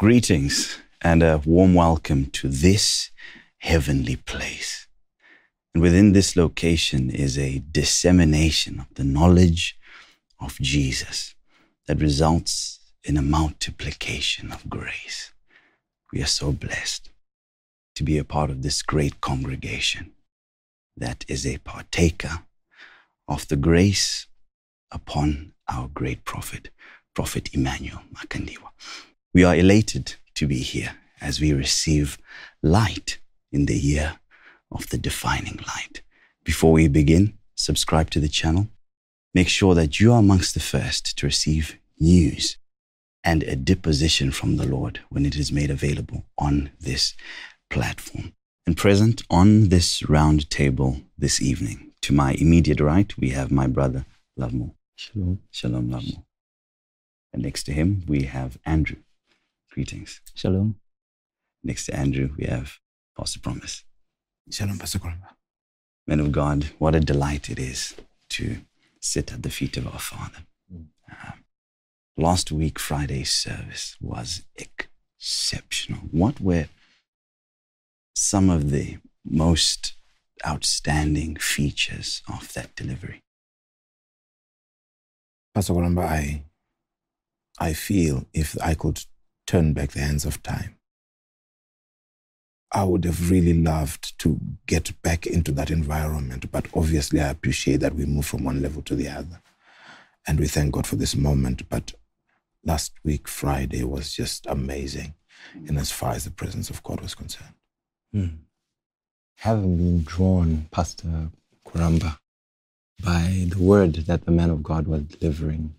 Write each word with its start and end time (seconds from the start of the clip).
Greetings 0.00 0.78
and 1.02 1.22
a 1.22 1.42
warm 1.44 1.74
welcome 1.74 2.30
to 2.30 2.48
this 2.48 3.10
heavenly 3.58 4.16
place. 4.16 4.86
And 5.74 5.82
within 5.82 6.14
this 6.14 6.36
location 6.36 7.10
is 7.10 7.36
a 7.36 7.62
dissemination 7.70 8.80
of 8.80 8.86
the 8.94 9.04
knowledge 9.04 9.78
of 10.40 10.58
Jesus 10.58 11.34
that 11.86 12.00
results 12.00 12.80
in 13.04 13.18
a 13.18 13.20
multiplication 13.20 14.50
of 14.52 14.70
grace. 14.70 15.34
We 16.14 16.22
are 16.22 16.36
so 16.40 16.50
blessed 16.50 17.10
to 17.94 18.02
be 18.02 18.16
a 18.16 18.24
part 18.24 18.48
of 18.48 18.62
this 18.62 18.80
great 18.80 19.20
congregation 19.20 20.12
that 20.96 21.26
is 21.28 21.46
a 21.46 21.58
partaker 21.58 22.44
of 23.28 23.46
the 23.48 23.56
grace 23.56 24.28
upon 24.90 25.52
our 25.68 25.88
great 25.88 26.24
prophet, 26.24 26.70
Prophet 27.14 27.50
Emmanuel 27.52 28.00
Makandiwa. 28.14 28.70
We 29.32 29.44
are 29.44 29.54
elated 29.54 30.16
to 30.34 30.48
be 30.48 30.58
here 30.58 30.96
as 31.20 31.40
we 31.40 31.52
receive 31.52 32.18
light 32.62 33.18
in 33.52 33.66
the 33.66 33.78
year 33.78 34.18
of 34.72 34.88
the 34.88 34.98
defining 34.98 35.60
light. 35.68 36.02
Before 36.42 36.72
we 36.72 36.88
begin, 36.88 37.38
subscribe 37.54 38.10
to 38.10 38.18
the 38.18 38.28
channel. 38.28 38.68
Make 39.32 39.48
sure 39.48 39.76
that 39.76 40.00
you 40.00 40.12
are 40.12 40.18
amongst 40.18 40.54
the 40.54 40.60
first 40.60 41.16
to 41.18 41.26
receive 41.26 41.78
news 42.00 42.56
and 43.22 43.44
a 43.44 43.54
deposition 43.54 44.32
from 44.32 44.56
the 44.56 44.66
Lord 44.66 44.98
when 45.10 45.24
it 45.24 45.36
is 45.36 45.52
made 45.52 45.70
available 45.70 46.24
on 46.36 46.72
this 46.80 47.14
platform. 47.68 48.32
And 48.66 48.76
present 48.76 49.22
on 49.30 49.68
this 49.68 50.02
round 50.08 50.50
table 50.50 51.02
this 51.16 51.40
evening, 51.40 51.92
to 52.02 52.12
my 52.12 52.32
immediate 52.32 52.80
right, 52.80 53.16
we 53.16 53.30
have 53.30 53.52
my 53.52 53.68
brother, 53.68 54.06
Lovemore. 54.36 54.74
Shalom. 54.96 55.38
Shalom, 55.52 55.88
Lovemore. 55.88 56.24
And 57.32 57.42
next 57.42 57.62
to 57.64 57.72
him, 57.72 58.02
we 58.08 58.24
have 58.24 58.58
Andrew. 58.66 58.96
Greetings. 59.72 60.20
Shalom. 60.34 60.80
Next 61.62 61.86
to 61.86 61.94
Andrew, 61.96 62.30
we 62.36 62.46
have 62.46 62.78
Pastor 63.16 63.38
Promise. 63.38 63.84
Shalom, 64.50 64.80
Pastor 64.80 64.98
Kurumba. 64.98 65.28
Men 66.08 66.18
of 66.18 66.32
God, 66.32 66.70
what 66.78 66.96
a 66.96 67.00
delight 67.00 67.48
it 67.48 67.60
is 67.60 67.94
to 68.30 68.62
sit 69.00 69.32
at 69.32 69.44
the 69.44 69.50
feet 69.50 69.76
of 69.76 69.86
our 69.86 70.00
Father. 70.00 70.38
Um, 70.72 71.44
last 72.16 72.50
week, 72.50 72.80
Friday's 72.80 73.30
service 73.30 73.96
was 74.00 74.42
exceptional. 74.56 76.00
What 76.10 76.40
were 76.40 76.66
some 78.12 78.50
of 78.50 78.72
the 78.72 78.98
most 79.24 79.94
outstanding 80.44 81.36
features 81.36 82.22
of 82.26 82.52
that 82.54 82.74
delivery? 82.74 83.22
Pastor 85.54 85.74
Kurumba, 85.74 86.02
I, 86.06 86.42
I 87.60 87.72
feel 87.72 88.26
if 88.32 88.60
I 88.60 88.74
could 88.74 89.04
turn 89.50 89.72
back 89.72 89.90
the 89.90 89.98
hands 89.98 90.24
of 90.24 90.40
time, 90.44 90.76
I 92.72 92.84
would 92.84 93.04
have 93.04 93.32
really 93.32 93.60
loved 93.60 94.16
to 94.20 94.38
get 94.68 95.02
back 95.02 95.26
into 95.26 95.50
that 95.52 95.72
environment. 95.72 96.52
But 96.52 96.68
obviously, 96.72 97.20
I 97.20 97.30
appreciate 97.30 97.80
that 97.80 97.96
we 97.96 98.06
move 98.06 98.26
from 98.26 98.44
one 98.44 98.62
level 98.62 98.80
to 98.82 98.94
the 98.94 99.08
other. 99.08 99.42
And 100.28 100.38
we 100.38 100.46
thank 100.46 100.72
God 100.72 100.86
for 100.86 100.94
this 100.94 101.16
moment. 101.16 101.68
But 101.68 101.94
last 102.64 102.92
week, 103.02 103.26
Friday, 103.26 103.82
was 103.82 104.12
just 104.12 104.46
amazing 104.46 105.14
in 105.66 105.76
as 105.76 105.90
far 105.90 106.12
as 106.12 106.24
the 106.24 106.30
presence 106.30 106.70
of 106.70 106.84
God 106.84 107.00
was 107.00 107.16
concerned. 107.16 107.54
Hmm. 108.12 108.26
Having 109.38 109.78
been 109.78 110.02
drawn, 110.04 110.68
Pastor 110.70 111.30
Kurumba, 111.66 112.18
by 113.02 113.46
the 113.48 113.58
word 113.58 113.94
that 113.94 114.26
the 114.26 114.30
man 114.30 114.50
of 114.50 114.62
God 114.62 114.86
was 114.86 115.02
delivering, 115.02 115.74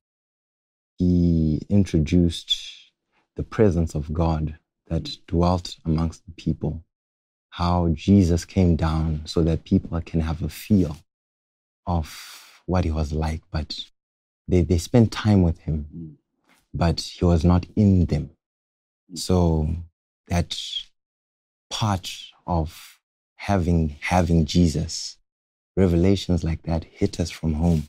he 0.98 1.62
introduced 1.70 2.81
the 3.36 3.44
presence 3.44 3.96
of 3.96 4.14
God 4.14 4.58
that 4.88 5.10
dwelt 5.28 5.78
amongst 5.86 6.26
the 6.26 6.32
people, 6.34 6.84
how 7.50 7.90
Jesus 7.94 8.46
came 8.46 8.76
down 8.76 9.22
so 9.26 9.42
that 9.44 9.64
people 9.64 10.00
can 10.02 10.22
have 10.22 10.42
a 10.42 10.50
feel 10.50 10.98
of 11.86 12.62
what 12.66 12.86
he 12.86 12.92
was 12.92 13.12
like, 13.12 13.42
but 13.52 13.80
they, 14.48 14.62
they 14.62 14.78
spent 14.78 15.12
time 15.12 15.42
with 15.42 15.60
him, 15.60 16.18
but 16.74 17.00
he 17.00 17.26
was 17.26 17.44
not 17.44 17.66
in 17.76 18.06
them. 18.06 18.32
So 19.14 19.70
that 20.28 20.58
part 21.70 22.12
of 22.48 23.00
having 23.36 23.96
having 24.02 24.46
Jesus, 24.46 25.18
revelations 25.76 26.44
like 26.44 26.64
that 26.64 26.84
hit 26.84 27.20
us 27.20 27.30
from 27.32 27.54
home. 27.54 27.88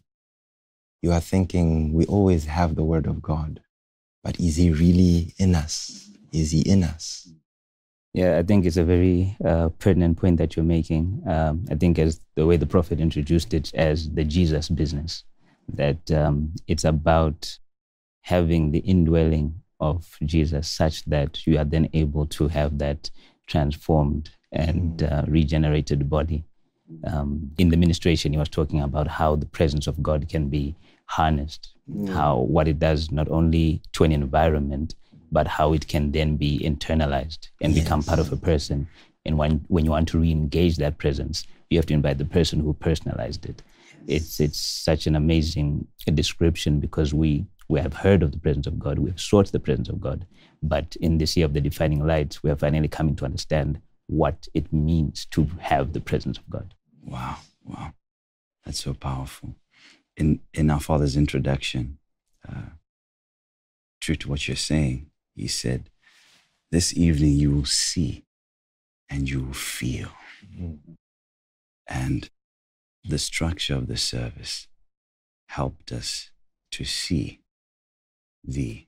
You 1.03 1.13
are 1.13 1.21
thinking 1.21 1.93
we 1.93 2.07
always 2.07 2.47
have 2.47 2.75
the 2.75 2.85
word 2.85 3.07
of 3.07 3.21
God, 3.21 3.61
but 4.23 4.39
is 4.39 4.57
he 4.57 4.71
really 4.71 5.35
in 5.39 5.55
us? 5.55 6.11
Is 6.33 6.51
he 6.53 6.61
in 6.61 6.85
us? 6.85 7.29
Yeah, 8.15 8.39
I 8.39 8.43
think 8.43 8.67
it's 8.67 8.77
a 8.77 8.85
very 8.85 9.37
uh, 9.45 9.71
pertinent 9.79 10.19
point 10.19 10.37
that 10.37 10.55
you're 10.55 10.65
making. 10.65 11.23
Um, 11.27 11.65
I 11.71 11.77
think 11.77 11.99
as 11.99 12.21
the 12.35 12.47
way 12.47 12.57
the 12.57 12.67
prophet 12.67 13.01
introduced 13.01 13.55
it 13.55 13.73
as 13.75 14.11
the 14.11 14.25
Jesus 14.25 14.69
business, 14.69 15.25
that 15.75 16.11
um, 16.11 16.53
it's 16.69 16.85
about 16.85 17.59
having 18.23 18.71
the 18.71 18.81
indwelling 18.81 19.55
of 19.81 20.17
Jesus 20.25 20.69
such 20.69 21.05
that 21.07 21.47
you 21.47 21.59
are 21.59 21.65
then 21.65 21.89
able 21.95 22.27
to 22.27 22.49
have 22.49 22.79
that 22.79 23.11
transformed 23.47 24.31
and 24.53 25.03
uh, 25.03 25.25
regenerated 25.27 26.09
body. 26.09 26.45
Um, 27.05 27.51
in 27.59 27.71
the 27.71 27.77
ministration, 27.79 28.33
he 28.33 28.39
was 28.39 28.51
talking 28.51 28.83
about 28.83 29.09
how 29.09 29.37
the 29.37 29.47
presence 29.47 29.87
of 29.87 30.03
God 30.03 30.29
can 30.29 30.49
be 30.49 30.77
harnessed, 31.13 31.73
mm. 31.91 32.09
how 32.09 32.39
what 32.39 32.69
it 32.69 32.79
does 32.79 33.11
not 33.11 33.29
only 33.29 33.83
to 33.93 34.05
an 34.05 34.13
environment, 34.13 34.95
but 35.31 35.47
how 35.47 35.73
it 35.73 35.87
can 35.89 36.13
then 36.13 36.37
be 36.37 36.59
internalized 36.59 37.49
and 37.61 37.75
become 37.75 38.03
part 38.03 38.19
of 38.19 38.33
a 38.33 38.37
person. 38.37 38.87
And 39.25 39.39
when, 39.39 39.65
when 39.69 39.85
you 39.85 39.91
want 39.91 40.09
to 40.09 40.19
re-engage 40.19 40.77
that 40.77 40.99
presence, 40.99 41.47
you 41.71 41.79
have 41.79 41.87
to 41.87 41.95
invite 41.95 42.19
the 42.19 42.25
person 42.25 42.61
who 42.61 42.73
personalized 42.75 43.47
it. 43.47 43.63
It's 44.07 44.41
it's 44.41 44.61
such 44.61 45.07
an 45.07 45.15
amazing 45.15 45.87
description 46.13 46.81
because 46.81 47.15
we 47.15 47.47
we 47.69 47.79
have 47.81 47.95
heard 47.95 48.23
of 48.23 48.33
the 48.33 48.39
presence 48.39 48.67
of 48.67 48.79
God, 48.79 48.99
we 48.99 49.11
have 49.11 49.21
sought 49.21 49.53
the 49.53 49.61
presence 49.61 49.89
of 49.89 50.01
God, 50.01 50.27
but 50.63 50.97
in 50.97 51.19
this 51.19 51.37
year 51.37 51.47
of 51.47 51.55
the 51.55 51.61
defining 51.61 52.05
light, 52.05 52.39
we 52.43 52.51
are 52.51 52.57
finally 52.57 52.89
coming 52.89 53.17
to 53.17 53.25
understand 53.25 53.81
what 54.09 54.49
it 54.55 54.73
means 54.73 55.27
to 55.27 55.47
have 55.61 55.93
the 55.93 56.01
presence 56.01 56.37
of 56.39 56.51
God. 56.51 56.75
Wow, 57.05 57.37
wow. 57.65 57.93
That's 58.65 58.83
so 58.83 58.93
powerful. 58.93 59.55
In, 60.17 60.41
in 60.53 60.71
our 60.71 60.81
Father's 60.81 61.17
introduction, 61.17 61.99
uh, 62.49 62.77
true 64.01 64.17
to 64.17 64.29
what 64.29 64.47
you're 64.47 64.57
saying, 64.57 65.11
he 65.35 65.49
said, 65.49 65.91
This 66.71 66.97
evening 66.97 67.33
you 67.33 67.51
will 67.51 67.65
see 67.65 68.25
and 69.09 69.29
you 69.29 69.43
will 69.43 69.55
feel. 69.55 70.09
And 71.87 72.31
the 73.05 73.19
structure 73.19 73.75
of 73.75 73.87
the 73.87 73.97
service 73.97 74.69
helped 75.49 75.93
us 75.93 76.31
to 76.73 76.85
see 76.85 77.41
the 78.45 78.87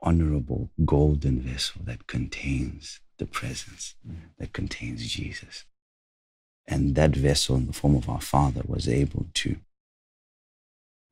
honorable 0.00 0.70
golden 0.84 1.40
vessel 1.40 1.82
that 1.84 2.06
contains 2.06 3.00
the 3.18 3.26
presence, 3.26 3.94
that 4.38 4.52
contains 4.52 5.06
Jesus. 5.06 5.64
And 6.66 6.94
that 6.96 7.14
vessel, 7.14 7.56
in 7.56 7.66
the 7.66 7.72
form 7.72 7.94
of 7.94 8.08
our 8.08 8.20
Father, 8.20 8.62
was 8.66 8.88
able 8.88 9.26
to 9.34 9.56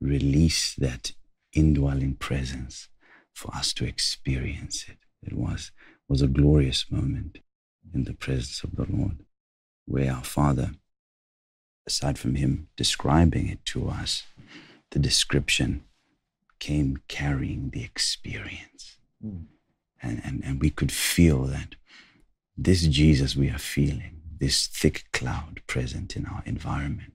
release 0.01 0.75
that 0.75 1.13
indwelling 1.53 2.15
presence 2.15 2.89
for 3.33 3.53
us 3.55 3.73
to 3.73 3.85
experience 3.85 4.85
it. 4.87 4.97
It 5.23 5.33
was, 5.33 5.71
was 6.07 6.21
a 6.21 6.27
glorious 6.27 6.85
moment 6.89 7.39
in 7.93 8.03
the 8.03 8.13
presence 8.13 8.63
of 8.63 8.75
the 8.75 8.85
Lord, 8.89 9.23
where 9.85 10.11
our 10.11 10.23
Father, 10.23 10.71
aside 11.87 12.17
from 12.17 12.35
Him 12.35 12.67
describing 12.75 13.47
it 13.47 13.63
to 13.65 13.89
us, 13.89 14.23
the 14.91 14.99
description 14.99 15.83
came 16.59 16.99
carrying 17.07 17.71
the 17.71 17.83
experience. 17.83 18.97
Hmm. 19.21 19.43
And, 20.01 20.21
and, 20.23 20.43
and 20.43 20.61
we 20.61 20.69
could 20.69 20.91
feel 20.91 21.43
that 21.45 21.75
this 22.57 22.83
Jesus 22.87 23.35
we 23.35 23.49
are 23.49 23.57
feeling, 23.57 24.21
this 24.39 24.67
thick 24.67 25.05
cloud 25.11 25.61
present 25.67 26.15
in 26.15 26.25
our 26.25 26.43
environment, 26.45 27.13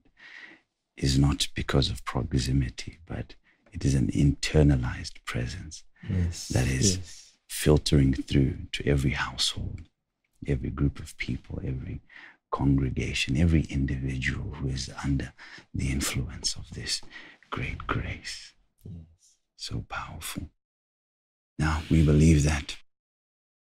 is 1.01 1.19
not 1.19 1.49
because 1.55 1.89
of 1.91 2.05
proximity, 2.05 2.99
but 3.07 3.35
it 3.73 3.85
is 3.85 3.95
an 3.95 4.09
internalized 4.09 5.25
presence 5.25 5.83
Yes. 6.09 6.49
that 6.49 6.67
is 6.67 7.33
filtering 7.49 8.15
through 8.15 8.55
to 8.73 8.87
every 8.87 9.11
household, 9.13 9.83
every 10.47 10.71
group 10.71 10.99
of 10.99 11.17
people, 11.17 11.61
every 11.65 12.01
congregation, 12.51 13.37
every 13.37 13.63
individual 13.63 14.55
who 14.55 14.69
is 14.69 14.91
under 15.05 15.33
the 15.75 15.91
influence 15.91 16.55
of 16.57 16.71
this 16.71 17.01
great 17.51 17.87
grace. 17.87 18.53
So 19.57 19.85
powerful. 19.89 20.49
Now, 21.59 21.83
we 21.91 22.05
believe 22.05 22.45
that 22.45 22.77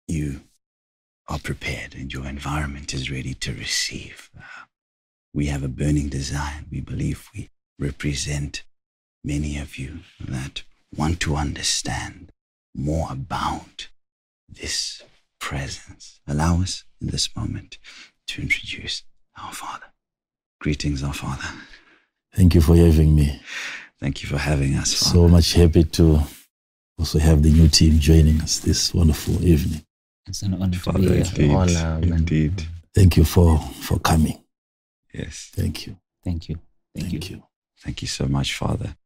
you 0.08 0.40
are 1.28 1.38
prepared 1.38 1.94
and 1.94 2.12
your 2.12 2.26
environment 2.26 2.92
is 2.92 3.10
ready 3.10 3.34
to 3.34 3.52
receive. 3.52 4.30
Uh, 4.36 4.64
we 5.36 5.46
have 5.46 5.62
a 5.62 5.68
burning 5.68 6.08
desire. 6.08 6.64
We 6.72 6.80
believe 6.80 7.28
we 7.34 7.50
represent 7.78 8.64
many 9.22 9.58
of 9.58 9.76
you 9.76 9.98
that 10.18 10.62
want 10.96 11.20
to 11.20 11.36
understand 11.36 12.32
more 12.74 13.08
about 13.10 13.88
this 14.48 15.02
presence. 15.38 16.20
Allow 16.26 16.62
us 16.62 16.84
in 17.02 17.08
this 17.08 17.36
moment 17.36 17.76
to 18.28 18.40
introduce 18.40 19.02
our 19.36 19.52
Father. 19.52 19.92
Greetings, 20.58 21.02
our 21.02 21.12
Father. 21.12 21.48
Thank 22.34 22.54
you 22.54 22.62
for 22.62 22.74
having 22.74 23.14
me. 23.14 23.38
Thank 24.00 24.22
you 24.22 24.30
for 24.30 24.38
having 24.38 24.74
us. 24.74 24.94
Father. 24.94 25.12
So 25.12 25.28
much 25.28 25.52
happy 25.52 25.84
to 25.84 26.20
also 26.98 27.18
have 27.18 27.42
the 27.42 27.50
new 27.50 27.68
team 27.68 27.98
joining 27.98 28.40
us 28.40 28.60
this 28.60 28.94
wonderful 28.94 29.44
evening. 29.44 29.84
It's 30.26 30.40
an 30.40 30.54
honor 30.54 30.72
to 30.72 30.78
Father, 30.78 30.98
be 30.98 31.08
here. 31.08 31.16
indeed, 31.16 31.50
honor, 31.50 32.00
indeed. 32.02 32.66
Thank 32.94 33.18
you 33.18 33.24
for 33.24 33.58
for 33.58 33.98
coming. 33.98 34.42
Yes. 35.16 35.50
Thank 35.54 35.86
you. 35.86 35.96
Thank 36.24 36.48
you. 36.48 36.56
Thank, 36.94 37.10
Thank 37.10 37.30
you. 37.30 37.36
you. 37.36 37.42
Thank 37.80 38.02
you 38.02 38.08
so 38.08 38.26
much, 38.26 38.54
Father. 38.54 38.96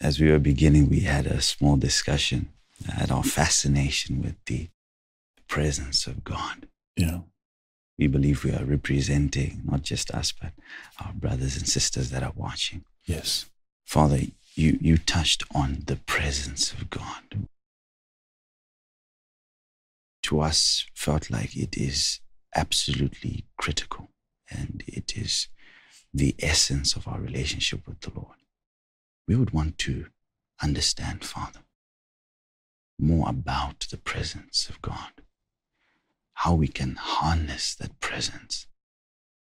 As 0.00 0.18
we 0.18 0.30
were 0.30 0.38
beginning, 0.38 0.88
we 0.88 1.00
had 1.00 1.26
a 1.26 1.40
small 1.40 1.76
discussion 1.76 2.48
at 2.96 3.10
our 3.10 3.22
fascination 3.22 4.20
with 4.22 4.36
the 4.46 4.68
presence 5.46 6.06
of 6.06 6.24
God. 6.24 6.66
Yeah. 6.96 7.20
We 7.98 8.06
believe 8.08 8.44
we 8.44 8.52
are 8.52 8.64
representing 8.64 9.62
not 9.64 9.82
just 9.82 10.10
us, 10.10 10.32
but 10.32 10.52
our 11.04 11.12
brothers 11.12 11.56
and 11.56 11.68
sisters 11.68 12.10
that 12.10 12.22
are 12.22 12.32
watching. 12.34 12.84
Yes. 13.06 13.46
Father, 13.84 14.20
you, 14.54 14.78
you 14.80 14.98
touched 14.98 15.42
on 15.54 15.84
the 15.86 15.96
presence 15.96 16.72
of 16.72 16.90
God. 16.90 17.46
To 20.24 20.40
us, 20.40 20.86
felt 20.94 21.30
like 21.30 21.56
it 21.56 21.76
is 21.76 22.20
absolutely 22.54 23.44
critical 23.56 24.10
and 24.50 24.82
it 24.86 25.16
is 25.16 25.48
the 26.12 26.34
essence 26.40 26.96
of 26.96 27.06
our 27.06 27.20
relationship 27.20 27.86
with 27.86 28.00
the 28.00 28.12
Lord. 28.14 28.36
We 29.26 29.36
would 29.36 29.52
want 29.52 29.78
to 29.78 30.06
understand, 30.62 31.24
Father, 31.24 31.60
more 32.98 33.28
about 33.28 33.86
the 33.90 33.98
presence 33.98 34.68
of 34.68 34.82
God, 34.82 35.22
how 36.34 36.54
we 36.54 36.68
can 36.68 36.96
harness 36.96 37.74
that 37.74 38.00
presence, 38.00 38.66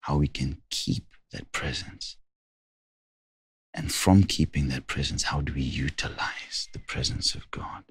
how 0.01 0.17
we 0.17 0.27
can 0.27 0.63
keep 0.71 1.15
that 1.33 1.53
presence. 1.53 2.17
And 3.73 3.93
from 3.93 4.23
keeping 4.25 4.69
that 4.69 4.87
presence, 4.87 5.25
how 5.25 5.41
do 5.41 5.53
we 5.53 5.63
utilize 5.63 6.69
the 6.73 6.79
presence 6.79 7.35
of 7.35 7.51
God? 7.51 7.85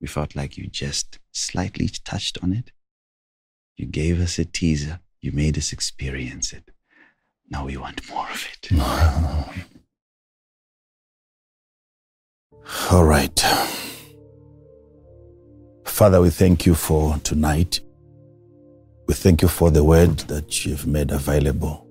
We 0.00 0.06
felt 0.06 0.36
like 0.36 0.56
you 0.56 0.66
just 0.66 1.18
slightly 1.32 1.88
touched 2.04 2.38
on 2.42 2.52
it. 2.52 2.72
You 3.76 3.86
gave 3.86 4.20
us 4.20 4.38
a 4.38 4.44
teaser. 4.44 5.00
You 5.20 5.32
made 5.32 5.58
us 5.58 5.72
experience 5.72 6.52
it. 6.52 6.70
Now 7.50 7.66
we 7.66 7.76
want 7.76 8.08
more 8.08 8.28
of 8.30 8.46
it. 8.52 8.72
All 12.92 13.04
right. 13.04 13.40
Father, 15.84 16.20
we 16.20 16.30
thank 16.30 16.66
you 16.66 16.74
for 16.74 17.16
tonight. 17.24 17.80
We 19.08 19.14
thank 19.14 19.42
you 19.42 19.48
for 19.48 19.70
the 19.70 19.82
word 19.82 20.18
that 20.28 20.64
you've 20.64 20.86
made 20.86 21.10
available, 21.10 21.84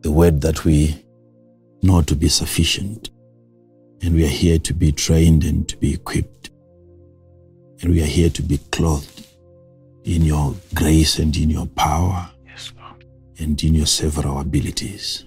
the 0.00 0.10
word 0.10 0.40
that 0.40 0.64
we 0.64 1.04
know 1.82 2.02
to 2.02 2.16
be 2.16 2.28
sufficient. 2.28 3.10
And 4.02 4.14
we 4.14 4.24
are 4.24 4.28
here 4.28 4.58
to 4.58 4.74
be 4.74 4.90
trained 4.90 5.44
and 5.44 5.68
to 5.68 5.76
be 5.76 5.94
equipped. 5.94 6.50
And 7.82 7.90
we 7.90 8.02
are 8.02 8.06
here 8.06 8.30
to 8.30 8.42
be 8.42 8.58
clothed 8.72 9.26
in 10.04 10.22
your 10.22 10.54
grace 10.74 11.18
and 11.18 11.36
in 11.36 11.50
your 11.50 11.66
power 11.66 12.30
And 13.40 13.62
in 13.64 13.74
your 13.74 13.86
several 13.86 14.38
abilities. 14.40 15.24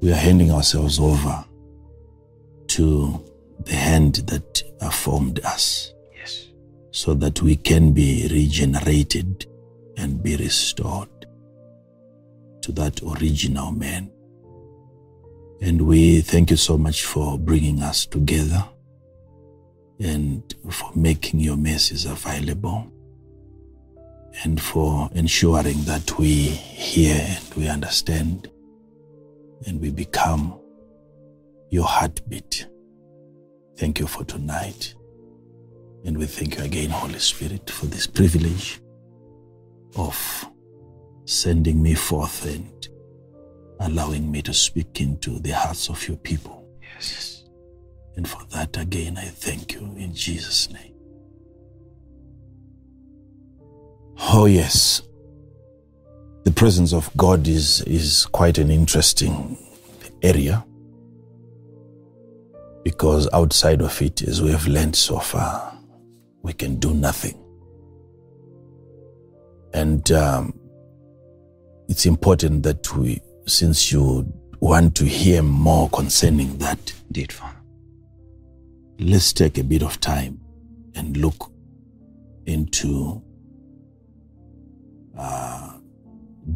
We 0.00 0.12
are 0.12 0.16
handing 0.16 0.52
ourselves 0.52 1.00
over 1.00 1.44
to 2.68 3.24
the 3.64 3.74
hand 3.74 4.14
that 4.26 4.62
formed 4.92 5.40
us 5.44 5.92
Yes. 6.16 6.46
so 6.92 7.14
that 7.14 7.42
we 7.42 7.56
can 7.56 7.92
be 7.92 8.28
regenerated 8.30 9.46
and 9.96 10.22
be 10.22 10.36
restored 10.36 11.08
to 12.62 12.72
that 12.72 13.02
original 13.02 13.72
man. 13.72 14.10
And 15.60 15.82
we 15.82 16.20
thank 16.20 16.50
you 16.50 16.56
so 16.56 16.78
much 16.78 17.04
for 17.04 17.38
bringing 17.38 17.82
us 17.82 18.06
together 18.06 18.64
and 19.98 20.42
for 20.70 20.90
making 20.94 21.40
your 21.40 21.56
messages 21.56 22.04
available 22.04 22.86
and 24.42 24.60
for 24.60 25.08
ensuring 25.14 25.82
that 25.84 26.18
we 26.18 26.46
hear 26.46 27.16
and 27.16 27.54
we 27.54 27.68
understand 27.68 28.50
and 29.66 29.80
we 29.80 29.90
become 29.90 30.58
your 31.70 31.84
heartbeat. 31.84 32.66
Thank 33.76 34.00
you 34.00 34.06
for 34.06 34.24
tonight. 34.24 34.94
And 36.04 36.18
we 36.18 36.26
thank 36.26 36.58
you 36.58 36.64
again, 36.64 36.90
Holy 36.90 37.18
Spirit, 37.18 37.70
for 37.70 37.86
this 37.86 38.06
privilege 38.06 38.80
of 39.96 40.46
sending 41.24 41.82
me 41.82 41.94
forth 41.94 42.44
and 42.46 42.88
allowing 43.80 44.30
me 44.30 44.42
to 44.42 44.52
speak 44.52 45.00
into 45.00 45.38
the 45.38 45.52
hearts 45.52 45.88
of 45.88 46.06
your 46.06 46.18
people. 46.18 46.68
Yes. 46.82 47.44
And 48.16 48.28
for 48.28 48.44
that, 48.50 48.76
again, 48.76 49.16
I 49.16 49.24
thank 49.24 49.74
you 49.74 49.80
in 49.96 50.14
Jesus' 50.14 50.70
name. 50.70 50.93
Oh, 54.18 54.46
yes. 54.46 55.02
The 56.44 56.50
presence 56.50 56.92
of 56.92 57.10
God 57.16 57.48
is, 57.48 57.80
is 57.82 58.26
quite 58.26 58.58
an 58.58 58.70
interesting 58.70 59.56
area 60.22 60.64
because 62.84 63.28
outside 63.32 63.80
of 63.80 64.00
it, 64.02 64.22
as 64.22 64.42
we 64.42 64.50
have 64.50 64.66
learned 64.66 64.94
so 64.94 65.18
far, 65.18 65.76
we 66.42 66.52
can 66.52 66.76
do 66.76 66.92
nothing. 66.92 67.38
And 69.72 70.10
um, 70.12 70.58
it's 71.88 72.04
important 72.06 72.62
that 72.64 72.94
we, 72.94 73.20
since 73.46 73.90
you 73.90 74.30
want 74.60 74.94
to 74.96 75.04
hear 75.04 75.42
more 75.42 75.88
concerning 75.90 76.58
that, 76.58 76.92
Indeed, 77.08 77.32
Father. 77.32 77.56
let's 78.98 79.32
take 79.32 79.58
a 79.58 79.64
bit 79.64 79.82
of 79.82 79.98
time 80.00 80.40
and 80.94 81.16
look 81.16 81.50
into 82.46 83.22
uh, 85.18 85.78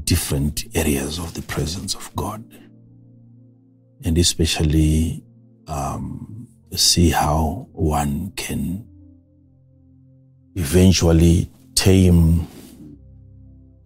different 0.05 0.65
areas 0.75 1.19
of 1.19 1.35
the 1.35 1.43
presence 1.43 1.95
of 1.95 2.15
God, 2.17 2.45
and 4.05 4.19
especially 4.19 5.25
um, 5.67 6.49
see 6.75 7.11
how 7.11 7.69
one 7.73 8.33
can 8.37 8.87
eventually 10.55 11.51
tame 11.75 12.47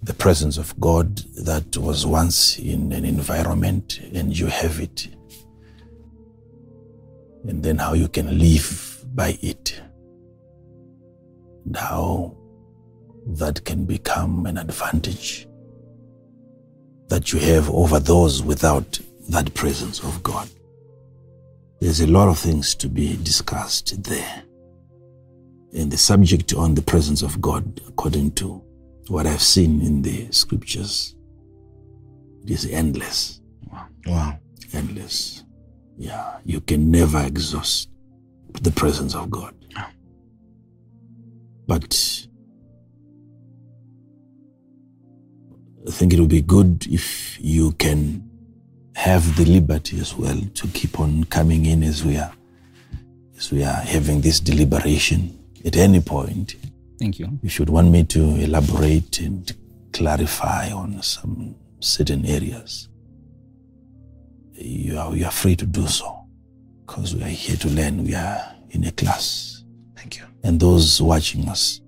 the 0.03 0.15
presence 0.15 0.59
of 0.59 0.79
God 0.81 1.19
that 1.45 1.77
was 1.77 2.05
once 2.05 2.59
in 2.59 2.93
an 2.93 3.05
environment 3.05 4.01
and 4.13 4.37
you 4.37 4.47
have 4.47 4.81
it. 4.81 5.09
And 7.45 7.63
then 7.63 7.79
how 7.79 7.93
you 7.93 8.09
can 8.09 8.39
live 8.39 9.05
by 9.15 9.37
it, 9.43 9.81
and 11.65 11.77
how 11.77 12.37
that 13.27 13.65
can 13.65 13.85
become 13.85 14.47
an 14.47 14.59
advantage 14.59 15.47
that 17.09 17.33
you 17.33 17.39
have 17.39 17.69
over 17.71 18.01
those 18.01 18.43
without 18.43 18.99
that 19.29 19.53
presence 19.55 20.01
of 20.03 20.23
God. 20.23 20.49
There's 21.81 22.01
a 22.01 22.07
lot 22.07 22.29
of 22.29 22.39
things 22.39 22.75
to 22.77 22.89
be 22.89 23.17
discussed 23.23 24.03
there. 24.05 24.43
And 25.75 25.91
the 25.91 25.97
subject 25.99 26.53
on 26.55 26.75
the 26.75 26.83
presence 26.83 27.23
of 27.23 27.41
God, 27.41 27.81
according 27.89 28.33
to 28.33 28.63
what 29.09 29.27
I've 29.27 29.43
seen 29.43 29.81
in 29.81 30.03
the 30.03 30.31
scriptures, 30.31 31.15
it 32.45 32.51
is 32.51 32.67
endless 32.71 33.41
Wow. 33.73 33.87
Wow. 34.07 34.39
endless. 34.73 35.45
Yeah, 35.97 36.39
you 36.45 36.61
can 36.61 36.91
never 36.91 37.23
exhaust 37.23 37.89
the 38.61 38.71
presence 38.71 39.15
of 39.15 39.31
God. 39.31 39.55
But 41.67 42.27
I 45.87 45.91
think 45.91 46.13
it 46.13 46.21
would 46.21 46.29
be 46.29 46.43
good 46.43 46.87
if 46.87 47.39
you 47.41 47.73
can 47.73 48.29
have 48.95 49.37
the 49.37 49.45
liberty 49.45 49.99
as 49.99 50.15
well 50.15 50.39
to 50.55 50.69
keep 50.69 51.01
on 51.01 51.25
coming 51.25 51.67
in 51.67 51.83
as 51.83 52.05
we 52.05 52.19
are 52.19 52.33
as 53.37 53.51
we 53.51 53.65
are 53.65 53.75
having 53.75 54.21
this 54.21 54.39
deliberation 54.39 55.37
at 55.65 55.77
any 55.77 56.01
point. 56.01 56.55
Thank 56.99 57.19
you. 57.19 57.29
You 57.43 57.49
should 57.49 57.69
want 57.69 57.89
me 57.91 58.05
to 58.05 58.21
elaborate 58.37 59.19
and 59.19 59.51
clarify 59.93 60.71
on 60.71 61.03
some 61.03 61.57
certain 61.81 62.25
areas. 62.25 62.89
You 64.53 64.99
are, 64.99 65.17
you 65.17 65.25
are 65.25 65.33
free 65.33 65.57
to 65.57 65.67
do 65.67 65.89
so 65.89 66.25
because 66.87 67.17
we 67.17 67.25
are 67.25 67.29
here 67.29 67.57
to 67.57 67.69
learn. 67.69 68.05
We 68.05 68.15
are 68.15 68.55
in 68.71 68.85
a 68.85 68.93
class. 68.93 69.65
Thank 69.97 70.19
you. 70.19 70.25
And 70.45 70.61
those 70.61 71.03
watching 71.03 71.49
us 71.49 71.81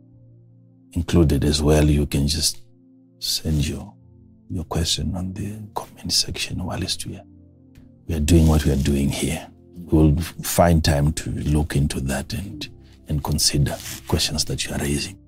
included 0.92 1.44
as 1.44 1.62
well, 1.62 1.84
you 1.88 2.06
can 2.06 2.26
just 2.26 2.63
send 3.24 3.66
your, 3.66 3.92
your 4.50 4.64
question 4.64 5.16
on 5.16 5.32
the 5.32 5.58
comment 5.74 6.12
section 6.12 6.62
whilst 6.64 7.06
we 7.06 7.16
are, 7.16 7.24
we 8.06 8.14
are 8.14 8.20
doing 8.20 8.46
what 8.46 8.64
we 8.64 8.72
are 8.72 8.76
doing 8.82 9.08
here. 9.08 9.46
We 9.76 9.98
will 9.98 10.20
find 10.20 10.84
time 10.84 11.12
to 11.14 11.30
look 11.30 11.76
into 11.76 12.00
that 12.00 12.32
and 12.32 12.68
and 13.08 13.22
consider 13.22 13.76
questions 14.08 14.44
that 14.46 14.64
you 14.64 14.74
are 14.74 14.78
raising 14.78 15.18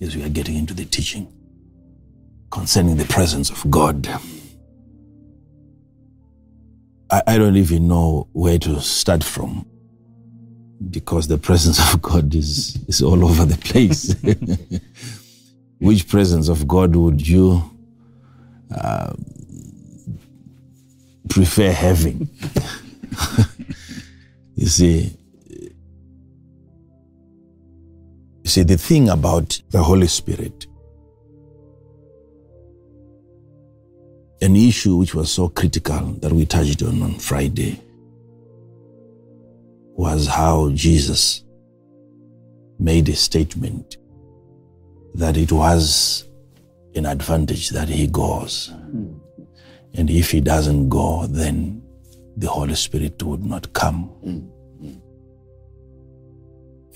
as 0.00 0.16
we 0.16 0.24
are 0.24 0.28
getting 0.28 0.56
into 0.56 0.74
the 0.74 0.84
teaching 0.84 1.32
concerning 2.50 2.96
the 2.96 3.04
presence 3.04 3.50
of 3.50 3.70
God. 3.70 4.08
I, 7.10 7.22
I 7.26 7.38
don't 7.38 7.56
even 7.56 7.88
know 7.88 8.28
where 8.32 8.58
to 8.58 8.80
start 8.80 9.22
from 9.22 9.66
because 10.90 11.28
the 11.28 11.38
presence 11.38 11.78
of 11.94 12.02
God 12.02 12.34
is, 12.34 12.78
is 12.88 13.00
all 13.02 13.24
over 13.24 13.44
the 13.44 13.58
place. 13.58 14.14
Which 15.84 16.08
presence 16.08 16.48
of 16.48 16.66
God 16.66 16.96
would 16.96 17.28
you 17.28 17.62
uh, 18.74 19.12
prefer 21.28 21.72
having? 21.72 22.30
you 24.54 24.66
see, 24.66 25.14
you 28.42 28.46
see, 28.46 28.62
the 28.62 28.78
thing 28.78 29.10
about 29.10 29.60
the 29.72 29.82
Holy 29.82 30.06
Spirit, 30.06 30.66
an 34.40 34.56
issue 34.56 34.96
which 34.96 35.14
was 35.14 35.30
so 35.30 35.50
critical 35.50 36.14
that 36.22 36.32
we 36.32 36.46
touched 36.46 36.82
on 36.82 37.02
on 37.02 37.18
Friday 37.18 37.78
was 39.96 40.28
how 40.28 40.70
Jesus 40.70 41.44
made 42.78 43.06
a 43.10 43.14
statement 43.14 43.98
that 45.14 45.36
it 45.36 45.52
was 45.52 46.28
an 46.94 47.06
advantage 47.06 47.70
that 47.70 47.88
he 47.88 48.06
goes. 48.06 48.72
And 49.94 50.10
if 50.10 50.30
he 50.32 50.40
doesn't 50.40 50.88
go, 50.88 51.26
then 51.26 51.82
the 52.36 52.48
Holy 52.48 52.74
Spirit 52.74 53.22
would 53.22 53.44
not 53.44 53.72
come. 53.72 54.10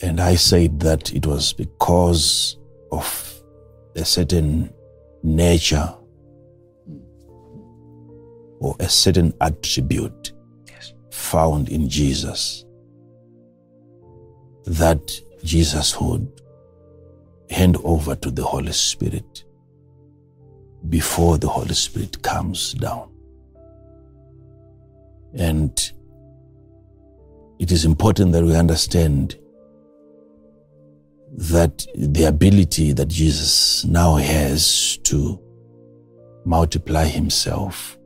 And 0.01 0.21
I 0.21 0.37
said 0.37 0.81
that 0.81 1.13
it 1.13 1.27
was 1.27 1.53
because 1.53 2.57
of 2.93 3.35
a 3.97 4.05
certain 4.05 4.73
nature 5.23 5.93
or 8.61 8.77
a 8.81 8.89
certain 8.89 9.33
attribute 9.41 10.33
Yes. 10.69 10.93
found 11.11 11.69
in 11.69 11.89
Jesus 11.89 12.65
that 14.67 15.21
Jesus 15.43 16.01
would 16.01 16.38
hand 17.51 17.77
over 17.85 18.15
to 18.15 18.31
the 18.31 18.45
Holy 18.45 18.73
Spirit 18.73 19.45
before 20.89 21.39
the 21.39 21.49
Holy 21.49 21.75
Spirit 21.75 22.23
comes 22.23 22.75
down. 22.75 23.11
And 25.35 25.79
it 27.59 27.73
is 27.73 27.85
important 27.85 28.33
that 28.33 28.45
we 28.45 28.57
understand 28.57 29.37
that 31.33 31.87
the 31.95 32.25
ability 32.25 32.93
that 32.93 33.09
Jesus 33.09 33.85
now 33.85 34.17
has 34.17 34.99
to 35.05 35.39
multiply 36.45 37.05
himself 37.05 37.99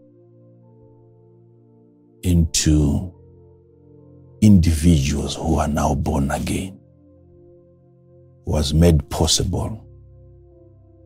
into 2.22 3.12
individuals 4.40 5.36
who 5.36 5.58
are 5.58 5.68
now 5.68 5.94
born 5.94 6.30
again 6.30 6.81
was 8.44 8.74
made 8.74 9.08
possible 9.10 9.86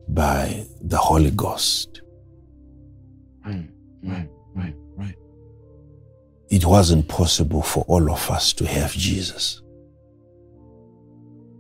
by 0.09 0.65
the 0.83 0.97
Holy 0.97 1.31
Ghost. 1.31 2.03
Right, 3.45 3.69
right, 4.03 4.29
right, 4.55 4.75
right. 4.97 5.15
It 6.49 6.65
wasn't 6.65 7.09
possible 7.09 7.63
for 7.63 7.85
all 7.89 8.11
of 8.11 8.31
us 8.31 8.53
to 8.55 8.67
have 8.67 8.93
Jesus. 8.93 9.61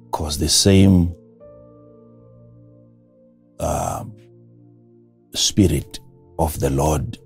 Because 0.04 0.38
the 0.38 0.48
same 0.48 1.14
um, 3.60 4.14
Spirit 5.34 6.00
of 6.38 6.58
the 6.60 6.70
Lord 6.70 7.18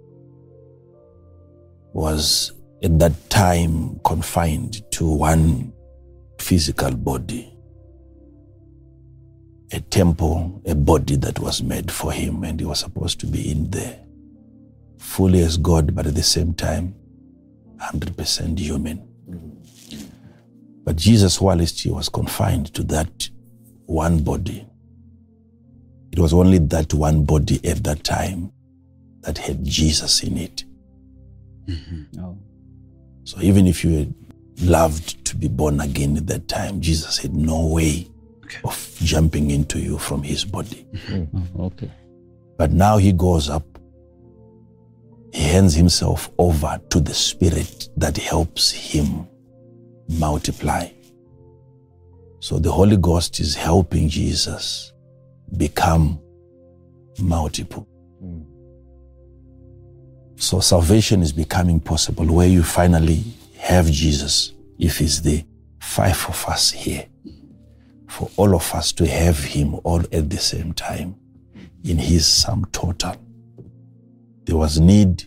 was 1.93 2.53
at 2.83 2.99
that 2.99 3.13
time 3.31 4.01
confined 4.05 4.91
to 4.93 5.07
one 5.07 5.73
physical 6.39 6.93
body, 6.97 7.50
a 9.73 9.81
temple, 9.81 10.61
a 10.67 10.75
body 10.75 11.17
that 11.17 11.39
was 11.39 11.63
made 11.63 11.91
for 11.91 12.13
him, 12.13 12.45
and 12.45 12.59
he 12.59 12.67
was 12.67 12.81
supposed 12.81 13.21
to 13.21 13.27
be 13.27 13.51
in 13.51 13.71
there, 13.71 14.01
fully 14.99 15.43
as 15.43 15.57
God, 15.57 15.95
but 15.95 16.07
at 16.07 16.15
the 16.15 16.23
same 16.23 16.55
time, 16.55 16.95
100% 17.79 18.59
human. 18.59 19.07
But 20.85 20.97
Jesus, 20.97 21.41
whilst 21.41 21.81
he 21.81 21.91
was 21.91 22.09
confined 22.09 22.75
to 22.75 22.83
that 22.85 23.29
one 23.87 24.23
body, 24.25 24.67
it 26.13 26.19
was 26.19 26.33
only 26.33 26.59
that 26.59 26.93
one 26.93 27.25
body 27.25 27.61
at 27.65 27.85
that 27.85 28.03
time 28.03 28.53
that 29.21 29.39
had 29.39 29.65
Jesus 29.65 30.23
in 30.23 30.37
it. 30.37 30.65
Mm-hmm. 31.67 32.21
Oh. 32.21 32.39
So 33.25 33.41
even 33.41 33.67
if 33.67 33.85
you 33.85 33.99
had 33.99 34.15
loved 34.63 35.25
to 35.27 35.37
be 35.37 35.47
born 35.47 35.81
again 35.81 36.17
at 36.17 36.27
that 36.27 36.49
time, 36.49 36.81
Jesus 36.81 37.19
had 37.19 37.35
no 37.35 37.67
way. 37.67 38.09
Of 38.65 38.97
jumping 39.03 39.51
into 39.51 39.79
you 39.79 39.99
from 39.99 40.23
his 40.23 40.45
body. 40.45 40.87
oh, 41.13 41.67
okay. 41.67 41.91
But 42.57 42.73
now 42.73 42.99
he 42.99 43.13
goes 43.13 43.49
up, 43.49 43.65
he 45.33 45.43
hands 45.43 45.75
himself 45.75 46.31
over 46.39 46.81
to 46.91 47.01
the 47.01 47.15
Spirit 47.15 47.89
that 47.97 48.17
helps 48.17 48.71
him 48.71 49.27
multiply. 50.09 50.89
So 52.41 52.59
the 52.59 52.73
Holy 52.73 52.97
Ghost 52.97 53.39
is 53.41 53.55
helping 53.55 54.09
Jesus 54.09 54.93
become 55.57 56.21
multiple. 57.21 57.87
Mm. 58.23 58.45
So 60.37 60.61
salvation 60.61 61.23
is 61.23 61.33
becoming 61.33 61.81
possible 61.81 62.25
where 62.25 62.49
you 62.49 62.63
finally 62.63 63.23
have 63.59 63.91
Jesus, 63.91 64.55
if 64.79 64.99
he's 64.99 65.21
the 65.21 65.45
five 65.81 66.25
of 66.29 66.45
us 66.49 66.71
here, 66.71 67.05
for 68.11 68.29
all 68.37 68.57
of 68.57 68.75
us 68.75 68.91
to 68.91 69.07
have 69.07 69.39
him 69.39 69.77
all 69.85 70.01
at 70.13 70.29
the 70.29 70.37
same 70.37 70.73
time 70.73 71.15
in 71.85 71.97
his 71.97 72.27
sum 72.27 72.67
total. 72.73 73.15
There 74.45 74.57
was 74.57 74.81
need 74.81 75.25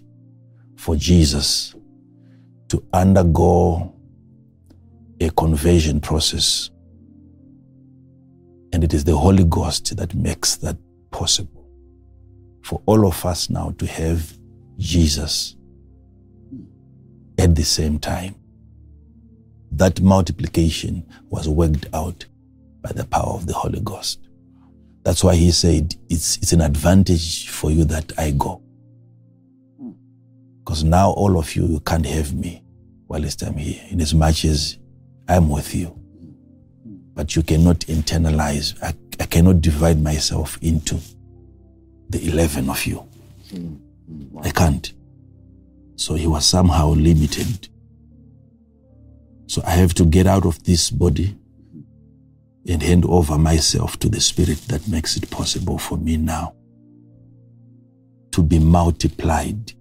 for 0.76 0.98
Jesus 0.98 1.74
to 2.68 2.84
undergo 2.92 3.96
a 5.22 5.30
conversion 5.30 6.02
process. 6.02 6.72
And 8.74 8.84
it 8.84 8.94
is 8.94 9.06
the 9.06 9.16
Holy 9.16 9.46
Ghost 9.46 9.96
that 9.96 10.14
makes 10.14 10.58
that 10.58 10.76
possible. 11.10 11.66
For 12.64 12.82
all 12.86 13.08
of 13.08 13.26
us 13.26 13.50
now 13.50 13.72
to 13.78 13.86
have 13.88 14.38
Jesus 14.78 15.56
at 17.38 17.56
the 17.56 17.64
same 17.64 17.98
time. 17.98 18.36
That 19.72 20.02
multiplication 20.02 21.06
was 21.30 21.48
worked 21.48 21.88
out 21.94 22.26
by 22.84 22.92
the 22.92 23.06
power 23.06 23.34
of 23.34 23.48
the 23.48 23.54
Holy 23.54 23.80
Ghost. 23.80 24.20
That's 25.04 25.24
why 25.24 25.36
he 25.36 25.52
said, 25.52 25.96
it's, 26.10 26.38
it's 26.38 26.54
an 26.54 26.62
advantage 26.62 27.50
for 27.50 27.72
you 27.72 27.86
that 27.86 28.12
I 28.18 28.32
go. 28.32 28.62
Because 30.60 30.84
now 30.84 31.12
all 31.12 31.40
of 31.40 31.56
you, 31.56 31.66
you 31.66 31.80
can't 31.80 32.06
have 32.06 32.34
me 32.34 32.64
whilst 33.08 33.42
I'm 33.42 33.56
here, 33.58 33.82
in 33.90 34.02
as 34.02 34.14
much 34.14 34.46
as 34.46 34.78
I'm 35.28 35.50
with 35.50 35.74
you. 35.74 35.98
But 37.14 37.36
you 37.36 37.44
cannot 37.44 37.80
internalize, 37.82 38.82
I, 38.82 38.94
I 39.22 39.26
cannot 39.26 39.62
divide 39.62 40.02
myself 40.02 40.58
into 40.62 41.00
the 42.10 42.30
11 42.30 42.70
of 42.70 42.86
you. 42.86 43.08
I 44.42 44.50
can't. 44.52 44.94
So 45.96 46.16
he 46.16 46.28
was 46.28 46.46
somehow 46.46 46.90
limited. 46.90 47.70
So 49.48 49.62
I 49.66 49.72
have 49.72 49.94
to 49.96 50.06
get 50.06 50.28
out 50.28 50.46
of 50.46 50.64
this 50.64 50.90
body 50.90 51.38
and 52.68 52.82
hand 52.82 53.06
over 53.06 53.38
myself 53.38 53.98
to 54.00 54.10
the 54.10 54.22
Spirit 54.22 54.60
that 54.68 54.88
makes 54.88 55.18
it 55.18 55.30
possible 55.30 55.78
for 55.78 55.98
me 55.98 56.18
now 56.18 56.54
to 58.32 58.42
be 58.42 58.60
multiplied 58.60 59.74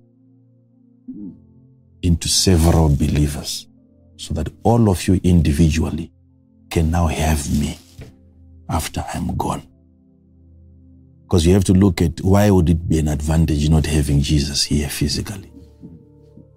into 2.03 2.29
several 2.29 2.89
believers 2.89 3.69
so 4.17 4.35
that 4.35 4.49
all 4.63 4.91
of 4.91 5.07
you 5.07 5.21
individually 5.23 6.13
can 6.71 6.91
now 6.91 7.07
have 7.07 7.51
me 7.59 7.79
after 8.69 9.05
I'm 9.15 9.37
gone. 9.37 9.63
Because 11.25 11.47
you 11.47 11.55
have 11.55 11.65
to 11.65 11.73
look 11.73 12.03
at 12.03 12.21
why 12.21 12.51
would 12.51 12.69
it 12.69 12.89
be 12.89 12.99
an 12.99 13.09
advantage 13.09 13.69
not 13.71 13.87
having 13.87 14.21
Jesus 14.21 14.65
here 14.65 14.89
physically? 14.89 15.51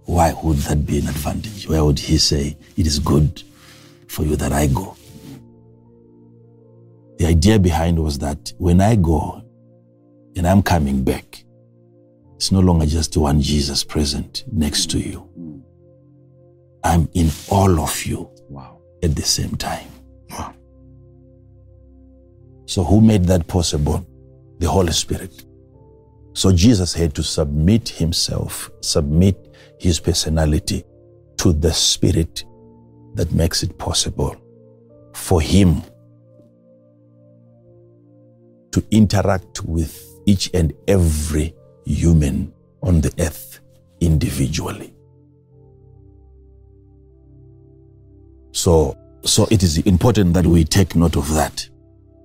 Why 0.05 0.33
would 0.43 0.57
that 0.57 0.85
be 0.85 0.99
an 0.99 1.07
advantage? 1.07 1.67
Why 1.67 1.81
would 1.81 1.99
he 1.99 2.17
say 2.17 2.57
it 2.75 2.85
is 2.85 2.99
good 2.99 3.41
for 4.07 4.23
you 4.23 4.35
that 4.35 4.51
I 4.51 4.67
go? 4.67 4.97
The 7.17 7.27
idea 7.27 7.59
behind 7.59 7.97
was 8.01 8.19
that 8.19 8.51
when 8.57 8.81
I 8.81 8.95
go 8.95 9.41
and 10.35 10.45
I'm 10.47 10.61
coming 10.61 11.03
back, 11.03 11.43
it's 12.35 12.51
no 12.51 12.59
longer 12.59 12.85
just 12.85 13.15
one 13.15 13.41
Jesus 13.41 13.83
present 13.83 14.43
next 14.51 14.89
to 14.91 14.99
you. 14.99 15.27
I'm 16.83 17.09
in 17.13 17.29
all 17.49 17.79
of 17.79 18.05
you 18.05 18.29
Wow. 18.49 18.77
at 19.01 19.15
the 19.15 19.21
same 19.23 19.55
time. 19.55 19.87
Wow. 20.29 20.53
So, 22.67 22.83
who 22.83 23.01
made 23.01 23.25
that 23.25 23.47
possible? 23.47 24.05
The 24.59 24.69
Holy 24.69 24.91
Spirit. 24.91 25.45
So, 26.33 26.51
Jesus 26.51 26.93
had 26.93 27.13
to 27.15 27.23
submit 27.23 27.87
himself, 27.89 28.69
submit 28.81 29.55
his 29.79 29.99
personality 29.99 30.83
to 31.37 31.53
the 31.53 31.71
Spirit 31.73 32.43
that 33.15 33.31
makes 33.31 33.63
it 33.63 33.77
possible 33.77 34.35
for 35.13 35.41
him 35.41 35.81
to 38.75 38.83
interact 38.91 39.63
with 39.63 40.03
each 40.25 40.49
and 40.53 40.73
every 40.89 41.55
human 41.85 42.51
on 42.83 42.99
the 42.99 43.09
earth 43.19 43.61
individually. 44.01 44.93
So, 48.51 48.97
so 49.23 49.47
it 49.49 49.63
is 49.63 49.77
important 49.79 50.33
that 50.33 50.45
we 50.45 50.65
take 50.65 50.93
note 50.93 51.15
of 51.15 51.33
that. 51.35 51.69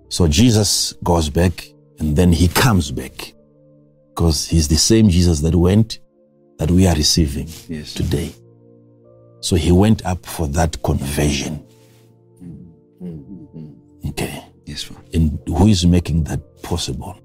So 0.08 0.26
Jesus 0.26 0.92
goes 1.04 1.30
back 1.30 1.68
and 2.00 2.16
then 2.16 2.32
he 2.32 2.48
comes 2.48 2.90
back 2.90 3.32
because 4.08 4.48
he's 4.48 4.66
the 4.66 4.74
same 4.76 5.08
Jesus 5.08 5.38
that 5.42 5.54
went 5.54 6.00
that 6.58 6.68
we 6.68 6.88
are 6.88 6.96
receiving 6.96 7.46
Yes. 7.68 7.94
today. 7.94 8.32
So 9.38 9.54
he 9.54 9.70
went 9.70 10.04
up 10.04 10.26
for 10.26 10.48
that 10.48 10.82
conversion. 10.82 11.64
Mm-hmm. 12.42 14.08
Okay. 14.08 14.44
Yes, 15.50 15.58
Father. 15.58 15.58
And 15.58 15.58
who 15.58 15.66
is 15.66 15.86
making 15.86 16.24
that 16.24 16.62
possible? 16.62 17.16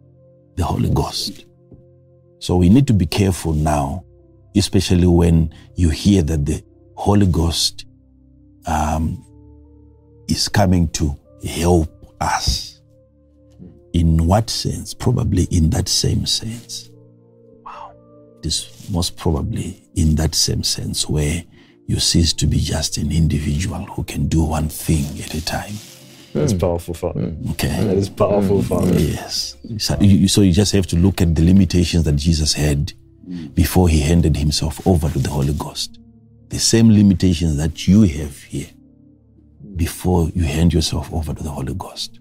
The 0.56 0.64
Holy 0.64 0.90
Ghost. 0.90 1.46
So 2.40 2.58
we 2.58 2.70
need 2.70 2.88
to 2.88 2.94
be 2.94 3.06
careful 3.06 3.54
now, 3.54 4.06
especially 4.56 5.08
when 5.08 5.54
you 5.76 5.90
hear 5.90 6.22
that 6.24 6.46
the 6.46 6.64
Holy 6.96 7.26
Ghost 7.28 7.86
um, 8.68 9.26
is 10.28 10.48
coming 10.50 10.88
to 10.90 11.18
help 11.48 11.90
us. 12.22 12.82
In 13.94 14.28
what 14.28 14.50
sense? 14.50 14.94
Probably 14.94 15.44
in 15.52 15.70
that 15.70 15.88
same 15.88 16.26
sense. 16.26 16.90
Wow. 17.66 17.94
It 18.40 18.48
is 18.48 18.90
most 18.92 19.18
probably 19.18 19.82
in 19.96 20.16
that 20.16 20.36
same 20.36 20.64
sense 20.64 21.08
where 21.08 21.44
you 21.88 22.00
cease 22.00 22.34
to 22.34 22.48
be 22.48 22.60
just 22.60 22.98
an 22.98 23.12
individual 23.12 23.86
who 23.86 24.04
can 24.04 24.28
do 24.28 24.44
one 24.44 24.68
thing 24.70 25.22
at 25.22 25.34
a 25.34 25.46
time. 25.46 25.76
That's 26.36 26.52
hmm. 26.52 26.60
powerful, 26.60 26.94
Father. 26.94 27.22
Hmm. 27.22 27.52
Okay. 27.52 27.68
That 27.86 27.98
is 27.98 28.10
powerful, 28.10 28.62
hmm. 28.62 28.68
Father. 28.68 29.00
Yes. 29.00 29.56
So 29.78 29.98
you, 30.02 30.28
so 30.28 30.42
you 30.42 30.52
just 30.52 30.74
have 30.74 30.86
to 30.88 30.98
look 30.98 31.22
at 31.22 31.34
the 31.34 31.44
limitations 31.44 32.04
that 32.04 32.18
Jesus 32.18 32.54
had 32.54 32.92
before 33.54 33.88
he 33.88 34.02
handed 34.02 34.36
himself 34.36 34.86
over 34.86 35.10
to 35.10 35.18
the 35.20 35.30
Holy 35.30 35.54
Ghost. 35.54 35.98
The 36.50 36.60
same 36.60 36.92
limitations 36.92 37.56
that 37.58 37.88
you 37.88 38.02
have 38.02 38.44
here 38.44 38.68
before 39.78 40.30
you 40.36 40.44
hand 40.44 40.74
yourself 40.74 41.12
over 41.14 41.34
to 41.34 41.42
the 41.42 41.50
Holy 41.50 41.74
Ghost. 41.74 42.20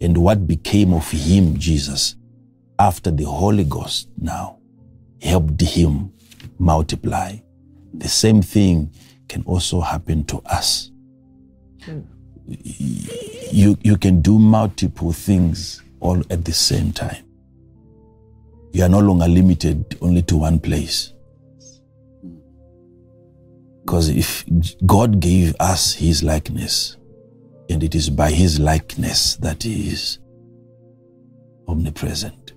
And 0.00 0.16
what 0.18 0.46
became 0.46 0.92
of 0.94 1.08
him, 1.10 1.58
Jesus, 1.58 2.16
after 2.78 3.10
the 3.10 3.24
Holy 3.24 3.64
Ghost 3.64 4.08
now 4.18 4.58
helped 5.20 5.60
him 5.60 6.12
multiply. 6.58 7.36
The 7.92 8.08
same 8.08 8.40
thing 8.40 8.90
can 9.28 9.42
also 9.44 9.80
happen 9.80 10.24
to 10.24 10.38
us 10.46 10.90
you 12.46 13.76
you 13.82 13.96
can 13.96 14.20
do 14.20 14.38
multiple 14.38 15.12
things 15.12 15.82
all 16.00 16.20
at 16.30 16.44
the 16.44 16.52
same 16.52 16.92
time. 16.92 17.24
You 18.72 18.84
are 18.84 18.88
no 18.88 18.98
longer 18.98 19.28
limited 19.28 19.96
only 20.00 20.22
to 20.22 20.36
one 20.36 20.58
place. 20.58 21.12
Because 23.82 24.08
if 24.08 24.44
God 24.86 25.20
gave 25.20 25.54
us 25.60 25.94
his 25.94 26.22
likeness, 26.22 26.96
and 27.68 27.82
it 27.82 27.94
is 27.94 28.10
by 28.10 28.30
his 28.30 28.58
likeness 28.58 29.36
that 29.36 29.62
he 29.62 29.88
is 29.88 30.18
omnipresent. 31.68 32.52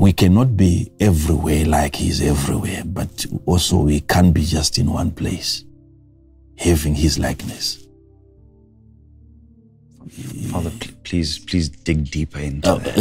We 0.00 0.14
cannot 0.14 0.56
be 0.56 0.90
everywhere 0.98 1.66
like 1.66 1.94
he's 1.94 2.22
everywhere, 2.22 2.84
but 2.86 3.26
also 3.44 3.76
we 3.82 4.00
can't 4.00 4.32
be 4.32 4.42
just 4.46 4.78
in 4.78 4.90
one 4.90 5.10
place 5.10 5.64
having 6.56 6.94
his 6.94 7.18
likeness. 7.18 7.86
Father, 10.50 10.70
pl- 10.80 10.92
please, 11.04 11.38
please 11.40 11.68
dig 11.68 12.10
deeper 12.10 12.38
into 12.38 12.70
Oh. 12.70 12.78
that. 12.78 12.94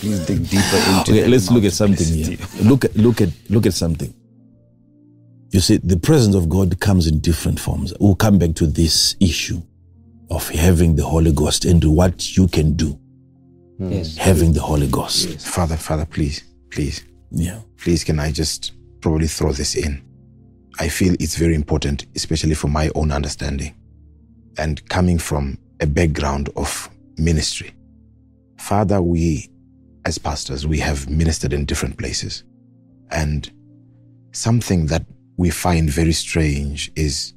please 0.00 0.26
dig 0.26 0.42
deeper 0.50 0.76
into 0.98 1.12
Okay, 1.12 1.26
let's 1.26 1.50
look 1.50 1.64
at 1.64 1.72
something 1.72 2.06
here. 2.06 2.36
Look 2.60 2.84
at 2.84 2.94
look 2.96 3.22
at 3.22 3.30
look 3.48 3.64
at 3.64 3.72
something. 3.72 4.12
You 5.52 5.60
see, 5.60 5.78
the 5.78 5.96
presence 5.96 6.34
of 6.34 6.50
God 6.50 6.78
comes 6.80 7.06
in 7.06 7.20
different 7.20 7.60
forms. 7.60 7.94
We'll 7.98 8.14
come 8.14 8.38
back 8.38 8.54
to 8.56 8.66
this 8.66 9.16
issue 9.20 9.62
of 10.30 10.46
having 10.50 10.96
the 10.96 11.04
Holy 11.04 11.32
Ghost 11.32 11.64
and 11.64 11.82
what 11.84 12.36
you 12.36 12.46
can 12.48 12.74
do 12.74 12.98
Yes. 13.90 14.16
having 14.16 14.52
the 14.52 14.60
Holy 14.60 14.86
Ghost. 14.88 15.40
Father, 15.46 15.76
Father, 15.76 16.04
please, 16.06 16.44
please, 16.70 17.04
Yeah. 17.30 17.60
please, 17.76 18.04
can 18.04 18.18
I 18.18 18.30
just 18.32 18.72
probably 19.00 19.26
throw 19.26 19.52
this 19.52 19.74
in? 19.74 20.02
I 20.78 20.88
feel 20.88 21.14
it's 21.20 21.36
very 21.36 21.54
important, 21.54 22.06
especially 22.14 22.54
for 22.54 22.68
my 22.68 22.90
own 22.94 23.10
understanding 23.12 23.74
and 24.58 24.86
coming 24.88 25.18
from 25.18 25.58
a 25.80 25.86
background 25.86 26.48
of 26.56 26.88
ministry. 27.16 27.72
Father, 28.58 29.02
we, 29.02 29.50
as 30.04 30.18
pastors, 30.18 30.66
we 30.66 30.78
have 30.78 31.08
ministered 31.10 31.52
in 31.52 31.64
different 31.64 31.98
places. 31.98 32.44
And 33.10 33.50
something 34.32 34.86
that 34.86 35.04
we 35.36 35.50
find 35.50 35.90
very 35.90 36.12
strange 36.12 36.90
is 36.96 37.34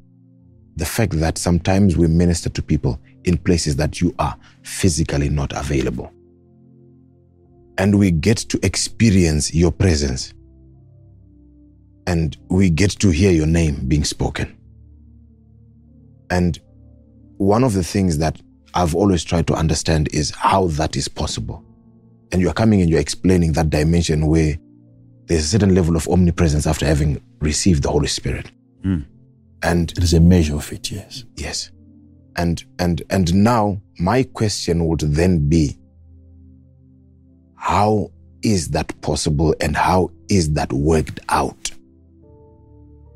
the 0.77 0.85
fact 0.85 1.13
that 1.19 1.37
sometimes 1.37 1.97
we 1.97 2.07
minister 2.07 2.49
to 2.49 2.61
people 2.61 2.99
in 3.23 3.37
places 3.37 3.75
that 3.77 3.99
you 4.01 4.13
are 4.19 4.37
physically 4.63 5.29
not 5.29 5.51
available. 5.55 6.11
And 7.77 7.99
we 7.99 8.11
get 8.11 8.37
to 8.37 8.59
experience 8.63 9.53
your 9.53 9.71
presence. 9.71 10.33
And 12.07 12.37
we 12.49 12.69
get 12.69 12.91
to 12.91 13.09
hear 13.09 13.31
your 13.31 13.47
name 13.47 13.87
being 13.87 14.03
spoken. 14.03 14.55
And 16.29 16.59
one 17.37 17.63
of 17.63 17.73
the 17.73 17.83
things 17.83 18.17
that 18.19 18.39
I've 18.73 18.95
always 18.95 19.23
tried 19.23 19.47
to 19.47 19.53
understand 19.53 20.09
is 20.13 20.31
how 20.31 20.67
that 20.67 20.95
is 20.95 21.07
possible. 21.07 21.63
And 22.31 22.41
you're 22.41 22.53
coming 22.53 22.81
and 22.81 22.89
you're 22.89 22.99
explaining 22.99 23.53
that 23.53 23.69
dimension 23.69 24.27
where 24.27 24.57
there's 25.27 25.43
a 25.45 25.47
certain 25.47 25.73
level 25.73 25.95
of 25.95 26.07
omnipresence 26.07 26.67
after 26.67 26.85
having 26.85 27.21
received 27.39 27.83
the 27.83 27.89
Holy 27.89 28.07
Spirit. 28.07 28.51
Hmm. 28.83 28.99
And 29.63 29.89
There 29.91 30.03
is 30.03 30.13
a 30.13 30.19
measure 30.19 30.55
of 30.55 30.71
it, 30.71 30.91
yes. 30.91 31.23
Yes. 31.37 31.71
And 32.35 32.63
and 32.79 33.01
and 33.09 33.33
now 33.33 33.81
my 33.97 34.23
question 34.23 34.85
would 34.87 34.99
then 34.99 35.47
be 35.47 35.77
how 37.65 38.11
is 38.43 38.69
that 38.69 38.93
possible 39.01 39.55
and 39.59 39.75
how 39.75 40.11
is 40.29 40.53
that 40.53 40.71
worked 40.71 41.19
out? 41.29 41.71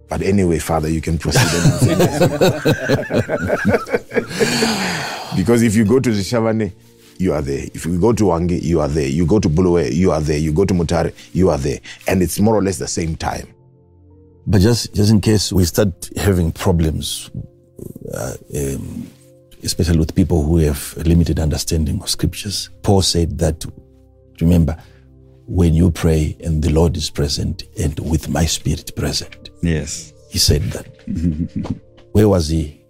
But 0.10 0.24
anyway, 0.24 0.58
Father, 0.58 0.90
you 0.90 1.02
can 1.02 1.20
proceed 1.20 1.40
because 5.38 5.62
if 5.62 5.76
you 5.76 5.86
go 5.86 6.00
to 6.00 6.12
the 6.12 6.24
Shavane, 6.24 6.74
you 7.20 7.34
are 7.34 7.44
there. 7.44 7.66
If 7.76 7.86
you 7.86 8.00
go 8.00 8.12
to 8.12 8.24
Hwange, 8.24 8.64
you 8.64 8.82
are 8.82 8.88
there. 8.88 9.08
You 9.08 9.28
go 9.28 9.38
to 9.38 9.48
Bulawayo, 9.48 9.94
you 9.94 10.12
are 10.12 10.22
there. 10.22 10.40
You 10.40 10.52
go 10.52 10.66
to 10.66 10.74
Mutare, 10.74 11.14
you 11.34 11.52
are 11.52 11.60
there. 11.60 11.78
And 12.08 12.24
it's 12.24 12.40
more 12.40 12.56
or 12.56 12.64
less 12.64 12.80
the 12.80 12.88
same 12.88 13.16
time. 13.18 13.54
But 14.48 14.62
just 14.62 14.96
just 14.96 15.12
in 15.12 15.22
case 15.22 15.54
we 15.54 15.64
start 15.66 16.10
having 16.18 16.52
problems, 16.54 17.30
uh, 18.16 18.34
um, 18.58 19.08
especially 19.62 20.00
with 20.00 20.16
people 20.16 20.44
who 20.44 20.58
have 20.58 20.98
limited 20.98 21.38
understanding 21.38 22.02
of 22.02 22.10
scriptures, 22.10 22.72
Paul 22.82 23.04
said 23.04 23.38
that. 23.38 23.64
Remember, 24.42 24.78
when 25.46 25.74
you 25.74 25.90
pray 25.90 26.38
and 26.44 26.62
the 26.64 26.72
Lord 26.72 26.96
is 26.96 27.10
present, 27.10 27.64
and 27.80 27.98
with 28.00 28.30
my 28.30 28.46
spirit 28.46 28.96
present, 28.96 29.50
Yes. 29.62 30.14
he 30.30 30.38
said 30.38 30.62
that. 30.72 30.86
Where 32.12 32.30
was 32.30 32.50
he 32.50 32.82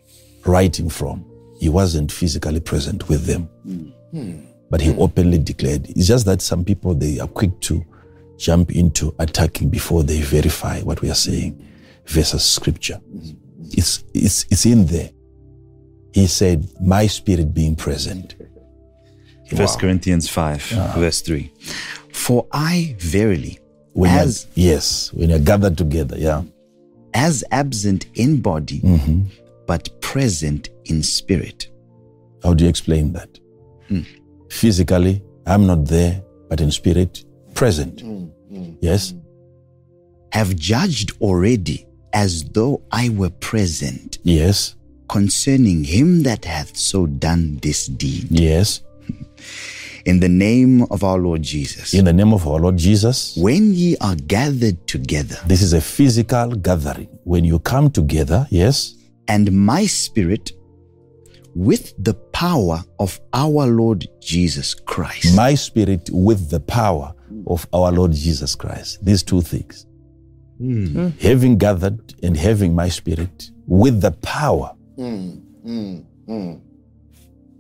writing 0.45 0.89
from? 0.89 1.25
He 1.59 1.69
wasn't 1.69 2.11
physically 2.11 2.59
present 2.59 3.07
with 3.09 3.25
them, 3.25 3.43
hmm. 4.11 4.41
but 4.69 4.81
he 4.81 4.91
hmm. 4.91 5.01
openly 5.01 5.37
declared. 5.37 5.89
It's 5.89 6.07
just 6.07 6.25
that 6.25 6.41
some 6.41 6.63
people 6.63 6.93
they 6.93 7.19
are 7.19 7.27
quick 7.27 7.59
to 7.61 7.85
jump 8.37 8.71
into 8.71 9.13
attacking 9.19 9.69
before 9.69 10.03
they 10.03 10.21
verify 10.21 10.79
what 10.81 11.01
we 11.01 11.09
are 11.11 11.15
saying 11.15 11.65
versus 12.05 12.43
scripture. 12.43 12.95
Hmm. 12.95 13.31
It's 13.71 14.03
it's 14.13 14.45
it's 14.49 14.65
in 14.65 14.85
there. 14.85 15.11
He 16.13 16.27
said, 16.27 16.67
"My 16.81 17.07
spirit 17.07 17.53
being 17.53 17.75
present." 17.75 18.35
First 19.55 19.79
Corinthians 19.79 20.29
5, 20.29 20.61
verse 20.95 21.21
3. 21.21 21.51
For 22.13 22.45
I 22.51 22.95
verily, 22.99 23.59
When 23.93 24.11
you're- 24.11 24.21
as, 24.23 24.47
yes, 24.55 25.11
when 25.13 25.29
you're 25.29 25.39
gathered 25.39 25.77
together, 25.77 26.17
yeah. 26.17 26.43
as 27.13 27.43
absent 27.51 28.05
in 28.15 28.41
body, 28.41 28.79
hmm 28.79 29.21
but 29.67 29.87
present 30.01 30.69
in 30.85 31.03
spirit. 31.03 31.69
How 32.43 32.55
do 32.55 32.63
you 32.63 32.69
explain 32.71 33.13
that? 33.13 33.39
Hmm. 33.87 34.01
Physically, 34.49 35.21
I'm 35.45 35.67
not 35.67 35.85
there, 35.85 36.23
but 36.49 36.59
in 36.59 36.71
spirit, 36.71 37.23
present. 37.53 38.01
Hmm, 38.01 38.23
hmm, 38.49 38.71
yes? 38.81 39.13
Have 40.31 40.55
judged 40.55 41.11
already 41.21 41.85
as 42.13 42.43
though 42.45 42.81
I 42.91 43.09
were 43.09 43.29
present 43.29 44.17
Yes. 44.23 44.75
concerning 45.07 45.83
him 45.83 46.23
that 46.23 46.45
hath 46.45 46.75
so 46.75 47.05
done 47.05 47.59
this 47.61 47.85
deed. 47.85 48.27
Yes. 48.31 48.81
In 50.05 50.19
the 50.19 50.29
name 50.29 50.83
of 50.89 51.03
our 51.03 51.17
Lord 51.17 51.41
Jesus. 51.41 51.93
In 51.93 52.05
the 52.05 52.13
name 52.13 52.33
of 52.33 52.47
our 52.47 52.59
Lord 52.59 52.77
Jesus. 52.77 53.35
When 53.37 53.73
ye 53.73 53.97
are 53.97 54.15
gathered 54.15 54.87
together, 54.87 55.37
This 55.45 55.61
is 55.61 55.73
a 55.73 55.81
physical 55.81 56.55
gathering. 56.55 57.09
When 57.25 57.43
you 57.43 57.59
come 57.59 57.91
together, 57.91 58.47
yes, 58.49 58.95
and 59.27 59.51
my 59.51 59.85
spirit 59.85 60.51
with 61.55 61.93
the 62.03 62.13
power 62.13 62.83
of 62.99 63.19
our 63.33 63.67
Lord 63.67 64.07
Jesus 64.21 64.73
Christ. 64.73 65.35
my 65.35 65.53
spirit 65.55 66.09
with 66.11 66.49
the 66.49 66.59
power 66.59 67.13
of 67.47 67.67
our 67.73 67.91
Lord 67.91 68.13
Jesus 68.13 68.55
Christ. 68.55 69.03
These 69.03 69.23
two 69.23 69.41
things. 69.41 69.85
Hmm. 70.57 70.85
Hmm. 70.87 71.07
Having 71.21 71.57
gathered 71.57 72.15
and 72.23 72.35
having 72.35 72.73
my 72.75 72.89
spirit 72.89 73.51
with 73.67 74.01
the 74.01 74.11
power 74.11 74.73
hmm. 74.95 75.39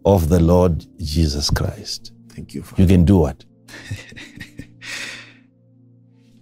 Of 0.05 0.29
the 0.29 0.39
Lord 0.39 0.85
Jesus 0.97 1.49
Christ. 1.49 2.13
Thank 2.29 2.53
you, 2.53 2.63
Father. 2.63 2.81
You 2.81 2.87
can 2.87 3.05
do 3.05 3.17
what? 3.17 3.43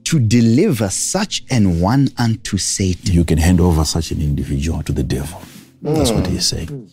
to 0.05 0.19
deliver 0.19 0.89
such 0.89 1.43
an 1.49 1.81
one 1.81 2.07
unto 2.17 2.57
Satan. 2.57 3.13
You 3.13 3.25
can 3.25 3.37
hand 3.37 3.59
over 3.59 3.83
such 3.83 4.11
an 4.11 4.21
individual 4.21 4.81
to 4.83 4.93
the 4.93 5.03
devil. 5.03 5.41
That's 5.81 6.11
what 6.11 6.27
he's 6.27 6.47
saying. 6.47 6.89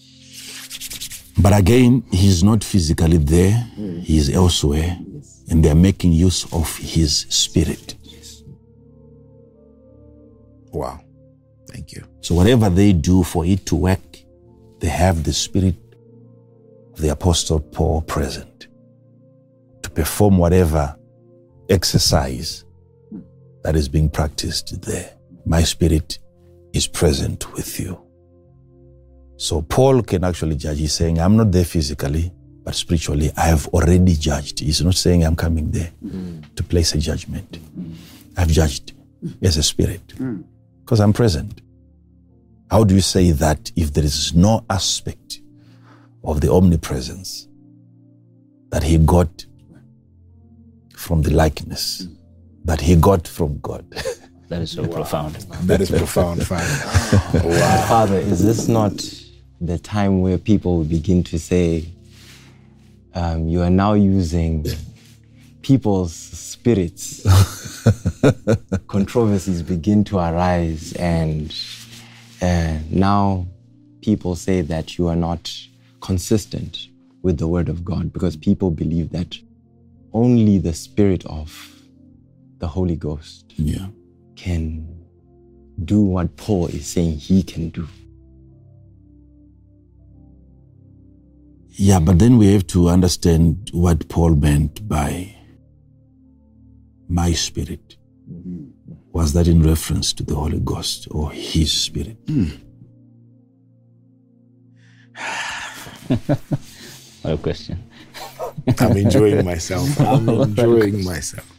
But 1.38 1.56
again, 1.56 2.04
he's 2.12 2.42
not 2.42 2.64
physically 2.64 3.18
there, 3.18 3.68
he's 4.00 4.30
elsewhere, 4.30 4.98
and 5.48 5.64
they're 5.64 5.74
making 5.74 6.12
use 6.12 6.52
of 6.52 6.76
his 6.76 7.26
spirit. 7.28 7.94
Wow. 10.72 11.00
Thank 11.70 11.92
you. 11.92 12.04
So 12.20 12.34
whatever 12.34 12.68
they 12.68 12.92
do 12.92 13.22
for 13.22 13.46
it 13.46 13.64
to 13.66 13.76
work, 13.76 14.00
they 14.80 14.88
have 14.88 15.22
the 15.22 15.32
spirit 15.32 15.83
of 16.94 17.00
the 17.00 17.08
apostle 17.08 17.60
Paul 17.60 18.02
present 18.02 18.68
to 19.82 19.90
perform 19.90 20.38
whatever 20.38 20.96
exercise 21.68 22.64
that 23.62 23.74
is 23.74 23.88
being 23.88 24.08
practiced 24.08 24.80
there. 24.82 25.12
My 25.44 25.62
spirit 25.62 26.18
is 26.72 26.86
present 26.86 27.52
with 27.54 27.80
you. 27.80 28.00
So 29.36 29.62
Paul 29.62 30.02
can 30.02 30.22
actually 30.22 30.56
judge. 30.56 30.78
He's 30.78 30.92
saying, 30.92 31.18
I'm 31.18 31.36
not 31.36 31.50
there 31.50 31.64
physically, 31.64 32.32
but 32.62 32.74
spiritually, 32.74 33.30
I 33.36 33.46
have 33.46 33.66
already 33.68 34.14
judged. 34.14 34.60
He's 34.60 34.82
not 34.82 34.94
saying 34.94 35.24
I'm 35.24 35.36
coming 35.36 35.70
there 35.70 35.90
to 36.54 36.62
place 36.62 36.94
a 36.94 36.98
judgment. 36.98 37.58
I've 38.36 38.48
judged 38.48 38.92
as 39.42 39.56
a 39.56 39.62
spirit 39.62 40.06
mm. 40.08 40.44
because 40.84 41.00
I'm 41.00 41.12
present. 41.12 41.60
How 42.70 42.84
do 42.84 42.94
you 42.94 43.00
say 43.00 43.32
that 43.32 43.72
if 43.76 43.92
there 43.92 44.04
is 44.04 44.34
no 44.34 44.64
aspect 44.70 45.40
of 46.24 46.40
the 46.40 46.50
omnipresence 46.50 47.48
that 48.70 48.82
he 48.82 48.98
got 48.98 49.44
from 50.96 51.22
the 51.22 51.30
likeness 51.30 52.08
that 52.64 52.80
he 52.80 52.96
got 52.96 53.26
from 53.28 53.58
God? 53.60 53.84
That 54.48 54.60
is 54.60 54.72
so 54.72 54.86
profound. 54.86 55.34
That 55.66 55.80
is 55.80 55.90
profound, 55.90 56.46
Father. 56.46 57.48
wow. 57.48 57.86
Father, 57.88 58.18
is 58.18 58.44
this 58.44 58.68
not 58.68 58.92
the 59.60 59.78
time 59.78 60.20
where 60.20 60.36
people 60.36 60.76
will 60.76 60.84
begin 60.84 61.24
to 61.24 61.38
say, 61.38 61.86
um, 63.14 63.48
you 63.48 63.62
are 63.62 63.70
now 63.70 63.94
using 63.94 64.66
people's 65.62 66.14
spirits? 66.14 67.26
Controversies 68.86 69.62
begin 69.62 70.04
to 70.04 70.18
arise, 70.18 70.92
and 70.94 71.52
uh, 72.42 72.78
now 72.90 73.46
people 74.02 74.36
say 74.36 74.60
that 74.60 74.98
you 74.98 75.08
are 75.08 75.16
not 75.16 75.50
consistent 76.04 76.88
with 77.22 77.38
the 77.38 77.48
Word 77.48 77.70
of 77.70 77.82
God 77.82 78.12
because 78.12 78.36
people 78.36 78.70
believe 78.70 79.08
that 79.10 79.38
only 80.12 80.58
the 80.58 80.74
Spirit 80.74 81.24
of 81.24 81.48
the 82.58 82.68
Holy 82.68 82.94
Ghost 82.94 83.54
yeah. 83.56 83.86
can 84.36 84.86
do 85.86 86.02
what 86.02 86.36
Paul 86.36 86.66
is 86.66 86.86
saying 86.86 87.16
he 87.16 87.42
can 87.42 87.70
do. 87.70 87.88
Yeah, 91.70 92.00
but 92.00 92.18
then 92.18 92.36
we 92.36 92.52
have 92.52 92.66
to 92.68 92.90
understand 92.90 93.70
what 93.72 94.06
Paul 94.10 94.36
meant 94.36 94.86
by 94.86 95.34
my 97.08 97.32
spirit. 97.32 97.96
Was 99.12 99.32
that 99.32 99.48
in 99.48 99.62
reference 99.62 100.12
to 100.12 100.22
the 100.22 100.34
Holy 100.34 100.60
Ghost 100.60 101.08
or 101.10 101.32
his 101.32 101.72
spirit? 101.72 102.18
Hmm. 102.28 102.50
What 107.24 107.34
a 107.34 107.38
question. 107.38 107.82
I'm 108.78 108.98
enjoying 108.98 109.46
myself. 109.46 109.98
I'm 110.00 110.28
enjoying 110.28 111.02
myself. 111.04 111.50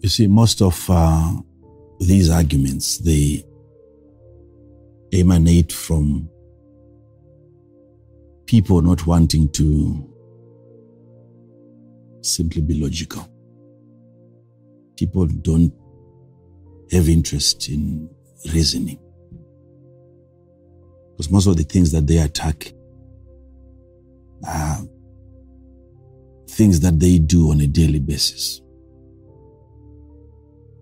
You 0.00 0.08
see, 0.08 0.26
most 0.26 0.60
of 0.60 0.84
uh, 0.88 1.34
these 2.00 2.30
arguments, 2.30 2.98
they 2.98 3.44
emanate 5.12 5.72
from 5.72 6.28
people 8.46 8.82
not 8.82 9.06
wanting 9.06 9.48
to 9.50 10.04
simply 12.22 12.62
be 12.62 12.74
logical. 12.74 13.24
People 14.96 15.26
don't 15.26 15.72
have 16.90 17.08
interest 17.08 17.68
in 17.68 18.08
reasoning. 18.52 18.98
Because 21.12 21.30
most 21.30 21.46
of 21.46 21.56
the 21.56 21.64
things 21.64 21.92
that 21.92 22.06
they 22.06 22.18
attack 22.18 22.72
are 24.46 24.78
things 26.48 26.80
that 26.80 26.98
they 26.98 27.18
do 27.18 27.50
on 27.50 27.60
a 27.60 27.66
daily 27.66 28.00
basis. 28.00 28.60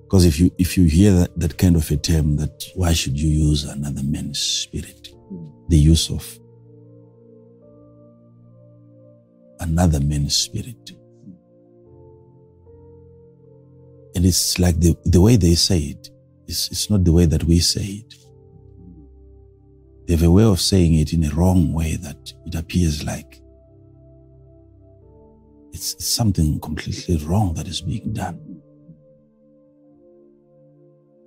Because 0.02 0.24
if 0.24 0.40
you 0.40 0.50
if 0.56 0.78
you 0.78 0.84
hear 0.84 1.12
that, 1.12 1.38
that 1.38 1.58
kind 1.58 1.76
of 1.76 1.90
a 1.90 1.96
term 1.96 2.36
that 2.36 2.64
why 2.74 2.94
should 2.94 3.20
you 3.20 3.28
use 3.28 3.64
another 3.64 4.02
man's 4.02 4.38
spirit? 4.38 5.08
Hmm. 5.28 5.48
The 5.68 5.76
use 5.76 6.08
of 6.10 6.38
another 9.60 10.00
man's 10.00 10.34
spirit. 10.34 10.92
And 14.14 14.24
it's 14.24 14.58
like 14.58 14.78
the, 14.80 14.96
the 15.04 15.20
way 15.20 15.36
they 15.36 15.54
say 15.54 15.78
it, 15.78 16.10
it's, 16.46 16.70
it's 16.70 16.90
not 16.90 17.04
the 17.04 17.12
way 17.12 17.26
that 17.26 17.44
we 17.44 17.58
say 17.60 18.04
it. 18.04 18.14
They 20.06 20.14
have 20.14 20.22
a 20.22 20.30
way 20.30 20.44
of 20.44 20.60
saying 20.60 20.94
it 20.94 21.12
in 21.12 21.24
a 21.24 21.34
wrong 21.34 21.72
way 21.72 21.96
that 21.96 22.32
it 22.46 22.54
appears 22.54 23.04
like 23.04 23.40
it's, 25.78 25.94
it's 25.94 26.08
something 26.08 26.58
completely 26.60 27.18
wrong 27.18 27.54
that 27.54 27.68
is 27.68 27.80
being 27.80 28.12
done. 28.12 28.60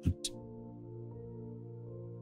But 0.04 0.30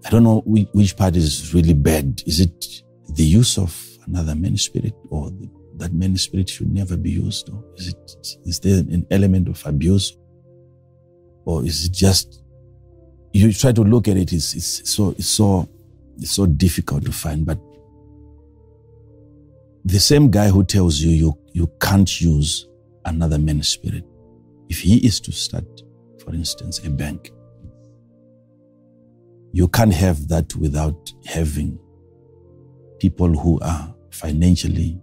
I 0.06 0.10
don't 0.12 0.24
know 0.24 0.44
which, 0.46 0.68
which 0.74 0.96
part 0.96 1.16
is 1.16 1.54
really 1.54 1.74
bad. 1.74 2.22
Is 2.28 2.40
it 2.40 2.84
the 3.16 3.24
use 3.24 3.58
of 3.58 3.76
another 4.06 4.36
man's 4.36 4.64
spirit 4.64 4.94
or 5.10 5.32
the, 5.32 5.50
that 5.78 5.94
man's 5.94 6.22
spirit 6.24 6.50
should 6.50 6.72
never 6.72 6.98
be 6.98 7.12
used? 7.12 7.50
Or 7.50 7.64
is 7.78 7.88
it, 7.88 8.38
is 8.46 8.60
there 8.60 8.80
an 8.80 9.08
element 9.10 9.48
of 9.48 9.66
abuse? 9.66 10.16
Or 11.50 11.66
is 11.66 11.86
it 11.86 11.94
just, 11.94 12.44
you 13.34 13.52
try 13.52 13.72
to 13.72 13.82
look 13.82 14.08
at 14.08 14.18
it, 14.18 14.34
it's, 14.34 14.54
it's 14.54 14.88
so, 14.88 15.16
it's 15.18 15.28
so, 15.28 15.68
it's 16.20 16.30
so 16.30 16.46
difficult 16.46 17.06
to 17.06 17.12
find, 17.12 17.44
but 17.44 17.58
the 19.84 20.00
same 20.00 20.30
guy 20.30 20.50
who 20.50 20.64
tells 20.64 21.02
you 21.02 21.10
you, 21.10 21.40
you 21.54 21.72
can't 21.82 22.22
use 22.22 22.68
another 23.06 23.40
man's 23.40 23.68
spirit, 23.68 24.04
if 24.70 24.80
he 24.80 24.98
is 24.98 25.20
to 25.22 25.32
start, 25.32 25.66
for 26.24 26.36
instance, 26.36 26.86
a 26.86 26.90
bank, 26.92 27.32
you 29.52 29.68
can't 29.70 29.94
have 29.94 30.28
that 30.28 30.56
without 30.56 31.12
having 31.26 31.80
people 33.00 33.36
who 33.36 33.60
are 33.62 33.96
financially 34.12 35.02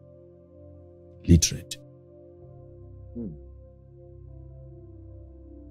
literate. 1.27 1.66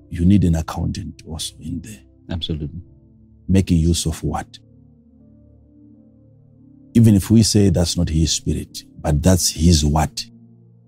You 0.10 0.26
need 0.26 0.44
an 0.44 0.56
accountant 0.56 1.24
also 1.28 1.56
in 1.60 1.82
there, 1.82 2.02
Absolutely. 2.30 2.82
making 3.48 3.78
use 3.80 4.06
of 4.06 4.22
what? 4.24 4.60
Even 6.94 7.16
if 7.16 7.30
we 7.30 7.44
say 7.44 7.70
that's 7.70 7.98
not 7.98 8.10
his 8.10 8.32
spirit, 8.32 8.84
but 9.02 9.22
that's 9.22 9.50
his 9.50 9.86
what 9.86 10.26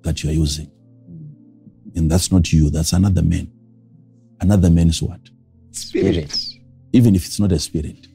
that 0.03 0.23
you 0.23 0.29
are 0.29 0.33
using. 0.33 0.71
And 1.95 2.09
that's 2.09 2.31
not 2.31 2.51
you, 2.53 2.69
that's 2.69 2.93
another 2.93 3.21
man. 3.21 3.51
Another 4.39 4.69
man's 4.69 5.01
what? 5.01 5.19
Spirit. 5.71 6.35
even 6.93 7.15
if 7.15 7.25
it's 7.25 7.39
not 7.39 7.51
a 7.51 7.59
spirit, 7.59 8.07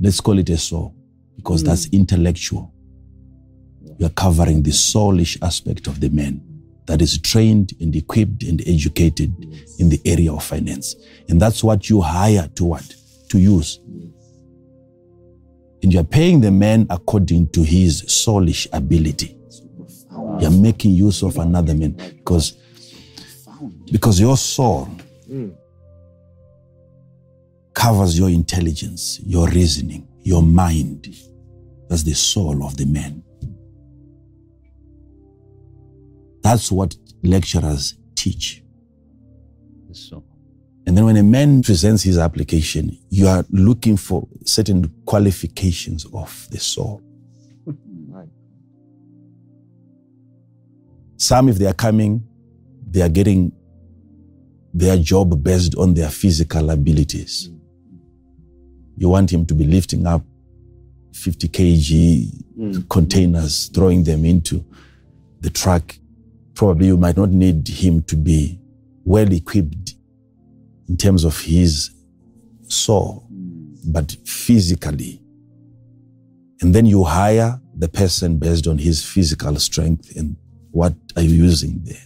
let's 0.00 0.20
call 0.20 0.38
it 0.38 0.48
a 0.48 0.56
soul, 0.56 0.94
because 1.36 1.62
that's 1.62 1.86
hmm. 1.86 1.96
intellectual. 1.96 2.72
You're 3.98 4.10
covering 4.10 4.62
the 4.62 4.70
soulish 4.70 5.36
aspect 5.42 5.86
of 5.86 6.00
the 6.00 6.08
man. 6.08 6.53
That 6.86 7.00
is 7.00 7.18
trained 7.18 7.72
and 7.80 7.94
equipped 7.96 8.42
and 8.42 8.60
educated 8.66 9.32
in 9.78 9.88
the 9.88 10.00
area 10.04 10.32
of 10.32 10.44
finance. 10.44 10.94
And 11.28 11.40
that's 11.40 11.64
what 11.64 11.88
you 11.88 12.00
hire 12.00 12.48
to 12.56 12.64
what? 12.64 12.94
To 13.30 13.38
use. 13.38 13.80
And 15.82 15.92
you're 15.92 16.04
paying 16.04 16.40
the 16.40 16.50
man 16.50 16.86
according 16.90 17.48
to 17.48 17.62
his 17.62 18.02
soulish 18.02 18.66
ability. 18.72 19.36
You're 20.40 20.50
making 20.50 20.92
use 20.92 21.22
of 21.22 21.38
another 21.38 21.74
man 21.74 21.92
because, 21.92 22.54
because 23.90 24.20
your 24.20 24.36
soul 24.36 24.88
covers 27.72 28.18
your 28.18 28.30
intelligence, 28.30 29.20
your 29.24 29.48
reasoning, 29.48 30.06
your 30.22 30.42
mind. 30.42 31.08
That's 31.88 32.02
the 32.02 32.14
soul 32.14 32.64
of 32.64 32.76
the 32.76 32.86
man. 32.86 33.23
That's 36.44 36.70
what 36.70 36.94
lecturers 37.22 37.94
teach. 38.14 38.62
So, 39.92 40.22
And 40.86 40.94
then 40.94 41.06
when 41.06 41.16
a 41.16 41.22
man 41.22 41.62
presents 41.62 42.02
his 42.02 42.18
application, 42.18 42.98
you 43.08 43.28
are 43.28 43.46
looking 43.48 43.96
for 43.96 44.28
certain 44.44 44.92
qualifications 45.06 46.04
of 46.12 46.46
the 46.50 46.58
soul. 46.58 47.00
right. 48.08 48.28
Some, 51.16 51.48
if 51.48 51.56
they 51.56 51.64
are 51.66 51.72
coming, 51.72 52.22
they 52.90 53.00
are 53.00 53.08
getting 53.08 53.50
their 54.74 54.98
job 54.98 55.42
based 55.42 55.74
on 55.76 55.94
their 55.94 56.10
physical 56.10 56.68
abilities. 56.68 57.48
Mm-hmm. 57.48 58.98
You 58.98 59.08
want 59.08 59.32
him 59.32 59.46
to 59.46 59.54
be 59.54 59.64
lifting 59.64 60.06
up 60.06 60.22
50 61.14 61.48
kg 61.48 62.44
mm-hmm. 62.58 62.80
containers, 62.90 63.68
throwing 63.68 64.04
them 64.04 64.26
into 64.26 64.62
the 65.40 65.48
truck. 65.48 65.96
Probably 66.54 66.86
you 66.86 66.96
might 66.96 67.16
not 67.16 67.30
need 67.30 67.66
him 67.68 68.02
to 68.04 68.16
be 68.16 68.60
well 69.04 69.30
equipped 69.32 69.94
in 70.88 70.96
terms 70.96 71.24
of 71.24 71.38
his 71.40 71.90
soul, 72.68 73.26
but 73.86 74.12
physically. 74.24 75.20
And 76.60 76.74
then 76.74 76.86
you 76.86 77.04
hire 77.04 77.60
the 77.76 77.88
person 77.88 78.38
based 78.38 78.66
on 78.66 78.78
his 78.78 79.04
physical 79.04 79.56
strength 79.56 80.16
and 80.16 80.36
what 80.70 80.94
are 81.16 81.22
you 81.22 81.34
using 81.44 81.80
there? 81.84 81.96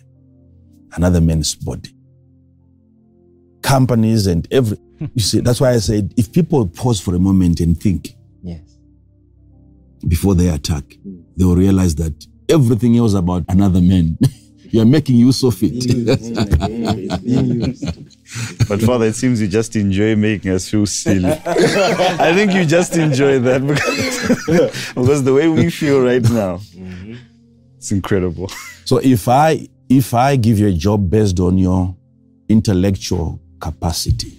Another 0.94 1.20
man's 1.20 1.54
body. 1.54 1.94
Companies 3.62 4.26
and 4.26 4.48
every, 4.50 4.78
you 5.14 5.22
see, 5.22 5.40
that's 5.40 5.60
why 5.60 5.72
I 5.72 5.78
said 5.78 6.14
if 6.16 6.32
people 6.32 6.66
pause 6.66 7.00
for 7.00 7.14
a 7.14 7.18
moment 7.18 7.60
and 7.60 7.78
think 7.78 8.14
Yes. 8.42 8.78
before 10.06 10.34
they 10.34 10.48
attack, 10.48 10.84
they 11.36 11.44
will 11.44 11.56
realize 11.56 11.94
that 11.96 12.26
everything 12.48 12.96
else 12.96 13.14
about 13.14 13.44
another 13.48 13.80
man, 13.80 14.18
you 14.70 14.80
are 14.80 14.86
making 14.86 15.16
use 15.16 15.42
of 15.44 15.56
it. 15.62 15.84
But 18.68 18.82
Father, 18.82 19.06
it 19.06 19.14
seems 19.14 19.40
you 19.40 19.48
just 19.48 19.74
enjoy 19.76 20.14
making 20.16 20.52
us 20.52 20.68
feel 20.68 20.86
silly. 20.86 21.30
I 21.46 22.32
think 22.34 22.52
you 22.52 22.64
just 22.64 22.96
enjoy 22.96 23.38
that 23.40 23.66
because, 24.46 24.94
because 24.94 25.24
the 25.24 25.32
way 25.32 25.48
we 25.48 25.70
feel 25.70 26.02
right 26.02 26.22
now, 26.22 26.60
it's 27.76 27.90
incredible. 27.92 28.48
So 28.84 28.98
if 28.98 29.28
I 29.28 29.68
if 29.88 30.12
I 30.12 30.36
give 30.36 30.58
you 30.58 30.68
a 30.68 30.72
job 30.72 31.08
based 31.08 31.40
on 31.40 31.56
your 31.56 31.96
intellectual 32.48 33.40
capacity, 33.60 34.34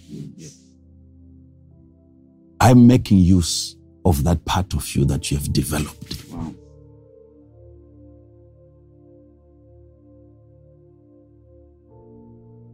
I'm 2.61 2.85
making 2.85 3.19
use 3.19 3.75
of 4.05 4.23
that 4.25 4.43
part 4.45 4.73
of 4.73 4.95
you 4.95 5.05
that 5.05 5.31
you 5.31 5.37
have 5.37 5.51
developed. 5.53 6.25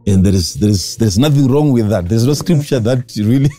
And 0.08 0.24
there 0.24 0.34
is 0.34 0.54
there 0.54 0.70
is 0.70 0.96
there's 0.96 1.18
nothing 1.18 1.48
wrong 1.48 1.72
with 1.72 1.88
that. 1.88 2.08
There's 2.08 2.26
no 2.26 2.34
scripture 2.34 2.78
that 2.80 3.12
really 3.16 3.50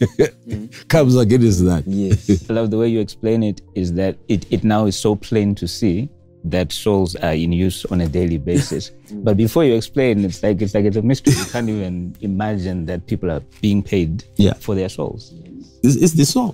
comes 0.87 1.15
against 1.17 1.65
that. 1.65 1.83
Yes. 1.85 2.45
I 2.49 2.53
love 2.53 2.71
the 2.71 2.77
way 2.77 2.87
you 2.87 2.99
explain 3.01 3.43
it 3.43 3.61
is 3.75 3.93
that 3.93 4.17
it, 4.29 4.45
it 4.49 4.63
now 4.63 4.85
is 4.85 4.97
so 4.97 5.15
plain 5.15 5.55
to 5.55 5.67
see 5.67 6.09
that 6.45 6.71
souls 6.71 7.17
are 7.17 7.33
in 7.33 7.51
use 7.51 7.83
on 7.87 7.99
a 8.01 8.07
daily 8.07 8.37
basis. 8.37 8.91
Mm. 9.07 9.23
but 9.23 9.37
before 9.37 9.63
you 9.63 9.73
explain, 9.73 10.25
it's 10.25 10.43
like 10.43 10.61
it's 10.61 10.73
like 10.75 10.83
it's 10.83 10.97
a 10.97 11.01
mystery. 11.01 11.33
You 11.33 11.45
can't 11.45 11.69
even 11.69 12.13
imagine 12.19 12.85
that 12.87 13.07
people 13.07 13.31
are 13.31 13.39
being 13.61 13.81
paid 13.81 14.25
Yeah. 14.35 14.51
for 14.55 14.75
their 14.75 14.89
souls. 14.89 15.33
It's, 15.81 15.95
it's 15.95 16.11
the 16.13 16.25
soul. 16.25 16.53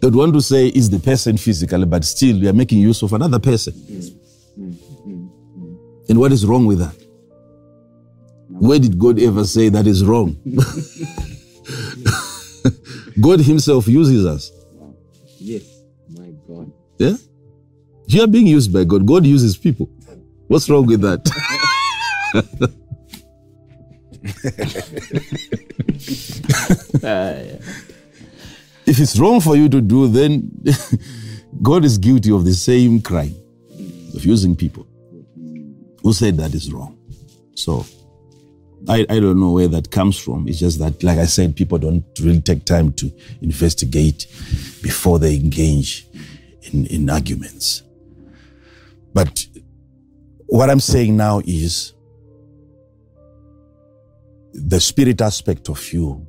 They 0.00 0.08
would 0.08 0.14
want 0.14 0.34
to 0.34 0.42
say 0.42 0.66
it's 0.68 0.90
the 0.90 0.98
person 0.98 1.38
physically, 1.38 1.86
but 1.86 2.04
still 2.04 2.38
we 2.38 2.46
are 2.46 2.52
making 2.52 2.80
use 2.80 3.00
of 3.02 3.14
another 3.14 3.38
person. 3.38 3.72
Mm, 3.72 4.76
mm, 5.08 6.08
and 6.10 6.18
what 6.20 6.30
is 6.30 6.44
wrong 6.44 6.66
with 6.66 6.80
that? 6.80 6.94
Where 8.60 8.78
did 8.78 8.98
God 8.98 9.18
ever 9.18 9.44
say 9.44 9.68
that 9.68 9.86
is 9.86 10.04
wrong? 10.04 10.36
God 13.20 13.40
Himself 13.40 13.88
uses 13.88 14.26
us. 14.26 14.50
Yes. 15.38 15.62
My 16.10 16.32
God. 16.46 16.72
Yeah? 16.98 17.14
You 18.06 18.22
are 18.22 18.26
being 18.26 18.46
used 18.46 18.72
by 18.72 18.84
God. 18.84 19.06
God 19.06 19.26
uses 19.26 19.56
people. 19.56 19.88
What's 20.48 20.68
wrong 20.68 20.86
with 20.86 21.00
that? 21.00 21.20
If 28.84 28.98
it's 29.00 29.18
wrong 29.18 29.40
for 29.40 29.56
you 29.56 29.68
to 29.68 29.80
do, 29.80 30.08
then 30.08 30.50
God 31.62 31.84
is 31.84 31.98
guilty 31.98 32.32
of 32.32 32.44
the 32.44 32.54
same 32.54 33.00
crime 33.00 33.34
of 34.14 34.24
using 34.24 34.56
people. 34.56 34.86
Who 36.02 36.12
said 36.12 36.36
that 36.38 36.54
is 36.54 36.72
wrong? 36.72 36.98
So 37.54 37.86
I, 38.88 39.06
I 39.08 39.20
don't 39.20 39.38
know 39.38 39.52
where 39.52 39.68
that 39.68 39.90
comes 39.90 40.18
from. 40.18 40.48
It's 40.48 40.58
just 40.58 40.78
that, 40.80 41.02
like 41.02 41.18
I 41.18 41.26
said, 41.26 41.54
people 41.54 41.78
don't 41.78 42.04
really 42.20 42.40
take 42.40 42.64
time 42.64 42.92
to 42.94 43.12
investigate 43.40 44.26
before 44.82 45.18
they 45.18 45.36
engage 45.36 46.06
in, 46.72 46.86
in 46.86 47.08
arguments. 47.08 47.82
But 49.14 49.46
what 50.46 50.68
I'm 50.68 50.80
saying 50.80 51.16
now 51.16 51.40
is 51.44 51.92
the 54.52 54.80
spirit 54.80 55.20
aspect 55.20 55.68
of 55.68 55.92
you, 55.92 56.26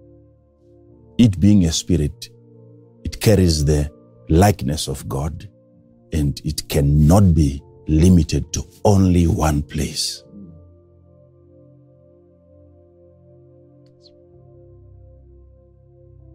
it 1.18 1.40
being 1.40 1.66
a 1.66 1.72
spirit, 1.72 2.30
it 3.04 3.20
carries 3.20 3.66
the 3.66 3.92
likeness 4.30 4.88
of 4.88 5.08
God 5.10 5.50
and 6.12 6.40
it 6.46 6.68
cannot 6.70 7.34
be 7.34 7.62
limited 7.88 8.52
to 8.54 8.64
only 8.86 9.28
one 9.28 9.62
place. 9.64 10.23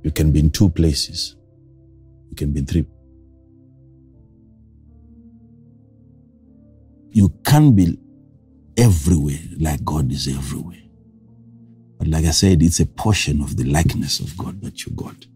You 0.09 0.13
can 0.13 0.33
be 0.33 0.41
in 0.41 0.49
two 0.49 0.71
places. 0.71 1.37
You 2.31 2.35
can 2.35 2.51
be 2.51 2.61
in 2.61 2.67
three. 2.67 2.87
You 7.11 7.29
can't 7.45 7.77
be 7.77 7.99
everywhere 8.79 9.39
like 9.59 9.85
God 9.85 10.11
is 10.11 10.27
everywhere. 10.27 10.81
But 11.99 12.09
like 12.09 12.25
I 12.25 12.31
said, 12.31 12.63
it's 12.63 12.81
a 12.81 12.87
portion 12.87 13.43
of 13.43 13.59
the 13.59 13.65
likeness 13.65 14.19
of 14.21 14.35
God 14.39 14.63
that 14.63 14.87
you 14.87 14.93
got. 14.93 15.27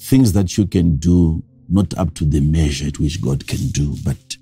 Things 0.00 0.32
that 0.32 0.58
you 0.58 0.66
can 0.66 0.96
do, 0.96 1.44
not 1.68 1.96
up 1.96 2.12
to 2.14 2.24
the 2.24 2.40
measure 2.40 2.88
at 2.88 2.98
which 2.98 3.22
God 3.22 3.46
can 3.46 3.68
do, 3.68 3.94
but 4.04 4.36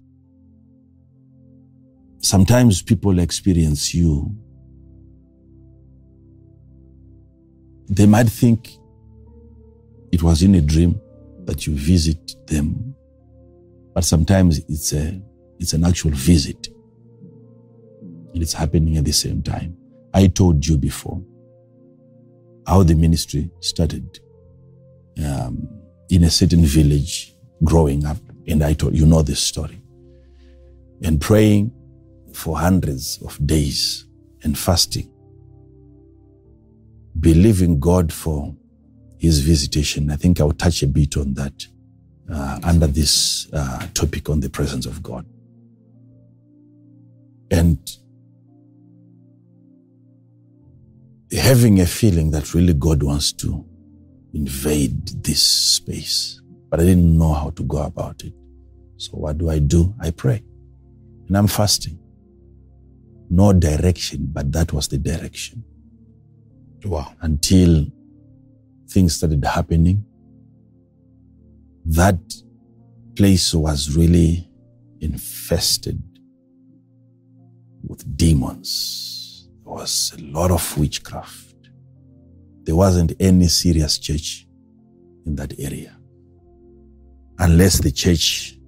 sometimes 2.17 2.81
people 2.81 3.19
experience 3.19 3.95
you. 3.95 4.35
They 7.89 8.07
might 8.07 8.29
think 8.29 8.71
it 10.13 10.23
was 10.23 10.43
in 10.43 10.55
a 10.55 10.61
dream 10.61 11.01
that 11.45 11.67
you 11.67 11.75
visit 11.75 12.47
them, 12.47 12.95
but 13.95 14.05
sometimes 14.05 14.59
it's 14.69 14.93
a 14.93 15.21
it's 15.59 15.73
an 15.73 15.85
actual 15.85 16.11
visit. 16.13 16.69
And 18.33 18.43
it's 18.43 18.53
happening 18.53 18.97
at 18.97 19.05
the 19.05 19.13
same 19.13 19.43
time. 19.43 19.77
I 20.13 20.27
told 20.27 20.67
you 20.67 20.77
before 20.77 21.23
how 22.67 22.83
the 22.83 22.95
ministry 22.95 23.51
started 23.61 24.19
um, 25.25 25.69
in 26.09 26.25
a 26.25 26.31
certain 26.31 26.65
village 26.65 27.37
growing 27.63 28.05
up, 28.05 28.19
and 28.47 28.63
I 28.65 28.73
told 28.73 28.95
you 28.97 29.07
know 29.07 29.23
this 29.23 29.41
story. 29.41 29.81
And 31.03 31.21
praying 31.21 31.73
for 32.33 32.59
hundreds 32.59 33.21
of 33.25 33.45
days 33.47 34.07
and 34.43 34.59
fasting, 34.59 35.11
believing 37.19 37.81
God 37.81 38.13
for 38.13 38.55
His 39.19 39.41
visitation. 39.41 40.11
I 40.11 40.17
think 40.17 40.41
I'll 40.41 40.53
touch 40.53 40.83
a 40.83 40.87
bit 40.87 41.17
on 41.17 41.35
that 41.35 41.67
uh, 42.31 42.59
under 42.63 42.87
this 42.87 43.49
uh, 43.53 43.87
topic 43.95 44.29
on 44.29 44.41
the 44.41 44.51
presence 44.51 44.87
of 44.87 45.03
God. 45.03 45.27
And 47.51 47.79
having 51.33 51.81
a 51.81 51.87
feeling 51.87 52.31
that 52.31 52.55
really 52.55 52.75
God 52.75 53.03
wants 53.03 53.33
to 53.35 53.65
invade 54.33 55.09
this 55.23 55.43
space, 55.43 56.41
but 56.69 56.81
I 56.81 56.85
didn't 56.85 57.17
know 57.17 57.33
how 57.33 57.51
to 57.51 57.63
go 57.63 57.79
about 57.79 58.23
it. 58.25 58.33
So 58.97 59.13
what 59.13 59.39
do 59.39 59.51
I 59.51 59.59
do? 59.59 59.95
I 60.01 60.11
pray. 60.11 60.43
And 61.29 61.37
I'm 61.37 61.47
fasting. 61.47 61.99
No 63.31 63.53
direction, 63.53 64.29
but 64.33 64.53
that 64.53 64.73
was 64.73 64.89
the 64.89 64.99
direction 64.99 65.65
Wow. 66.85 67.15
until 67.23 67.87
things 68.89 69.17
started 69.17 69.45
happening. 69.45 70.05
That 71.87 72.19
place 73.17 73.55
was 73.55 73.97
really 73.97 74.49
infested 75.01 76.03
with 77.83 78.17
demons. 78.17 79.49
There 79.65 79.73
was 79.73 80.15
a 80.19 80.23
lot 80.23 80.51
of 80.51 80.79
witchcraft. 80.79 81.55
There 82.65 82.77
wasn't 82.77 83.13
any 83.21 83.49
serious 83.49 83.99
church 83.99 84.47
in 85.27 85.37
that 85.37 85.59
area. 85.59 85.97
Unless 87.39 87.81
the 87.81 87.91
church 87.91 88.59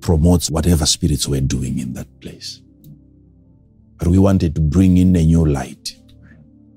promotes 0.00 0.50
whatever 0.50 0.86
spirits 0.86 1.26
were 1.28 1.40
doing 1.40 1.78
in 1.78 1.92
that 1.94 2.20
place. 2.20 2.60
But 3.96 4.08
we 4.08 4.18
wanted 4.18 4.54
to 4.56 4.60
bring 4.60 4.96
in 4.98 5.14
a 5.16 5.24
new 5.24 5.46
light 5.46 5.96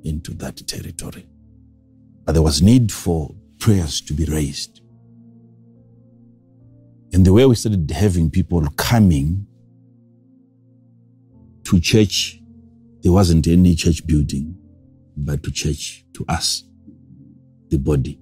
into 0.06 0.34
that 0.36 0.65
territory. 0.68 1.26
But 2.24 2.34
there 2.34 2.41
was 2.41 2.62
need 2.62 2.91
for 2.91 3.34
prayers 3.60 4.02
to 4.02 4.13
be 4.13 4.26
raised. 4.26 4.82
And 7.13 7.26
the 7.26 7.34
way 7.34 7.46
we 7.46 7.56
started 7.56 7.89
having 7.91 8.30
people 8.30 8.62
coming 8.78 9.48
to 11.63 11.80
church, 11.80 12.39
there 13.02 13.12
wasn't 13.12 13.48
any 13.48 13.76
church 13.76 14.06
building, 14.06 14.56
but 15.15 15.44
to 15.44 15.52
church, 15.52 16.06
to 16.13 16.26
us, 16.28 16.63
the 17.70 17.78
body 17.78 18.20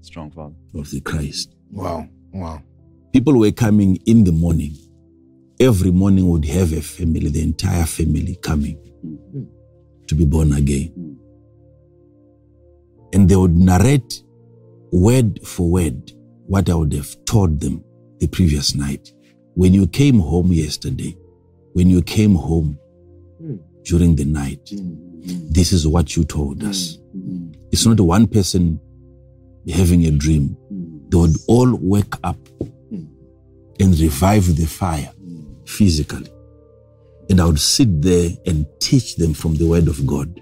Strong 0.00 0.32
Father. 0.32 0.54
of 0.74 0.90
the 0.90 1.00
Christ. 1.00 1.54
Wow. 1.70 2.08
Wow. 2.32 2.62
People 3.12 3.38
were 3.38 3.52
coming 3.52 3.96
in 4.06 4.24
the 4.24 4.32
morning. 4.32 4.76
Every 5.60 5.90
morning 5.90 6.28
would 6.28 6.44
have 6.46 6.72
a 6.72 6.80
family, 6.80 7.28
the 7.28 7.42
entire 7.42 7.84
family 7.84 8.36
coming 8.42 8.76
mm-hmm. 9.04 9.44
to 10.06 10.14
be 10.14 10.24
born 10.24 10.52
again. 10.52 10.88
Mm-hmm. 10.88 11.11
And 13.12 13.28
they 13.28 13.36
would 13.36 13.56
narrate 13.56 14.22
word 14.90 15.40
for 15.46 15.70
word 15.70 16.12
what 16.46 16.68
I 16.68 16.74
would 16.74 16.92
have 16.92 17.14
told 17.24 17.60
them 17.60 17.84
the 18.18 18.26
previous 18.26 18.74
night. 18.74 19.12
When 19.54 19.74
you 19.74 19.86
came 19.86 20.18
home 20.18 20.52
yesterday, 20.52 21.16
when 21.72 21.88
you 21.88 22.02
came 22.02 22.34
home 22.34 22.78
hmm. 23.38 23.56
during 23.84 24.16
the 24.16 24.24
night, 24.24 24.68
hmm, 24.70 24.78
hmm. 24.78 25.48
this 25.50 25.72
is 25.72 25.86
what 25.86 26.16
you 26.16 26.24
told 26.24 26.64
us. 26.64 26.98
It's 27.70 27.86
not 27.86 28.00
one 28.00 28.26
person 28.26 28.78
having 29.70 30.04
a 30.04 30.10
dream. 30.10 30.56
They 31.08 31.16
would 31.16 31.36
all 31.46 31.74
wake 31.74 32.14
up 32.22 32.36
and 33.80 33.98
revive 33.98 34.56
the 34.56 34.66
fire 34.66 35.10
physically. 35.66 36.30
And 37.30 37.40
I 37.40 37.46
would 37.46 37.60
sit 37.60 38.02
there 38.02 38.30
and 38.46 38.66
teach 38.78 39.16
them 39.16 39.32
from 39.32 39.54
the 39.54 39.66
word 39.66 39.88
of 39.88 40.06
God. 40.06 40.40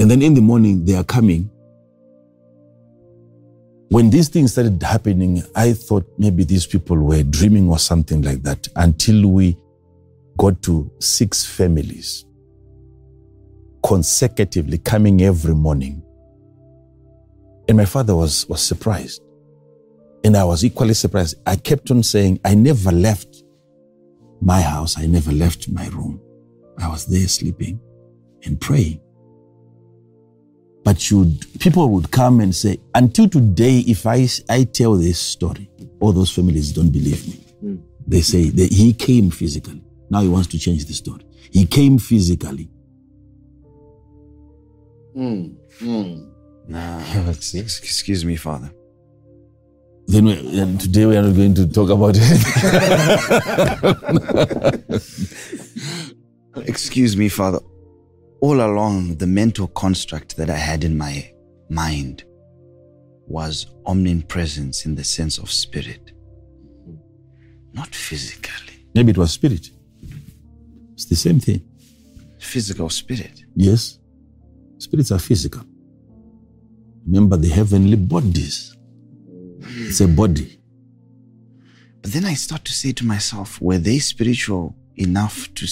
And 0.00 0.10
then 0.10 0.22
in 0.22 0.32
the 0.32 0.40
morning, 0.40 0.86
they 0.86 0.94
are 0.94 1.04
coming. 1.04 1.50
When 3.90 4.08
these 4.08 4.30
things 4.30 4.52
started 4.52 4.82
happening, 4.82 5.42
I 5.54 5.74
thought 5.74 6.10
maybe 6.16 6.42
these 6.42 6.64
people 6.66 6.96
were 6.96 7.22
dreaming 7.22 7.68
or 7.68 7.78
something 7.78 8.22
like 8.22 8.42
that 8.44 8.66
until 8.76 9.28
we 9.28 9.58
got 10.38 10.62
to 10.62 10.90
six 11.00 11.44
families 11.44 12.24
consecutively 13.84 14.78
coming 14.78 15.20
every 15.20 15.54
morning. 15.54 16.02
And 17.68 17.76
my 17.76 17.84
father 17.84 18.16
was, 18.16 18.48
was 18.48 18.62
surprised. 18.62 19.20
And 20.24 20.34
I 20.34 20.44
was 20.44 20.64
equally 20.64 20.94
surprised. 20.94 21.36
I 21.46 21.56
kept 21.56 21.90
on 21.90 22.02
saying, 22.02 22.40
I 22.42 22.54
never 22.54 22.90
left 22.90 23.44
my 24.40 24.62
house. 24.62 24.96
I 24.98 25.04
never 25.04 25.30
left 25.30 25.68
my 25.68 25.88
room. 25.88 26.22
I 26.78 26.88
was 26.88 27.04
there 27.04 27.28
sleeping 27.28 27.78
and 28.44 28.58
praying. 28.58 29.02
But 30.84 31.10
you'd, 31.10 31.60
people 31.60 31.88
would 31.90 32.10
come 32.10 32.40
and 32.40 32.54
say, 32.54 32.78
until 32.94 33.28
today, 33.28 33.80
if 33.80 34.06
I, 34.06 34.26
I 34.48 34.64
tell 34.64 34.94
this 34.94 35.18
story, 35.18 35.70
all 36.00 36.12
those 36.12 36.32
families 36.32 36.72
don't 36.72 36.90
believe 36.90 37.26
me. 37.28 37.34
Hmm. 37.60 37.76
They 38.06 38.22
say 38.22 38.48
that 38.50 38.72
he 38.72 38.92
came 38.92 39.30
physically. 39.30 39.82
Now 40.08 40.22
he 40.22 40.28
wants 40.28 40.48
to 40.48 40.58
change 40.58 40.86
the 40.86 40.94
story. 40.94 41.24
He 41.52 41.66
came 41.66 41.98
physically. 41.98 42.68
Hmm. 45.14 45.48
Hmm. 45.78 46.30
Nah. 46.66 47.02
Excuse 47.28 48.24
me, 48.24 48.36
Father. 48.36 48.72
Then 50.06 50.24
we, 50.24 50.60
and 50.60 50.80
today 50.80 51.06
we 51.06 51.16
are 51.16 51.22
not 51.22 51.36
going 51.36 51.54
to 51.54 51.68
talk 51.68 51.90
about 51.90 52.16
it. 52.18 52.22
Excuse 56.68 57.16
me, 57.16 57.28
Father. 57.28 57.60
All 58.40 58.60
along, 58.60 59.16
the 59.16 59.26
mental 59.26 59.66
construct 59.68 60.36
that 60.36 60.48
I 60.50 60.56
had 60.56 60.84
in 60.84 60.96
my 60.96 61.30
mind 61.68 62.24
was 63.26 63.66
omnipresence 63.86 64.86
in 64.86 64.94
the 64.94 65.04
sense 65.04 65.38
of 65.38 65.50
spirit, 65.50 66.12
not 67.72 67.94
physically. 67.94 68.86
Maybe 68.94 69.10
it 69.10 69.18
was 69.18 69.32
spirit. 69.32 69.70
It's 70.94 71.04
the 71.06 71.16
same 71.16 71.38
thing. 71.38 71.62
Physical 72.38 72.88
spirit. 72.88 73.44
Yes. 73.54 73.98
Spirits 74.78 75.12
are 75.12 75.18
physical. 75.18 75.62
Remember 77.06 77.36
the 77.36 77.48
heavenly 77.48 77.96
bodies. 77.96 78.74
It's 79.60 80.00
a 80.00 80.08
body. 80.08 80.58
But 82.02 82.12
then 82.12 82.24
I 82.24 82.34
start 82.34 82.64
to 82.64 82.72
say 82.72 82.92
to 82.92 83.04
myself, 83.04 83.60
were 83.60 83.78
they 83.78 83.98
spiritual 83.98 84.74
enough 84.96 85.52
to, 85.54 85.66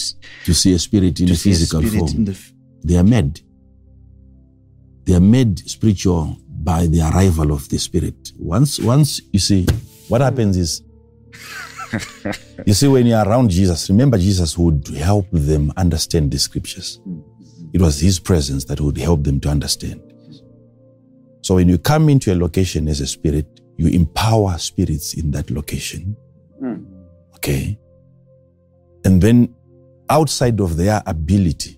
To 0.44 0.54
see 0.54 0.72
a 0.74 0.78
spirit 0.78 1.18
in 1.20 1.30
a 1.30 1.32
a 1.32 1.34
physical 1.36 1.80
spirit 1.82 1.98
form. 2.00 2.16
in 2.16 2.24
the 2.26 2.38
they 2.84 2.96
are 2.96 3.04
made. 3.04 3.40
They 5.04 5.14
are 5.14 5.20
made 5.20 5.58
spiritual 5.68 6.36
by 6.48 6.86
the 6.86 7.00
arrival 7.00 7.52
of 7.52 7.68
the 7.68 7.78
spirit. 7.78 8.32
Once, 8.38 8.78
once 8.78 9.20
you 9.32 9.38
see, 9.38 9.66
what 10.08 10.20
happens 10.20 10.56
is, 10.56 10.82
you 12.66 12.74
see, 12.74 12.88
when 12.88 13.06
you're 13.06 13.24
around 13.24 13.50
Jesus, 13.50 13.88
remember 13.88 14.18
Jesus 14.18 14.58
would 14.58 14.86
help 14.88 15.26
them 15.32 15.72
understand 15.76 16.30
the 16.30 16.38
scriptures. 16.38 17.00
It 17.72 17.80
was 17.80 18.00
his 18.00 18.18
presence 18.18 18.64
that 18.66 18.80
would 18.80 18.98
help 18.98 19.24
them 19.24 19.40
to 19.40 19.48
understand. 19.48 20.02
So 21.42 21.54
when 21.54 21.68
you 21.68 21.78
come 21.78 22.08
into 22.08 22.32
a 22.32 22.36
location 22.36 22.88
as 22.88 23.00
a 23.00 23.06
spirit, 23.06 23.60
you 23.78 23.88
empower 23.88 24.58
spirits 24.58 25.14
in 25.14 25.30
that 25.30 25.50
location. 25.50 26.16
Hmm. 26.58 26.84
Okay. 27.36 27.78
And 29.04 29.22
then 29.22 29.54
outside 30.10 30.60
of 30.60 30.76
their 30.76 31.02
ability, 31.06 31.77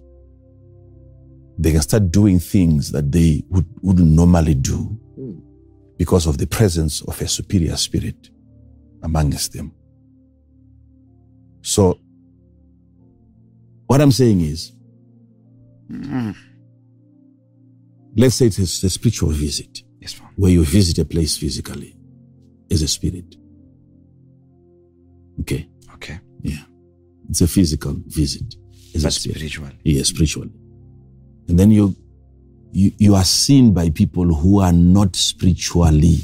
they 1.62 1.72
can 1.72 1.82
start 1.82 2.10
doing 2.10 2.38
things 2.38 2.90
that 2.92 3.12
they 3.12 3.44
would, 3.50 3.66
wouldn't 3.82 4.08
normally 4.08 4.54
do 4.54 4.76
hmm. 5.16 5.38
because 5.98 6.26
of 6.26 6.38
the 6.38 6.46
presence 6.46 7.02
of 7.02 7.20
a 7.20 7.28
superior 7.28 7.76
spirit 7.76 8.30
amongst 9.02 9.52
them. 9.52 9.72
So, 11.62 11.98
what 13.86 14.00
I'm 14.00 14.12
saying 14.12 14.40
is, 14.40 14.72
let's 18.16 18.36
say 18.36 18.46
it's 18.46 18.82
a 18.82 18.90
spiritual 18.90 19.30
visit 19.30 19.82
Yes, 20.00 20.18
where 20.36 20.50
you 20.50 20.64
visit 20.64 20.98
a 20.98 21.04
place 21.04 21.36
physically 21.36 21.94
as 22.70 22.80
a 22.82 22.88
spirit. 22.88 23.36
Okay, 25.40 25.68
Okay. 25.94 26.18
yeah. 26.42 26.64
It's 27.28 27.42
a 27.42 27.48
physical 27.48 27.94
visit 28.06 28.54
a 28.94 28.98
But 28.98 29.12
spirit. 29.12 29.36
spiritual. 29.36 29.68
Yeah, 29.84 30.02
spiritually. 30.02 30.50
And 31.50 31.58
then 31.58 31.72
you, 31.72 31.96
you 32.70 32.92
you 32.96 33.14
are 33.16 33.24
seen 33.24 33.74
by 33.74 33.90
people 33.90 34.32
who 34.32 34.60
are 34.60 34.72
not 34.72 35.16
spiritually 35.16 36.20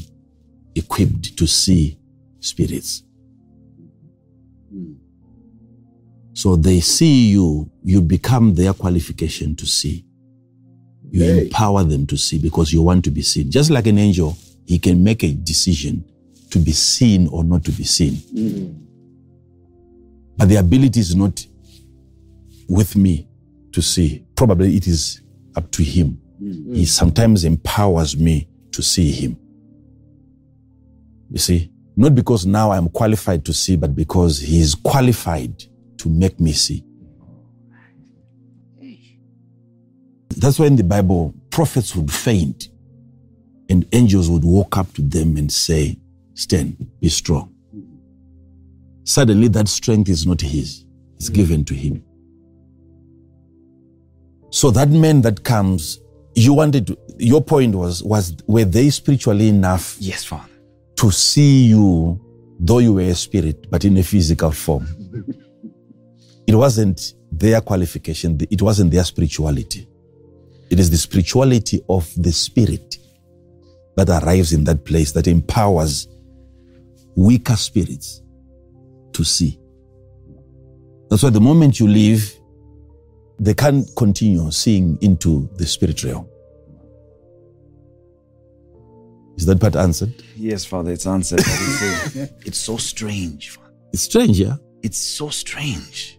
equipped 0.76 1.36
to 1.36 1.48
see 1.48 1.98
spirits. 2.38 3.02
So 6.32 6.54
they 6.54 6.78
see 6.78 7.30
you, 7.30 7.68
you 7.82 8.02
become 8.02 8.54
their 8.54 8.72
qualification 8.72 9.56
to 9.56 9.66
see. 9.66 10.04
You 11.10 11.24
empower 11.24 11.82
them 11.82 12.06
to 12.06 12.16
see 12.16 12.38
because 12.38 12.72
you 12.72 12.82
want 12.82 13.04
to 13.06 13.10
be 13.10 13.22
seen. 13.22 13.50
Just 13.50 13.70
like 13.70 13.86
an 13.86 13.98
angel, 13.98 14.36
he 14.64 14.78
can 14.78 15.02
make 15.02 15.24
a 15.24 15.32
decision 15.32 16.04
to 16.50 16.60
be 16.60 16.70
seen 16.72 17.26
or 17.28 17.42
not 17.42 17.64
to 17.64 17.72
be 17.72 17.82
seen. 17.82 18.12
Mm. 18.12 18.86
But 20.36 20.50
the 20.50 20.56
ability 20.56 21.00
is 21.00 21.16
not 21.16 21.44
with 22.68 22.94
me 22.94 23.25
to 23.76 23.82
see. 23.82 24.24
Probably 24.34 24.74
it 24.74 24.86
is 24.86 25.20
up 25.54 25.70
to 25.72 25.82
him. 25.82 26.18
He 26.38 26.46
mm. 26.82 26.86
sometimes 26.86 27.44
empowers 27.44 28.16
me 28.16 28.48
to 28.72 28.82
see 28.82 29.10
him. 29.10 29.38
You 31.30 31.38
see, 31.38 31.70
not 31.94 32.14
because 32.14 32.46
now 32.46 32.72
I'm 32.72 32.88
qualified 32.88 33.44
to 33.44 33.52
see, 33.52 33.76
but 33.76 33.94
because 33.94 34.40
he 34.40 34.60
is 34.60 34.74
qualified 34.74 35.62
to 35.98 36.08
make 36.08 36.40
me 36.40 36.52
see. 36.52 36.84
That's 40.38 40.58
why 40.58 40.66
in 40.66 40.76
the 40.76 40.84
Bible, 40.84 41.34
prophets 41.50 41.94
would 41.94 42.10
faint 42.10 42.70
and 43.68 43.86
angels 43.92 44.30
would 44.30 44.44
walk 44.44 44.78
up 44.78 44.90
to 44.94 45.02
them 45.02 45.36
and 45.36 45.52
say, 45.52 45.98
Stand, 46.32 46.90
be 47.00 47.10
strong. 47.10 47.52
Mm. 47.74 47.98
suddenly 49.04 49.48
that 49.48 49.68
strength 49.68 50.08
is 50.08 50.26
not 50.26 50.40
his, 50.40 50.86
it's 51.16 51.28
mm. 51.28 51.34
given 51.34 51.64
to 51.66 51.74
him. 51.74 52.02
So 54.56 54.70
that 54.70 54.88
man 54.88 55.20
that 55.20 55.44
comes, 55.44 56.00
you 56.34 56.54
wanted 56.54 56.86
to, 56.86 56.98
your 57.18 57.42
point 57.42 57.74
was, 57.74 58.02
was 58.02 58.34
were 58.46 58.64
they 58.64 58.88
spiritually 58.88 59.50
enough 59.50 59.98
Yes, 60.00 60.24
Father. 60.24 60.48
to 60.96 61.10
see 61.10 61.64
you, 61.64 62.18
though 62.58 62.78
you 62.78 62.94
were 62.94 63.02
a 63.02 63.14
spirit, 63.14 63.70
but 63.70 63.84
in 63.84 63.98
a 63.98 64.02
physical 64.02 64.50
form? 64.52 64.86
It 66.46 66.54
wasn't 66.54 67.12
their 67.30 67.60
qualification, 67.60 68.38
it 68.50 68.62
wasn't 68.62 68.92
their 68.92 69.04
spirituality. 69.04 69.86
It 70.70 70.80
is 70.80 70.88
the 70.88 70.96
spirituality 70.96 71.82
of 71.90 72.10
the 72.16 72.32
spirit 72.32 72.96
that 73.98 74.08
arrives 74.08 74.54
in 74.54 74.64
that 74.64 74.86
place 74.86 75.12
that 75.12 75.26
empowers 75.26 76.08
weaker 77.14 77.56
spirits 77.56 78.22
to 79.12 79.22
see. 79.22 79.60
That's 81.10 81.22
why 81.22 81.28
the 81.28 81.42
moment 81.42 81.78
you 81.78 81.88
leave, 81.88 82.32
they 83.38 83.54
can't 83.54 83.88
continue 83.96 84.50
seeing 84.50 84.98
into 85.02 85.48
the 85.56 85.66
spirit 85.66 86.02
realm. 86.04 86.28
Is 89.36 89.44
that 89.46 89.60
part 89.60 89.76
answered? 89.76 90.14
Yes, 90.34 90.64
Father, 90.64 90.92
it's 90.92 91.06
answered. 91.06 91.40
It's, 91.40 92.16
it's 92.46 92.58
so 92.58 92.78
strange, 92.78 93.50
Father. 93.50 93.72
It's 93.92 94.02
strange, 94.02 94.40
yeah? 94.40 94.56
It's 94.82 94.98
so 94.98 95.28
strange. 95.28 96.18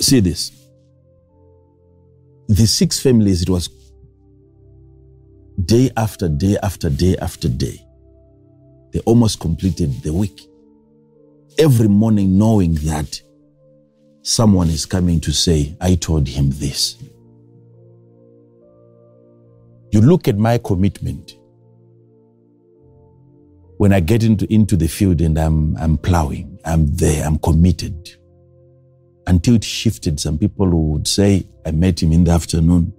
See 0.00 0.20
this. 0.20 0.50
The 2.48 2.66
six 2.66 3.00
families, 3.00 3.42
it 3.42 3.48
was 3.48 3.68
day 5.64 5.90
after 5.96 6.28
day 6.28 6.56
after 6.62 6.90
day 6.90 7.16
after 7.18 7.48
day. 7.48 7.80
They 8.92 9.00
almost 9.00 9.40
completed 9.40 10.02
the 10.02 10.12
week. 10.12 10.48
Every 11.58 11.88
morning, 11.88 12.36
knowing 12.36 12.74
that 12.74 13.20
someone 14.24 14.70
is 14.70 14.86
coming 14.86 15.20
to 15.20 15.32
say, 15.32 15.76
I 15.80 15.94
told 15.94 16.26
him 16.26 16.50
this. 16.50 16.96
You 19.92 20.00
look 20.00 20.26
at 20.26 20.38
my 20.38 20.58
commitment. 20.58 21.36
When 23.76 23.92
I 23.92 24.00
get 24.00 24.24
into, 24.24 24.50
into 24.52 24.76
the 24.76 24.88
field 24.88 25.20
and 25.20 25.38
I'm, 25.38 25.76
I'm 25.76 25.98
plowing, 25.98 26.58
I'm 26.64 26.86
there, 26.96 27.24
I'm 27.24 27.38
committed. 27.38 28.16
Until 29.26 29.56
it 29.56 29.64
shifted, 29.64 30.18
some 30.18 30.38
people 30.38 30.68
would 30.70 31.06
say, 31.06 31.46
I 31.66 31.72
met 31.72 32.02
him 32.02 32.12
in 32.12 32.24
the 32.24 32.30
afternoon. 32.30 32.92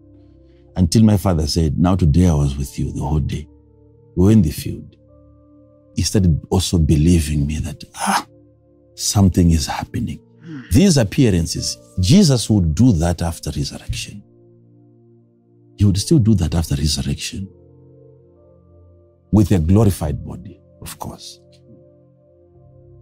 Until 0.76 1.04
my 1.04 1.18
father 1.18 1.48
said, 1.48 1.80
Now 1.80 1.96
today 1.96 2.28
I 2.28 2.34
was 2.34 2.56
with 2.56 2.78
you 2.78 2.92
the 2.92 3.02
whole 3.02 3.20
day. 3.20 3.48
We 4.16 4.26
were 4.26 4.32
in 4.32 4.42
the 4.44 4.52
field. 4.52 4.96
He 5.96 6.04
started 6.04 6.40
also 6.52 6.78
believing 6.78 7.48
me 7.48 7.58
that, 7.60 7.84
ah, 7.96 8.28
something 8.94 9.50
is 9.52 9.66
happening. 9.66 10.20
These 10.72 10.98
appearances, 10.98 11.78
Jesus 12.00 12.50
would 12.50 12.76
do 12.76 12.92
that 12.94 13.22
after 13.22 13.50
resurrection. 13.52 14.24
He 15.78 15.86
would 15.86 15.98
still 15.98 16.20
do 16.20 16.34
that 16.36 16.56
after 16.56 16.76
resurrection 16.76 17.48
with 19.32 19.52
a 19.52 19.60
glorified 19.60 20.26
body, 20.26 20.60
of 20.82 20.98
course. 21.00 21.40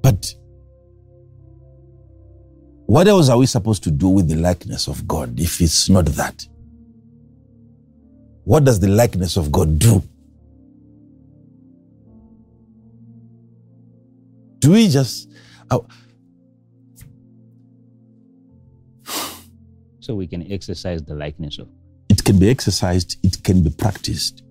But 0.01 0.33
what 2.85 3.07
else 3.07 3.29
are 3.29 3.37
we 3.37 3.45
supposed 3.45 3.83
to 3.83 3.91
do 3.91 4.09
with 4.09 4.27
the 4.27 4.35
likeness 4.35 4.87
of 4.87 5.07
God 5.07 5.39
if 5.39 5.61
it's 5.61 5.89
not 5.89 6.05
that? 6.07 6.45
What 8.43 8.65
does 8.65 8.79
the 8.79 8.89
likeness 8.89 9.37
of 9.37 9.51
God 9.51 9.79
do? 9.79 10.03
Do 14.59 14.71
we 14.71 14.87
just. 14.89 15.29
Uh, 15.69 15.79
So 20.03 20.13
we 20.15 20.27
can 20.27 20.51
exercise 20.51 21.01
the 21.01 21.15
likeness 21.15 21.59
of. 21.59 21.69
it 22.09 22.21
can 22.25 22.37
be 22.37 22.49
exercised, 22.49 23.17
it 23.23 23.41
can 23.41 23.63
be 23.63 23.69
practiced. 23.69 24.43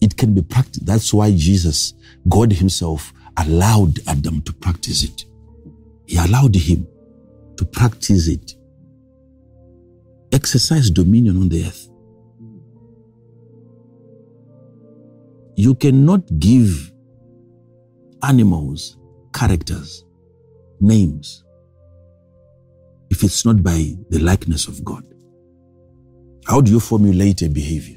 It 0.00 0.16
can 0.16 0.32
be 0.32 0.42
practiced. 0.42 0.86
That's 0.86 1.12
why 1.12 1.32
Jesus, 1.34 1.94
God 2.28 2.52
Himself, 2.52 3.12
allowed 3.36 3.98
Adam 4.06 4.42
to 4.42 4.52
practice 4.52 5.02
it. 5.02 5.24
He 6.06 6.16
allowed 6.18 6.54
him 6.54 6.86
to 7.56 7.64
practice 7.64 8.28
it. 8.28 8.52
Exercise 10.30 10.88
dominion 10.88 11.36
on 11.36 11.48
the 11.48 11.64
earth. 11.64 11.88
You 15.56 15.74
cannot 15.74 16.38
give 16.38 16.92
animals 18.22 18.98
characters, 19.34 20.04
names, 20.80 21.42
if 23.16 23.24
it's 23.24 23.46
not 23.46 23.62
by 23.62 23.96
the 24.10 24.18
likeness 24.18 24.68
of 24.68 24.84
God. 24.84 25.02
How 26.46 26.60
do 26.60 26.70
you 26.70 26.80
formulate 26.80 27.40
a 27.40 27.48
behavior? 27.48 27.96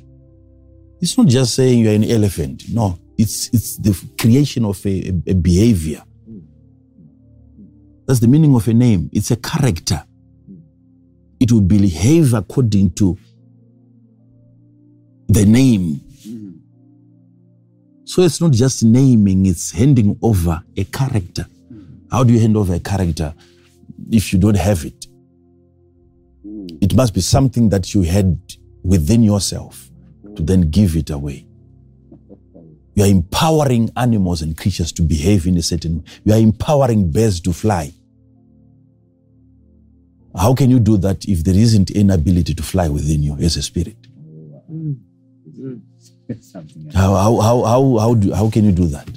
It's 1.02 1.18
not 1.18 1.28
just 1.28 1.56
saying 1.56 1.80
you're 1.80 1.94
an 1.94 2.06
elephant. 2.06 2.64
No, 2.72 2.98
it's, 3.18 3.50
it's 3.50 3.78
the 3.78 3.94
creation 4.18 4.64
of 4.64 4.84
a, 4.86 5.10
a, 5.10 5.32
a 5.32 5.34
behavior. 5.34 6.02
That's 8.08 8.22
the 8.22 8.30
meaning 8.30 8.56
of 8.56 8.66
a 8.70 8.74
name. 8.74 9.10
It's 9.12 9.30
a 9.32 9.36
character. 9.36 10.02
It 11.40 11.52
will 11.52 11.62
behave 11.62 12.34
according 12.34 12.92
to 12.92 13.18
the 15.28 15.46
name. 15.46 16.00
So 18.06 18.22
it's 18.24 18.40
not 18.40 18.52
just 18.52 18.86
naming, 18.86 19.46
it's 19.46 19.72
handing 19.72 20.18
over 20.22 20.64
a 20.78 20.84
character. 20.86 21.46
How 22.10 22.24
do 22.24 22.34
you 22.34 22.40
hand 22.40 22.56
over 22.56 22.74
a 22.74 22.80
character 22.80 23.34
if 24.10 24.34
you 24.34 24.40
don't 24.40 24.58
have 24.58 24.86
it? 24.86 25.09
It 26.82 26.96
must 26.96 27.14
be 27.14 27.22
something 27.22 27.70
that 27.70 27.94
you 27.94 28.02
had 28.04 28.40
within 28.84 29.24
yourself 29.24 29.90
to 30.36 30.44
then 30.44 30.70
give 30.70 30.96
it 30.96 31.10
away. 31.10 31.46
You 32.96 33.04
are 33.04 33.08
empowering 33.08 33.90
animals 33.96 34.42
and 34.42 34.58
creatures 34.58 34.92
to 34.94 35.02
behave 35.02 35.48
in 35.48 35.58
a 35.58 35.62
certain 35.62 35.98
way. 35.98 36.04
You 36.26 36.34
are 36.34 36.40
empowering 36.40 37.12
birds 37.12 37.40
to 37.42 37.54
fly. 37.54 37.94
How 40.36 40.54
can 40.54 40.70
you 40.70 40.80
do 40.80 40.98
that 40.98 41.26
if 41.26 41.44
there 41.44 41.56
isn't 41.56 41.96
any 41.96 42.14
ability 42.14 42.54
to 42.54 42.64
fly 42.64 42.88
within 42.88 43.24
you 43.24 43.36
as 43.38 43.58
a 43.58 43.62
spirit? 43.62 43.98
How, 46.94 47.16
how, 47.16 47.40
how, 47.40 47.64
how, 47.64 47.98
how, 47.98 48.14
do, 48.14 48.34
how 48.34 48.50
can 48.50 48.66
you 48.66 48.72
do 48.72 48.86
that? 48.88 49.10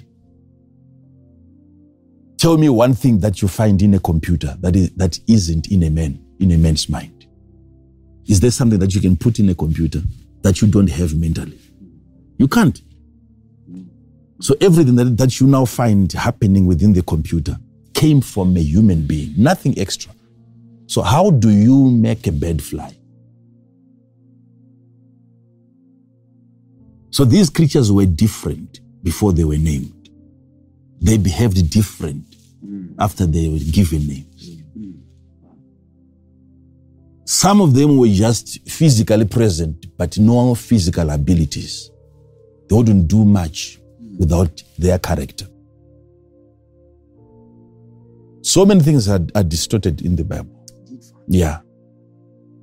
Tell 2.38 2.57
me 2.57 2.68
one 2.68 2.94
thing 2.94 3.18
that 3.20 3.42
you 3.42 3.48
find 3.48 3.80
in 3.82 3.94
a 3.94 4.00
computer 4.00 4.57
that, 4.61 4.74
is, 4.74 4.90
that 4.96 5.18
isn't 5.28 5.68
in 5.68 5.84
a 5.84 5.90
man, 5.90 6.24
in 6.40 6.50
a 6.53 6.59
man's 6.59 6.88
mind. 6.88 7.21
Is 8.26 8.40
there 8.40 8.50
something 8.50 8.78
that 8.78 8.94
you 8.94 9.00
can 9.00 9.16
put 9.16 9.38
in 9.38 9.48
a 9.48 9.54
computer 9.54 10.02
that 10.42 10.60
you 10.60 10.68
don't 10.68 10.90
have 10.90 11.14
mentally? 11.14 11.58
You 12.38 12.48
can't. 12.48 12.80
So 14.40 14.56
everything 14.60 14.96
that, 14.96 15.16
that 15.18 15.40
you 15.40 15.46
now 15.46 15.64
find 15.64 16.12
happening 16.12 16.66
within 16.66 16.92
the 16.92 17.02
computer 17.02 17.56
came 17.94 18.20
from 18.20 18.56
a 18.56 18.60
human 18.60 19.06
being, 19.06 19.34
nothing 19.36 19.78
extra. 19.78 20.12
So 20.86 21.02
how 21.02 21.30
do 21.30 21.50
you 21.50 21.90
make 21.90 22.26
a 22.26 22.32
bird 22.32 22.60
fly? 22.62 22.92
So 27.10 27.24
these 27.24 27.50
creatures 27.50 27.92
were 27.92 28.06
different 28.06 28.80
before 29.02 29.32
they 29.32 29.44
were 29.44 29.58
named. 29.58 30.08
They 31.00 31.18
behaved 31.18 31.70
different 31.70 32.24
after 32.98 33.26
they 33.26 33.48
were 33.48 33.58
given 33.58 34.06
names. 34.06 34.32
Some 37.24 37.60
of 37.60 37.74
them 37.74 37.98
were 37.98 38.08
just 38.08 38.68
physically 38.68 39.24
present, 39.24 39.86
but 39.96 40.18
no 40.18 40.54
physical 40.54 41.10
abilities. 41.10 41.90
They 42.68 42.76
wouldn't 42.76 43.08
do 43.08 43.24
much 43.24 43.78
without 44.18 44.62
their 44.78 44.98
character. 44.98 45.46
So 48.42 48.66
many 48.66 48.80
things 48.80 49.08
are, 49.08 49.20
are 49.34 49.44
distorted 49.44 50.02
in 50.02 50.16
the 50.16 50.24
Bible. 50.24 50.66
Yeah. 51.28 51.60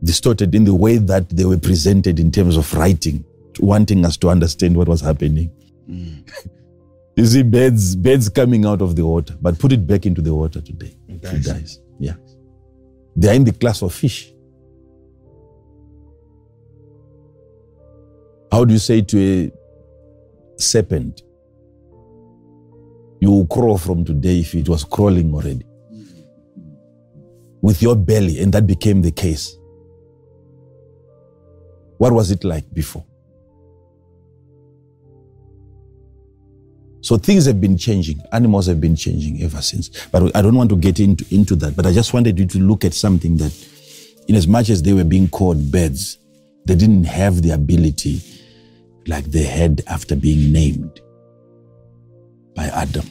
Distorted 0.04 0.54
in 0.54 0.66
the 0.66 0.76
way 0.76 0.98
that 0.98 1.30
they 1.30 1.46
were 1.46 1.58
presented 1.58 2.20
in 2.20 2.32
terms 2.32 2.58
of 2.58 2.74
writing, 2.74 3.24
wanting 3.60 4.06
us 4.06 4.18
to 4.18 4.30
understand 4.30 4.76
what 4.76 4.90
was 4.90 5.00
happening. 5.00 5.52
Mm. 5.90 6.30
you 7.16 7.26
see 7.26 7.44
birds, 7.44 7.96
birds 7.96 8.28
coming 8.28 8.66
out 8.66 8.82
of 8.82 8.96
the 8.98 9.06
water, 9.06 9.36
but 9.42 9.58
put 9.58 9.72
it 9.72 9.88
back 9.88 10.06
into 10.06 10.22
the 10.22 10.34
water 10.34 10.60
today. 10.60 10.96
It 11.08 11.22
dies. 11.22 11.46
dies. 11.46 11.80
Yeah. 11.98 12.16
They 13.16 13.30
are 13.30 13.34
in 13.34 13.46
the 13.46 13.54
class 13.54 13.82
of 13.82 13.94
fish. 13.94 14.34
How 18.52 18.66
do 18.66 18.74
you 18.74 18.80
say 18.80 19.02
to 19.02 19.20
a 19.20 19.52
serpent, 20.60 21.22
you 23.22 23.30
will 23.32 23.48
crawl 23.48 23.78
from 23.78 24.04
today 24.04 24.40
if 24.40 24.56
it 24.56 24.68
was 24.68 24.84
crawling 24.84 25.34
already? 25.34 25.66
With 27.62 27.82
your 27.82 27.96
belly, 27.96 28.40
and 28.42 28.52
that 28.54 28.66
became 28.66 29.02
the 29.02 29.12
case. 29.12 29.58
What 31.98 32.14
was 32.14 32.32
it 32.32 32.44
like 32.44 32.74
before? 32.74 33.06
So 37.02 37.18
things 37.18 37.46
have 37.46 37.62
been 37.62 37.78
changing. 37.78 38.22
Animals 38.32 38.68
have 38.68 38.82
been 38.82 38.96
changing 38.96 39.44
ever 39.44 39.62
since. 39.62 39.90
But 40.08 40.36
I 40.36 40.42
don't 40.42 40.56
want 40.56 40.70
to 40.70 40.76
get 40.76 41.00
into, 41.00 41.26
into 41.34 41.56
that. 41.58 41.76
But 41.76 41.86
I 41.86 41.94
just 41.94 42.14
wanted 42.14 42.40
you 42.40 42.46
to 42.48 42.60
look 42.60 42.84
at 42.84 42.94
something 42.94 43.38
that, 43.38 43.54
in 44.28 44.36
as 44.36 44.48
much 44.48 44.70
as 44.70 44.82
they 44.82 44.94
were 44.94 45.04
being 45.04 45.28
called 45.28 45.72
birds, 45.72 46.18
they 46.66 46.76
didn't 46.76 47.06
have 47.06 47.42
the 47.42 47.52
ability 47.52 48.22
like 49.10 49.26
they 49.26 49.44
had 49.44 49.82
after 49.88 50.16
being 50.16 50.52
named 50.52 51.02
by 52.56 52.66
Adam. 52.66 53.06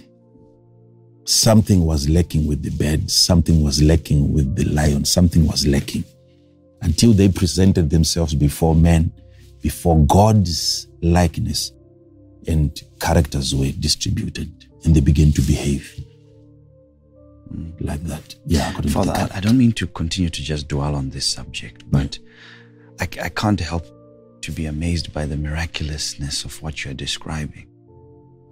Something 1.25 1.85
was 1.85 2.09
lacking 2.09 2.47
with 2.47 2.63
the 2.63 2.71
bed, 2.71 3.11
something 3.11 3.63
was 3.63 3.83
lacking 3.83 4.33
with 4.33 4.55
the 4.57 4.65
lion, 4.65 5.05
something 5.05 5.47
was 5.47 5.67
lacking 5.67 6.05
until 6.83 7.13
they 7.13 7.29
presented 7.29 7.91
themselves 7.91 8.35
before 8.35 8.75
men, 8.75 9.13
before 9.61 9.99
God's 10.07 10.87
likeness, 11.03 11.73
and 12.47 12.81
characters 13.01 13.55
were 13.55 13.73
distributed 13.73 14.51
and 14.85 14.95
they 14.95 15.01
began 15.01 15.33
to 15.33 15.43
behave 15.43 16.05
like 17.81 18.03
that. 18.05 18.35
Yeah, 18.47 18.71
Father, 18.93 19.13
I, 19.13 19.39
I 19.39 19.41
don't 19.41 19.59
mean 19.59 19.73
to 19.73 19.87
continue 19.87 20.31
to 20.31 20.43
just 20.43 20.69
dwell 20.69 20.95
on 20.95 21.11
this 21.11 21.27
subject, 21.27 21.91
but 21.91 22.19
I, 23.01 23.09
I 23.23 23.29
can't 23.29 23.61
help 23.61 23.87
to 24.43 24.53
be 24.53 24.67
amazed 24.67 25.13
by 25.13 25.27
the 25.27 25.37
miraculousness 25.37 26.45
of 26.45 26.61
what 26.63 26.85
you're 26.85 26.95
describing 26.95 27.67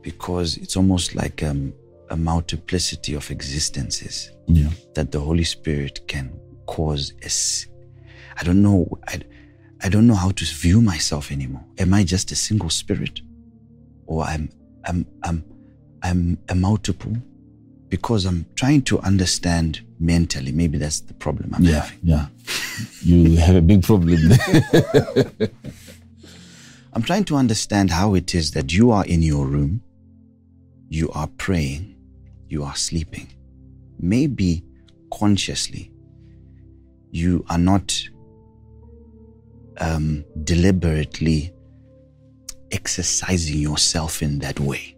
because 0.02 0.56
it's 0.58 0.76
almost 0.76 1.14
like 1.14 1.42
um, 1.42 1.72
a 2.10 2.16
multiplicity 2.16 3.14
of 3.14 3.30
existences 3.30 4.30
Yeah. 4.46 4.70
that 4.94 5.10
the 5.12 5.20
Holy 5.20 5.44
Spirit 5.44 6.00
can 6.06 6.38
cause. 6.66 7.12
As, 7.24 7.66
I 8.38 8.44
don't 8.44 8.62
know. 8.62 8.86
I, 9.08 9.20
I 9.82 9.88
don't 9.88 10.06
know 10.06 10.14
how 10.14 10.30
to 10.30 10.44
view 10.44 10.80
myself 10.80 11.32
anymore. 11.32 11.64
Am 11.78 11.92
I 11.92 12.04
just 12.04 12.30
a 12.32 12.36
single 12.36 12.70
spirit, 12.70 13.20
or 14.06 14.22
I'm 14.24 14.48
I'm 14.84 15.04
I'm 15.24 15.44
I'm 16.02 16.38
a 16.48 16.54
multiple? 16.54 17.16
Because 17.88 18.24
I'm 18.24 18.46
trying 18.56 18.82
to 18.82 18.98
understand 19.00 19.80
mentally. 20.00 20.52
Maybe 20.52 20.76
that's 20.78 21.00
the 21.00 21.14
problem 21.14 21.54
I'm 21.54 21.62
Yeah, 21.64 21.80
having. 21.82 21.98
yeah. 22.02 22.26
You 23.02 23.36
have 23.36 23.56
a 23.56 23.62
big 23.62 23.82
problem. 23.84 24.18
I'm 26.92 27.02
trying 27.02 27.24
to 27.26 27.36
understand 27.36 27.90
how 27.90 28.14
it 28.14 28.34
is 28.34 28.50
that 28.52 28.72
you 28.72 28.90
are 28.90 29.04
in 29.06 29.22
your 29.22 29.46
room, 29.46 29.82
you 30.88 31.10
are 31.12 31.26
praying, 31.38 31.94
you 32.48 32.64
are 32.64 32.74
sleeping. 32.74 33.28
Maybe 34.00 34.64
consciously, 35.12 35.92
you 37.10 37.44
are 37.50 37.58
not 37.58 37.94
um, 39.78 40.24
deliberately 40.44 41.52
exercising 42.72 43.58
yourself 43.58 44.22
in 44.22 44.38
that 44.40 44.58
way. 44.58 44.96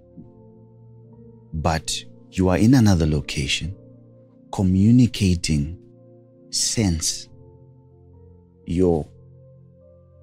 But 1.53 1.93
you 2.31 2.49
are 2.49 2.59
in 2.59 2.75
another 2.75 3.07
location, 3.07 3.75
communicating 4.53 5.79
sense. 6.51 7.29
You're, 8.67 9.07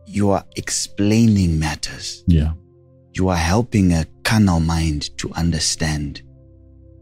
you 0.06 0.30
are 0.32 0.46
explaining 0.56 1.60
matters. 1.60 2.24
yeah. 2.28 2.54
You 3.14 3.30
are 3.30 3.38
helping 3.38 3.94
a 3.94 4.06
carnal 4.24 4.60
mind 4.60 5.18
to 5.20 5.32
understand 5.36 6.22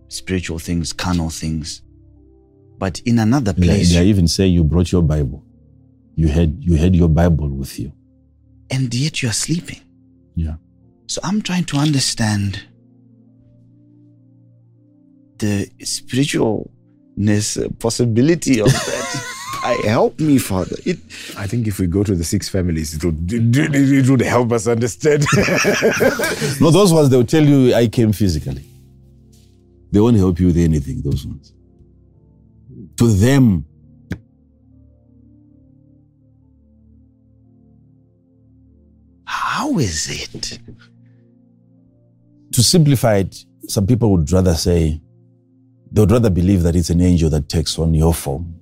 spiritual 0.09 0.59
things, 0.59 0.93
carnal 0.93 1.31
things. 1.31 1.81
But 2.77 2.99
in 3.05 3.17
another 3.17 3.51
place, 3.53 3.91
they 3.93 4.05
even 4.05 4.27
say 4.27 4.45
you 4.45 4.63
brought 4.63 4.91
your 4.91 5.01
Bible. 5.01 5.43
You 6.15 6.27
had 6.27 6.57
you 6.63 6.75
had 6.75 6.95
your 6.95 7.09
Bible 7.09 7.49
with 7.49 7.79
you. 7.79 7.91
and 8.69 8.93
yet 8.93 9.23
you 9.23 9.29
are 9.29 9.33
sleeping. 9.33 9.81
Yeah. 10.35 10.57
So 11.07 11.19
I'm 11.23 11.41
trying 11.41 11.65
to 11.65 11.77
understand 11.77 12.61
the 15.39 15.67
spiritualness 15.81 17.79
possibility 17.79 18.59
of 18.59 18.67
that. 18.71 19.29
I 19.65 19.75
help 19.87 20.19
me, 20.19 20.37
Father. 20.39 20.75
It 20.85 20.97
I 21.37 21.47
think 21.47 21.67
if 21.67 21.79
we 21.79 21.87
go 21.87 22.03
to 22.03 22.15
the 22.15 22.23
six 22.23 22.49
families, 22.49 22.95
it 22.95 23.03
would, 23.05 23.17
it 23.31 24.09
would 24.09 24.21
help 24.21 24.51
us 24.51 24.67
understand. 24.67 25.25
No, 26.59 26.69
those 26.69 26.91
ones 26.91 27.09
they'll 27.09 27.23
tell 27.25 27.43
you 27.45 27.73
I 27.73 27.87
came 27.87 28.11
physically. 28.11 28.65
They 29.91 29.99
won't 30.01 30.17
help 30.17 30.39
you 30.39 30.47
with 30.47 30.57
anything, 30.57 31.01
those 31.01 31.25
ones. 31.25 31.53
To 32.97 33.07
them, 33.07 33.65
how 39.25 39.77
is 39.79 40.09
it? 40.09 40.59
to 42.53 42.61
simplify 42.61 43.15
it, 43.17 43.35
some 43.67 43.87
people 43.87 44.11
would 44.11 44.31
rather 44.31 44.53
say 44.53 45.01
they 45.93 46.01
would 46.01 46.11
rather 46.11 46.31
believe 46.31 46.63
that 46.63 46.75
it's 46.75 46.89
an 46.89 47.01
angel 47.01 47.29
that 47.29 47.47
takes 47.47 47.77
on 47.77 47.93
your 47.93 48.15
form. 48.15 48.55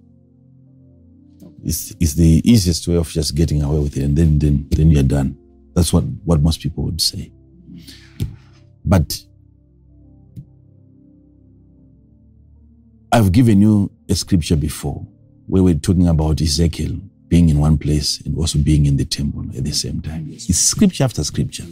It's, 1.64 1.96
it's 2.00 2.14
the 2.14 2.42
easiest 2.44 2.86
way 2.90 2.98
of 2.98 3.08
just 3.08 3.36
getting 3.36 3.64
away 3.64 3.80
with 3.80 3.96
it, 3.96 4.04
and 4.04 4.18
then 4.18 4.38
then 4.38 4.68
then 4.70 4.92
you're 4.92 5.04
done. 5.04 5.38
That's 5.74 5.94
what, 5.94 6.04
what 6.26 6.42
most 6.42 6.60
people 6.60 6.84
would 6.84 7.00
say. 7.00 7.32
But 8.84 9.18
I've 13.14 13.32
given 13.32 13.62
you 13.62 13.90
a 14.10 14.16
scripture 14.16 14.58
before 14.58 15.06
where 15.48 15.64
we're 15.64 15.76
talking 15.76 16.08
about 16.08 16.42
Ezekiel 16.42 16.98
being 17.30 17.48
in 17.48 17.60
one 17.60 17.78
place 17.78 18.20
and 18.26 18.38
also 18.38 18.60
being 18.60 18.86
in 18.86 18.98
the 18.98 19.06
temple 19.06 19.46
at 19.56 19.64
the 19.64 19.72
same 19.72 20.02
time. 20.02 20.28
It's 20.32 20.58
scripture 20.58 21.06
after 21.06 21.24
scripture. 21.24 21.66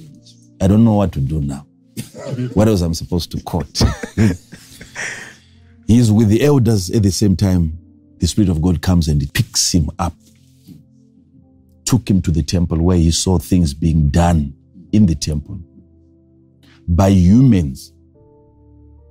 I 0.62 0.68
don't 0.68 0.86
know 0.86 0.94
what 0.94 1.12
to 1.14 1.20
do 1.20 1.42
now. 1.42 1.66
what 2.54 2.70
else 2.70 2.82
I'm 2.82 2.94
supposed 2.94 3.32
to 3.32 3.42
quote? 3.44 3.82
he 5.90 5.98
is 5.98 6.12
with 6.12 6.30
the 6.30 6.44
elders 6.44 6.92
at 6.92 7.02
the 7.02 7.12
same 7.12 7.36
time. 7.36 7.76
The 8.20 8.28
Spirit 8.28 8.50
of 8.50 8.62
God 8.62 8.80
comes 8.80 9.08
and 9.08 9.24
it 9.24 9.34
picks 9.34 9.74
him 9.74 9.90
up, 9.98 10.14
took 11.84 12.08
him 12.08 12.22
to 12.22 12.30
the 12.30 12.44
temple 12.44 12.78
where 12.78 12.96
he 12.96 13.10
saw 13.10 13.40
things 13.40 13.74
being 13.74 14.10
done 14.10 14.54
in 14.92 15.08
the 15.08 15.16
temple 15.16 15.60
by 16.88 17.08
humans. 17.08 17.92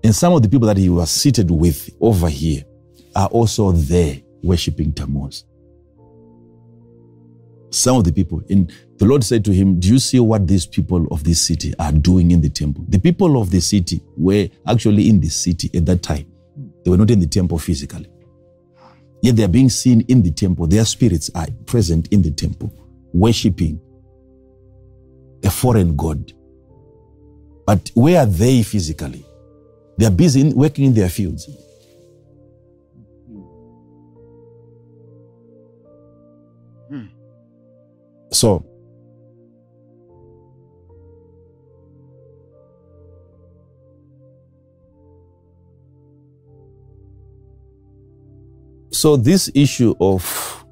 And 0.05 0.15
some 0.15 0.33
of 0.35 0.43
the 0.43 0.49
people 0.49 0.69
that 0.69 0.77
he 0.77 0.89
was 0.89 1.11
seated 1.11 1.51
with 1.51 1.91
over 2.01 2.29
here 2.29 2.63
are 3.17 3.27
also 3.27 3.73
there 3.73 4.21
worshiping 4.45 4.93
Tammuz. 4.93 5.43
Some 7.71 7.97
of 7.97 8.05
the 8.05 8.13
people, 8.13 8.41
and 8.49 8.73
the 8.99 9.05
Lord 9.05 9.25
said 9.25 9.45
to 9.47 9.53
him, 9.53 9.81
Do 9.81 9.89
you 9.89 9.99
see 9.99 10.21
what 10.21 10.47
these 10.47 10.65
people 10.65 11.09
of 11.11 11.25
this 11.25 11.41
city 11.41 11.75
are 11.81 11.91
doing 11.91 12.31
in 12.31 12.41
the 12.41 12.51
temple? 12.51 12.85
The 12.87 13.01
people 13.01 13.43
of 13.43 13.51
the 13.51 13.61
city 13.61 14.01
were 14.17 14.49
actually 14.65 15.09
in 15.09 15.19
the 15.19 15.29
city 15.29 15.73
at 15.77 15.85
that 15.87 16.05
time. 16.05 16.27
They 16.89 16.93
were 16.93 16.97
not 16.97 17.11
in 17.11 17.21
the 17.21 17.27
temple 17.27 17.59
physically. 17.59 18.09
Yet 19.21 19.37
they 19.37 19.45
are 19.45 19.49
being 19.49 19.69
seen 19.69 20.01
in 20.09 20.23
the 20.23 20.31
temple. 20.31 20.67
Their 20.67 20.87
spirits 20.87 21.31
are 21.35 21.47
present 21.67 22.09
in 22.13 22.23
the 22.23 22.31
temple, 22.31 22.73
worshiping 23.13 23.79
a 25.45 25.51
foreign 25.51 25.97
God. 25.97 26.33
But 27.67 27.91
where 27.93 28.21
are 28.21 28.27
they 28.27 28.63
physically? 28.63 29.23
They 29.99 30.07
are 30.07 30.11
busy 30.11 30.41
in, 30.41 30.55
working 30.55 30.87
in 30.87 30.95
their 30.95 31.11
fields. 31.11 31.47
Hmm. 36.89 37.05
So, 38.33 38.65
so 48.91 49.17
this 49.17 49.51
issue 49.55 49.95
of 50.01 50.65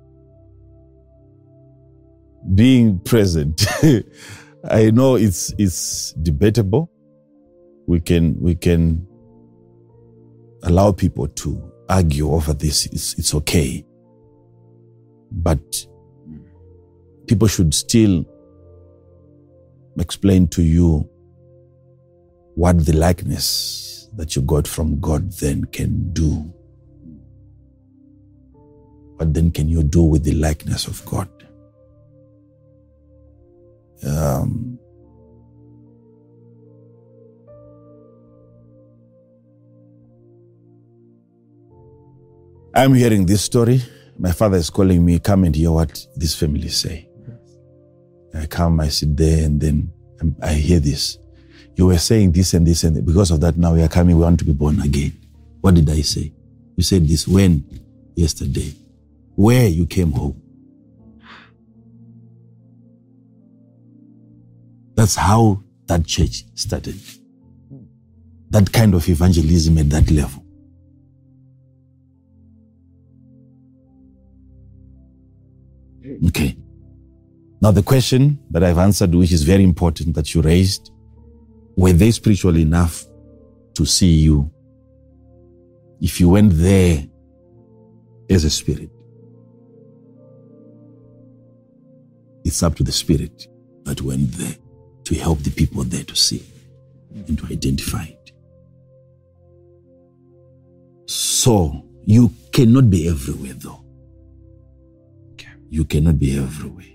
being 2.55 2.99
present, 3.01 3.67
I 4.71 4.91
know 4.91 5.17
it's 5.17 5.53
it's 5.59 6.13
debatable. 6.13 6.91
We 7.87 8.01
can 8.01 8.41
we 8.41 8.55
can 8.55 9.07
allow 10.63 10.93
people 10.93 11.29
to 11.29 11.73
argue 11.89 12.33
over 12.33 12.53
this. 12.53 12.87
It's 12.87 13.15
it's 13.19 13.35
okay, 13.35 13.85
but 15.31 15.87
people 17.27 17.49
should 17.49 17.75
still 17.75 18.25
explain 19.99 20.49
to 20.49 20.63
you 20.63 21.09
what 22.55 22.85
the 22.85 22.93
likeness 22.97 24.09
that 24.17 24.35
you 24.35 24.43
got 24.43 24.67
from 24.67 24.99
God 25.01 25.31
then 25.33 25.65
can 25.67 26.13
do. 26.13 26.53
What 29.17 29.33
then 29.33 29.51
can 29.51 29.69
you 29.69 29.83
do 29.83 30.03
with 30.03 30.25
the 30.25 30.33
likeness 30.33 30.87
of 30.87 31.05
God? 31.07 31.29
Um, 34.07 34.79
I'm 42.75 42.93
hearing 42.93 43.25
this 43.25 43.43
story. 43.43 43.81
My 44.19 44.33
father 44.33 44.59
is 44.59 44.69
calling 44.69 45.05
me, 45.05 45.19
come 45.19 45.45
and 45.45 45.57
hear 45.57 45.73
what 45.73 46.07
this 46.15 46.35
family 46.35 46.69
say. 46.69 47.09
I 48.35 48.45
come, 48.45 48.81
I 48.81 48.89
sit 48.89 49.17
there, 49.17 49.47
and 49.47 49.59
then 49.59 49.93
I 50.43 50.53
hear 50.53 50.79
this. 50.79 51.17
You 51.75 51.87
were 51.87 51.99
saying 51.99 52.33
this 52.33 52.53
and 52.53 52.67
this, 52.67 52.85
and 52.85 53.05
because 53.05 53.31
of 53.31 53.41
that, 53.41 53.57
now 53.57 53.73
we 53.73 53.83
are 53.83 53.89
coming, 53.89 54.17
we 54.17 54.23
want 54.23 54.39
to 54.41 54.45
be 54.45 54.53
born 54.53 54.81
again. 54.81 55.13
What 55.63 55.75
did 55.75 55.89
I 55.89 56.03
say? 56.03 56.33
You 56.77 56.83
said 56.83 57.09
this 57.09 57.27
when? 57.27 57.65
Yesterday. 58.15 58.75
Where 59.37 59.69
you 59.69 59.87
came 59.87 60.13
home. 60.13 60.43
That's 64.97 65.15
how 65.15 65.63
that 65.87 66.07
church 66.07 66.45
started. 66.55 66.99
That 68.51 68.73
kind 68.73 68.95
of 68.95 69.09
evangelism 69.09 69.79
at 69.79 69.91
that 69.91 70.11
level. 70.11 70.43
Okay. 76.29 76.57
Now, 77.61 77.73
the 77.73 77.83
question 77.83 78.39
that 78.51 78.63
I've 78.63 78.79
answered, 78.79 79.15
which 79.15 79.33
is 79.33 79.43
very 79.43 79.65
important 79.65 80.15
that 80.15 80.35
you 80.35 80.41
raised, 80.41 80.91
were 81.77 81.93
they 81.93 82.11
spiritual 82.11 82.57
enough 82.57 83.05
to 83.75 83.85
see 83.85 84.15
you 84.21 84.51
if 86.01 86.21
you 86.21 86.31
went 86.31 86.53
there 86.55 87.05
as 88.31 88.45
a 88.45 88.51
spirit? 88.51 88.91
It's 92.47 92.63
up 92.63 92.77
to 92.77 92.85
the 92.85 92.93
spirit 92.93 93.49
that 93.87 94.01
went 94.03 94.31
there 94.35 94.55
to 95.03 95.15
help 95.17 95.41
the 95.41 95.51
people 95.51 95.83
there 95.83 96.05
to 96.05 96.15
see 96.15 96.45
and 97.13 97.37
to 97.41 97.47
identify 97.47 98.05
it. 98.05 98.31
So, 101.07 101.85
you 102.05 102.33
cannot 102.53 102.89
be 102.89 103.09
everywhere, 103.09 103.55
though. 103.55 103.85
Okay. 105.33 105.49
You 105.71 105.85
cannot 105.85 106.21
be 106.21 106.39
everywhere. 106.39 106.87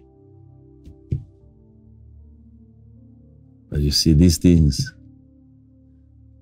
But 3.70 3.82
you 3.82 3.92
see, 3.92 4.14
these 4.14 4.38
things. 4.38 4.94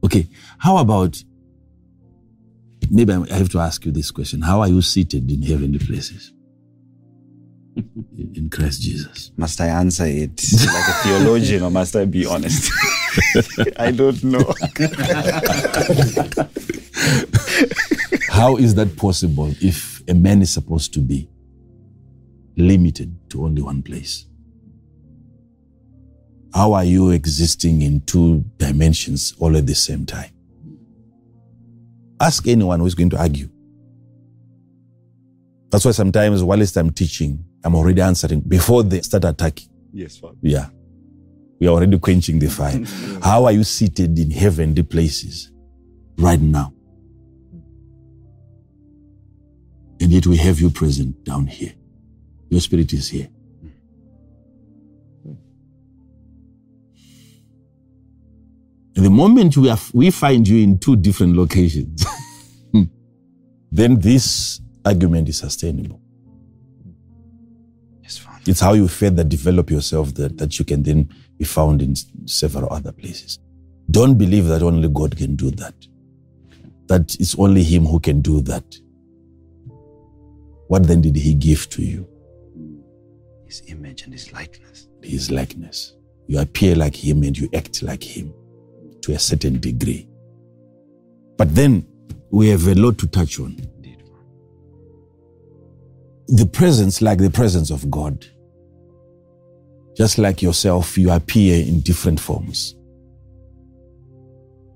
Okay, 0.03 0.27
how 0.59 0.77
about 0.77 1.23
maybe 2.91 3.11
I 3.11 3.35
have 3.35 3.49
to 3.49 3.59
ask 3.59 3.83
you 3.85 3.91
this 3.91 4.11
question 4.11 4.43
How 4.43 4.61
are 4.61 4.67
you 4.67 4.83
seated 4.83 5.31
in 5.31 5.41
heavenly 5.41 5.79
places? 5.79 6.31
In 8.17 8.49
Christ 8.49 8.81
Jesus. 8.81 9.31
Must 9.37 9.59
I 9.61 9.67
answer 9.67 10.05
it 10.05 10.41
like 10.65 10.87
a 10.87 10.93
theologian 11.03 11.63
or 11.63 11.71
must 11.71 11.95
I 11.95 12.05
be 12.05 12.25
honest? 12.25 12.71
I 13.77 13.91
don't 13.91 14.23
know. 14.23 14.39
How 18.29 18.57
is 18.57 18.75
that 18.75 18.95
possible 18.97 19.53
if 19.61 20.01
a 20.07 20.13
man 20.13 20.41
is 20.41 20.51
supposed 20.51 20.93
to 20.93 20.99
be 20.99 21.29
limited 22.55 23.15
to 23.31 23.45
only 23.45 23.61
one 23.61 23.81
place? 23.81 24.25
How 26.53 26.73
are 26.73 26.85
you 26.85 27.11
existing 27.11 27.81
in 27.81 28.01
two 28.01 28.43
dimensions 28.57 29.33
all 29.39 29.55
at 29.55 29.67
the 29.67 29.75
same 29.75 30.05
time? 30.05 30.31
Ask 32.19 32.47
anyone 32.47 32.79
who's 32.79 32.95
going 32.95 33.11
to 33.11 33.19
argue. 33.19 33.49
That's 35.69 35.85
why 35.85 35.91
sometimes, 35.91 36.43
whilst 36.43 36.75
I'm 36.77 36.91
teaching, 36.91 37.45
I'm 37.63 37.75
already 37.75 38.01
answering 38.01 38.41
before 38.41 38.83
they 38.83 39.01
start 39.01 39.25
attacking. 39.25 39.69
yes, 39.93 40.17
Father. 40.17 40.37
Yeah. 40.41 40.69
We 41.59 41.67
are 41.67 41.71
already 41.71 41.99
quenching 41.99 42.39
the 42.39 42.49
fire. 42.49 42.81
How 43.21 43.45
are 43.45 43.51
you 43.51 43.63
seated 43.63 44.17
in 44.17 44.31
heavenly 44.31 44.83
places 44.83 45.51
right 46.17 46.39
now? 46.39 46.73
And 50.01 50.11
yet 50.11 50.25
we 50.25 50.37
have 50.37 50.61
you 50.61 50.69
present 50.69 51.23
down 51.25 51.47
here. 51.47 51.73
Your 52.49 52.61
spirit 52.61 52.93
is 52.93 53.09
here. 53.09 53.29
And 58.95 59.05
the 59.05 59.09
moment 59.09 59.55
we, 59.55 59.69
have, 59.69 59.91
we 59.93 60.11
find 60.11 60.47
you 60.47 60.61
in 60.63 60.77
two 60.77 60.95
different 60.97 61.35
locations, 61.35 62.05
then 63.71 63.99
this 63.99 64.59
argument 64.83 65.29
is 65.29 65.37
sustainable. 65.37 66.01
It's 68.49 68.61
how 68.61 68.73
you 68.73 68.87
further 68.87 69.23
develop 69.23 69.69
yourself 69.69 70.15
that, 70.15 70.39
that 70.39 70.57
you 70.57 70.65
can 70.65 70.81
then 70.81 71.13
be 71.37 71.45
found 71.45 71.83
in 71.83 71.93
several 72.25 72.73
other 72.73 72.91
places. 72.91 73.37
Don't 73.91 74.17
believe 74.17 74.47
that 74.47 74.63
only 74.63 74.89
God 74.89 75.15
can 75.15 75.35
do 75.35 75.51
that. 75.51 75.75
That 76.87 77.15
it's 77.19 77.37
only 77.37 77.61
Him 77.61 77.85
who 77.85 77.99
can 77.99 78.21
do 78.21 78.41
that. 78.41 78.63
What 80.67 80.87
then 80.87 80.99
did 81.01 81.15
He 81.15 81.35
give 81.35 81.69
to 81.69 81.83
you? 81.83 82.07
His 83.45 83.61
image 83.67 84.01
and 84.01 84.13
his 84.13 84.33
likeness. 84.33 84.87
His 85.03 85.29
likeness. 85.29 85.93
You 86.25 86.39
appear 86.39 86.75
like 86.75 86.95
Him 86.95 87.21
and 87.21 87.37
you 87.37 87.49
act 87.53 87.83
like 87.83 88.01
Him 88.01 88.33
to 89.03 89.13
a 89.13 89.19
certain 89.19 89.59
degree. 89.59 90.09
But 91.37 91.53
then 91.53 91.85
we 92.31 92.49
have 92.49 92.65
a 92.65 92.73
lot 92.73 92.97
to 92.97 93.05
touch 93.07 93.39
on. 93.39 93.57
The 96.29 96.47
presence 96.47 96.99
like 97.03 97.19
the 97.19 97.29
presence 97.29 97.69
of 97.69 97.91
God. 97.91 98.25
Just 99.99 100.17
like 100.17 100.41
yourself, 100.41 100.97
you 100.97 101.11
appear 101.11 101.61
in 101.61 101.81
different 101.81 102.21
forms. 102.21 102.73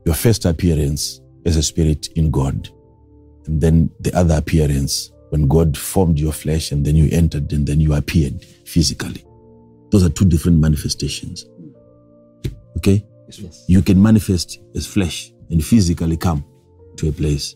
Your 0.05 0.15
first 0.15 0.43
appearance 0.43 1.21
as 1.45 1.55
a 1.55 1.63
spirit 1.63 2.07
in 2.17 2.29
God, 2.29 2.67
and 3.45 3.61
then 3.61 3.89
the 4.01 4.13
other 4.17 4.35
appearance 4.35 5.13
when 5.29 5.47
God 5.47 5.77
formed 5.77 6.19
your 6.19 6.33
flesh 6.33 6.73
and 6.73 6.85
then 6.85 6.97
you 6.97 7.07
entered 7.11 7.53
and 7.53 7.65
then 7.65 7.79
you 7.79 7.93
appeared 7.93 8.43
physically. 8.65 9.23
Those 9.91 10.03
are 10.03 10.09
two 10.09 10.25
different 10.25 10.59
manifestations. 10.59 11.45
Okay? 12.77 13.05
Yes. 13.29 13.63
You 13.69 13.81
can 13.81 14.01
manifest 14.01 14.59
as 14.75 14.85
flesh 14.85 15.31
and 15.49 15.63
physically 15.63 16.17
come 16.17 16.43
to 16.97 17.07
a 17.07 17.13
place, 17.13 17.55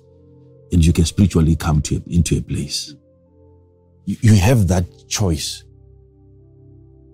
and 0.72 0.86
you 0.86 0.94
can 0.94 1.04
spiritually 1.04 1.58
come 1.58 1.82
to 1.82 1.98
a, 1.98 2.02
into 2.08 2.38
a 2.38 2.42
place. 2.42 2.96
You, 4.06 4.16
you 4.22 4.36
have 4.36 4.70
that 4.70 4.86
choice. 5.10 5.66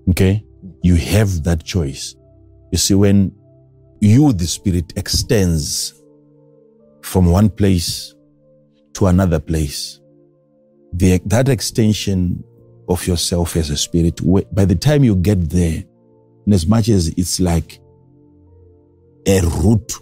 Okay? 0.09 0.43
You 0.81 0.95
have 0.95 1.43
that 1.43 1.63
choice. 1.63 2.15
You 2.71 2.77
see, 2.77 2.93
when 2.93 3.35
you, 3.99 4.33
the 4.33 4.47
Spirit, 4.47 4.93
extends 4.97 6.01
from 7.01 7.27
one 7.27 7.49
place 7.49 8.13
to 8.93 9.07
another 9.07 9.39
place, 9.39 9.99
the, 10.93 11.21
that 11.25 11.49
extension 11.49 12.43
of 12.89 13.05
yourself 13.07 13.55
as 13.55 13.69
a 13.69 13.77
spirit, 13.77 14.19
by 14.53 14.65
the 14.65 14.75
time 14.75 15.03
you 15.03 15.15
get 15.15 15.49
there, 15.49 15.83
in 16.45 16.53
as 16.53 16.67
much 16.67 16.89
as 16.89 17.07
it's 17.09 17.39
like 17.39 17.79
a 19.27 19.41
root, 19.41 19.93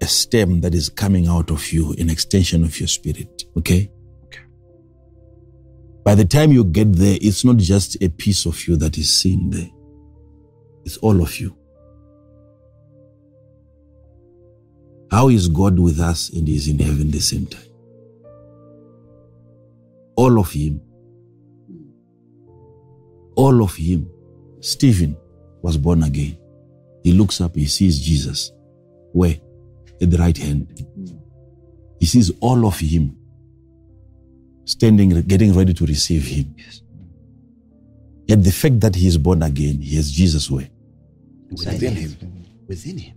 a 0.00 0.06
stem 0.06 0.60
that 0.60 0.74
is 0.74 0.88
coming 0.88 1.28
out 1.28 1.50
of 1.50 1.72
you, 1.72 1.92
an 1.98 2.08
extension 2.08 2.64
of 2.64 2.78
your 2.80 2.88
spirit. 2.88 3.44
Okay? 3.56 3.90
By 6.08 6.14
the 6.14 6.24
time 6.24 6.52
you 6.52 6.64
get 6.64 6.90
there, 6.94 7.18
it's 7.20 7.44
not 7.44 7.58
just 7.58 8.02
a 8.02 8.08
piece 8.08 8.46
of 8.46 8.66
you 8.66 8.76
that 8.76 8.96
is 8.96 9.20
seen 9.20 9.50
there, 9.50 9.68
it's 10.86 10.96
all 10.96 11.20
of 11.20 11.38
you. 11.38 11.54
How 15.10 15.28
is 15.28 15.48
God 15.48 15.78
with 15.78 16.00
us 16.00 16.30
and 16.30 16.48
He's 16.48 16.66
in 16.66 16.78
heaven 16.78 17.10
the 17.10 17.20
same 17.20 17.44
time? 17.44 17.60
All 20.16 20.40
of 20.40 20.50
Him. 20.50 20.80
All 23.34 23.62
of 23.62 23.76
Him. 23.76 24.08
Stephen 24.60 25.14
was 25.60 25.76
born 25.76 26.04
again. 26.04 26.38
He 27.04 27.12
looks 27.12 27.38
up, 27.42 27.54
he 27.54 27.66
sees 27.66 28.00
Jesus. 28.00 28.50
Where? 29.12 29.36
At 30.00 30.10
the 30.10 30.16
right 30.16 30.38
hand. 30.38 30.86
He 32.00 32.06
sees 32.06 32.30
all 32.40 32.66
of 32.66 32.78
Him 32.78 33.14
standing, 34.68 35.22
getting 35.22 35.52
ready 35.54 35.72
to 35.74 35.86
receive 35.86 36.24
Him. 36.24 36.54
Yet 38.26 38.44
the 38.44 38.52
fact 38.52 38.80
that 38.80 38.94
He 38.94 39.06
is 39.06 39.18
born 39.18 39.42
again, 39.42 39.80
He 39.80 39.96
has 39.96 40.10
Jesus 40.12 40.50
where? 40.50 40.68
Within 41.50 41.96
him. 41.96 42.16
Within 42.68 42.98
him. 42.98 43.14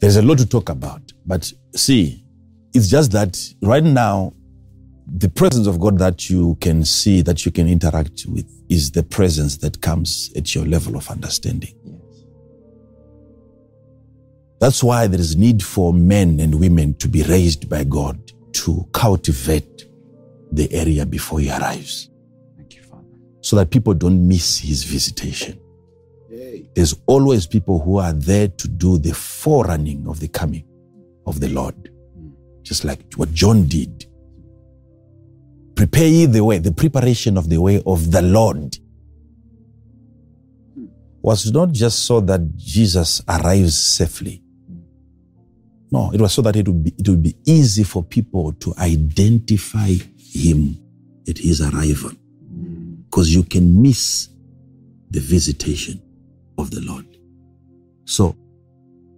There's 0.00 0.16
a 0.16 0.22
lot 0.22 0.38
to 0.38 0.46
talk 0.46 0.68
about. 0.68 1.00
But 1.26 1.50
see, 1.74 2.24
it's 2.74 2.88
just 2.88 3.12
that 3.12 3.38
right 3.62 3.82
now, 3.82 4.34
the 5.06 5.28
presence 5.28 5.66
of 5.66 5.80
God 5.80 5.98
that 5.98 6.28
you 6.28 6.56
can 6.60 6.84
see, 6.84 7.22
that 7.22 7.46
you 7.46 7.50
can 7.50 7.66
interact 7.66 8.26
with, 8.28 8.46
is 8.68 8.90
the 8.92 9.02
presence 9.02 9.56
that 9.58 9.80
comes 9.80 10.30
at 10.36 10.54
your 10.54 10.66
level 10.66 10.96
of 10.96 11.10
understanding. 11.10 11.72
That's 14.60 14.82
why 14.82 15.06
there 15.06 15.20
is 15.20 15.36
need 15.36 15.62
for 15.62 15.92
men 15.92 16.40
and 16.40 16.58
women 16.58 16.94
to 16.94 17.08
be 17.08 17.22
raised 17.22 17.68
by 17.68 17.84
God 17.84 18.32
to 18.54 18.88
cultivate 18.92 19.88
the 20.52 20.72
area 20.72 21.06
before 21.06 21.40
He 21.40 21.50
arrives 21.50 22.10
Thank 22.56 22.74
you, 22.74 22.82
Father. 22.82 23.04
so 23.40 23.56
that 23.56 23.70
people 23.70 23.94
don't 23.94 24.26
miss 24.26 24.58
His 24.58 24.84
visitation. 24.84 25.60
There's 26.74 26.94
always 27.06 27.46
people 27.46 27.80
who 27.80 27.98
are 27.98 28.12
there 28.12 28.46
to 28.46 28.68
do 28.68 28.98
the 28.98 29.12
forerunning 29.12 30.06
of 30.06 30.20
the 30.20 30.28
coming 30.28 30.64
of 31.26 31.40
the 31.40 31.48
Lord, 31.48 31.74
hmm. 32.14 32.30
just 32.62 32.84
like 32.84 33.00
what 33.16 33.32
John 33.32 33.66
did. 33.66 34.06
Prepare 35.74 36.06
ye 36.06 36.26
the 36.26 36.44
way, 36.44 36.58
the 36.58 36.72
preparation 36.72 37.36
of 37.36 37.48
the 37.48 37.60
way 37.60 37.82
of 37.84 38.12
the 38.12 38.22
Lord. 38.22 38.76
Hmm. 40.74 40.86
Was 41.20 41.50
not 41.50 41.72
just 41.72 42.06
so 42.06 42.20
that 42.20 42.56
Jesus 42.56 43.22
arrives 43.28 43.76
safely. 43.76 44.42
No, 45.90 46.10
it 46.12 46.20
was 46.20 46.32
so 46.34 46.42
that 46.42 46.56
it 46.56 46.68
would 46.68 46.84
be, 46.84 46.94
it 46.98 47.08
would 47.08 47.22
be 47.22 47.36
easy 47.46 47.82
for 47.82 48.02
people 48.02 48.52
to 48.52 48.74
identify 48.78 49.94
him 50.18 50.78
at 51.28 51.38
his 51.38 51.60
arrival. 51.62 52.10
Because 53.06 53.34
you 53.34 53.42
can 53.42 53.80
miss 53.80 54.28
the 55.10 55.20
visitation 55.20 56.00
of 56.58 56.70
the 56.70 56.80
Lord. 56.82 57.06
So, 58.04 58.36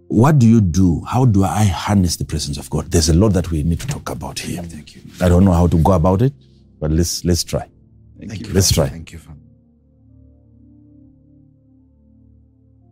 what 0.07 0.39
do 0.39 0.47
you 0.47 0.61
do? 0.61 1.03
How 1.05 1.25
do 1.25 1.43
I 1.43 1.63
harness 1.63 2.17
the 2.17 2.25
presence 2.25 2.57
of 2.57 2.69
God? 2.69 2.91
There's 2.91 3.09
a 3.09 3.13
lot 3.13 3.29
that 3.29 3.49
we 3.51 3.63
need 3.63 3.79
to 3.81 3.87
talk 3.87 4.09
about 4.09 4.39
here. 4.39 4.61
Thank 4.63 4.95
you. 4.95 5.01
I 5.21 5.29
don't 5.29 5.45
know 5.45 5.53
how 5.53 5.67
to 5.67 5.77
go 5.77 5.93
about 5.93 6.21
it, 6.21 6.33
but 6.79 6.91
let's 6.91 7.23
let's 7.25 7.43
try. 7.43 7.69
Thank 8.19 8.47
you. 8.47 8.53
Let's 8.53 8.71
try. 8.71 8.87
Thank 8.87 9.11
you, 9.11 9.19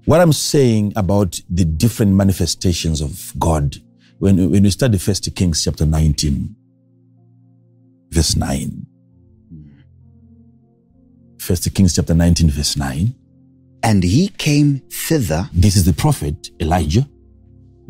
What 0.10 0.22
I'm 0.22 0.34
saying 0.34 0.93
about 0.95 1.39
the 1.51 1.64
different 1.66 2.14
manifestations 2.14 2.99
of 2.99 3.32
God, 3.38 3.76
when, 4.18 4.49
when 4.49 4.64
we 4.64 4.72
study 4.72 4.97
First 4.97 5.30
Kings 5.36 5.64
chapter 5.64 5.86
19, 5.86 6.55
verse 8.10 8.36
9. 8.36 8.88
First 11.38 11.72
Kings 11.76 11.95
chapter 11.95 12.16
19, 12.16 12.49
verse 12.49 12.76
9. 12.76 13.14
And 13.84 14.03
he 14.03 14.30
came 14.30 14.82
thither, 14.89 15.47
This 15.53 15.76
is 15.76 15.86
the 15.86 15.93
prophet 15.93 16.49
Elijah, 16.60 17.07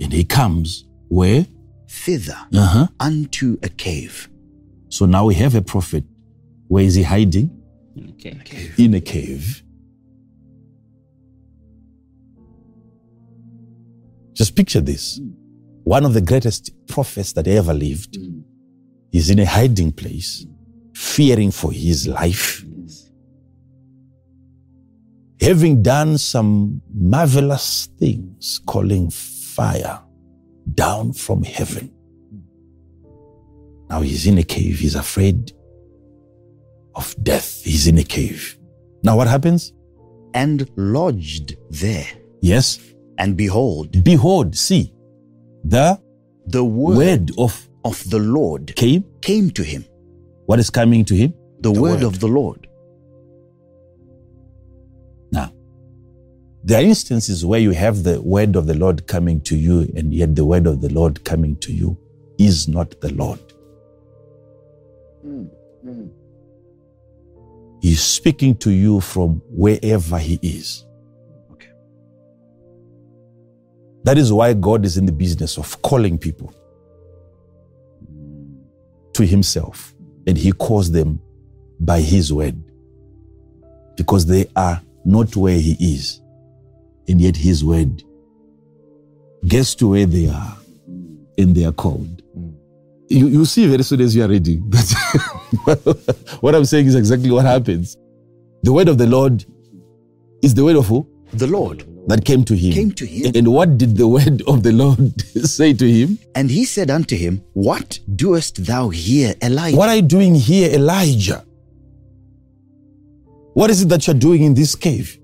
and 0.02 0.12
he 0.12 0.26
comes 0.26 0.90
where? 1.08 1.48
thither, 1.88 2.36
Uh-huh. 2.54 2.88
unto 3.00 3.58
a 3.64 3.70
cave. 3.70 4.28
So 4.90 5.06
now 5.06 5.24
we 5.24 5.36
have 5.36 5.56
a 5.56 5.62
prophet. 5.62 6.04
Where 6.68 6.84
is 6.84 6.96
he 6.96 7.04
hiding? 7.04 7.50
Okay. 8.10 8.72
In 8.78 8.94
a 8.96 9.00
cave. 9.00 9.64
Just 14.34 14.56
picture 14.56 14.82
this. 14.82 15.20
One 15.84 16.06
of 16.06 16.14
the 16.14 16.22
greatest 16.22 16.72
prophets 16.88 17.34
that 17.34 17.48
ever 17.48 17.74
lived 17.74 18.18
is 19.12 19.30
in 19.30 19.40
a 19.40 19.46
hiding 19.46 19.92
place, 19.92 20.46
fearing 20.94 21.52
for 21.52 21.72
his 21.72 22.08
life, 22.08 22.64
having 25.42 25.82
done 25.82 26.18
some 26.18 26.82
marvelous 26.94 27.90
things, 27.98 28.60
calling 28.66 29.10
fire 29.10 30.02
down 30.76 31.14
from 31.14 31.44
heaven. 31.44 31.92
Now 33.90 34.02
he's 34.02 34.28
in 34.28 34.38
a 34.38 34.44
cave, 34.44 34.80
he's 34.80 34.96
afraid 34.96 35.54
of 36.96 37.16
death. 37.24 37.64
He's 37.64 37.88
in 37.88 37.98
a 37.98 38.04
cave. 38.04 38.58
Now 39.04 39.18
what 39.18 39.28
happens? 39.28 39.74
and 40.34 40.70
lodged 40.76 41.58
there. 41.70 42.08
Yes. 42.42 42.80
And 43.20 43.36
behold, 43.36 44.04
Behold, 44.04 44.56
see, 44.56 44.94
the 45.64 46.00
the 46.48 46.64
word, 46.64 46.98
word 46.98 47.32
of 47.38 47.70
of 47.84 48.10
the 48.10 48.20
Lord 48.20 48.76
came. 48.76 49.04
came 49.22 49.52
to 49.52 49.64
him. 49.64 49.86
What 50.46 50.60
is 50.60 50.70
coming 50.70 51.06
to 51.06 51.16
him? 51.16 51.34
The, 51.60 51.72
word, 51.72 51.82
word. 51.82 52.04
of 52.04 52.20
the 52.20 52.28
Lord. 52.28 52.68
Now, 55.32 55.52
there 56.64 56.80
are 56.82 56.84
instances 56.84 57.46
where 57.46 57.60
you 57.60 57.72
have 57.72 58.04
the 58.04 58.22
word 58.22 58.56
of 58.56 58.66
the 58.66 58.74
Lord 58.74 59.06
coming 59.06 59.42
to 59.42 59.56
you, 59.58 59.82
and 59.96 60.14
yet 60.14 60.36
the 60.36 60.46
word 60.46 60.66
of 60.66 60.82
the 60.82 60.90
Lord 60.90 61.24
coming 61.26 61.58
to 61.58 61.74
you 61.74 61.98
is 62.40 62.68
not 62.68 63.00
the 63.02 63.14
Lord. 63.14 63.40
Hmm, 65.22 65.44
hmm. 65.84 66.08
He's 67.82 68.02
speaking 68.02 68.56
to 68.58 68.72
you 68.72 69.02
from 69.02 69.42
wherever 69.50 70.18
he 70.18 70.40
is. 70.42 70.86
That 74.10 74.18
is 74.18 74.34
why 74.34 74.56
God 74.56 74.86
is 74.86 74.98
in 74.98 75.06
the 75.06 75.12
business 75.12 75.56
of 75.60 75.80
calling 75.84 76.18
people 76.18 76.52
to 79.14 79.24
himself, 79.24 79.94
and 80.26 80.36
he 80.36 80.52
calls 80.52 80.90
them 80.90 81.22
by 81.80 82.02
his 82.02 82.34
word 82.34 82.60
because 83.96 84.26
they 84.26 84.48
are 84.56 84.82
not 85.06 85.36
where 85.36 85.60
he 85.60 85.78
is, 85.80 86.22
and 87.08 87.22
yet 87.22 87.38
his 87.38 87.64
word 87.64 88.02
gets 89.46 89.76
to 89.76 89.90
where 89.90 90.08
they 90.08 90.28
are, 90.28 90.58
and 91.38 91.56
they 91.56 91.66
are 91.66 91.72
called. 91.72 92.24
You, 93.10 93.28
you 93.28 93.46
see 93.46 93.68
very 93.68 93.84
soon 93.84 94.02
as 94.02 94.16
you 94.16 94.24
are 94.24 94.28
reading. 94.28 94.68
That's 94.72 94.96
what 96.42 96.56
I'm 96.56 96.66
saying 96.66 96.88
is 96.88 96.96
exactly 96.96 97.30
what 97.30 97.46
happens. 97.46 97.96
The 98.64 98.74
word 98.74 98.88
of 98.88 98.98
the 98.98 99.06
Lord 99.06 99.46
is 100.42 100.56
the 100.56 100.66
word 100.66 100.78
of 100.78 100.88
who? 100.88 101.08
The 101.34 101.46
Lord 101.46 101.84
That 102.10 102.26
came 102.26 102.44
to 102.46 102.56
him. 102.56 102.74
came 102.74 102.92
to 102.94 103.06
him. 103.06 103.32
And 103.36 103.48
what 103.54 103.78
did 103.78 103.96
the 103.96 104.08
word 104.08 104.42
of 104.48 104.64
the 104.64 104.72
Lord 104.72 105.22
say 105.58 105.74
to 105.74 105.88
him? 105.98 106.18
And 106.36 106.50
he 106.50 106.66
said 106.66 106.90
unto 106.90 107.16
him, 107.16 107.42
What 107.54 108.00
doest 108.16 108.66
thou 108.66 108.90
here, 108.90 109.36
Elijah? 109.42 109.78
What 109.78 109.90
are 109.90 109.96
you 109.96 110.02
doing 110.18 110.34
here, 110.36 110.70
Elijah? 110.74 111.46
What 113.54 113.70
is 113.70 113.82
it 113.84 113.90
that 113.90 114.08
you're 114.08 114.16
doing 114.28 114.44
in 114.44 114.54
this 114.54 114.76
cave? 114.76 115.20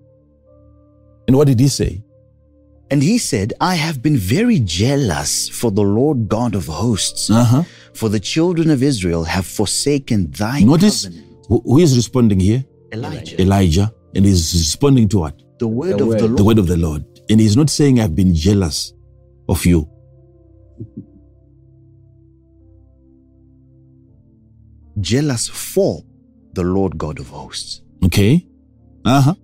And 1.28 1.36
what 1.38 1.48
did 1.48 1.60
he 1.60 1.68
say? 1.68 2.04
And 2.92 3.02
he 3.02 3.18
said, 3.18 3.54
I 3.60 3.76
have 3.76 4.02
been 4.04 4.18
very 4.18 4.60
jealous 4.60 5.50
for 5.50 5.72
the 5.72 5.82
Lord 5.82 6.28
God 6.28 6.54
of 6.54 6.68
hosts, 6.68 7.30
Uh-huh. 7.32 7.64
for 7.94 8.10
the 8.10 8.20
children 8.20 8.70
of 8.70 8.84
Israel 8.84 9.24
have 9.24 9.46
forsaken 9.48 10.30
thy 10.32 10.60
Notice 10.62 11.06
covenant. 11.06 11.48
who 11.48 11.62
who 11.66 11.80
is 11.80 11.96
responding 11.96 12.40
here? 12.40 12.64
Elijah, 12.94 13.42
Elijah. 13.42 13.88
And 14.14 14.24
he's 14.26 14.54
responding 14.54 15.08
to 15.10 15.20
what? 15.20 15.36
The 15.60 15.68
word 15.68 15.98
The 16.00 16.04
of 16.04 16.08
word. 16.10 16.20
the 16.20 16.28
The 16.28 16.34
Lord. 16.34 16.46
word 16.48 16.60
of 16.60 16.68
the 16.68 16.78
Lord. 16.78 17.06
And 17.30 17.40
he's 17.40 17.56
not 17.58 17.70
saying, 17.70 18.00
I've 18.00 18.16
been 18.16 18.34
jealous 18.36 18.94
of 19.50 19.66
you. 19.66 19.90
jealous 25.00 25.48
for 25.48 26.04
the 26.54 26.64
Lord 26.64 26.98
God 26.98 27.20
of 27.20 27.28
hosts. 27.30 27.82
Okay? 28.04 28.46
Uh-huh. 29.04 29.36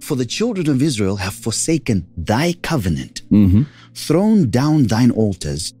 For 0.00 0.14
the 0.16 0.24
children 0.24 0.68
of 0.68 0.80
Israel 0.82 1.16
have 1.16 1.34
forsaken 1.34 2.06
thy 2.16 2.54
covenant, 2.62 3.22
Mm-hmm. 3.30 3.62
thrown 3.94 4.48
down 4.50 4.84
thine 4.84 5.10
altars, 5.10 5.74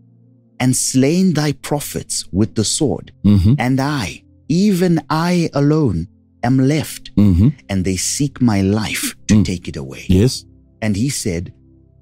and 0.60 0.76
slain 0.76 1.34
thy 1.34 1.52
prophets 1.52 2.26
with 2.32 2.54
the 2.56 2.64
sword. 2.64 3.12
Mm-hmm. 3.24 3.54
And 3.58 3.80
I, 3.80 4.24
even 4.48 5.00
I 5.08 5.48
alone, 5.54 6.08
am 6.42 6.58
left, 6.58 7.14
Mm-hmm. 7.16 7.48
and 7.68 7.84
they 7.84 7.96
seek 7.96 8.40
my 8.40 8.60
life 8.62 9.14
to 9.28 9.34
Mm. 9.34 9.44
take 9.44 9.68
it 9.68 9.76
away. 9.76 10.04
Yes. 10.08 10.44
And 10.82 10.96
he 10.96 11.08
said, 11.10 11.52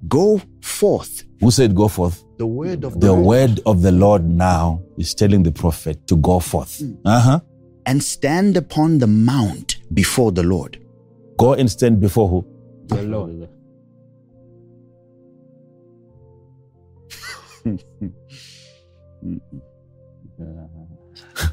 Go 0.07 0.41
forth. 0.61 1.23
Who 1.39 1.49
said 1.51 1.73
go 1.75 1.87
forth? 1.87 2.23
The 2.37 2.45
word 2.45 2.83
of 2.83 2.99
The 2.99 3.11
Lord, 3.13 3.25
word 3.25 3.59
of 3.65 3.81
the 3.81 3.91
Lord 3.91 4.23
now 4.29 4.81
is 4.97 5.13
telling 5.15 5.41
the 5.43 5.51
prophet 5.51 6.05
to 6.07 6.15
go 6.17 6.39
forth. 6.39 6.81
Uh-huh. 7.05 7.39
and 7.87 8.03
stand 8.03 8.57
upon 8.57 8.99
the 8.99 9.07
mount 9.07 9.77
before 9.93 10.31
the 10.31 10.43
Lord. 10.43 10.77
Go 11.37 11.53
and 11.53 11.69
stand 11.71 11.99
before 11.99 12.27
who? 12.29 12.45
The 12.87 13.03
Lord. 13.03 13.49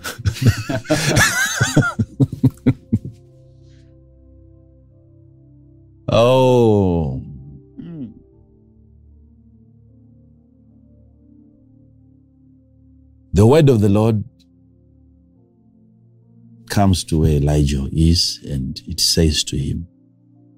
Oh. 6.16 7.20
The 13.32 13.45
word 13.45 13.68
of 13.68 13.80
the 13.80 13.89
Lord 13.89 14.22
comes 16.70 17.03
to 17.05 17.18
where 17.18 17.32
Elijah 17.32 17.89
is 17.93 18.39
and 18.49 18.80
it 18.87 19.01
says 19.01 19.43
to 19.45 19.57
him, 19.57 19.89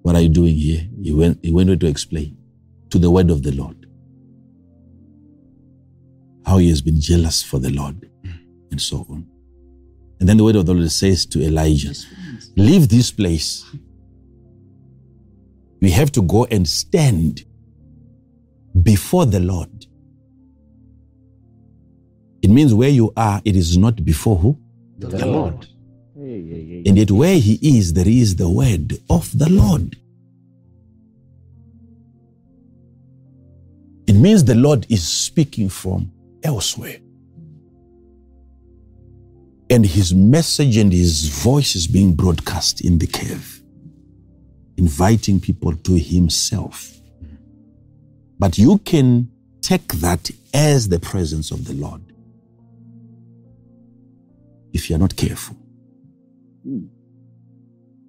What 0.03 0.15
are 0.15 0.21
you 0.21 0.29
doing 0.29 0.57
here? 0.57 0.87
He 1.03 1.15
went, 1.15 1.39
he 1.43 1.53
went 1.53 1.81
to 1.81 1.87
explain 1.87 2.37
to 2.91 2.99
the 2.99 3.11
word 3.11 3.31
of 3.31 3.43
the 3.43 3.53
Lord 3.53 3.87
how 6.45 6.59
he 6.59 6.69
has 6.69 6.83
been 6.83 7.01
jealous 7.01 7.43
for 7.43 7.59
the 7.59 7.71
Lord 7.71 8.06
and 8.77 8.83
so 8.83 9.07
on. 9.09 9.27
And 10.21 10.29
then 10.29 10.37
the 10.37 10.45
word 10.45 10.57
of 10.57 10.67
the 10.67 10.75
Lord 10.75 10.91
says 10.91 11.25
to 11.27 11.43
Elijah, 11.43 11.95
Leave 12.57 12.91
this 12.91 13.11
place. 13.11 13.65
We 15.81 15.91
have 15.93 16.13
to 16.13 16.21
go 16.21 16.45
and 16.51 16.69
stand 16.69 17.47
before 18.83 19.25
the 19.25 19.41
Lord. 19.41 19.87
It 22.43 22.51
means 22.51 22.75
where 22.75 22.91
you 22.91 23.15
are, 23.17 23.41
it 23.47 23.57
is 23.57 23.79
not 23.79 24.05
before 24.05 24.37
who? 24.37 24.59
The, 24.99 25.27
Lord. 25.27 25.67
And 26.15 26.99
yet 26.99 27.11
where 27.11 27.39
he 27.39 27.59
is, 27.63 27.95
there 27.95 28.09
is 28.09 28.37
the 28.37 28.49
word 28.49 28.99
of 29.09 29.39
the 29.39 29.49
Lord. 29.49 29.97
It 34.07 34.15
means 34.15 34.45
the 34.45 34.55
Lord 34.55 34.87
is 34.91 35.07
speaking 35.07 35.71
from 35.71 36.13
elsewhere. 36.43 36.99
And 39.69 39.85
his 39.85 40.15
message 40.15 40.77
and 40.77 40.93
his 40.93 41.29
voice 41.29 41.75
is 41.75 41.87
being 41.87 42.15
broadcast 42.15 42.83
in 42.83 42.99
the 42.99 43.07
cave, 43.07 43.61
inviting 44.77 45.41
people 45.41 45.75
to 45.75 45.99
himself. 45.99 46.93
But 48.39 48.59
you 48.59 48.79
can 48.79 49.29
take 49.61 49.89
that 49.95 50.31
as 50.55 50.89
the 50.89 51.01
presence 51.01 51.51
of 51.51 51.65
the 51.65 51.75
Lord 51.75 52.03
if 54.73 54.89
you're 54.89 54.99
not 54.99 55.17
careful. 55.17 55.57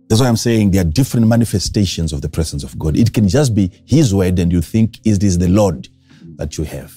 That's 0.08 0.22
why 0.22 0.28
I'm 0.28 0.38
saying 0.38 0.72
there 0.72 0.82
are 0.82 0.86
different 0.86 1.28
manifestations 1.28 2.14
of 2.14 2.22
the 2.22 2.30
presence 2.30 2.64
of 2.64 2.78
God. 2.78 2.97
It 2.97 3.14
can 3.14 3.28
just 3.28 3.53
be 3.55 3.72
His 3.86 4.14
word, 4.14 4.39
and 4.39 4.51
you 4.51 4.62
think 4.62 4.99
is 5.05 5.20
the 5.20 5.47
Lord 5.47 5.88
that 6.36 6.58
you 6.58 6.64
have. 6.66 6.93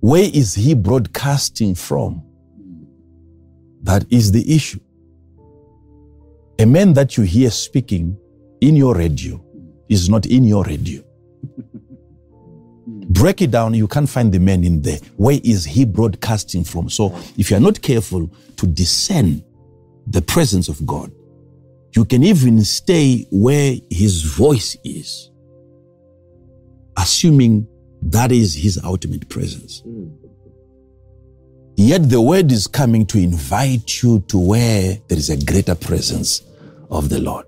Where 0.00 0.28
is 0.32 0.54
He 0.54 0.74
broadcasting 0.74 1.74
from? 1.74 2.27
That 3.82 4.04
is 4.10 4.32
the 4.32 4.54
issue. 4.54 4.80
A 6.58 6.66
man 6.66 6.92
that 6.94 7.16
you 7.16 7.22
hear 7.22 7.50
speaking 7.50 8.18
in 8.60 8.76
your 8.76 8.94
radio 8.94 9.42
is 9.88 10.08
not 10.08 10.26
in 10.26 10.44
your 10.44 10.64
radio. 10.64 11.02
Break 13.10 13.42
it 13.42 13.50
down, 13.50 13.74
you 13.74 13.88
can't 13.88 14.08
find 14.08 14.32
the 14.32 14.40
man 14.40 14.64
in 14.64 14.82
there. 14.82 14.98
Where 15.16 15.38
is 15.42 15.64
he 15.64 15.84
broadcasting 15.84 16.64
from? 16.64 16.90
So 16.90 17.16
if 17.36 17.50
you're 17.50 17.60
not 17.60 17.80
careful 17.80 18.30
to 18.56 18.66
discern 18.66 19.42
the 20.06 20.20
presence 20.22 20.68
of 20.68 20.84
God, 20.84 21.12
you 21.94 22.04
can 22.04 22.22
even 22.22 22.62
stay 22.64 23.26
where 23.30 23.76
his 23.90 24.22
voice 24.22 24.76
is, 24.84 25.30
assuming 26.96 27.66
that 28.02 28.30
is 28.30 28.54
his 28.54 28.78
ultimate 28.84 29.28
presence. 29.28 29.80
Hmm. 29.80 30.08
Yet 31.80 32.10
the 32.10 32.20
word 32.20 32.50
is 32.50 32.66
coming 32.66 33.06
to 33.06 33.18
invite 33.18 34.02
you 34.02 34.18
to 34.26 34.36
where 34.36 34.98
there 35.06 35.16
is 35.16 35.30
a 35.30 35.36
greater 35.44 35.76
presence 35.76 36.42
of 36.90 37.08
the 37.08 37.20
Lord. 37.20 37.46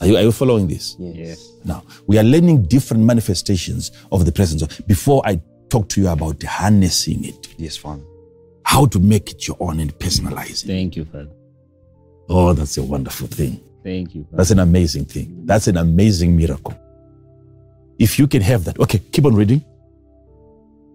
Are 0.00 0.06
you, 0.06 0.16
are 0.16 0.22
you 0.22 0.30
following 0.30 0.68
this? 0.68 0.94
Yes. 1.00 1.44
Now, 1.64 1.82
we 2.06 2.18
are 2.18 2.22
learning 2.22 2.66
different 2.66 3.02
manifestations 3.02 3.90
of 4.12 4.24
the 4.26 4.30
presence 4.30 4.62
of. 4.62 4.80
Before 4.86 5.22
I 5.26 5.40
talk 5.70 5.88
to 5.88 6.00
you 6.00 6.06
about 6.08 6.40
harnessing 6.44 7.24
it, 7.24 7.48
Yes, 7.56 7.76
Father. 7.76 8.04
how 8.64 8.86
to 8.86 9.00
make 9.00 9.32
it 9.32 9.48
your 9.48 9.56
own 9.58 9.80
and 9.80 9.92
personalize 9.98 10.62
it. 10.62 10.68
Thank 10.68 10.94
you, 10.94 11.04
Father. 11.04 11.32
Oh, 12.28 12.52
that's 12.52 12.78
a 12.78 12.82
wonderful 12.84 13.26
thing. 13.26 13.60
Thank 13.82 14.14
you. 14.14 14.22
Father. 14.22 14.36
That's 14.36 14.50
an 14.52 14.60
amazing 14.60 15.06
thing. 15.06 15.46
That's 15.46 15.66
an 15.66 15.78
amazing 15.78 16.36
miracle. 16.36 16.78
If 17.98 18.20
you 18.20 18.28
can 18.28 18.42
have 18.42 18.62
that. 18.66 18.78
Okay, 18.78 19.00
keep 19.10 19.24
on 19.24 19.34
reading. 19.34 19.64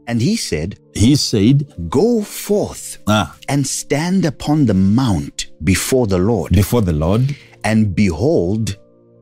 And 0.08 0.22
he 0.22 0.36
said, 0.36 0.80
He 0.94 1.16
said, 1.16 1.90
Go 1.90 2.22
forth 2.22 2.98
ah, 3.08 3.38
and 3.48 3.66
stand 3.66 4.26
upon 4.26 4.66
the 4.66 4.74
mount 4.74 5.48
before 5.64 6.08
the 6.08 6.18
Lord. 6.18 6.54
before 6.54 6.82
the 6.82 6.94
Lord. 6.94 7.36
And 7.64 7.96
behold, 7.96 8.78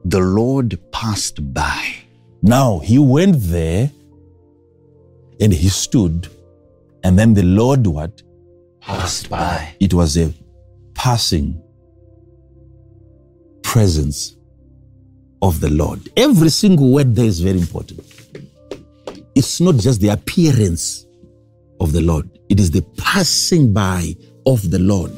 the 0.05 0.19
Lord 0.19 0.79
passed 0.91 1.53
by. 1.53 1.95
Now 2.41 2.79
he 2.79 2.97
went 2.97 3.35
there 3.39 3.91
and 5.41 5.53
he 5.53 5.69
stood, 5.69 6.27
and 7.03 7.19
then 7.19 7.33
the 7.33 7.43
Lord 7.43 7.85
what? 7.85 8.21
Passed 8.81 9.29
by. 9.29 9.75
It 9.79 9.93
was 9.93 10.17
a 10.17 10.33
passing 10.93 11.61
presence 13.61 14.35
of 15.41 15.59
the 15.59 15.69
Lord. 15.69 16.09
Every 16.17 16.49
single 16.49 16.91
word 16.91 17.15
there 17.15 17.25
is 17.25 17.39
very 17.39 17.59
important. 17.59 18.01
It's 19.39 19.61
not 19.61 19.75
just 19.77 20.01
the 20.01 20.09
appearance 20.09 21.05
of 21.79 21.93
the 21.93 22.01
Lord, 22.01 22.29
it 22.49 22.59
is 22.59 22.71
the 22.71 22.81
passing 22.97 23.71
by 23.71 24.13
of 24.45 24.69
the 24.69 24.79
Lord. 24.79 25.13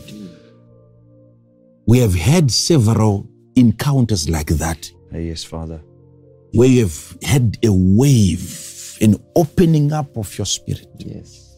We 1.88 1.98
have 1.98 2.14
had 2.14 2.52
several 2.52 3.28
encounters 3.56 4.30
like 4.30 4.46
that 4.64 4.92
Yes, 5.12 5.44
Father. 5.44 5.82
where 6.54 6.68
you 6.68 6.82
have 6.82 7.18
had 7.24 7.58
a 7.66 7.70
wave, 7.74 8.96
an 9.02 9.16
opening 9.36 9.92
up 9.92 10.16
of 10.16 10.38
your 10.38 10.46
spirit, 10.46 10.86
Yes. 11.00 11.58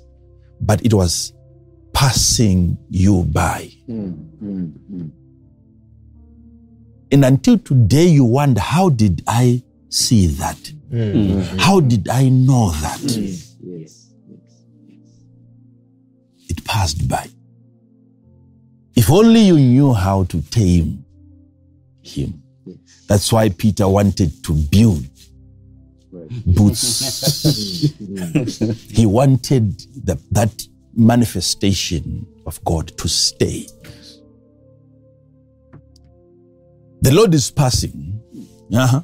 but 0.62 0.86
it 0.86 0.94
was 0.94 1.34
passing 1.92 2.78
you 2.90 3.24
by. 3.26 3.70
Mm, 3.90 4.30
mm, 4.42 4.72
mm. 4.90 5.12
And 7.12 7.26
until 7.26 7.58
today, 7.58 8.08
you 8.08 8.24
wonder, 8.24 8.62
how 8.62 8.88
did 8.88 9.22
I 9.28 9.64
see 9.90 10.28
that? 10.28 10.72
How 10.94 11.80
did 11.80 12.08
I 12.08 12.30
know 12.30 12.70
that? 12.70 13.02
It 16.50 16.64
passed 16.66 17.08
by. 17.08 17.28
If 18.96 19.10
only 19.10 19.40
you 19.40 19.58
knew 19.58 19.94
how 19.94 20.26
to 20.26 20.42
tame 20.52 21.04
him. 22.04 22.44
That's 23.08 23.32
why 23.34 23.50
Peter 23.50 23.88
wanted 23.88 24.44
to 24.44 24.54
build 24.54 25.04
boots. 26.46 27.96
he 28.92 29.06
wanted 29.08 29.80
the, 30.06 30.22
that 30.32 30.68
manifestation 30.96 32.28
of 32.46 32.64
God 32.66 32.96
to 33.00 33.08
stay. 33.10 33.68
The 37.02 37.12
Lord 37.12 37.34
is 37.34 37.50
passing. 37.50 38.22
Uh-huh. 38.72 39.02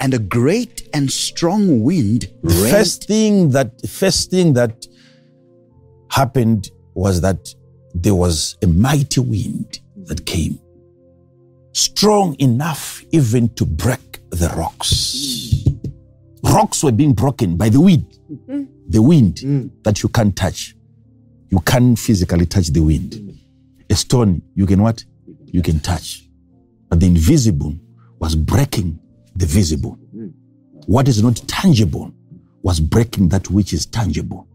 And 0.00 0.12
a 0.14 0.18
great 0.18 0.88
and 0.92 1.10
strong 1.10 1.82
wind 1.82 2.30
The 2.42 2.54
rent 2.62 2.70
first 2.70 3.04
thing 3.06 3.50
that 3.50 3.86
first 3.88 4.30
thing 4.30 4.52
that 4.54 4.86
happened 6.10 6.70
was 6.94 7.20
that 7.22 7.48
there 7.94 8.14
was 8.14 8.56
a 8.62 8.66
mighty 8.66 9.20
wind 9.20 9.80
that 10.06 10.26
came, 10.26 10.58
strong 11.72 12.36
enough 12.38 13.02
even 13.12 13.48
to 13.54 13.64
break 13.64 14.20
the 14.30 14.48
rocks. 14.56 15.64
Rocks 16.42 16.82
were 16.84 16.92
being 16.92 17.14
broken 17.14 17.56
by 17.56 17.68
the 17.68 17.80
wind, 17.80 18.18
the 18.88 19.00
wind 19.00 19.70
that 19.84 20.02
you 20.02 20.08
can't 20.08 20.36
touch. 20.36 20.76
You 21.48 21.60
can't 21.60 21.98
physically 21.98 22.46
touch 22.46 22.68
the 22.68 22.80
wind. 22.80 23.38
A 23.88 23.94
stone 23.94 24.42
you 24.54 24.66
can 24.66 24.82
what? 24.82 25.04
You 25.46 25.62
can 25.62 25.78
touch, 25.80 26.28
but 26.88 27.00
the 27.00 27.06
invisible 27.06 27.74
was 28.18 28.34
breaking 28.34 28.98
the 29.36 29.46
visible. 29.46 29.98
What 30.86 31.08
is 31.08 31.22
not 31.22 31.36
tangible 31.46 32.12
was 32.62 32.80
breaking 32.80 33.28
that 33.28 33.50
which 33.50 33.72
is 33.72 33.86
tangible. 33.86 34.46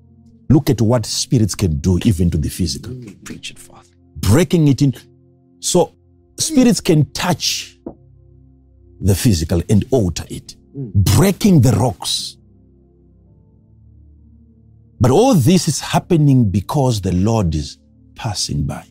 Look 0.50 0.70
at 0.70 0.82
what 0.82 1.06
spirits 1.06 1.56
can 1.56 1.80
do 1.80 2.00
even 2.06 2.30
to 2.32 2.38
the 2.38 2.50
physical. 2.50 2.96
Preach 3.24 3.52
it, 3.52 3.60
Father. 3.60 3.90
Breaking 4.18 4.68
it 4.68 4.82
in. 4.82 4.94
So 5.60 5.94
spirits 6.38 6.82
can 6.82 7.12
touch 7.12 7.78
the 9.00 9.16
physical 9.16 9.62
and 9.70 9.86
alter 9.92 10.26
it. 10.30 10.56
Breaking 10.74 11.62
the 11.62 11.72
rocks. 11.74 12.38
But 15.00 15.12
all 15.12 15.34
this 15.34 15.68
is 15.68 15.80
happening 15.80 16.50
because 16.50 17.02
the 17.02 17.14
Lord 17.14 17.56
is 17.56 17.78
passing 18.16 18.66
by. 18.66 18.86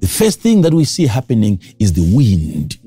The 0.00 0.08
first 0.08 0.40
thing 0.40 0.62
that 0.62 0.72
we 0.72 0.84
see 0.84 1.06
happening 1.06 1.60
is 1.78 1.92
the 1.92 2.16
wind. 2.16 2.78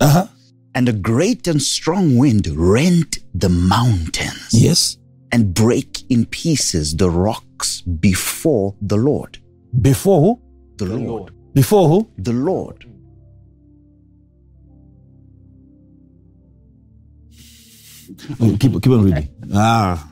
Uh-huh. 0.00 0.26
And 0.74 0.88
a 0.88 0.92
great 0.92 1.46
and 1.48 1.60
strong 1.60 2.16
wind 2.18 2.46
rent 2.46 3.18
the 3.34 3.48
mountains 3.48 4.48
Yes. 4.52 4.96
and 5.32 5.52
break 5.54 6.02
in 6.10 6.26
pieces 6.26 6.94
the 6.96 7.10
rocks 7.10 7.80
before 7.82 8.74
the 8.80 8.96
Lord. 8.96 9.38
Before 9.80 10.20
who? 10.20 10.40
The, 10.76 10.84
Lord. 10.96 11.32
Before 11.54 11.88
who? 11.88 12.10
The 12.18 12.32
Lord. 12.32 12.84
Oh, 18.40 18.56
keep, 18.58 18.72
keep 18.82 18.86
on 18.92 19.04
reading. 19.04 19.28
Ah. 19.54 20.10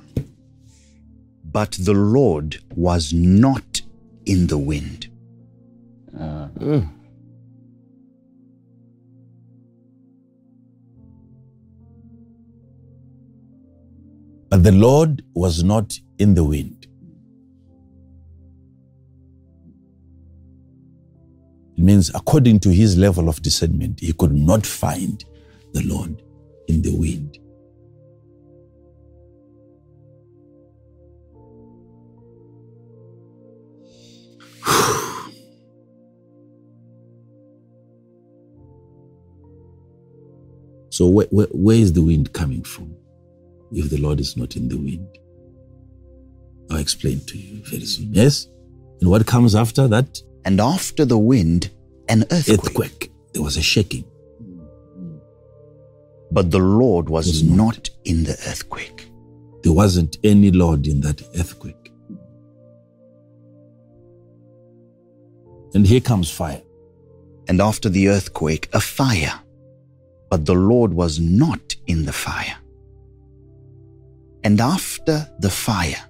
But 1.45 1.73
the 1.81 1.95
Lord 1.95 2.59
was 2.75 3.13
not 3.13 3.81
in 4.27 4.47
the 4.49 4.59
wind. 4.59 5.09
Uh, 6.19 6.49
the 14.57 14.73
Lord 14.73 15.23
was 15.35 15.65
not 15.65 15.99
in 16.19 16.35
the 16.35 16.45
wind. 16.45 16.87
It 21.77 21.83
means, 21.83 22.11
according 22.15 22.61
to 22.61 22.71
his 22.71 22.97
level 22.97 23.29
of 23.29 23.43
discernment, 23.43 24.01
he 24.01 24.13
could 24.13 24.33
not 24.33 24.65
find 24.65 25.25
the 25.73 25.83
Lord 25.83 26.23
in 26.69 26.83
the 26.83 26.97
wind. 26.97 27.39
So, 40.91 41.09
where, 41.09 41.27
where, 41.31 41.49
where 41.51 41.77
is 41.77 41.93
the 41.93 42.03
wind 42.03 42.33
coming 42.33 42.63
from 42.63 42.97
if 43.73 43.91
the 43.91 43.99
Lord 43.99 44.21
is 44.21 44.37
not 44.37 44.57
in 44.57 44.69
the 44.69 44.77
wind? 44.77 45.07
I'll 46.71 46.79
explain 46.79 47.21
to 47.27 47.39
you 47.39 47.63
very 47.65 47.85
soon. 47.85 48.13
Yes? 48.13 48.49
And 49.01 49.11
what 49.11 49.27
comes 49.27 49.55
after 49.55 49.87
that? 49.89 50.21
And 50.45 50.61
after 50.61 51.05
the 51.05 51.19
wind, 51.19 51.71
an 52.09 52.25
earthquake. 52.31 52.59
Earthquake. 52.59 53.13
There 53.33 53.43
was 53.43 53.57
a 53.57 53.63
shaking. 53.63 54.05
But 56.31 56.51
the 56.51 56.59
Lord 56.59 57.09
was, 57.09 57.27
Was 57.27 57.43
not. 57.43 57.57
not 57.57 57.91
in 58.05 58.25
the 58.25 58.33
earthquake. 58.49 59.09
There 59.63 59.73
wasn't 59.73 60.19
any 60.25 60.51
Lord 60.51 60.87
in 60.87 61.01
that 61.03 61.23
earthquake. 61.37 61.93
And 65.75 65.87
here 65.87 66.01
comes 66.01 66.31
fire. 66.31 66.63
And 67.49 67.61
after 67.61 67.89
the 67.89 68.09
earthquake, 68.09 68.69
a 68.73 68.81
fire. 68.81 69.41
But 70.31 70.47
the 70.47 70.55
Lord 70.55 70.95
was 70.95 71.21
not 71.21 71.77
in 71.87 72.05
the 72.05 72.13
fire. 72.13 72.57
And 74.47 74.61
after 74.61 75.29
the 75.41 75.51
fire, 75.51 76.05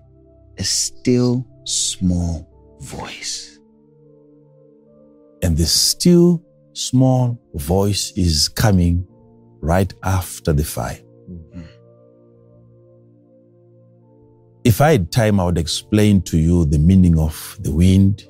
a 0.59 0.63
still 0.63 1.47
small 1.65 2.47
voice. 2.81 3.59
And 5.43 5.57
the 5.57 5.65
still 5.65 6.45
small 6.75 7.41
voice 7.55 8.13
is 8.15 8.49
coming 8.49 9.07
right 9.63 9.91
after 10.03 10.53
the 10.53 10.65
fire. 10.65 11.01
Mm-hmm. 11.31 11.63
If 14.65 14.83
I 14.83 14.91
had 14.93 15.11
time, 15.11 15.41
I 15.41 15.47
would 15.47 15.57
explain 15.57 16.21
to 16.25 16.37
you 16.37 16.67
the 16.67 16.79
meaning 16.79 17.19
of 17.19 17.57
the 17.61 17.73
wind 17.73 18.29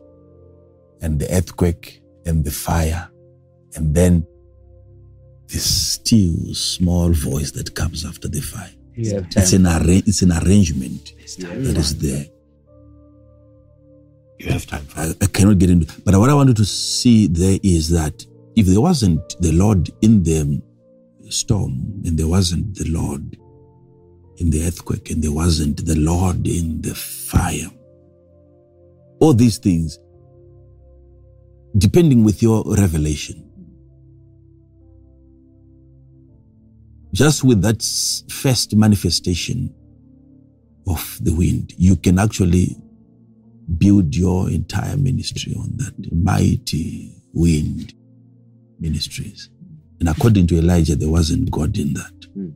and 1.01 1.19
the 1.19 1.29
earthquake 1.35 2.01
and 2.27 2.45
the 2.45 2.53
fire, 2.53 3.11
and 3.75 3.93
then 3.93 4.25
the 5.49 5.59
still 5.59 6.55
small 6.55 7.11
voice 7.11 7.51
that 7.51 7.75
comes 7.75 8.05
after 8.07 8.29
the 8.29 8.41
fire. 8.41 8.71
Yeah. 8.97 9.21
It's 9.37 9.53
an, 9.53 9.67
arra- 9.67 10.03
it's 10.07 10.23
an 10.23 10.33
arrangement 10.33 11.13
that 11.39 11.77
is 11.77 11.99
there. 11.99 12.25
You 14.39 14.51
have 14.53 14.67
time. 14.67 14.87
I, 14.97 15.15
I 15.21 15.27
cannot 15.27 15.59
get 15.59 15.71
into 15.71 15.87
but 16.03 16.15
what 16.15 16.31
I 16.31 16.35
wanted 16.35 16.57
to 16.57 16.65
see 16.65 17.27
there 17.27 17.59
is 17.63 17.89
that 17.91 18.25
if 18.55 18.67
there 18.67 18.81
wasn't 18.81 19.37
the 19.41 19.53
Lord 19.53 19.91
in 20.03 20.23
the 20.23 20.63
storm, 21.29 22.03
and 22.05 22.19
there 22.19 22.29
wasn't 22.29 22.75
the 22.77 22.89
Lord 22.89 23.37
in 24.39 24.51
the 24.51 24.65
earthquake, 24.67 25.11
and 25.11 25.23
there 25.23 25.33
wasn't 25.33 25.85
the 25.85 25.97
Lord 25.97 26.47
in 26.47 26.81
the 26.83 26.95
fire, 26.95 27.69
all 29.21 29.35
these 29.35 29.59
things, 29.59 29.99
depending 31.79 32.25
with 32.25 32.43
your 32.43 32.63
revelation, 32.77 33.46
just 37.17 37.43
with 37.43 37.63
that 37.63 37.83
first 38.31 38.77
manifestation 38.77 39.75
of 40.87 41.19
the 41.23 41.35
wind, 41.35 41.73
you 41.79 41.97
can 41.97 42.19
actually 42.19 42.77
build 43.79 44.15
your 44.15 44.51
entire 44.51 44.99
ministry 44.99 45.55
on 45.59 45.71
that 45.79 46.13
mighty 46.13 47.11
wind 47.33 47.95
ministries. 48.79 49.49
And 49.99 50.11
according 50.11 50.47
to 50.49 50.59
Elijah, 50.59 50.95
there 50.95 51.09
wasn't 51.09 51.51
God 51.51 51.79
in 51.79 51.95
that. 51.95 52.27
Hmm. 52.35 52.51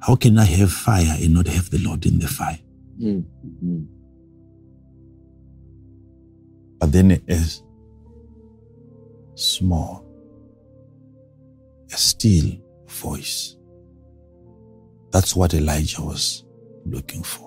How 0.00 0.14
can 0.14 0.38
I 0.38 0.44
have 0.44 0.70
fire 0.70 1.16
and 1.18 1.32
not 1.32 1.46
have 1.48 1.70
the 1.70 1.78
Lord 1.78 2.04
in 2.04 2.18
the 2.18 2.28
fire? 2.28 2.58
Hmm. 3.00 3.20
Hmm. 3.60 3.84
But 6.78 6.92
then 6.92 7.12
it 7.12 7.22
is 7.26 7.62
small, 9.36 10.05
a 11.92 11.96
still 11.96 12.52
voice. 12.88 13.56
That's 15.12 15.34
what 15.36 15.54
Elijah 15.54 16.02
was 16.02 16.44
looking 16.84 17.22
for. 17.22 17.46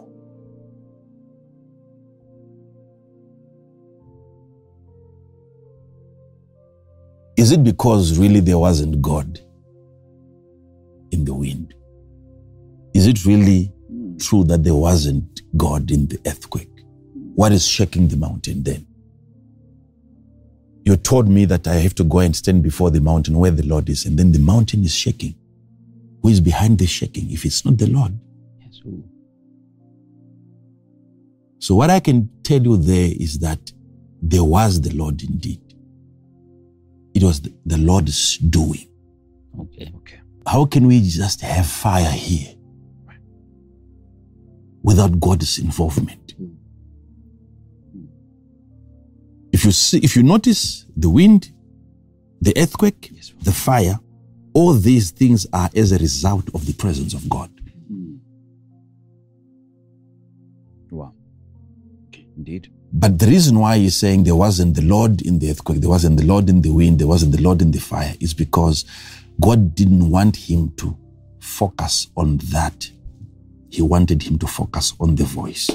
Is 7.38 7.52
it 7.52 7.64
because 7.64 8.18
really 8.18 8.42
there 8.42 8.58
wasn't 8.58 9.02
God 9.02 9.40
in 11.12 11.24
the 11.24 11.34
wind? 11.34 11.74
Is 12.94 13.08
it 13.08 13.26
really 13.26 13.72
true 14.20 14.44
that 14.46 14.64
there 14.64 14.76
wasn't 14.76 15.42
God 15.56 15.90
in 15.90 16.08
the 16.08 16.20
earthquake? 16.28 16.70
What 17.36 17.54
is 17.54 17.66
shaking 17.66 18.10
the 18.10 18.18
mountain 18.18 18.64
then? 18.64 18.86
You 20.90 20.98
told 20.98 21.28
me 21.30 21.46
that 21.46 21.68
I 21.68 21.76
have 21.76 21.94
to 21.96 22.04
go 22.04 22.18
and 22.18 22.36
stand 22.36 22.64
before 22.64 22.90
the 22.90 23.00
mountain 23.00 23.38
where 23.38 23.52
the 23.52 23.62
Lord 23.62 23.88
is, 23.90 24.08
and 24.08 24.18
then 24.18 24.32
the 24.32 24.40
mountain 24.40 24.84
is 24.84 24.92
shaking. 24.92 25.36
Who 26.24 26.30
is 26.30 26.42
behind 26.42 26.80
the 26.80 26.88
shaking 26.88 27.30
if 27.30 27.46
it's 27.46 27.64
not 27.64 27.78
the 27.78 27.86
Lord? 27.86 28.12
Yes. 28.60 28.82
So, 31.60 31.76
what 31.76 31.92
I 31.92 32.00
can 32.00 32.28
tell 32.42 32.60
you 32.60 32.76
there 32.76 33.12
is 33.16 33.38
that 33.38 33.72
there 34.20 34.44
was 34.44 34.82
the 34.82 34.90
Lord 34.96 35.22
indeed. 35.22 35.62
It 37.14 37.22
was 37.22 37.40
the, 37.42 37.54
the 37.68 37.78
Lord's 37.78 38.40
doing. 38.40 38.90
Okay. 39.60 39.94
Okay. 39.98 40.22
How 40.48 40.66
can 40.66 40.88
we 40.88 41.08
just 41.08 41.42
have 41.42 41.68
fire 41.68 42.10
here 42.10 42.56
without 44.82 45.20
God's 45.20 45.60
involvement? 45.60 46.34
Hmm. 46.36 46.48
If 49.52 49.66
you 49.66 49.72
see, 49.72 50.00
if 50.00 50.16
you 50.16 50.24
notice 50.24 50.86
the 50.96 51.10
wind, 51.10 51.52
the 52.42 52.54
earthquake, 52.58 53.12
Yes. 53.14 53.34
the 53.42 53.52
fire, 53.52 54.00
all 54.54 54.74
these 54.74 55.12
things 55.12 55.48
are 55.54 55.70
as 55.76 55.92
a 55.92 55.98
result 55.98 56.50
of 56.54 56.66
the 56.66 56.74
presence 56.74 57.14
of 57.14 57.28
God. 57.30 57.50
Hmm. 57.88 58.16
Wow. 60.92 61.14
Okay. 62.08 62.26
Indeed. 62.38 62.72
But 62.92 63.20
the 63.20 63.28
reason 63.28 63.60
why 63.60 63.78
he's 63.78 63.96
saying 63.96 64.24
there 64.24 64.36
wasn't 64.36 64.76
the 64.76 64.82
Lord 64.82 65.22
in 65.22 65.38
the 65.40 65.52
earthquake, 65.52 65.80
there 65.80 65.90
wasn't 65.90 66.18
the 66.18 66.26
Lord 66.26 66.50
in 66.50 66.62
the 66.62 66.72
wind, 66.72 67.00
there 67.00 67.08
wasn't 67.08 67.34
the 67.36 67.42
Lord 67.42 67.62
in 67.62 67.72
the 67.72 67.80
fire, 67.80 68.16
is 68.20 68.34
because 68.34 68.86
God 69.40 69.76
didn't 69.76 70.10
want 70.10 70.36
him 70.36 70.72
to 70.78 70.98
focus 71.40 72.08
on 72.18 72.38
that. 72.52 72.90
He 73.70 73.84
wanted 73.84 74.24
him 74.24 74.40
to 74.40 74.48
focus 74.48 74.94
on 75.00 75.16
the 75.16 75.24
voice. 75.24 75.70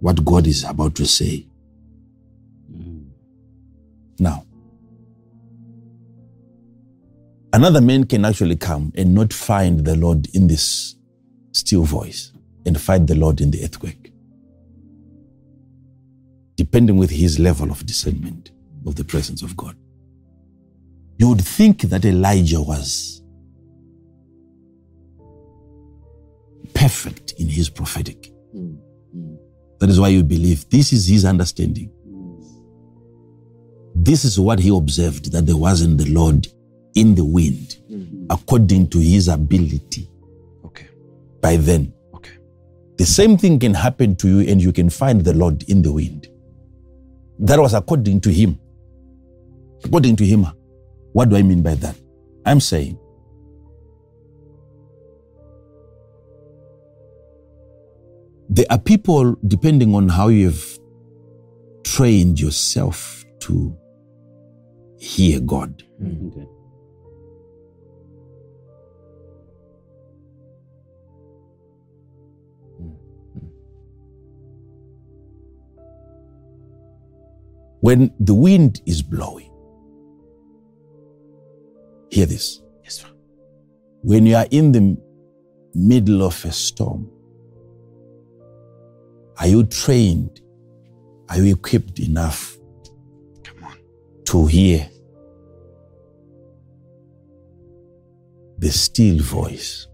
What 0.00 0.24
God 0.24 0.46
is 0.46 0.64
about 0.64 0.94
to 0.94 1.06
say. 1.06 1.46
Now, 4.20 4.44
another 7.52 7.80
man 7.80 8.04
can 8.04 8.24
actually 8.24 8.56
come 8.56 8.92
and 8.94 9.14
not 9.14 9.32
find 9.32 9.84
the 9.84 9.96
Lord 9.96 10.28
in 10.34 10.46
this 10.46 10.94
still 11.52 11.82
voice 11.82 12.32
and 12.64 12.80
find 12.80 13.08
the 13.08 13.16
Lord 13.16 13.40
in 13.40 13.50
the 13.50 13.64
earthquake 13.64 14.10
depending 16.60 16.98
with 16.98 17.08
his 17.08 17.38
level 17.38 17.70
of 17.70 17.86
discernment 17.86 18.50
of 18.86 18.94
the 18.94 19.02
presence 19.02 19.40
of 19.40 19.56
God. 19.56 19.74
You 21.16 21.30
would 21.30 21.40
think 21.40 21.80
that 21.80 22.04
Elijah 22.04 22.60
was 22.60 23.22
perfect 26.74 27.32
in 27.38 27.48
his 27.48 27.70
prophetic. 27.70 28.30
Hmm, 28.52 28.74
hmm. 29.10 29.36
That 29.78 29.88
is 29.88 29.98
why 29.98 30.08
you 30.08 30.22
believe 30.22 30.68
this 30.68 30.92
is 30.92 31.06
his 31.06 31.24
understanding. 31.24 31.90
This 33.94 34.24
is 34.24 34.38
what 34.38 34.58
he 34.58 34.74
observed 34.74 35.32
that 35.32 35.46
there 35.46 35.56
wasn't 35.56 35.98
the 35.98 36.10
Lord 36.10 36.46
in 36.94 37.14
the 37.14 37.24
wind 37.24 37.76
mm-hmm. 37.90 38.26
according 38.30 38.88
to 38.88 38.98
his 38.98 39.28
ability 39.28 40.08
Okay. 40.64 40.88
by 41.40 41.56
then. 41.56 41.92
Okay. 42.14 42.32
The 42.96 43.06
same 43.06 43.36
thing 43.36 43.58
can 43.58 43.74
happen 43.74 44.16
to 44.16 44.28
you 44.28 44.50
and 44.50 44.60
you 44.60 44.72
can 44.72 44.90
find 44.90 45.22
the 45.22 45.34
Lord 45.34 45.62
in 45.68 45.82
the 45.82 45.92
wind. 45.92 46.28
That 47.38 47.58
was 47.58 47.74
according 47.74 48.20
to 48.22 48.32
him. 48.32 48.58
According 49.84 50.16
to 50.16 50.26
him. 50.26 50.46
What 51.12 51.28
do 51.28 51.36
I 51.36 51.42
mean 51.42 51.62
by 51.62 51.74
that? 51.76 51.96
I'm 52.46 52.60
saying 52.60 52.98
there 58.48 58.66
are 58.70 58.78
people, 58.78 59.36
depending 59.46 59.94
on 59.94 60.08
how 60.08 60.28
you've 60.28 60.78
trained 61.84 62.40
yourself 62.40 63.24
to 63.40 63.76
hear 65.00 65.40
God. 65.40 65.82
Hmm. 65.98 66.28
Okay. 66.28 66.46
Hmm. 72.76 72.90
When 77.80 78.12
the 78.20 78.34
wind 78.34 78.82
is 78.84 79.02
blowing, 79.02 79.50
hear 82.10 82.26
this. 82.26 82.60
Yes, 82.84 83.00
sir. 83.00 83.08
When 84.02 84.26
you 84.26 84.36
are 84.36 84.46
in 84.50 84.72
the 84.72 84.96
middle 85.74 86.22
of 86.22 86.44
a 86.44 86.52
storm, 86.52 87.10
are 89.38 89.46
you 89.46 89.64
trained? 89.64 90.42
Are 91.30 91.38
you 91.38 91.54
equipped 91.54 92.00
enough 92.00 92.50
Come 92.50 92.58
on. 92.58 92.59
To 94.30 94.46
hear 94.46 94.88
the 98.58 98.70
still 98.70 99.18
voice? 99.18 99.88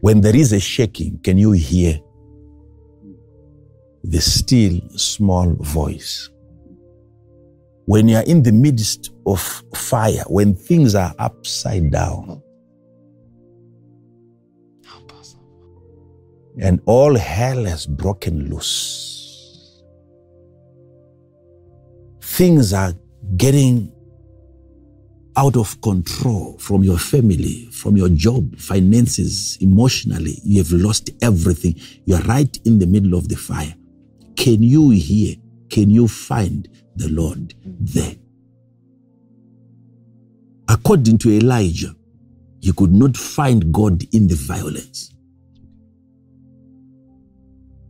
when 0.00 0.22
there 0.22 0.34
is 0.34 0.54
a 0.54 0.60
shaking, 0.60 1.18
can 1.22 1.36
you 1.36 1.52
hear 1.52 2.00
the 4.04 4.20
still 4.20 4.80
small 4.96 5.54
voice? 5.60 6.30
When 7.84 8.08
you 8.08 8.16
are 8.16 8.24
in 8.24 8.42
the 8.42 8.52
midst 8.52 9.10
of 9.26 9.40
fire, 9.74 10.24
when 10.28 10.54
things 10.54 10.94
are 10.94 11.14
upside 11.18 11.90
down, 11.90 12.40
and 16.58 16.80
all 16.86 17.14
hell 17.16 17.64
has 17.64 17.84
broken 17.84 18.48
loose, 18.48 19.13
things 22.36 22.72
are 22.72 22.92
getting 23.36 23.92
out 25.36 25.56
of 25.56 25.80
control 25.82 26.58
from 26.58 26.82
your 26.82 26.98
family, 26.98 27.68
from 27.70 27.96
your 27.96 28.08
job, 28.08 28.58
finances, 28.58 29.56
emotionally. 29.60 30.40
You 30.42 30.58
have 30.58 30.72
lost 30.72 31.10
everything. 31.22 31.76
You 32.06 32.16
are 32.16 32.22
right 32.22 32.56
in 32.64 32.80
the 32.80 32.86
middle 32.86 33.14
of 33.14 33.28
the 33.28 33.36
fire. 33.36 33.74
Can 34.36 34.64
you 34.64 34.90
hear? 34.90 35.36
Can 35.70 35.90
you 35.90 36.08
find 36.08 36.68
the 36.96 37.08
Lord 37.08 37.54
there? 37.64 38.16
According 40.68 41.18
to 41.18 41.30
Elijah, 41.30 41.94
he 42.60 42.72
could 42.72 42.92
not 42.92 43.16
find 43.16 43.72
God 43.72 44.02
in 44.12 44.26
the 44.26 44.34
violence. 44.34 45.14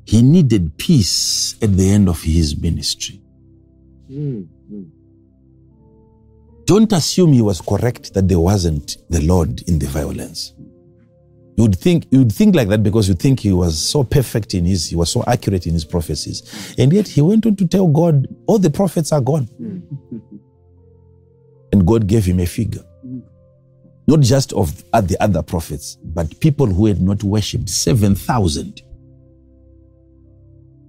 He 0.04 0.20
needed 0.20 0.76
peace 0.76 1.56
at 1.62 1.74
the 1.74 1.88
end 1.88 2.10
of 2.10 2.22
his 2.22 2.60
ministry. 2.60 3.23
Mm, 4.10 4.46
mm. 4.72 4.90
Don't 6.66 6.92
assume 6.92 7.32
he 7.32 7.42
was 7.42 7.60
correct 7.60 8.14
that 8.14 8.26
there 8.28 8.40
wasn't 8.40 8.96
the 9.10 9.20
Lord 9.20 9.62
in 9.68 9.78
the 9.78 9.86
violence. 9.86 10.54
You 11.56 11.64
would 11.64 11.76
think 11.76 12.06
you 12.10 12.20
would 12.20 12.32
think 12.32 12.56
like 12.56 12.68
that 12.68 12.82
because 12.82 13.06
you 13.06 13.14
think 13.14 13.40
he 13.40 13.52
was 13.52 13.78
so 13.78 14.02
perfect 14.02 14.54
in 14.54 14.64
his, 14.64 14.88
he 14.88 14.96
was 14.96 15.10
so 15.10 15.22
accurate 15.26 15.66
in 15.66 15.74
his 15.74 15.84
prophecies, 15.84 16.74
and 16.78 16.92
yet 16.92 17.06
he 17.06 17.20
went 17.20 17.46
on 17.46 17.54
to 17.56 17.68
tell 17.68 17.86
God, 17.86 18.26
all 18.46 18.58
the 18.58 18.70
prophets 18.70 19.12
are 19.12 19.20
gone, 19.20 19.46
mm. 19.60 19.82
and 21.72 21.86
God 21.86 22.06
gave 22.08 22.24
him 22.24 22.40
a 22.40 22.46
figure, 22.46 22.82
not 24.08 24.20
just 24.20 24.52
of 24.54 24.82
the 24.92 25.16
other 25.20 25.42
prophets, 25.42 25.96
but 26.02 26.40
people 26.40 26.66
who 26.66 26.86
had 26.86 27.00
not 27.00 27.22
worshipped. 27.22 27.68
Seven 27.68 28.14
thousand. 28.16 28.82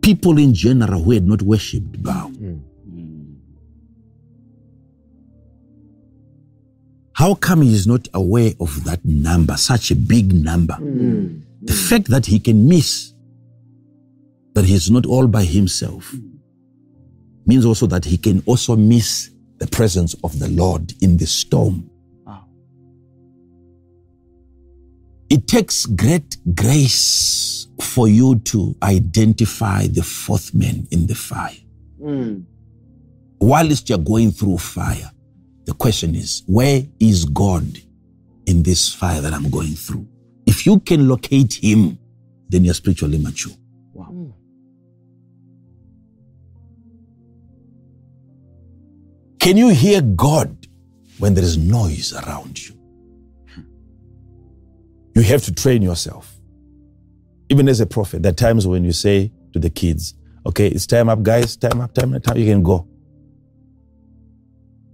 People 0.02 0.38
in 0.40 0.54
general 0.54 1.02
who 1.04 1.12
had 1.12 1.28
not 1.28 1.42
worshipped 1.42 2.02
Baal. 2.02 2.32
How 7.16 7.34
come 7.34 7.62
he 7.62 7.74
is 7.74 7.88
not 7.88 8.10
aware 8.14 8.52
of 8.60 8.84
that 8.84 9.00
number, 9.06 9.56
such 9.56 9.90
a 9.90 9.96
big 9.96 10.34
number? 10.34 10.74
Mm. 10.74 11.44
The 11.62 11.74
fact 11.74 12.10
that 12.10 12.26
he 12.26 12.40
can 12.40 12.68
miss 12.68 13.14
that 14.54 14.66
he's 14.66 14.92
not 14.92 15.06
all 15.06 15.26
by 15.28 15.44
himself 15.46 16.14
means 17.46 17.66
also 17.66 17.88
that 17.88 18.04
he 18.04 18.18
can 18.18 18.44
also 18.46 18.76
miss 18.76 19.30
the 19.60 19.68
presence 19.68 20.14
of 20.26 20.38
the 20.40 20.50
Lord 20.50 20.94
in 21.02 21.16
the 21.16 21.26
storm. 21.26 21.90
It 25.30 25.48
takes 25.48 25.86
great 25.86 26.36
grace 26.54 27.68
for 27.82 28.10
you 28.10 28.40
to 28.40 28.76
identify 28.84 29.88
the 29.88 30.04
fourth 30.04 30.54
man 30.54 30.86
in 30.92 31.08
the 31.08 31.16
fire. 31.16 31.56
Mm. 32.02 32.44
Whilst 33.40 33.90
you're 33.90 33.98
going 33.98 34.32
through 34.32 34.58
fire, 34.58 35.12
the 35.66 35.74
question 35.74 36.16
is, 36.16 36.44
where 36.46 36.84
is 37.00 37.26
God 37.26 37.66
in 38.46 38.64
this 38.64 38.94
fire 38.94 39.22
that 39.22 39.34
I'm 39.34 39.50
going 39.50 39.74
through? 39.74 40.08
If 40.46 40.66
you 40.66 40.80
can 40.80 41.08
locate 41.08 41.54
him, 41.54 41.98
then 42.50 42.64
you're 42.64 42.76
spiritually 42.76 43.18
mature. 43.18 43.54
Hmm. 43.96 44.30
Can 49.40 49.58
you 49.58 49.70
hear 49.70 50.02
God 50.02 50.68
when 51.18 51.34
there 51.34 51.44
is 51.44 51.58
noise 51.58 52.14
around 52.14 52.64
you? 52.64 52.76
You 55.16 55.22
have 55.24 55.44
to 55.46 55.54
train 55.54 55.82
yourself. 55.82 56.36
Even 57.50 57.70
as 57.70 57.80
a 57.80 57.86
prophet, 57.86 58.22
there 58.22 58.32
are 58.32 58.36
times 58.36 58.68
when 58.68 58.84
you 58.84 58.92
say 58.92 59.32
to 59.54 59.60
the 59.60 59.70
kids, 59.70 60.14
okay, 60.46 60.68
it's 60.68 60.86
time 60.86 61.10
up, 61.10 61.24
guys, 61.24 61.56
time 61.56 61.80
up, 61.80 61.94
time 61.94 62.14
up, 62.14 62.24
time, 62.24 62.38
you 62.38 62.46
can 62.46 62.62
go. 62.62 62.88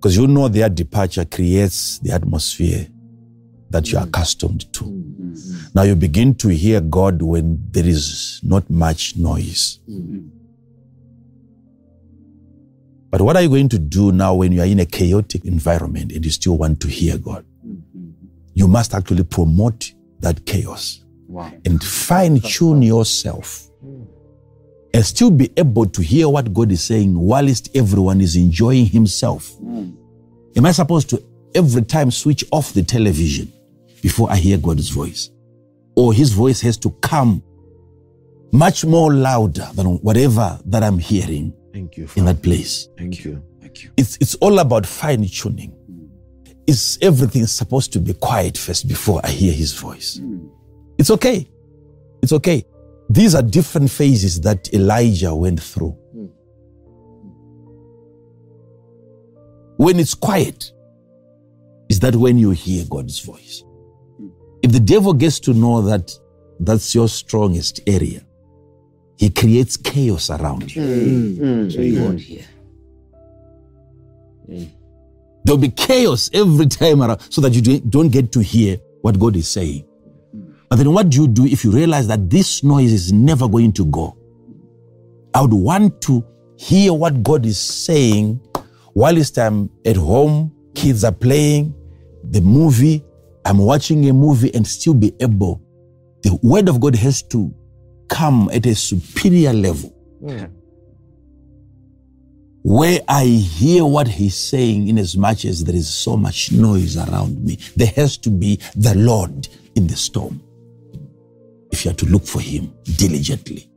Because 0.02 0.18
you 0.18 0.26
know 0.26 0.48
their 0.48 0.68
departure 0.68 1.26
creates 1.26 2.00
the 2.00 2.12
atmosphere 2.12 2.88
that 3.70 3.92
you're 3.92 4.02
accustomed 4.02 4.74
to. 4.74 4.86
Now 5.76 5.84
you 5.84 5.96
begin 5.96 6.34
to 6.36 6.48
hear 6.48 6.82
God 6.82 7.22
when 7.22 7.60
there 7.70 7.86
is 7.86 8.40
not 8.42 8.68
much 8.68 9.16
noise. 9.16 9.80
But 13.12 13.22
what 13.22 13.36
are 13.36 13.44
you 13.44 13.50
going 13.50 13.70
to 13.70 13.78
do 13.78 14.12
now 14.12 14.34
when 14.34 14.52
you 14.52 14.62
are 14.62 14.66
in 14.66 14.80
a 14.80 14.88
chaotic 14.88 15.46
environment 15.46 16.12
and 16.12 16.26
you 16.26 16.32
still 16.32 16.58
want 16.58 16.80
to 16.82 16.88
hear 16.88 17.20
God? 17.20 17.46
You 18.56 18.68
must 18.68 18.96
actually 18.96 19.24
promote 19.24 19.94
that 20.22 20.48
chaos 20.48 21.06
and 21.64 21.84
fine 21.84 22.40
tune 22.42 22.82
yourself 22.82 23.71
and 24.94 25.06
still 25.06 25.32
be 25.32 25.52
able 25.58 25.86
to 25.86 26.02
hear 26.02 26.28
what 26.28 26.54
God 26.54 26.72
is 26.72 26.84
saying 26.84 27.18
whilst 27.18 27.76
everyone 27.76 28.22
is 28.22 28.36
enjoying 28.36 28.86
himself. 28.86 29.52
Am 29.62 30.66
I 30.66 30.72
supposed 30.72 31.10
to 31.12 31.24
every 31.56 31.82
time 31.84 32.12
switch 32.12 32.44
off 32.52 32.74
the 32.74 32.84
television 32.84 33.52
before 34.02 34.30
I 34.32 34.36
hear 34.36 34.58
God's 34.58 34.90
voice? 34.90 35.30
Or 35.96 36.14
his 36.14 36.32
voice 36.32 36.62
has 36.62 36.78
to 36.78 36.90
come 37.02 37.42
much 38.52 38.84
more 38.84 39.14
louder 39.14 39.68
than 39.76 39.98
whatever 40.00 40.60
that 40.66 40.84
I'm 40.84 40.98
hearing 40.98 41.54
Thank 41.74 41.98
you. 41.98 42.08
in 42.16 42.26
that 42.26 42.42
place. 42.42 42.90
Thank 42.98 43.24
you. 43.24 43.42
Thank 43.62 43.84
you. 43.84 43.92
It's, 43.98 44.18
it's 44.20 44.36
all 44.36 44.60
about 44.60 44.86
fine 44.86 45.26
tuning. 45.26 45.74
Is 46.68 46.98
everything 47.02 47.46
supposed 47.48 47.92
to 47.94 48.00
be 48.00 48.14
quiet 48.14 48.58
first 48.58 48.88
before 48.88 49.22
I 49.24 49.30
hear 49.30 49.54
his 49.54 49.74
voice? 49.74 50.18
Hmm. 50.18 50.48
It's 50.98 51.10
okay. 51.12 51.50
It's 52.22 52.34
okay. 52.34 52.66
These 53.12 53.36
are 53.36 53.42
different 53.42 53.92
phases 53.92 54.40
that 54.42 54.74
Elijah 54.74 55.36
went 55.36 55.62
through. 55.62 55.98
When 59.76 60.00
it's 60.00 60.14
quiet, 60.14 60.72
is 61.90 62.00
that 62.00 62.16
when 62.16 62.38
you 62.38 62.52
hear 62.52 62.86
God's 62.90 63.20
voice? 63.20 63.64
If 64.62 64.72
the 64.72 64.80
devil 64.80 65.12
gets 65.12 65.42
to 65.42 65.54
know 65.54 65.82
that 65.82 66.10
that's 66.62 66.96
your 66.96 67.10
strongest 67.10 67.82
area, 67.86 68.22
he 69.18 69.30
creates 69.30 69.76
chaos 69.76 70.30
around 70.30 70.74
you. 70.74 70.82
Mm. 70.82 71.74
So 71.74 71.82
you 71.82 71.94
mm. 71.96 72.06
won't 72.06 72.22
hear. 72.22 72.46
Mm. 74.50 74.70
There'll 75.44 75.58
be 75.58 75.72
chaos 75.72 76.30
every 76.34 76.68
time 76.68 77.02
around 77.04 77.20
so 77.30 77.42
that 77.42 77.52
you 77.52 77.62
do- 77.62 77.82
don't 77.82 78.10
get 78.10 78.32
to 78.32 78.40
hear 78.40 78.78
what 79.02 79.20
God 79.20 79.36
is 79.36 79.50
saying. 79.50 79.84
But 80.72 80.78
then 80.78 80.94
what 80.94 81.10
do 81.10 81.24
you 81.24 81.28
do 81.28 81.46
if 81.46 81.66
you 81.66 81.72
realize 81.74 82.08
that 82.08 82.30
this 82.30 82.64
noise 82.64 82.94
is 82.94 83.12
never 83.12 83.46
going 83.46 83.74
to 83.74 83.84
go? 83.88 84.16
I 85.34 85.42
would 85.42 85.52
want 85.52 86.00
to 86.04 86.24
hear 86.56 86.94
what 86.94 87.24
God 87.24 87.46
is 87.46 87.60
saying 87.60 88.40
whilst 88.94 89.38
I'm 89.38 89.70
at 89.86 89.98
home, 89.98 90.50
kids 90.74 91.04
are 91.04 91.12
playing 91.12 91.76
the 92.24 92.40
movie, 92.40 93.04
I'm 93.44 93.58
watching 93.58 94.08
a 94.08 94.14
movie 94.14 94.56
and 94.56 94.66
still 94.66 94.94
be 94.94 95.12
able. 95.20 95.62
The 96.24 96.40
word 96.42 96.70
of 96.70 96.80
God 96.80 96.96
has 96.96 97.22
to 97.24 97.54
come 98.08 98.50
at 98.54 98.66
a 98.66 98.74
superior 98.74 99.52
level 99.52 99.90
hmm. 100.22 100.46
where 102.62 103.02
I 103.10 103.26
hear 103.26 103.84
what 103.84 104.08
he's 104.08 104.38
saying 104.38 104.88
in 104.88 104.98
as 105.00 105.18
much 105.18 105.44
as 105.44 105.66
there 105.66 105.76
is 105.76 105.94
so 105.94 106.16
much 106.16 106.54
noise 106.54 106.96
around 106.96 107.44
me. 107.44 107.58
There 107.76 107.92
has 107.98 108.16
to 108.20 108.30
be 108.30 108.56
the 108.78 108.96
Lord 108.96 109.50
in 109.76 109.88
the 109.88 109.98
storm. 109.98 110.42
If 111.72 111.86
you 111.86 111.92
are 111.92 111.96
to 111.96 112.06
look 112.06 112.26
for 112.26 112.42
him 112.42 112.74
diligently, 112.98 113.70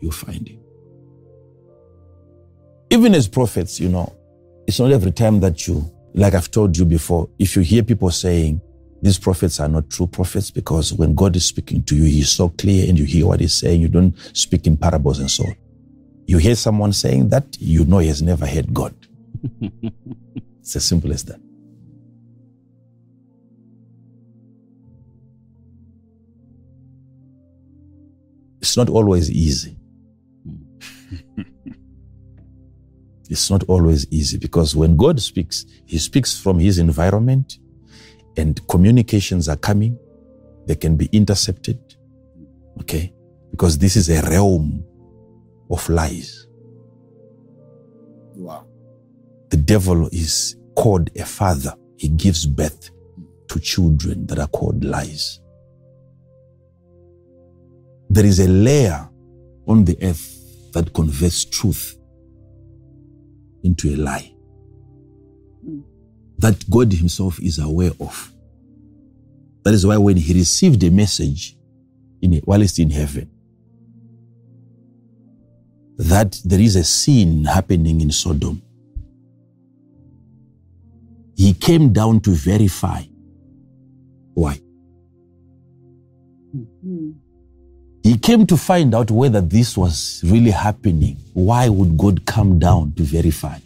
you'll 0.00 0.12
find 0.12 0.48
him. 0.48 0.60
Even 2.90 3.14
as 3.14 3.28
prophets, 3.28 3.78
you 3.78 3.88
know, 3.88 4.12
it's 4.66 4.80
not 4.80 4.90
every 4.90 5.12
time 5.12 5.40
that 5.40 5.66
you, 5.68 5.90
like 6.14 6.34
I've 6.34 6.50
told 6.50 6.76
you 6.76 6.84
before, 6.84 7.28
if 7.38 7.54
you 7.56 7.62
hear 7.62 7.82
people 7.82 8.10
saying, 8.10 8.60
these 9.02 9.18
prophets 9.18 9.60
are 9.60 9.68
not 9.68 9.88
true 9.88 10.06
prophets 10.06 10.50
because 10.50 10.92
when 10.92 11.14
God 11.14 11.34
is 11.34 11.44
speaking 11.44 11.82
to 11.84 11.96
you, 11.96 12.04
He's 12.04 12.28
so 12.28 12.50
clear 12.50 12.88
and 12.88 12.98
you 12.98 13.04
hear 13.04 13.26
what 13.26 13.40
He's 13.40 13.54
saying. 13.54 13.80
You 13.80 13.88
don't 13.88 14.14
speak 14.36 14.66
in 14.66 14.76
parables 14.76 15.20
and 15.20 15.30
so 15.30 15.44
on. 15.44 15.56
You 16.26 16.38
hear 16.38 16.54
someone 16.54 16.92
saying 16.92 17.30
that, 17.30 17.56
you 17.58 17.84
know 17.84 17.98
he 17.98 18.08
has 18.08 18.22
never 18.22 18.46
heard 18.46 18.72
God. 18.72 18.94
it's 20.60 20.76
as 20.76 20.84
simple 20.84 21.12
as 21.12 21.24
that. 21.24 21.40
It's 28.60 28.76
not 28.76 28.88
always 28.88 29.30
easy. 29.30 29.76
it's 33.30 33.50
not 33.50 33.64
always 33.64 34.06
easy 34.10 34.38
because 34.38 34.76
when 34.76 34.96
God 34.96 35.20
speaks, 35.20 35.64
He 35.86 35.98
speaks 35.98 36.38
from 36.38 36.58
His 36.58 36.78
environment, 36.78 37.58
and 38.36 38.66
communications 38.68 39.48
are 39.48 39.56
coming. 39.56 39.98
They 40.66 40.76
can 40.76 40.96
be 40.96 41.08
intercepted. 41.12 41.78
Okay? 42.80 43.12
Because 43.50 43.78
this 43.78 43.96
is 43.96 44.08
a 44.08 44.22
realm 44.22 44.84
of 45.70 45.88
lies. 45.88 46.46
Wow. 48.34 48.66
The 49.50 49.56
devil 49.56 50.06
is 50.08 50.56
called 50.76 51.10
a 51.16 51.24
father. 51.24 51.74
He 51.96 52.08
gives 52.08 52.46
birth 52.46 52.90
to 53.48 53.60
children 53.60 54.26
that 54.26 54.38
are 54.38 54.46
called 54.48 54.84
lies. 54.84 55.39
There 58.10 58.26
is 58.26 58.40
a 58.40 58.48
layer 58.48 59.08
on 59.68 59.84
the 59.84 59.96
earth 60.02 60.72
that 60.72 60.92
converts 60.92 61.44
truth 61.44 61.96
into 63.62 63.94
a 63.94 63.96
lie 63.96 64.34
hmm. 65.64 65.80
that 66.38 66.68
God 66.68 66.92
Himself 66.92 67.40
is 67.40 67.60
aware 67.60 67.92
of. 68.00 68.32
That 69.62 69.74
is 69.74 69.86
why 69.86 69.96
when 69.96 70.16
He 70.16 70.34
received 70.34 70.82
a 70.82 70.90
message 70.90 71.56
in 72.20 72.40
while 72.44 72.60
he's 72.60 72.80
in 72.80 72.90
heaven, 72.90 73.30
that 75.96 76.40
there 76.44 76.60
is 76.60 76.74
a 76.74 76.84
sin 76.84 77.44
happening 77.44 78.00
in 78.00 78.10
Sodom. 78.10 78.60
He 81.36 81.54
came 81.54 81.92
down 81.92 82.20
to 82.22 82.30
verify. 82.30 83.02
Why? 84.34 84.60
He 86.52 87.14
came 88.22 88.46
to 88.46 88.56
find 88.56 88.94
out 88.94 89.10
whether 89.10 89.40
this 89.40 89.76
was 89.76 90.22
really 90.26 90.50
happening. 90.50 91.16
Why 91.34 91.68
would 91.68 91.96
God 91.96 92.24
come 92.26 92.58
down 92.58 92.92
to 92.96 93.02
verify? 93.02 93.58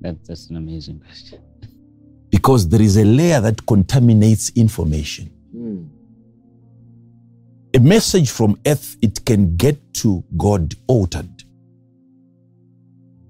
That, 0.00 0.24
that's 0.24 0.48
an 0.48 0.56
amazing 0.56 1.00
question. 1.00 1.40
Because 2.30 2.68
there 2.68 2.80
is 2.80 2.96
a 2.96 3.04
layer 3.04 3.40
that 3.40 3.66
contaminates 3.66 4.50
information. 4.50 5.26
Hmm. 5.52 5.84
A 7.74 7.80
message 7.80 8.30
from 8.30 8.58
earth, 8.66 8.96
it 9.02 9.24
can 9.24 9.56
get 9.56 9.94
to 9.94 10.24
God 10.36 10.74
altered. 10.86 11.44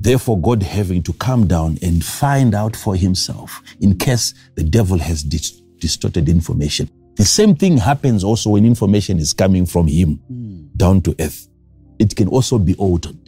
Therefore, 0.01 0.41
God 0.41 0.63
having 0.63 1.03
to 1.03 1.13
come 1.13 1.47
down 1.47 1.79
and 1.83 2.03
find 2.03 2.55
out 2.55 2.75
for 2.75 2.97
himself 2.97 3.63
in 3.81 3.99
case 3.99 4.33
the 4.55 4.63
devil 4.65 4.99
has 4.99 5.23
dis- 5.23 5.61
distorted 5.79 6.29
information. 6.29 6.89
The 7.17 7.25
same 7.25 7.55
thing 7.55 7.77
happens 7.77 8.25
also 8.25 8.51
when 8.51 8.65
information 8.65 9.19
is 9.19 9.33
coming 9.33 9.67
from 9.67 9.87
him 9.87 10.17
hmm. 10.27 10.67
down 10.77 11.03
to 11.03 11.15
earth. 11.21 11.49
It 11.99 12.17
can 12.17 12.29
also 12.29 12.59
be 12.59 12.75
altered. 12.77 13.19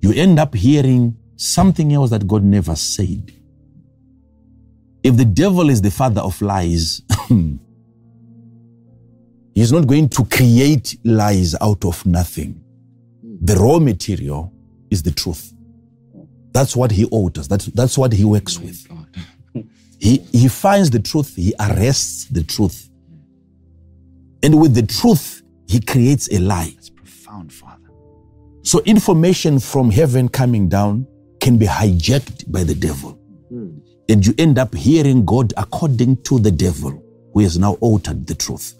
You 0.00 0.12
end 0.12 0.38
up 0.38 0.54
hearing 0.54 1.16
something 1.36 1.92
else 1.92 2.10
that 2.10 2.26
God 2.26 2.44
never 2.44 2.76
said. 2.76 3.32
If 5.02 5.16
the 5.16 5.24
devil 5.24 5.70
is 5.70 5.80
the 5.80 5.90
father 5.90 6.20
of 6.20 6.40
lies, 6.42 7.00
he's 9.54 9.72
not 9.72 9.86
going 9.86 10.10
to 10.10 10.24
create 10.26 10.98
lies 11.04 11.54
out 11.60 11.84
of 11.86 12.04
nothing. 12.04 12.62
The 13.22 13.56
raw 13.56 13.78
material 13.78 14.52
is 14.90 15.02
the 15.02 15.12
truth. 15.12 15.54
That's 16.52 16.76
what 16.76 16.90
he 16.90 17.06
alters. 17.06 17.48
That's, 17.48 17.66
that's 17.66 17.96
what 17.96 18.12
he 18.12 18.24
works 18.24 18.58
oh 18.58 18.62
with. 18.64 18.86
He, 19.98 20.16
he 20.32 20.48
finds 20.48 20.88
the 20.88 20.98
truth, 20.98 21.36
he 21.36 21.52
arrests 21.60 22.24
the 22.24 22.42
truth. 22.42 22.89
And 24.42 24.60
with 24.60 24.74
the 24.74 24.82
truth, 24.82 25.42
he 25.68 25.80
creates 25.80 26.28
a 26.32 26.38
lie. 26.38 26.72
It's 26.76 26.90
profound, 26.90 27.52
Father. 27.52 27.90
So 28.62 28.80
information 28.80 29.58
from 29.58 29.90
heaven 29.90 30.28
coming 30.28 30.68
down 30.68 31.06
can 31.40 31.56
be 31.56 31.66
hijacked 31.66 32.50
by 32.50 32.64
the 32.64 32.74
devil. 32.74 33.12
Hmm. 33.48 33.78
And 34.08 34.26
you 34.26 34.34
end 34.38 34.58
up 34.58 34.74
hearing 34.74 35.24
God 35.24 35.52
according 35.56 36.22
to 36.24 36.38
the 36.38 36.50
devil, 36.50 37.02
who 37.32 37.40
has 37.40 37.58
now 37.58 37.74
altered 37.74 38.26
the 38.26 38.34
truth. 38.34 38.74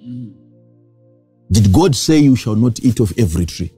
Hmm. 0.00 0.28
Did 1.50 1.72
God 1.72 1.96
say 1.96 2.18
you 2.18 2.36
shall 2.36 2.56
not 2.56 2.80
eat 2.80 3.00
of 3.00 3.12
every 3.18 3.46
tree? 3.46 3.72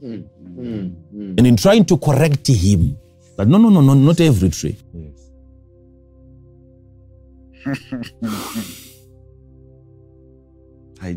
Hmm. 0.00 0.22
And 0.60 1.46
in 1.46 1.56
trying 1.56 1.84
to 1.86 1.96
correct 1.96 2.46
him, 2.48 2.98
that 3.36 3.46
no, 3.48 3.58
no, 3.58 3.68
no, 3.68 3.80
no, 3.80 3.94
not 3.94 4.20
every 4.20 4.50
tree. 4.50 4.76
Hi, 7.64 7.72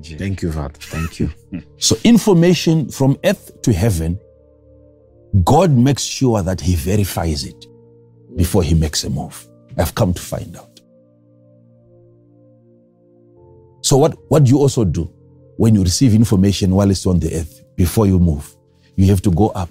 Jay. 0.01 0.15
Thank 0.15 0.41
you, 0.41 0.51
Father. 0.51 0.73
Thank 0.80 1.19
you. 1.19 1.30
So 1.77 1.95
information 2.03 2.89
from 2.89 3.18
earth 3.23 3.61
to 3.64 3.73
heaven, 3.73 4.19
God 5.43 5.72
makes 5.72 6.03
sure 6.03 6.41
that 6.41 6.61
he 6.61 6.76
verifies 6.76 7.43
it 7.45 7.65
before 8.35 8.64
he 8.64 8.73
makes 8.73 9.03
a 9.03 9.10
move. 9.10 9.47
I've 9.77 9.93
come 9.93 10.14
to 10.14 10.22
find 10.22 10.55
out. 10.55 10.80
So 13.81 13.97
what, 13.97 14.18
what 14.30 14.45
do 14.45 14.51
you 14.51 14.60
also 14.60 14.85
do 14.85 15.11
when 15.57 15.76
you 15.76 15.84
receive 15.84 16.14
information 16.15 16.73
while 16.73 16.89
it's 16.89 17.05
on 17.05 17.19
the 17.19 17.35
earth 17.35 17.64
before 17.76 18.07
you 18.07 18.18
move? 18.19 18.55
You 18.95 19.07
have 19.07 19.22
to 19.23 19.31
go 19.31 19.49
up. 19.49 19.69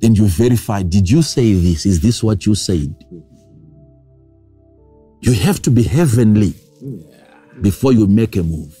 Then 0.00 0.14
you 0.14 0.26
verify, 0.26 0.82
did 0.82 1.10
you 1.10 1.22
say 1.22 1.52
this? 1.52 1.84
Is 1.84 2.00
this 2.00 2.22
what 2.22 2.46
you 2.46 2.54
said? 2.54 2.94
Mm-hmm. 3.12 3.18
You 5.20 5.32
have 5.32 5.60
to 5.62 5.70
be 5.70 5.82
heavenly 5.82 6.54
before 7.62 7.92
you 7.92 8.06
make 8.06 8.36
a 8.36 8.42
move. 8.42 8.76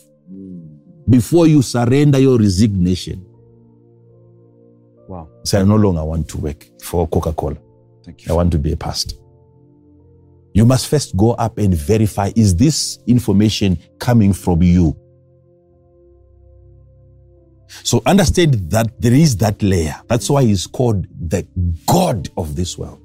Before 1.08 1.46
you 1.46 1.62
surrender 1.62 2.18
your 2.18 2.38
resignation. 2.38 3.24
Wow. 5.08 5.28
Say, 5.44 5.60
I 5.60 5.64
no 5.64 5.76
longer 5.76 6.04
want 6.04 6.28
to 6.28 6.38
work 6.38 6.66
for 6.82 7.08
Coca 7.08 7.32
Cola. 7.32 7.56
Thank 8.04 8.26
you. 8.26 8.32
I 8.32 8.36
want 8.36 8.52
to 8.52 8.58
be 8.58 8.72
a 8.72 8.76
pastor. 8.76 9.16
You 10.52 10.64
must 10.66 10.88
first 10.88 11.16
go 11.16 11.32
up 11.32 11.58
and 11.58 11.74
verify 11.74 12.30
is 12.34 12.56
this 12.56 12.98
information 13.06 13.78
coming 13.98 14.32
from 14.32 14.62
you? 14.62 14.96
So 17.84 18.02
understand 18.06 18.70
that 18.70 19.00
there 19.00 19.12
is 19.12 19.36
that 19.38 19.62
layer. 19.62 19.94
That's 20.08 20.28
why 20.28 20.44
he's 20.44 20.66
called 20.66 21.06
the 21.28 21.46
God 21.86 22.28
of 22.36 22.56
this 22.56 22.76
world. 22.76 23.00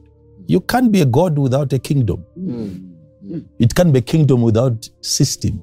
You 0.48 0.62
can't 0.62 0.92
be 0.92 1.02
a 1.02 1.06
God 1.06 1.38
without 1.38 1.72
a 1.74 1.80
kingdom. 1.80 2.26
Hmm. 2.36 2.93
It 3.60 3.74
can't 3.76 3.94
be 3.94 4.02
kingdom 4.02 4.42
without 4.42 4.90
system. 5.02 5.62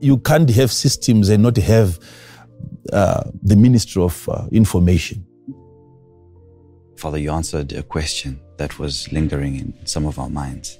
You 0.00 0.18
can't 0.18 0.48
have 0.50 0.72
systems 0.72 1.28
and 1.28 1.42
not 1.42 1.56
have 1.58 1.98
uh, 2.92 3.24
the 3.42 3.56
ministry 3.56 4.02
of 4.02 4.28
uh, 4.28 4.46
information. 4.52 5.26
Father, 6.96 7.18
you 7.18 7.30
answered 7.32 7.72
a 7.72 7.82
question 7.82 8.40
that 8.56 8.78
was 8.78 9.10
lingering 9.12 9.56
in 9.56 9.86
some 9.86 10.06
of 10.06 10.18
our 10.18 10.30
minds. 10.30 10.78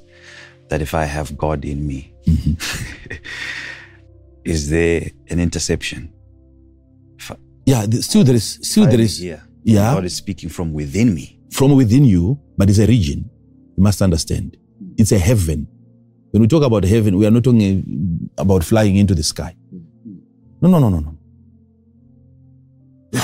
That 0.69 0.81
if 0.81 0.95
I 0.95 1.05
have 1.05 1.37
God 1.37 1.65
in 1.65 1.87
me, 1.87 2.15
is 4.45 4.71
there 4.71 5.11
an 5.29 5.41
interception? 5.41 6.13
If 7.19 7.33
Yeah, 7.67 7.85
th- 7.87 8.05
still 8.05 8.25
there 8.25 8.35
is 8.37 8.59
still 8.63 8.85
I 8.85 8.87
there 8.87 8.99
am 9.01 9.05
is 9.05 9.19
here. 9.19 9.43
yeah 9.65 9.93
God 9.95 10.05
is 10.05 10.15
speaking 10.15 10.49
from 10.49 10.73
within 10.73 11.15
me. 11.15 11.39
from 11.51 11.75
within 11.77 12.05
you, 12.05 12.39
but 12.57 12.71
it's 12.71 12.79
a 12.79 12.87
region. 12.87 13.29
You 13.77 13.83
must 13.83 14.01
understand. 14.03 14.57
It's 14.97 15.13
a 15.13 15.19
heaven. 15.19 15.67
When 16.35 16.41
we 16.43 16.49
talk 16.49 16.65
about 16.65 16.83
heaven, 16.83 17.17
we 17.17 17.27
are 17.27 17.31
not 17.31 17.45
talking 17.45 18.29
about 18.37 18.65
flying 18.65 18.97
into 18.97 19.15
the 19.15 19.23
sky. 19.23 19.55
No, 20.61 20.69
no, 20.69 20.81
no, 20.81 20.89
no, 20.89 20.99
no. 20.99 21.17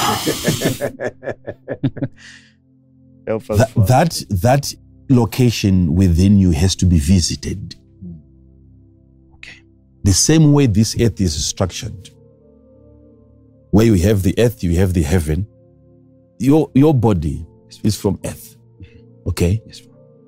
Help 3.26 3.50
us, 3.50 3.58
That, 3.58 3.72
that 3.88 4.24
that 4.42 4.74
location 5.08 5.96
within 5.96 6.38
you 6.38 6.52
has 6.52 6.76
to 6.76 6.86
be 6.86 7.00
visited. 7.00 7.74
Okay. 9.34 9.60
The 10.04 10.12
same 10.12 10.52
way 10.52 10.66
this 10.66 10.94
earth 11.00 11.20
is 11.20 11.44
structured. 11.44 12.10
Where 13.72 13.86
you 13.86 13.94
have 14.06 14.22
the 14.22 14.36
earth, 14.38 14.62
you 14.62 14.76
have 14.76 14.92
the 14.94 15.02
heaven. 15.02 15.48
Your 16.38 16.70
your 16.76 16.94
body 16.94 17.44
is 17.82 17.96
from 18.00 18.20
earth. 18.24 18.56
Mm-hmm. 18.80 19.28
Okay? 19.30 19.60
Yes, 19.66 19.82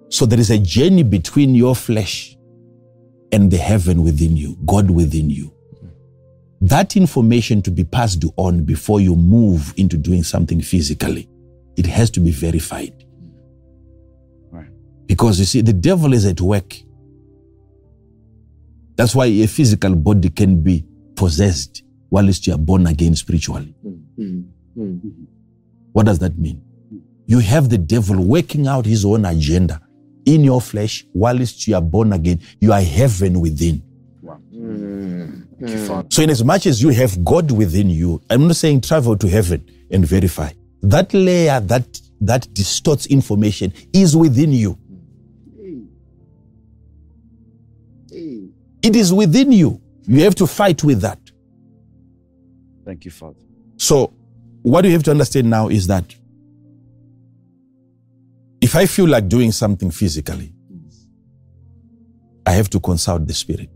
So 0.09 0.27
there 0.27 0.41
is 0.41 0.51
a 0.51 0.59
journey 0.59 1.05
between 1.05 1.55
your 1.55 1.77
flesh 1.77 2.37
and 3.33 3.51
the 3.51 3.57
heaven 3.57 4.03
within 4.03 4.37
you, 4.37 4.57
God 4.67 4.91
within 4.91 5.31
you. 5.31 5.53
That 6.61 6.97
information 6.97 7.61
to 7.63 7.71
be 7.71 7.83
passed 7.83 8.25
on 8.37 8.65
before 8.65 9.01
you 9.01 9.17
move 9.17 9.75
into 9.77 9.97
doing 9.97 10.23
something 10.23 10.61
physically, 10.61 11.29
it 11.77 11.87
has 11.87 12.11
to 12.11 12.21
be 12.21 12.31
verified. 12.31 13.05
Right. 14.51 14.69
Because 15.07 15.41
you 15.41 15.47
see, 15.47 15.63
the 15.63 15.73
devil 15.73 16.13
is 16.13 16.25
at 16.27 16.41
work. 16.41 16.77
That's 18.95 19.15
why 19.15 19.27
a 19.27 19.47
physical 19.47 19.97
body 19.97 20.29
can 20.29 20.63
be 20.63 20.85
possessed 21.17 21.83
whilst 22.11 22.47
you 22.47 22.55
are 22.55 22.59
born 22.59 22.87
again 22.87 23.17
spiritually. 23.17 23.75
Mm-hmm. 23.85 24.99
What 25.93 26.07
does 26.07 26.19
that 26.21 26.39
mean? 26.39 26.63
You 27.27 27.39
have 27.41 27.71
the 27.71 27.79
devil 27.79 28.23
working 28.23 28.67
out 28.69 28.85
his 28.87 29.05
own 29.05 29.25
agenda 29.25 29.81
in 30.27 30.45
your 30.45 30.61
flesh, 30.61 31.05
whilst 31.15 31.67
you 31.67 31.75
are 31.75 31.83
born 31.83 32.13
again, 32.13 32.41
you 32.61 32.73
are 32.73 32.81
heaven 32.81 33.41
within. 33.41 33.83
Wow. 34.21 34.39
Mm. 34.55 36.13
So, 36.13 36.23
in 36.23 36.31
as 36.31 36.43
much 36.45 36.67
as 36.67 36.83
you 36.83 36.89
have 36.91 37.25
God 37.25 37.51
within 37.51 37.89
you, 37.91 38.21
I'm 38.31 38.47
not 38.47 38.57
saying 38.57 38.81
travel 38.81 39.17
to 39.17 39.29
heaven 39.29 39.65
and 39.91 40.05
verify. 40.07 40.51
That 40.83 41.13
layer 41.15 41.61
that 41.61 42.01
that 42.21 42.53
distorts 42.55 43.07
information 43.07 43.73
is 43.93 44.17
within 44.17 44.53
you. 44.53 44.79
It 48.83 48.97
is 48.97 49.13
within 49.13 49.53
you. 49.53 49.81
You 50.07 50.25
have 50.25 50.35
to 50.37 50.47
fight 50.47 50.83
with 50.83 51.01
that. 51.03 51.19
Thank 52.85 53.05
you, 53.05 53.13
Father. 53.13 53.39
So, 53.77 54.13
what 54.63 54.85
you 54.85 54.91
have 54.93 55.05
to 55.05 55.11
understand 55.13 55.49
now 55.49 55.69
is 55.69 55.87
that 55.87 56.05
if 58.63 58.77
I 58.77 58.87
feel 58.87 59.09
like 59.09 59.29
doing 59.29 59.51
something 59.51 59.91
physically, 59.91 60.55
I 62.47 62.53
have 62.53 62.71
to 62.71 62.81
consult 62.81 63.27
the 63.27 63.35
Spirit. 63.35 63.71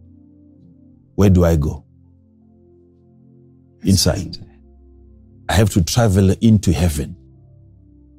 Where 1.16 1.28
do 1.28 1.44
I 1.44 1.56
go? 1.56 1.84
Inside. 3.82 4.38
I 5.48 5.54
have 5.54 5.70
to 5.70 5.82
travel 5.82 6.30
into 6.40 6.72
heaven 6.72 7.16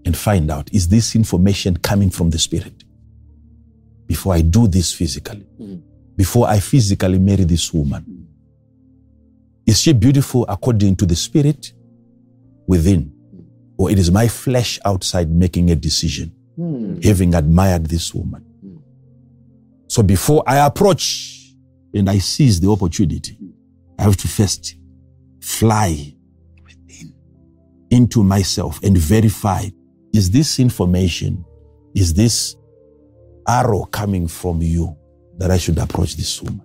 and 0.05 0.17
find 0.17 0.51
out 0.51 0.71
is 0.73 0.89
this 0.89 1.15
information 1.15 1.77
coming 1.77 2.09
from 2.09 2.29
the 2.29 2.39
Spirit? 2.39 2.83
Before 4.05 4.33
I 4.33 4.41
do 4.41 4.67
this 4.67 4.93
physically, 4.93 5.47
mm. 5.59 5.81
before 6.15 6.47
I 6.47 6.59
physically 6.59 7.19
marry 7.19 7.45
this 7.45 7.73
woman. 7.73 8.03
Mm. 8.03 8.25
Is 9.65 9.81
she 9.81 9.93
beautiful 9.93 10.45
according 10.49 10.97
to 10.97 11.05
the 11.05 11.15
Spirit 11.15 11.73
within? 12.67 13.11
Mm. 13.33 13.45
Or 13.77 13.89
it 13.89 13.99
is 13.99 14.11
my 14.11 14.27
flesh 14.27 14.79
outside 14.85 15.29
making 15.29 15.71
a 15.71 15.75
decision, 15.75 16.33
Hmm. 16.57 16.99
having 17.03 17.35
admired 17.35 17.85
this 17.85 18.15
woman? 18.15 18.41
Hmm. 18.61 18.77
So 19.87 20.01
before 20.01 20.43
I 20.47 20.65
approach 20.65 21.53
and 21.93 22.09
I 22.09 22.17
seize 22.17 22.59
the 22.59 22.69
opportunity, 22.71 23.37
I 23.99 24.03
have 24.03 24.17
to 24.17 24.27
first 24.27 24.75
fly 25.39 26.15
within 26.65 27.13
into 27.91 28.23
myself 28.23 28.81
and 28.81 28.97
verify 28.97 29.69
is 30.13 30.31
this 30.31 30.59
information, 30.59 31.45
is 31.93 32.15
this 32.15 32.55
arrow 33.47 33.85
coming 33.85 34.27
from 34.27 34.59
you 34.63 34.97
that 35.37 35.51
I 35.51 35.57
should 35.57 35.77
approach 35.77 36.15
this 36.15 36.41
woman? 36.41 36.63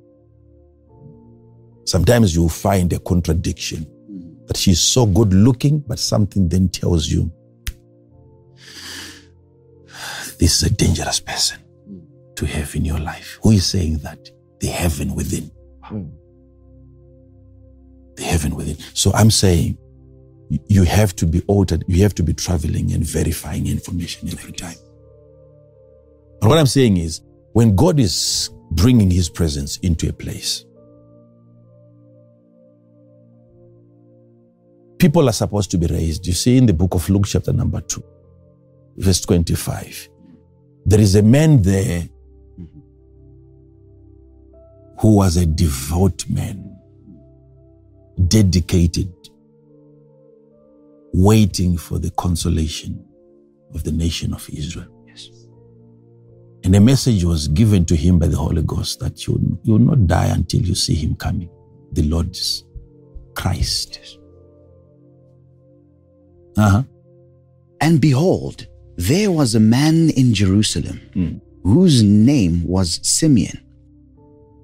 Sometimes 1.84 2.34
you'll 2.34 2.48
find 2.48 2.90
a 2.94 2.98
contradiction 2.98 3.82
hmm. 3.82 4.46
that 4.46 4.56
she's 4.56 4.80
so 4.80 5.04
good 5.04 5.34
looking, 5.34 5.80
but 5.80 5.98
something 5.98 6.48
then 6.48 6.70
tells 6.70 7.08
you 7.08 7.30
this 10.42 10.60
is 10.60 10.62
a 10.64 10.74
dangerous 10.74 11.20
person 11.20 11.58
to 12.34 12.44
have 12.46 12.74
in 12.74 12.84
your 12.84 12.98
life. 12.98 13.38
Who 13.44 13.52
is 13.52 13.64
saying 13.64 13.98
that? 13.98 14.28
The 14.58 14.66
heaven 14.66 15.14
within. 15.14 15.52
Hmm. 15.84 16.06
The 18.16 18.24
heaven 18.24 18.56
within. 18.56 18.76
So 18.92 19.12
I'm 19.12 19.30
saying 19.30 19.78
you- 20.66 20.82
have 20.82 21.14
to 21.16 21.26
be 21.26 21.42
altered, 21.46 21.84
you 21.86 22.02
have 22.02 22.14
to 22.16 22.24
be 22.24 22.34
traveling 22.34 22.92
and 22.92 23.04
verifying 23.04 23.68
information 23.68 24.28
every 24.30 24.50
time. 24.52 24.74
But 26.40 26.48
what 26.48 26.58
I'm 26.58 26.66
saying 26.66 26.96
is, 26.96 27.20
when 27.52 27.76
God 27.76 28.00
is 28.00 28.50
bringing 28.72 29.12
his 29.12 29.28
presence 29.28 29.76
into 29.76 30.08
a 30.08 30.12
place, 30.12 30.64
people 34.98 35.28
are 35.28 35.32
supposed 35.32 35.70
to 35.70 35.78
be 35.78 35.86
raised. 35.86 36.26
You 36.26 36.32
see 36.32 36.58
in 36.58 36.66
the 36.66 36.74
book 36.74 36.94
of 36.94 37.08
Luke, 37.08 37.26
chapter 37.26 37.52
number 37.52 37.80
2, 37.80 38.02
verse 38.96 39.20
25, 39.20 40.08
there 40.84 41.00
is 41.00 41.14
a 41.14 41.22
man 41.22 41.62
there 41.62 42.08
who 44.98 45.16
was 45.16 45.36
a 45.36 45.46
devout 45.46 46.24
man, 46.28 46.76
dedicated, 48.28 49.12
waiting 51.12 51.76
for 51.76 51.98
the 51.98 52.10
consolation 52.12 53.04
of 53.74 53.82
the 53.84 53.92
nation 53.92 54.32
of 54.32 54.48
Israel. 54.50 54.86
Yes. 55.06 55.28
And 56.64 56.76
a 56.76 56.80
message 56.80 57.24
was 57.24 57.48
given 57.48 57.84
to 57.86 57.96
him 57.96 58.18
by 58.18 58.28
the 58.28 58.36
Holy 58.36 58.62
Ghost 58.62 59.00
that 59.00 59.26
you 59.26 59.58
you 59.64 59.72
will 59.72 59.80
not 59.80 60.06
die 60.06 60.26
until 60.26 60.60
you 60.60 60.74
see 60.74 60.94
him 60.94 61.16
coming, 61.16 61.50
the 61.92 62.02
Lord 62.02 62.36
Christ. 63.34 64.18
Uh-huh. 66.56 66.82
And 67.80 68.00
behold, 68.00 68.68
there 69.10 69.30
was 69.30 69.54
a 69.54 69.60
man 69.78 70.10
in 70.10 70.28
Jerusalem 70.34 71.00
Mm. 71.14 71.40
whose 71.62 72.02
name 72.02 72.56
was 72.76 72.88
Simeon. 73.02 73.58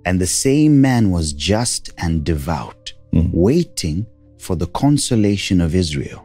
And 0.04 0.20
the 0.20 0.26
same 0.46 0.80
man 0.80 1.10
was 1.10 1.32
just 1.32 1.90
and 1.98 2.24
devout, 2.24 2.92
Mm. 3.12 3.30
waiting 3.32 4.06
for 4.38 4.54
the 4.56 4.66
consolation 4.84 5.60
of 5.60 5.74
Israel. 5.74 6.20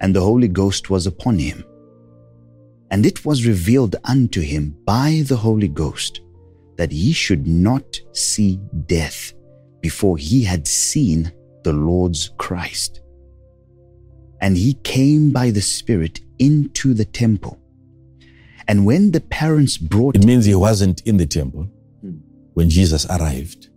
And 0.00 0.14
the 0.14 0.20
Holy 0.30 0.48
Ghost 0.48 0.90
was 0.90 1.06
upon 1.06 1.38
him. 1.38 1.64
And 2.90 3.04
it 3.04 3.24
was 3.24 3.46
revealed 3.46 3.96
unto 4.04 4.40
him 4.40 4.64
by 4.84 5.10
the 5.30 5.36
Holy 5.36 5.68
Ghost 5.68 6.20
that 6.78 6.92
he 6.92 7.12
should 7.12 7.46
not 7.46 8.00
see 8.12 8.52
death 8.86 9.20
before 9.82 10.16
he 10.16 10.42
had 10.52 10.64
seen 10.66 11.20
the 11.64 11.72
Lord's 11.72 12.30
Christ. 12.44 13.00
And 14.40 14.56
he 14.56 14.74
came 14.94 15.24
by 15.30 15.50
the 15.50 15.60
Spirit 15.60 16.20
into 16.38 16.94
the 16.94 17.04
temple. 17.04 17.58
And 18.66 18.84
when 18.84 19.12
the 19.12 19.20
parents 19.20 19.78
brought 19.78 20.16
It 20.16 20.24
means 20.24 20.44
he 20.44 20.54
wasn't 20.54 21.00
in 21.02 21.16
the 21.16 21.26
temple 21.26 21.68
hmm. 22.00 22.16
when 22.54 22.68
Jesus 22.68 23.06
arrived. 23.06 23.68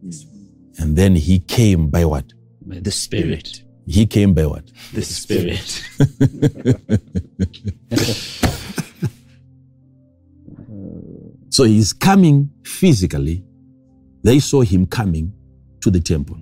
And 0.77 0.97
then 0.97 1.15
he 1.15 1.39
came 1.39 1.89
by 1.89 2.05
what? 2.05 2.33
By 2.65 2.79
the 2.79 2.91
Spirit, 2.91 3.63
He 3.87 4.05
came 4.05 4.33
by 4.33 4.45
what? 4.45 4.63
The 4.93 5.01
Spirit. 5.01 5.83
So 11.51 11.65
he's 11.65 11.91
coming 11.91 12.49
physically. 12.63 13.43
They 14.23 14.39
saw 14.39 14.61
him 14.61 14.85
coming 14.85 15.33
to 15.81 15.91
the 15.91 15.99
temple. 15.99 16.37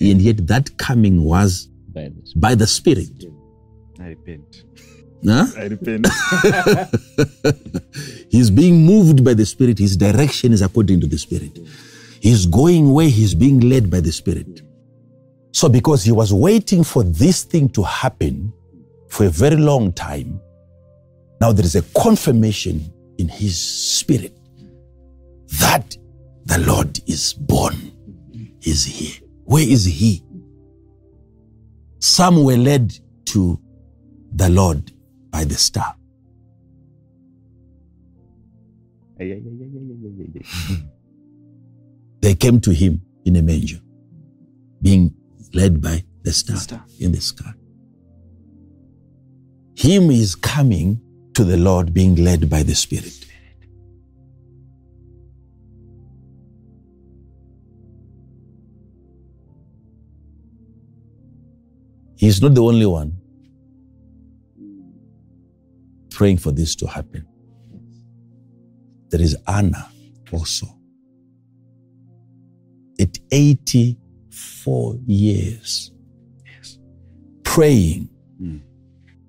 And 0.00 0.20
yet 0.20 0.48
that 0.48 0.76
coming 0.78 1.22
was 1.22 1.68
By 1.94 2.08
the 2.08 2.22
Spirit. 2.24 2.40
by 2.40 2.54
the 2.56 2.66
Spirit. 2.66 3.24
I 4.00 4.08
repent. 4.08 4.64
Huh? 5.26 5.46
I 5.56 5.64
repent. 5.64 6.06
He's 8.30 8.50
being 8.50 8.86
moved 8.86 9.24
by 9.24 9.34
the 9.34 9.44
Spirit. 9.44 9.78
His 9.78 9.96
direction 9.96 10.52
is 10.52 10.62
according 10.62 11.00
to 11.00 11.06
the 11.06 11.18
Spirit. 11.18 11.58
He's 12.20 12.46
going 12.46 12.92
where 12.92 13.08
he's 13.08 13.34
being 13.34 13.60
led 13.60 13.90
by 13.90 14.00
the 14.00 14.12
Spirit. 14.12 14.62
So, 15.52 15.68
because 15.68 16.04
he 16.04 16.12
was 16.12 16.32
waiting 16.32 16.84
for 16.84 17.02
this 17.02 17.44
thing 17.44 17.68
to 17.70 17.82
happen 17.82 18.52
for 19.08 19.26
a 19.26 19.30
very 19.30 19.56
long 19.56 19.92
time, 19.92 20.40
now 21.40 21.52
there 21.52 21.64
is 21.64 21.76
a 21.76 21.82
confirmation 21.98 22.92
in 23.18 23.28
his 23.28 23.58
spirit 23.58 24.36
that 25.60 25.96
the 26.44 26.58
Lord 26.58 27.00
is 27.06 27.32
born, 27.32 27.74
is 28.62 28.84
here. 28.84 29.14
Where 29.44 29.66
is 29.66 29.84
he? 29.84 30.22
Some 32.00 32.44
were 32.44 32.56
led 32.56 32.92
to 33.26 33.58
the 34.34 34.50
Lord 34.50 34.92
by 35.36 35.44
the 35.44 35.58
star. 35.68 35.92
They 42.26 42.34
came 42.44 42.60
to 42.66 42.72
him 42.78 42.94
in 43.24 43.36
a 43.36 43.42
manger, 43.48 43.80
being 44.86 45.02
led 45.58 45.74
by 45.82 45.96
the 46.22 46.32
star, 46.32 46.56
star. 46.56 46.80
in 46.98 47.12
the 47.12 47.20
sky. 47.20 47.52
Him 49.84 50.10
is 50.10 50.34
coming 50.34 50.88
to 51.34 51.44
the 51.50 51.58
Lord, 51.68 51.92
being 51.98 52.16
led 52.28 52.48
by 52.54 52.62
the 52.62 52.74
Spirit. 52.74 53.18
He's 62.24 62.40
not 62.42 62.54
the 62.54 62.64
only 62.72 62.86
one 62.86 63.12
praying 66.16 66.38
for 66.38 66.50
this 66.50 66.74
to 66.74 66.86
happen. 66.86 67.26
There 69.10 69.20
is 69.20 69.36
Anna 69.46 69.90
also 70.32 70.66
at 72.98 73.18
84 73.30 74.96
years. 75.04 75.92
yes. 76.46 76.78
Praying. 77.44 78.08
Hmm. 78.38 78.56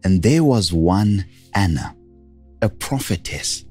And 0.06 0.24
there 0.24 0.46
was 0.46 0.72
one 0.72 1.26
Anna, 1.54 1.94
a 2.62 2.70
prophetess, 2.70 3.66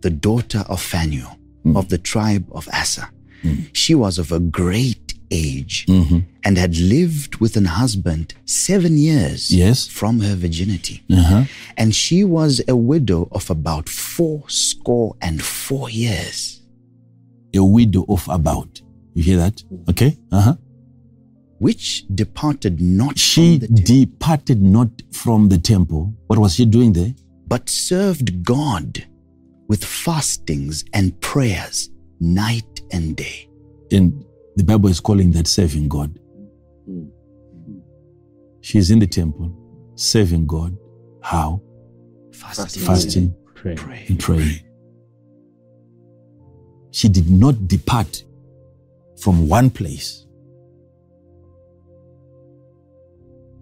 the 0.00 0.08
daughter 0.08 0.64
of 0.70 0.80
Phanuel 0.80 1.38
hmm. 1.62 1.76
of 1.76 1.90
the 1.90 1.98
tribe 1.98 2.46
of 2.52 2.66
Aser. 2.72 3.10
Hmm. 3.42 3.64
She 3.74 3.94
was 3.94 4.18
of 4.18 4.32
a 4.32 4.40
great 4.40 5.05
age 5.30 5.86
and 6.44 6.58
had 6.58 6.76
lived 6.76 7.36
with 7.36 7.56
an 7.56 7.64
husband 7.66 8.34
seven 8.44 8.96
years 8.98 9.50
Yes. 9.50 9.86
from 9.86 10.20
her 10.20 10.34
virginity. 10.36 11.02
Uh-huh. 11.10 11.44
And 11.76 11.94
she 11.94 12.24
was 12.24 12.60
a 12.68 12.76
widow 12.76 13.28
of 13.32 13.50
about 13.50 13.88
four 13.88 14.44
score 14.48 15.16
and 15.20 15.42
four 15.42 15.90
years, 15.90 16.62
A 17.54 17.62
widow 17.64 18.04
of 18.08 18.28
about. 18.28 18.80
You 19.14 19.22
hear 19.22 19.38
that? 19.38 19.62
Okay. 19.88 20.16
Uh-huh. 20.32 20.54
which 21.58 22.04
departed 22.14 22.80
not 22.80 23.18
She 23.18 23.58
from 23.58 23.60
the 23.60 23.66
temple, 23.68 23.84
departed 23.84 24.62
not 24.62 24.90
from 25.12 25.48
the 25.48 25.58
temple. 25.58 26.12
What 26.26 26.38
was 26.38 26.54
she 26.56 26.66
doing 26.66 26.92
there? 26.92 27.14
but 27.48 27.68
served 27.68 28.42
God 28.44 29.04
with 29.68 29.84
fastings 29.84 30.84
and 30.92 31.18
prayers 31.20 31.90
night 32.20 32.80
and 32.90 33.14
day. 33.16 33.48
And 33.92 34.24
the 34.56 34.64
Bible 34.64 34.88
is 34.88 35.00
calling 35.00 35.30
that 35.32 35.46
serving 35.46 35.88
God. 35.88 36.18
She's 38.62 38.90
in 38.90 38.98
the 38.98 39.06
temple, 39.06 39.54
serving 39.94 40.46
God. 40.46 40.76
How? 41.22 41.60
Fasting. 42.32 42.82
Fasting 42.82 43.34
Pray. 43.54 43.74
Pray. 43.74 44.04
and 44.08 44.18
praying. 44.18 44.60
She 46.90 47.08
did 47.08 47.30
not 47.30 47.68
depart 47.68 48.24
from 49.20 49.48
one 49.48 49.70
place. 49.70 50.26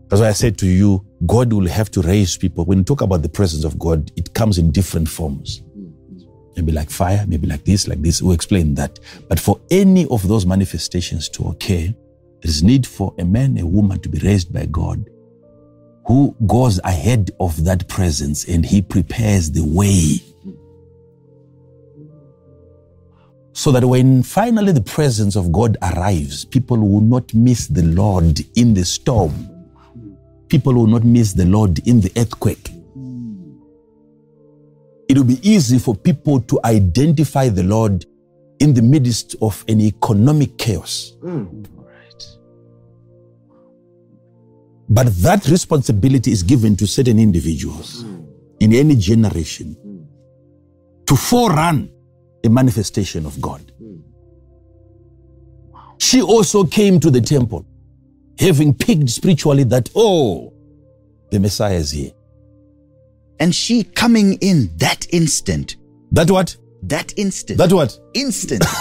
That's 0.08 0.20
why 0.20 0.28
I 0.28 0.32
said 0.32 0.56
to 0.58 0.66
you, 0.66 1.04
God 1.26 1.52
will 1.52 1.66
have 1.66 1.90
to 1.92 2.02
raise 2.02 2.36
people. 2.36 2.64
When 2.64 2.78
you 2.78 2.84
talk 2.84 3.00
about 3.00 3.22
the 3.22 3.28
presence 3.28 3.64
of 3.64 3.78
God, 3.78 4.12
it 4.16 4.32
comes 4.34 4.58
in 4.58 4.70
different 4.70 5.08
forms. 5.08 5.62
Maybe 6.56 6.72
like 6.72 6.90
fire, 6.90 7.24
maybe 7.26 7.46
like 7.46 7.64
this, 7.64 7.88
like 7.88 8.02
this. 8.02 8.22
We'll 8.22 8.34
explain 8.34 8.74
that. 8.74 9.00
But 9.28 9.40
for 9.40 9.60
any 9.70 10.06
of 10.06 10.26
those 10.28 10.46
manifestations 10.46 11.28
to 11.30 11.48
occur, 11.48 11.92
there 12.42 12.50
is 12.50 12.62
need 12.62 12.86
for 12.86 13.14
a 13.18 13.24
man, 13.24 13.58
a 13.58 13.66
woman 13.66 14.00
to 14.00 14.08
be 14.08 14.18
raised 14.18 14.52
by 14.52 14.66
God 14.66 15.08
who 16.06 16.36
goes 16.46 16.80
ahead 16.84 17.30
of 17.40 17.64
that 17.64 17.88
presence 17.88 18.44
and 18.46 18.64
he 18.64 18.82
prepares 18.82 19.50
the 19.50 19.64
way. 19.64 20.20
So 23.52 23.70
that 23.72 23.84
when 23.84 24.22
finally 24.22 24.72
the 24.72 24.82
presence 24.82 25.36
of 25.36 25.52
God 25.52 25.76
arrives, 25.80 26.44
people 26.44 26.76
will 26.76 27.00
not 27.00 27.32
miss 27.32 27.68
the 27.68 27.84
Lord 27.84 28.40
in 28.56 28.74
the 28.74 28.84
storm. 28.84 29.48
People 30.48 30.74
will 30.74 30.86
not 30.86 31.04
miss 31.04 31.32
the 31.32 31.46
Lord 31.46 31.78
in 31.86 32.00
the 32.00 32.12
earthquake. 32.16 32.73
It 35.08 35.16
will 35.16 35.24
be 35.24 35.40
easy 35.48 35.78
for 35.78 35.94
people 35.94 36.40
to 36.40 36.60
identify 36.64 37.48
the 37.48 37.62
Lord 37.62 38.06
in 38.58 38.72
the 38.74 38.82
midst 38.82 39.36
of 39.42 39.64
an 39.68 39.80
economic 39.80 40.56
chaos. 40.56 41.12
Hmm. 41.20 41.64
Right. 41.76 42.26
But 44.88 45.14
that 45.16 45.46
responsibility 45.48 46.32
is 46.32 46.42
given 46.42 46.76
to 46.76 46.86
certain 46.86 47.18
individuals 47.18 48.02
hmm. 48.02 48.24
in 48.60 48.72
any 48.72 48.96
generation 48.96 49.74
hmm. 49.74 50.04
to 51.06 51.14
forerun 51.14 51.90
a 52.44 52.48
manifestation 52.48 53.26
of 53.26 53.40
God. 53.40 53.72
She 55.98 56.20
also 56.22 56.64
came 56.64 57.00
to 57.00 57.10
the 57.10 57.20
temple 57.20 57.66
having 58.38 58.74
picked 58.74 59.08
spiritually 59.10 59.64
that, 59.64 59.90
oh, 59.94 60.52
the 61.30 61.40
Messiah 61.40 61.76
is 61.76 61.90
here. 61.90 62.12
And 63.40 63.54
she 63.54 63.84
coming 63.84 64.34
in 64.40 64.70
that 64.78 65.06
instant, 65.10 65.76
That 66.12 66.30
what? 66.30 66.56
that 66.82 67.12
instant, 67.16 67.58
That 67.58 67.72
what? 67.72 67.98
instant. 68.14 68.62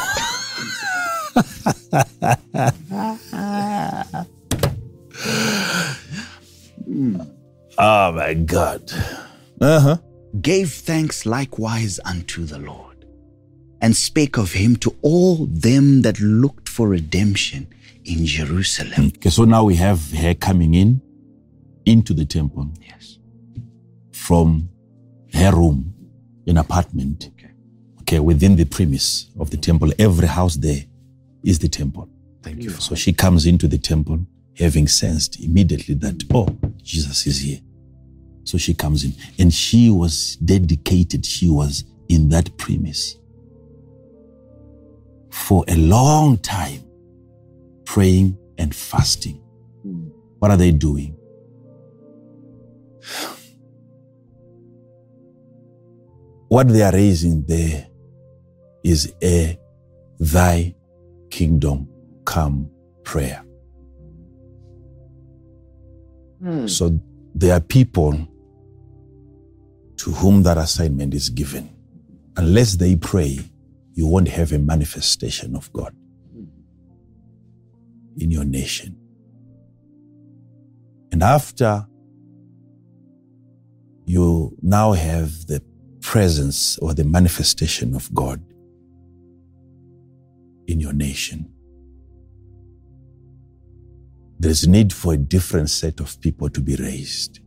Oh 7.77 8.11
my 8.11 8.33
God. 8.33 8.91
Uh 9.61 9.79
huh. 9.79 9.97
gave 10.41 10.71
thanks 10.71 11.25
likewise 11.25 11.99
unto 12.05 12.43
the 12.45 12.59
Lord, 12.59 13.05
and 13.81 13.95
spake 13.95 14.37
of 14.37 14.51
him 14.53 14.75
to 14.77 14.95
all 15.01 15.45
them 15.47 16.01
that 16.01 16.19
looked 16.19 16.67
for 16.69 16.87
redemption 16.89 17.67
in 18.05 18.25
Jerusalem. 18.25 19.11
Okay, 19.17 19.29
so 19.29 19.45
now 19.45 19.63
we 19.63 19.75
have 19.75 20.11
her 20.11 20.33
coming 20.33 20.73
in 20.73 21.01
into 21.85 22.13
the 22.13 22.25
temple 22.25 22.69
Yes. 22.81 22.82
From 24.27 24.69
her 25.33 25.51
room, 25.53 25.93
an 26.47 26.57
apartment, 26.57 27.29
Okay. 27.33 27.51
okay, 28.01 28.19
within 28.19 28.55
the 28.55 28.63
premise 28.63 29.29
of 29.37 29.49
the 29.49 29.57
temple. 29.57 29.91
Every 29.99 30.27
house 30.27 30.55
there 30.55 30.83
is 31.43 31.59
the 31.59 31.67
temple. 31.67 32.07
Thank 32.41 32.63
you. 32.63 32.69
So 32.69 32.95
she 32.95 33.11
comes 33.11 33.45
into 33.45 33.67
the 33.67 33.77
temple 33.77 34.25
having 34.57 34.87
sensed 34.87 35.41
immediately 35.43 35.95
that, 35.95 36.23
oh, 36.33 36.47
Jesus 36.81 37.27
is 37.27 37.39
here. 37.41 37.59
So 38.45 38.57
she 38.57 38.73
comes 38.73 39.03
in. 39.03 39.13
And 39.39 39.53
she 39.53 39.89
was 39.89 40.37
dedicated, 40.37 41.25
she 41.25 41.49
was 41.49 41.83
in 42.07 42.29
that 42.29 42.55
premise 42.57 43.17
for 45.31 45.65
a 45.67 45.75
long 45.75 46.37
time, 46.37 46.81
praying 47.85 48.37
and 48.57 48.73
fasting. 48.73 49.41
Hmm. 49.81 50.07
What 50.39 50.51
are 50.51 50.57
they 50.57 50.71
doing? 50.71 51.17
What 56.53 56.67
they 56.67 56.83
are 56.83 56.91
raising 56.91 57.41
there 57.47 57.87
is 58.83 59.11
a 59.23 59.57
thy 60.19 60.75
kingdom 61.31 61.89
come 62.25 62.69
prayer. 63.03 63.43
Hmm. 66.43 66.67
So 66.67 66.99
there 67.33 67.55
are 67.55 67.59
people 67.59 68.27
to 69.97 70.11
whom 70.11 70.43
that 70.43 70.59
assignment 70.59 71.15
is 71.15 71.29
given. 71.29 71.75
Unless 72.37 72.75
they 72.75 72.97
pray, 72.97 73.39
you 73.95 74.05
won't 74.05 74.27
have 74.27 74.51
a 74.51 74.59
manifestation 74.59 75.55
of 75.55 75.73
God 75.73 75.95
in 78.17 78.29
your 78.29 78.45
nation. 78.45 78.95
And 81.11 81.23
after 81.23 81.87
you 84.05 84.55
now 84.61 84.91
have 84.91 85.47
the 85.47 85.59
presence 86.03 86.77
or 86.79 86.93
the 86.93 87.05
manifestation 87.05 87.95
of 87.95 88.13
God 88.13 88.43
in 90.67 90.79
your 90.79 90.93
nation, 90.93 91.49
there's 94.37 94.67
need 94.67 94.91
for 94.91 95.13
a 95.13 95.17
different 95.17 95.69
set 95.69 96.01
of 96.01 96.19
people 96.19 96.49
to 96.49 96.59
be 96.59 96.75
raised. 96.75 97.39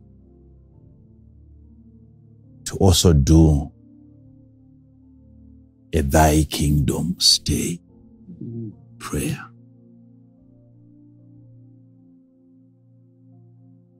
To 2.65 2.75
also 2.77 3.13
do 3.13 3.71
a 5.93 6.01
thy 6.01 6.43
kingdom 6.49 7.15
stay. 7.19 7.79
Prayer. 8.99 9.45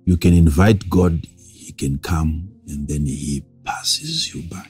You 0.05 0.17
can 0.17 0.33
invite 0.33 0.89
God, 0.89 1.25
He 1.37 1.71
can 1.71 1.99
come, 1.99 2.49
and 2.67 2.87
then 2.87 3.05
He 3.05 3.43
passes 3.67 4.33
you 4.33 4.41
by. 4.43 4.65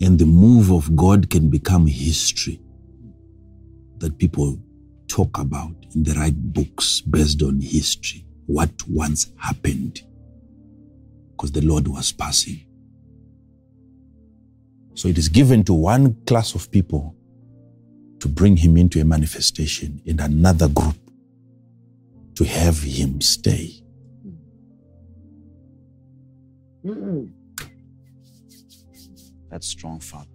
And 0.00 0.18
the 0.18 0.24
move 0.24 0.70
of 0.72 0.96
God 0.96 1.28
can 1.30 1.50
become 1.50 1.86
history 1.86 2.60
that 3.98 4.18
people 4.18 4.58
talk 5.08 5.38
about 5.38 5.74
in 5.94 6.02
the 6.02 6.14
right 6.14 6.34
books 6.52 7.02
based 7.02 7.42
on 7.42 7.60
history, 7.60 8.24
what 8.46 8.70
once 8.88 9.32
happened, 9.36 10.02
because 11.30 11.52
the 11.52 11.62
Lord 11.62 11.86
was 11.86 12.12
passing. 12.12 12.60
So 14.94 15.08
it 15.08 15.18
is 15.18 15.28
given 15.28 15.64
to 15.64 15.74
one 15.74 16.16
class 16.26 16.54
of 16.54 16.70
people 16.70 17.14
to 18.20 18.28
bring 18.28 18.56
him 18.56 18.78
into 18.78 19.00
a 19.00 19.04
manifestation 19.04 20.00
and 20.06 20.20
another 20.20 20.68
group 20.68 20.96
to 22.36 22.44
have 22.44 22.82
him 22.82 23.20
stay. 23.20 23.82
That's 29.50 29.66
strong, 29.66 30.00
Father. 30.00 30.26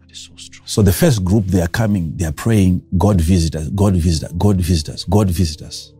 That 0.00 0.10
is 0.10 0.18
so 0.18 0.32
strong. 0.36 0.66
So 0.66 0.82
the 0.82 0.92
first 0.92 1.24
group, 1.24 1.46
they 1.46 1.60
are 1.60 1.68
coming, 1.68 2.16
they 2.16 2.24
are 2.24 2.32
praying, 2.32 2.82
God 2.98 3.20
visit 3.20 3.54
us, 3.54 3.68
God 3.68 3.94
visit 3.94 4.24
us, 4.24 4.32
God 4.32 4.60
visit 4.60 4.88
us, 4.88 5.04
God 5.04 5.30
visit 5.30 5.62
us. 5.62 5.92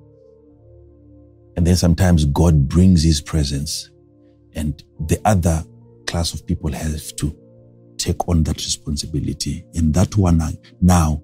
And 1.56 1.66
then 1.66 1.76
sometimes 1.76 2.24
God 2.24 2.68
brings 2.68 3.02
his 3.02 3.20
presence, 3.20 3.90
and 4.54 4.82
the 5.06 5.20
other 5.24 5.64
class 6.06 6.34
of 6.34 6.46
people 6.46 6.72
have 6.72 7.14
to 7.16 7.36
take 7.98 8.28
on 8.28 8.42
that 8.44 8.56
responsibility. 8.56 9.64
And 9.74 9.94
that 9.94 10.16
one 10.16 10.40
uh, 10.40 10.52
now, 10.80 11.22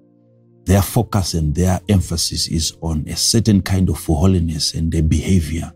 their 0.64 0.82
focus 0.82 1.34
and 1.34 1.54
their 1.54 1.80
emphasis 1.88 2.48
is 2.48 2.76
on 2.82 3.06
a 3.08 3.16
certain 3.16 3.62
kind 3.62 3.88
of 3.88 4.04
holiness 4.04 4.74
and 4.74 4.92
their 4.92 5.02
behavior 5.02 5.72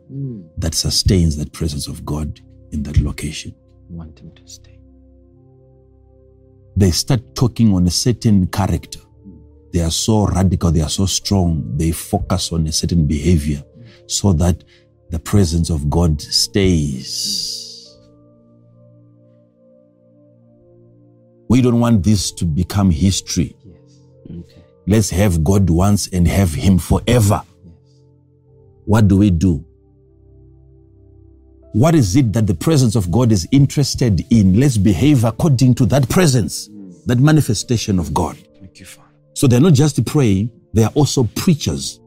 that 0.63 0.75
sustains 0.75 1.37
that 1.37 1.53
presence 1.53 1.87
of 1.87 2.05
God 2.05 2.41
in 2.73 2.83
that 2.85 2.99
location. 2.99 3.55
Want 3.89 4.19
him 4.19 4.33
to 4.33 4.49
stay. 4.49 4.73
they 6.77 6.91
start 6.91 7.35
talking 7.35 7.75
on 7.75 7.87
a 7.87 7.91
certain 7.91 8.47
character. 8.47 9.01
They 9.73 9.81
are 9.81 9.91
so 9.91 10.27
radical, 10.27 10.71
they 10.71 10.83
are 10.83 10.89
so 10.89 11.07
strong, 11.07 11.77
they 11.77 11.93
focus 11.93 12.53
on 12.53 12.67
a 12.67 12.73
certain 12.73 13.07
behavior 13.07 13.63
so 14.07 14.33
that 14.35 14.65
the 15.11 15.19
presence 15.19 15.71
of 15.71 15.89
God 15.91 16.21
stays. 16.21 17.99
We 21.49 21.61
don't 21.61 21.81
want 21.81 22.03
this 22.03 22.33
to 22.33 22.45
become 22.47 22.91
history. 22.91 23.55
Yes. 23.65 24.01
Okay. 24.31 24.65
Let's 24.87 25.11
have 25.11 25.45
God 25.45 25.69
once 25.69 26.09
and 26.09 26.27
have 26.27 26.55
Him 26.55 26.79
forever. 26.79 27.43
Yes. 27.65 28.01
What 28.85 29.09
do 29.09 29.19
we 29.19 29.31
do? 29.31 29.65
What 31.73 31.95
is 31.95 32.17
it 32.17 32.33
that 32.35 32.47
the 32.47 32.55
presence 32.55 32.95
of 32.97 33.11
God 33.11 33.33
is 33.33 33.49
interested 33.51 34.25
in? 34.31 34.61
Let's 34.61 34.77
behave 34.77 35.25
according 35.25 35.75
to 35.77 35.87
that 35.87 36.09
presence. 36.09 36.69
that 37.07 37.19
manifestation 37.19 37.99
of 37.99 38.15
God. 38.15 38.37
Thank 38.61 38.81
you, 38.81 38.87
Father. 38.87 39.09
So 39.35 39.47
they're 39.47 39.61
not 39.61 39.75
just 39.75 40.05
praying, 40.05 40.51
they 40.73 40.85
are 40.85 40.93
also 40.95 41.25
preachers 41.35 42.01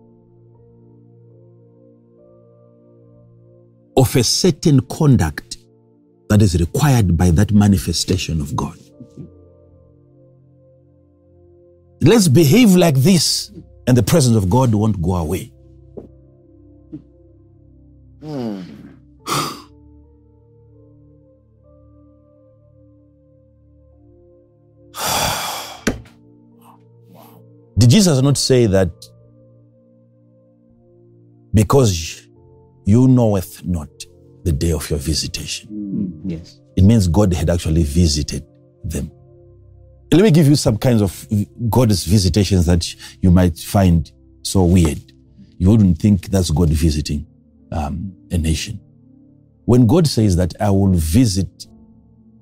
of 3.97 4.15
a 4.15 4.23
certain 4.23 4.79
conduct 4.81 5.57
that 6.29 6.41
is 6.41 6.59
required 6.59 7.17
by 7.17 7.31
that 7.31 7.51
manifestation 7.51 8.41
of 8.41 8.55
God. 8.55 8.77
Let's 12.01 12.27
behave 12.27 12.75
like 12.75 12.95
this, 12.95 13.51
and 13.87 13.97
the 13.97 14.03
presence 14.03 14.35
of 14.35 14.49
God 14.49 14.73
won't 14.73 15.01
go 15.01 15.15
away. 15.15 15.51
Hmm. 18.21 18.61
Did 27.77 27.89
Jesus 27.89 28.21
not 28.21 28.37
say 28.37 28.65
that 28.67 28.91
because 31.53 32.27
you 32.85 33.07
knoweth 33.07 33.65
not 33.65 33.89
the 34.43 34.51
day 34.51 34.71
of 34.71 34.89
your 34.89 34.99
visitation? 34.99 36.21
Yes. 36.25 36.59
It 36.75 36.83
means 36.83 37.07
God 37.07 37.33
had 37.33 37.49
actually 37.49 37.83
visited 37.83 38.45
them. 38.83 39.11
Let 40.11 40.23
me 40.23 40.31
give 40.31 40.47
you 40.47 40.55
some 40.55 40.77
kinds 40.77 41.01
of 41.01 41.27
God's 41.69 42.05
visitations 42.05 42.65
that 42.67 42.85
you 43.21 43.31
might 43.31 43.57
find 43.57 44.09
so 44.43 44.63
weird. 44.63 44.99
You 45.57 45.71
wouldn't 45.71 45.97
think 45.97 46.27
that's 46.27 46.51
God 46.51 46.69
visiting 46.69 47.25
um, 47.71 48.13
a 48.31 48.37
nation. 48.37 48.79
When 49.65 49.87
God 49.87 50.07
says 50.07 50.35
that 50.35 50.53
I 50.59 50.69
will 50.69 50.93
visit 50.93 51.67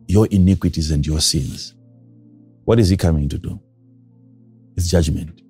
your 0.07 0.27
iniquities 0.27 0.91
and 0.91 1.05
your 1.05 1.21
sins, 1.21 1.73
what 2.65 2.79
is 2.79 2.89
He 2.89 2.97
coming 2.97 3.29
to 3.29 3.37
do? 3.37 3.59
It's 4.75 4.89
judgment. 4.89 5.41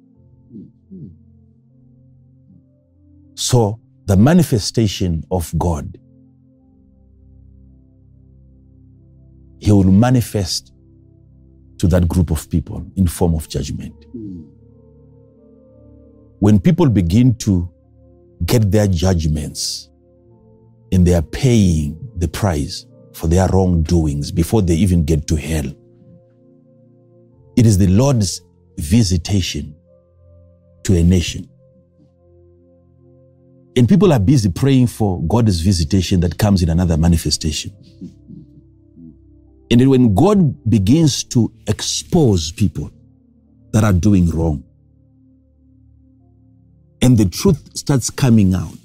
So 3.36 3.80
the 4.06 4.16
manifestation 4.16 5.24
of 5.32 5.52
God, 5.58 5.98
He 9.60 9.72
will 9.72 9.84
manifest 9.86 10.74
to 11.80 11.88
that 11.88 12.08
group 12.08 12.30
of 12.30 12.50
people 12.50 12.86
in 12.96 13.08
form 13.08 13.34
of 13.34 13.50
judgment. 13.50 13.96
When 16.40 16.60
people 16.60 16.88
begin 16.90 17.36
to 17.36 17.70
get 18.46 18.70
their 18.70 18.88
judgments 18.88 19.90
and 20.94 21.08
they 21.08 21.16
are 21.16 21.24
paying 21.24 21.98
the 22.18 22.28
price 22.28 22.86
for 23.14 23.28
their 23.28 23.48
wrongdoings 23.48 24.32
before 24.32 24.62
they 24.62 24.76
even 24.76 25.04
get 25.04 25.28
to 25.28 25.36
hell, 25.36 25.66
it 27.56 27.66
is 27.66 27.78
the 27.80 27.88
Lord's 27.88 28.42
visitation 28.78 29.76
to 30.84 30.96
a 30.96 31.04
nation. 31.04 31.50
And 33.76 33.90
people 33.90 34.14
are 34.14 34.20
busy 34.20 34.52
praying 34.52 34.88
for 34.88 35.22
God's 35.24 35.62
visitation 35.62 36.20
that 36.20 36.38
comes 36.38 36.62
in 36.62 36.70
another 36.70 36.96
manifestation. 36.96 37.76
And 39.72 39.82
then 39.82 39.90
when 39.90 40.14
God 40.14 40.70
begins 40.70 41.24
to 41.26 41.52
expose 41.66 42.52
people 42.52 42.92
that 43.72 43.84
are 43.84 43.94
doing 43.94 44.30
wrong, 44.30 44.64
and 47.02 47.18
the 47.18 47.26
truth 47.26 47.76
starts 47.76 48.12
coming 48.12 48.54
out, 48.54 48.78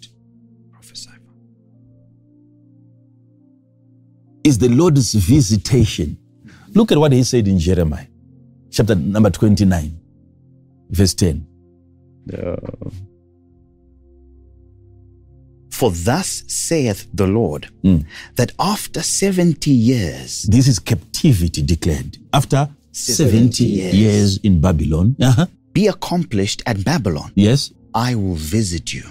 is 4.44 4.58
the 4.58 4.68
Lord's 4.68 5.14
visitation. 5.14 6.16
Look 6.74 6.92
at 6.92 6.98
what 6.98 7.12
he 7.12 7.22
said 7.24 7.48
in 7.48 7.58
Jeremiah, 7.58 8.06
chapter 8.70 8.94
number 8.94 9.30
29, 9.30 9.98
verse 10.90 11.14
10. 11.14 11.46
For 15.70 15.90
thus 15.92 16.42
saith 16.48 17.06
the 17.14 17.26
Lord, 17.26 17.68
Mm. 17.84 18.04
that 18.36 18.52
after 18.58 19.00
70 19.02 19.70
years, 19.70 20.42
This 20.44 20.66
is 20.66 20.78
captivity 20.80 21.62
declared. 21.62 22.18
After 22.32 22.68
70 22.92 23.64
years. 23.64 23.94
years 23.94 24.36
in 24.38 24.60
Babylon, 24.60 25.14
uh-huh, 25.20 25.46
be 25.72 25.86
accomplished 25.86 26.62
at 26.66 26.84
Babylon, 26.84 27.30
yes, 27.36 27.72
I 27.94 28.14
will 28.16 28.34
visit 28.34 28.92
you. 28.92 29.04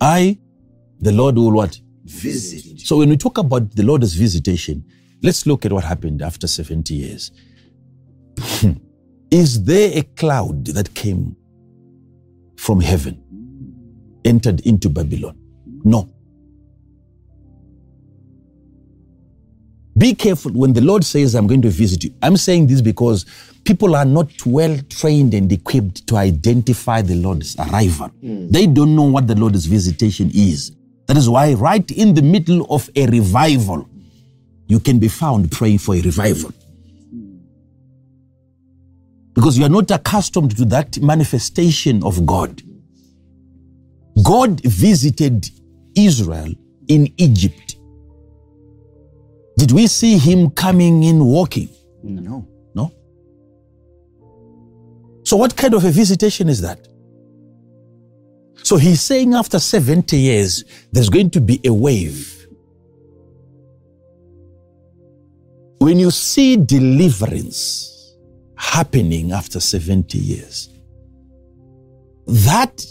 I, 0.00 0.38
the 1.00 1.12
Lord, 1.12 1.36
will 1.36 1.52
what? 1.52 1.80
Visit. 2.10 2.80
So 2.80 2.98
when 2.98 3.08
we 3.08 3.16
talk 3.16 3.38
about 3.38 3.74
the 3.74 3.82
Lord's 3.84 4.14
visitation, 4.14 4.84
let's 5.22 5.46
look 5.46 5.64
at 5.64 5.72
what 5.72 5.84
happened 5.84 6.22
after 6.22 6.46
70 6.46 6.92
years. 6.94 7.30
Is 9.30 9.62
there 9.64 9.96
a 9.96 10.02
cloud 10.02 10.66
that 10.66 10.92
came 10.94 11.36
from 12.56 12.80
heaven, 12.80 13.22
entered 14.24 14.60
into 14.66 14.88
Babylon? 14.88 15.38
No. 15.84 16.12
Be 19.96 20.14
careful 20.14 20.52
when 20.52 20.72
the 20.72 20.80
Lord 20.80 21.04
says, 21.04 21.34
I'm 21.34 21.46
going 21.46 21.62
to 21.62 21.68
visit 21.68 22.04
you. 22.04 22.14
I'm 22.22 22.36
saying 22.36 22.66
this 22.66 22.80
because 22.80 23.26
people 23.64 23.94
are 23.94 24.04
not 24.04 24.30
well 24.46 24.76
trained 24.88 25.34
and 25.34 25.50
equipped 25.52 26.06
to 26.08 26.16
identify 26.16 27.02
the 27.02 27.14
Lord's 27.16 27.54
arrival. 27.58 28.08
Hmm. 28.08 28.48
They 28.48 28.66
don't 28.66 28.96
know 28.96 29.04
what 29.04 29.28
the 29.28 29.36
Lord's 29.36 29.66
visitation 29.66 30.30
is. 30.34 30.72
That 31.10 31.16
is 31.16 31.28
why, 31.28 31.54
right 31.54 31.90
in 31.90 32.14
the 32.14 32.22
middle 32.22 32.72
of 32.72 32.88
a 32.94 33.04
revival, 33.08 33.88
you 34.68 34.78
can 34.78 35.00
be 35.00 35.08
found 35.08 35.50
praying 35.50 35.78
for 35.78 35.96
a 35.96 36.00
revival. 36.00 36.52
Because 39.34 39.58
you 39.58 39.64
are 39.64 39.68
not 39.68 39.90
accustomed 39.90 40.56
to 40.56 40.64
that 40.66 41.00
manifestation 41.00 42.04
of 42.04 42.24
God. 42.24 42.62
God 44.22 44.60
visited 44.60 45.50
Israel 45.96 46.54
in 46.86 47.12
Egypt. 47.16 47.74
Did 49.58 49.72
we 49.72 49.88
see 49.88 50.16
him 50.16 50.50
coming 50.50 51.02
in 51.02 51.24
walking? 51.24 51.70
No. 52.04 52.46
No. 52.72 52.92
So, 55.24 55.36
what 55.36 55.56
kind 55.56 55.74
of 55.74 55.84
a 55.84 55.90
visitation 55.90 56.48
is 56.48 56.60
that? 56.60 56.86
So, 58.62 58.76
he's 58.76 59.00
saying 59.00 59.34
after 59.34 59.58
70 59.58 60.16
years, 60.16 60.64
there's 60.92 61.08
going 61.08 61.30
to 61.30 61.40
be 61.40 61.60
a 61.64 61.72
wave. 61.72 62.46
When 65.78 65.98
you 65.98 66.10
see 66.10 66.56
deliverance 66.56 68.16
happening 68.56 69.32
after 69.32 69.60
70 69.60 70.18
years, 70.18 70.68
that, 72.26 72.84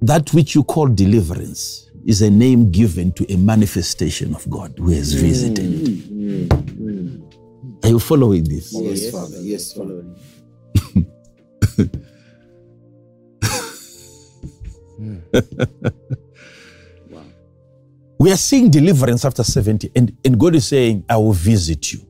that 0.00 0.32
which 0.32 0.54
you 0.54 0.62
call 0.64 0.86
deliverance 0.86 1.90
is 2.06 2.22
a 2.22 2.30
name 2.30 2.70
given 2.70 3.12
to 3.12 3.32
a 3.32 3.36
manifestation 3.36 4.34
of 4.34 4.48
God 4.48 4.74
who 4.78 4.90
has 4.90 5.12
visited. 5.14 5.68
Are 7.84 7.88
you 7.88 7.98
following 7.98 8.44
this? 8.44 8.72
Yes, 8.72 9.10
Father. 9.10 9.40
Yes, 9.40 9.72
Father. 9.72 10.04
Mm. 15.02 15.92
We 18.22 18.30
are 18.30 18.36
seeing 18.36 18.70
deliverance 18.70 19.24
after 19.24 19.42
70, 19.42 19.90
and, 19.96 20.16
and 20.24 20.38
God 20.38 20.54
is 20.54 20.68
saying, 20.68 21.04
I 21.08 21.16
will 21.16 21.32
visit 21.32 21.92
you. 21.92 22.06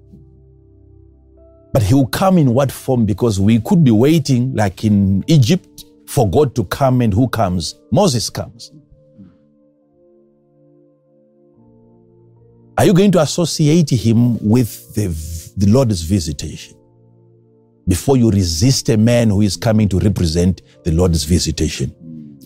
But 1.72 1.82
He 1.82 1.94
will 1.94 2.06
come 2.06 2.36
in 2.36 2.52
what 2.52 2.70
form? 2.70 3.06
Because 3.06 3.40
we 3.40 3.58
could 3.60 3.82
be 3.82 3.92
waiting, 3.92 4.54
like 4.54 4.84
in 4.84 5.24
Egypt, 5.26 5.86
for 6.06 6.28
God 6.28 6.54
to 6.56 6.64
come, 6.64 7.00
and 7.00 7.14
who 7.14 7.28
comes? 7.28 7.80
Moses 7.90 8.28
comes. 8.28 8.72
Are 12.76 12.84
you 12.84 12.92
going 12.92 13.12
to 13.12 13.20
associate 13.20 13.88
Him 13.88 14.36
with 14.46 14.94
the, 14.94 15.06
the 15.56 15.72
Lord's 15.72 16.02
visitation? 16.02 16.76
Before 17.88 18.18
you 18.18 18.30
resist 18.30 18.90
a 18.90 18.98
man 18.98 19.30
who 19.30 19.40
is 19.40 19.56
coming 19.56 19.88
to 19.88 19.98
represent 19.98 20.60
the 20.84 20.92
Lord's 20.92 21.24
visitation 21.24 21.96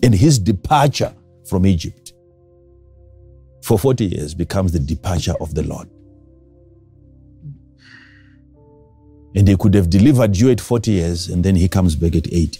and 0.03 0.13
his 0.13 0.39
departure 0.39 1.13
from 1.47 1.65
Egypt 1.65 2.13
for 3.63 3.77
40 3.77 4.05
years 4.05 4.33
becomes 4.33 4.71
the 4.71 4.79
departure 4.79 5.35
of 5.41 5.53
the 5.53 5.63
Lord. 5.63 5.89
And 9.35 9.47
he 9.47 9.55
could 9.57 9.73
have 9.73 9.89
delivered 9.89 10.35
you 10.35 10.49
at 10.51 10.61
40 10.61 10.91
years 10.91 11.29
and 11.29 11.43
then 11.43 11.55
he 11.55 11.67
comes 11.67 11.95
back 11.95 12.15
at 12.15 12.27
80 12.27 12.59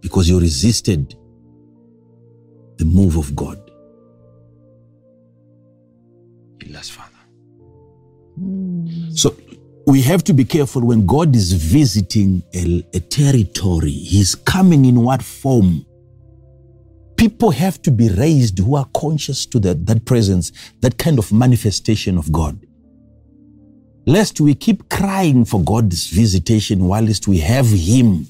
because 0.00 0.28
you 0.28 0.38
resisted 0.38 1.14
the 2.76 2.84
move 2.84 3.16
of 3.16 3.34
God. 3.34 3.58
Yes, 6.66 6.90
Father. 6.90 7.10
Hmm. 8.36 9.10
So 9.12 9.36
we 9.86 10.02
have 10.02 10.24
to 10.24 10.32
be 10.32 10.44
careful 10.44 10.82
when 10.86 11.06
God 11.06 11.34
is 11.36 11.52
visiting 11.52 12.42
a, 12.54 12.84
a 12.94 13.00
territory, 13.00 13.90
He's 13.90 14.34
coming 14.34 14.84
in 14.84 15.02
what 15.02 15.22
form? 15.22 15.86
People 17.16 17.50
have 17.52 17.80
to 17.82 17.90
be 17.90 18.08
raised 18.08 18.58
who 18.58 18.76
are 18.76 18.88
conscious 18.94 19.46
to 19.46 19.60
that, 19.60 19.86
that 19.86 20.04
presence, 20.04 20.52
that 20.80 20.98
kind 20.98 21.18
of 21.18 21.32
manifestation 21.32 22.18
of 22.18 22.32
God. 22.32 22.58
lest 24.06 24.40
we 24.40 24.54
keep 24.54 24.88
crying 24.88 25.44
for 25.44 25.62
God's 25.62 26.08
visitation 26.08 26.84
whilst 26.84 27.26
we 27.26 27.38
have 27.38 27.66
Him. 27.66 28.26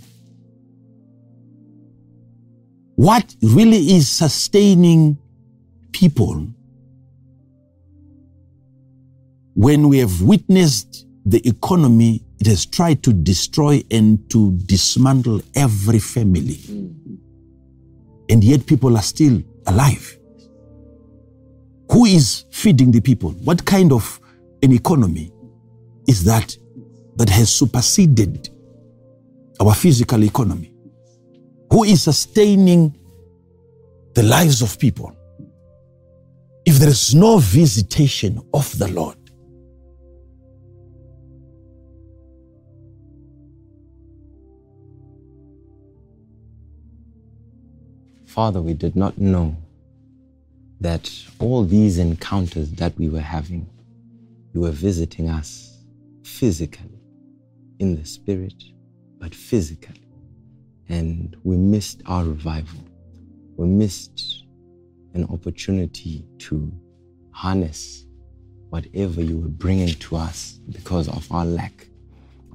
What 2.96 3.34
really 3.42 3.94
is 3.96 4.08
sustaining 4.08 5.18
people 5.92 6.46
when 9.54 9.88
we 9.88 9.98
have 9.98 10.22
witnessed 10.22 11.03
the 11.24 11.46
economy, 11.48 12.22
it 12.38 12.46
has 12.46 12.66
tried 12.66 13.02
to 13.02 13.12
destroy 13.12 13.82
and 13.90 14.28
to 14.30 14.52
dismantle 14.66 15.40
every 15.54 15.98
family. 15.98 16.56
Mm-hmm. 16.56 17.14
And 18.30 18.44
yet 18.44 18.66
people 18.66 18.96
are 18.96 19.02
still 19.02 19.42
alive. 19.66 20.18
Who 21.90 22.06
is 22.06 22.44
feeding 22.50 22.90
the 22.90 23.00
people? 23.00 23.30
What 23.30 23.64
kind 23.64 23.92
of 23.92 24.20
an 24.62 24.72
economy 24.72 25.32
is 26.06 26.24
that 26.24 26.56
that 27.16 27.28
has 27.28 27.54
superseded 27.54 28.48
our 29.60 29.74
physical 29.74 30.24
economy? 30.24 30.74
Who 31.70 31.84
is 31.84 32.02
sustaining 32.02 32.96
the 34.14 34.22
lives 34.22 34.62
of 34.62 34.78
people? 34.78 35.16
If 36.66 36.76
there 36.76 36.88
is 36.88 37.14
no 37.14 37.38
visitation 37.38 38.40
of 38.52 38.76
the 38.78 38.88
Lord, 38.88 39.16
Father, 48.34 48.60
we 48.60 48.74
did 48.74 48.96
not 48.96 49.16
know 49.16 49.56
that 50.80 51.08
all 51.38 51.62
these 51.62 51.98
encounters 51.98 52.68
that 52.72 52.98
we 52.98 53.08
were 53.08 53.20
having, 53.20 53.64
you 54.52 54.62
were 54.62 54.72
visiting 54.72 55.30
us 55.30 55.78
physically, 56.24 56.98
in 57.78 57.94
the 57.94 58.04
spirit, 58.04 58.60
but 59.20 59.32
physically. 59.32 60.02
And 60.88 61.36
we 61.44 61.56
missed 61.56 62.02
our 62.06 62.24
revival. 62.24 62.80
We 63.56 63.68
missed 63.68 64.42
an 65.12 65.28
opportunity 65.30 66.26
to 66.38 66.72
harness 67.30 68.04
whatever 68.70 69.22
you 69.22 69.38
were 69.38 69.48
bringing 69.48 69.94
to 69.94 70.16
us 70.16 70.58
because 70.70 71.06
of 71.06 71.30
our 71.30 71.44
lack 71.44 71.86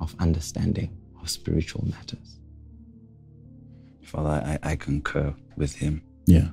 of 0.01 0.13
understanding 0.19 0.91
of 1.21 1.29
spiritual 1.29 1.85
matters. 1.87 2.38
Father, 4.09 4.57
I, 4.63 4.71
I 4.71 4.75
concur 4.75 5.35
with 5.55 5.75
him. 5.75 6.01
yeah, 6.25 6.47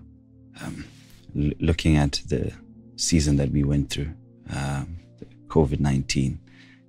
L- 0.62 1.50
looking 1.58 1.96
at 1.96 2.20
the 2.28 2.52
season 2.96 3.36
that 3.36 3.50
we 3.50 3.64
went 3.64 3.88
through, 3.88 4.12
um, 4.54 4.98
COVID 5.48 5.80
19, 5.80 6.38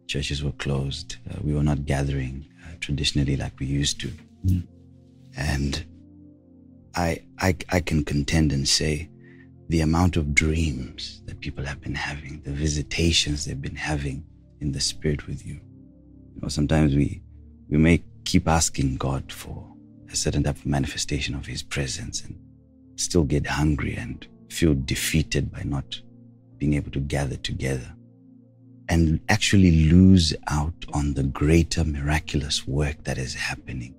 churches 0.08 0.44
were 0.44 0.52
closed. 0.54 1.16
Uh, 1.30 1.38
we 1.42 1.54
were 1.54 1.64
not 1.64 1.86
gathering 1.86 2.46
uh, 2.66 2.76
traditionally 2.82 3.38
like 3.38 3.58
we 3.60 3.66
used 3.66 4.02
to. 4.02 4.12
And 5.38 5.86
I, 6.96 7.20
I, 7.40 7.56
I 7.70 7.80
can 7.80 8.04
contend 8.04 8.52
and 8.52 8.68
say 8.68 9.10
the 9.70 9.82
amount 9.82 10.18
of 10.18 10.34
dreams 10.36 11.22
that 11.28 11.40
people 11.40 11.64
have 11.64 11.80
been 11.80 11.96
having, 11.96 12.42
the 12.42 12.52
visitations 12.52 13.46
they've 13.46 13.62
been 13.62 13.76
having 13.76 14.26
in 14.60 14.72
the 14.74 14.82
spirit 14.82 15.28
with 15.28 15.46
you. 15.46 15.62
You 16.36 16.42
know, 16.42 16.48
sometimes 16.50 16.94
we, 16.96 17.22
we 17.70 17.78
may 17.78 18.04
keep 18.26 18.48
asking 18.48 18.98
God 18.98 19.32
for 19.32 19.64
a 20.12 20.16
certain 20.16 20.44
type 20.44 20.58
of 20.58 20.66
manifestation 20.66 21.36
of 21.36 21.46
His 21.46 21.64
presence 21.64 22.24
and 22.24 22.40
still 22.96 23.24
get 23.24 23.46
hungry 23.48 23.96
and 23.96 24.28
feel 24.50 24.74
defeated 24.74 25.52
by 25.52 25.64
not 25.64 26.02
being 26.58 26.74
able 26.74 26.92
to 26.92 27.00
gather 27.00 27.38
together 27.38 27.94
and 28.90 29.20
actually 29.30 29.90
lose 29.90 30.34
out 30.48 30.86
on 30.94 31.14
the 31.14 31.24
greater 31.24 31.84
miraculous 31.84 32.66
work 32.68 33.04
that 33.04 33.18
is 33.18 33.34
happening 33.34 33.94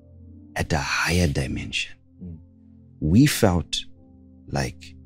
at 0.56 0.72
a 0.72 0.78
higher 0.78 1.28
dimension. 1.28 1.94
We 3.01 3.26
felt 3.26 3.76
like 4.48 4.97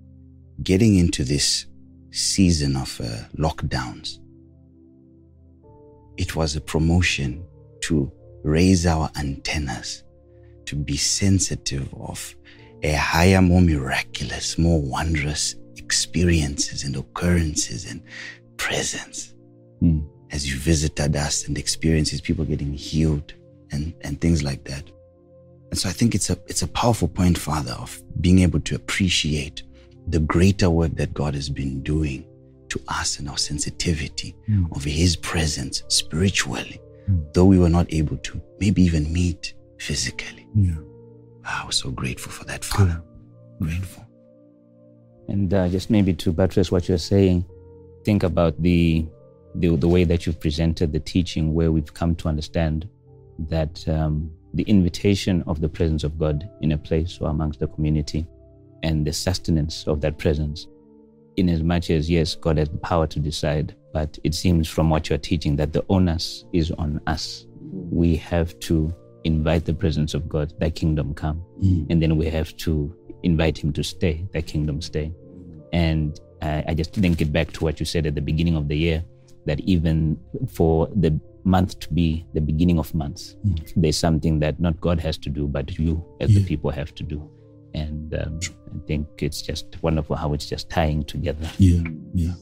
getting 0.63 0.97
into 0.97 1.25
this 1.25 1.67
season 2.11 2.77
of 2.77 3.01
uh, 3.01 3.25
lockdowns, 3.37 4.19
it 6.17 6.37
was 6.37 6.57
a 6.57 6.61
promotion 6.61 7.45
to 7.83 8.11
raise 8.45 8.87
our 8.87 9.11
antennas, 9.17 10.05
to 10.73 10.77
be 10.77 10.97
sensitive 10.97 11.93
of 12.01 12.35
a 12.83 12.93
higher, 12.93 13.43
more 13.43 13.61
miraculous, 13.61 14.57
more 14.57 14.81
wondrous 14.81 15.55
experiences 15.77 16.83
and 16.85 16.97
occurrences 16.97 17.85
and 17.91 18.03
presence 18.57 19.35
Mm. 19.83 20.07
as 20.31 20.49
you 20.49 20.57
visited 20.59 21.17
us 21.17 21.47
and 21.49 21.59
experiences 21.59 22.21
people 22.21 22.45
getting 22.45 22.73
healed 22.73 23.35
and, 23.73 23.93
and 24.03 24.21
things 24.21 24.45
like 24.45 24.63
that. 24.65 24.85
And 25.71 25.79
so 25.79 25.89
I 25.89 25.93
think 25.93 26.15
it's 26.15 26.31
a 26.31 26.39
it's 26.47 26.63
a 26.63 26.69
powerful 26.69 27.09
point, 27.09 27.37
Father, 27.37 27.73
of 27.73 28.01
being 28.21 28.39
able 28.39 28.61
to 28.61 28.77
appreciate 28.77 29.65
the 30.07 30.21
greater 30.21 30.71
work 30.71 30.95
that 30.95 31.13
God 31.13 31.35
has 31.35 31.49
been 31.51 31.83
doing 31.83 32.25
to 32.69 32.81
us 32.87 33.19
and 33.19 33.29
our 33.29 33.37
sensitivity 33.37 34.37
of 34.77 34.85
His 34.85 35.17
presence 35.17 35.83
spiritually, 35.89 36.81
though 37.35 37.45
we 37.47 37.59
were 37.59 37.69
not 37.79 37.93
able 37.93 38.17
to 38.19 38.41
maybe 38.61 38.83
even 38.83 39.13
meet 39.13 39.55
physically. 39.83 40.47
yeah. 40.55 40.75
Ah, 41.45 41.65
I 41.65 41.67
was 41.67 41.77
so 41.77 41.91
grateful 41.91 42.31
for 42.31 42.45
that, 42.45 42.65
Father. 42.65 43.03
Grateful. 43.61 44.07
And 45.29 45.53
uh, 45.53 45.69
just 45.69 45.91
maybe 45.91 46.15
to 46.15 46.33
buttress 46.33 46.71
what 46.71 46.89
you're 46.89 46.99
saying, 46.99 47.45
think 48.05 48.23
about 48.23 48.61
the, 48.63 49.05
the 49.57 49.75
the 49.77 49.89
way 49.89 50.05
that 50.05 50.25
you've 50.25 50.39
presented 50.39 50.93
the 50.93 51.01
teaching, 51.01 51.53
where 51.53 51.73
we've 51.73 51.93
come 51.93 52.15
to 52.17 52.29
understand 52.29 52.89
that 53.49 53.87
um, 53.89 54.31
the 54.55 54.63
invitation 54.65 55.43
of 55.49 55.61
the 55.61 55.69
presence 55.69 56.05
of 56.05 56.17
God 56.17 56.49
in 56.61 56.73
a 56.73 56.79
place 56.79 57.19
or 57.21 57.29
amongst 57.31 57.59
the 57.59 57.67
community, 57.67 58.25
and 58.85 59.05
the 59.05 59.13
sustenance 59.13 59.85
of 59.89 60.01
that 60.03 60.17
presence, 60.17 60.69
in 61.37 61.49
as 61.49 61.63
much 61.63 61.91
as 61.91 62.09
yes, 62.09 62.37
God 62.37 62.57
has 62.59 62.69
the 62.69 62.79
power 62.79 63.09
to 63.09 63.19
decide, 63.19 63.75
but 63.93 64.17
it 64.23 64.35
seems 64.35 64.69
from 64.69 64.91
what 64.91 65.09
you're 65.09 65.19
teaching 65.19 65.57
that 65.57 65.73
the 65.73 65.85
onus 65.89 66.45
is 66.53 66.71
on 66.73 67.01
us. 67.09 67.47
We 67.91 68.17
have 68.17 68.59
to 68.61 68.95
invite 69.25 69.65
the 69.65 69.75
presence 69.75 70.15
of 70.15 70.29
God, 70.29 70.53
Thy 70.59 70.71
kingdom 70.71 71.15
come, 71.15 71.43
and 71.91 72.03
then 72.03 72.17
we 72.17 72.27
have 72.29 72.57
to 72.59 72.95
invite 73.23 73.59
Him 73.59 73.73
to 73.75 73.83
stay, 73.85 74.27
Thy 74.33 74.43
kingdom 74.43 74.81
stay. 74.81 75.13
And 75.73 76.19
I, 76.41 76.65
I 76.69 76.75
just 76.75 76.97
link 76.97 77.21
it 77.21 77.33
back 77.33 77.53
to 77.53 77.65
what 77.65 77.81
you 77.81 77.87
said 77.87 78.07
at 78.07 78.15
the 78.15 78.21
beginning 78.21 78.57
of 78.57 78.69
the 78.69 78.77
year 78.77 79.05
that 79.47 79.61
even 79.61 80.19
for 80.49 80.89
the 80.95 81.19
month 81.45 81.81
to 81.81 81.93
be 81.93 82.25
the 82.35 82.41
beginning 82.41 82.79
of 82.79 82.95
months, 82.95 83.37
there's 83.77 83.97
something 83.97 84.39
that 84.41 84.61
not 84.61 84.81
God 84.81 85.01
has 85.01 85.19
to 85.19 85.29
do, 85.29 85.49
but 85.49 85.79
you 85.79 86.05
as 86.21 86.33
the 86.33 86.45
people 86.45 86.71
have 86.71 86.95
to 86.95 87.03
do. 87.03 87.29
And 87.75 88.15
um, 88.15 88.39
I 88.75 88.87
think 88.87 89.09
it's 89.19 89.41
just 89.43 89.83
wonderful 89.83 90.15
how 90.15 90.35
it's 90.35 90.49
just 90.49 90.69
tying 90.69 91.05
together. 91.05 91.51
Yeah, 91.59 91.83
yeah. 92.13 92.35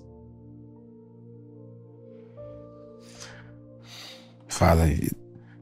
Father, 4.48 4.96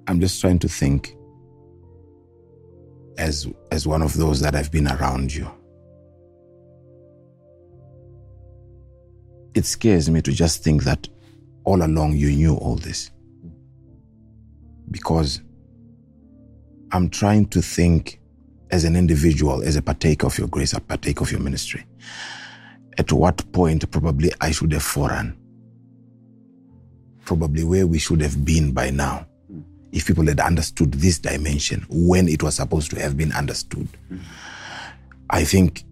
I'm 0.09 0.21
just 0.21 0.41
trying 0.41 0.59
to 0.61 0.69
think 0.69 1.15
as 3.19 3.47
as 3.71 3.87
one 3.87 4.01
of 4.01 4.17
those 4.17 4.41
that 4.41 4.55
have 4.55 4.73
been 4.73 4.89
around 4.89 5.35
you. 5.35 5.51
It 9.55 9.67
scares 9.67 10.09
me 10.09 10.23
to 10.23 10.33
just 10.33 10.65
think 10.65 10.85
that 10.85 11.07
all 11.65 11.85
along 11.85 12.17
you 12.17 12.31
knew 12.31 12.55
all 12.55 12.77
this. 12.77 13.11
Because 14.91 15.43
I'm 16.93 17.11
trying 17.11 17.47
to 17.49 17.61
think 17.61 18.19
as 18.71 18.85
an 18.85 18.97
individual, 18.97 19.63
as 19.63 19.77
a 19.77 19.83
partaker 19.83 20.27
of 20.27 20.39
your 20.39 20.49
grace, 20.49 20.73
a 20.73 20.81
partaker 20.81 21.25
of 21.25 21.31
your 21.31 21.41
ministry. 21.41 21.85
At 22.97 23.13
what 23.13 23.53
point 23.53 23.91
probably 23.91 24.33
I 24.41 24.53
should 24.53 24.73
have 24.73 24.83
forerun 24.83 25.37
probably 27.27 27.63
where 27.63 27.87
we 27.87 27.99
should 27.99 28.23
have 28.23 28.43
been 28.43 28.73
by 28.73 28.89
now 28.89 29.28
if 29.93 30.07
people 30.07 30.27
had 30.27 30.41
understood 30.41 30.93
this 30.95 31.19
dimension 31.19 31.87
when 31.89 32.29
it 32.29 32.43
was 32.43 32.57
supposed 32.57 32.91
to 32.91 33.01
have 33.01 33.17
been 33.17 33.33
understood. 33.33 33.89
I 35.31 35.45
think 35.45 35.85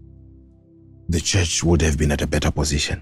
the 1.09 1.19
church 1.19 1.63
would 1.63 1.81
have 1.81 1.97
been 1.97 2.11
at 2.11 2.21
a 2.21 2.27
better 2.27 2.51
position. 2.51 3.01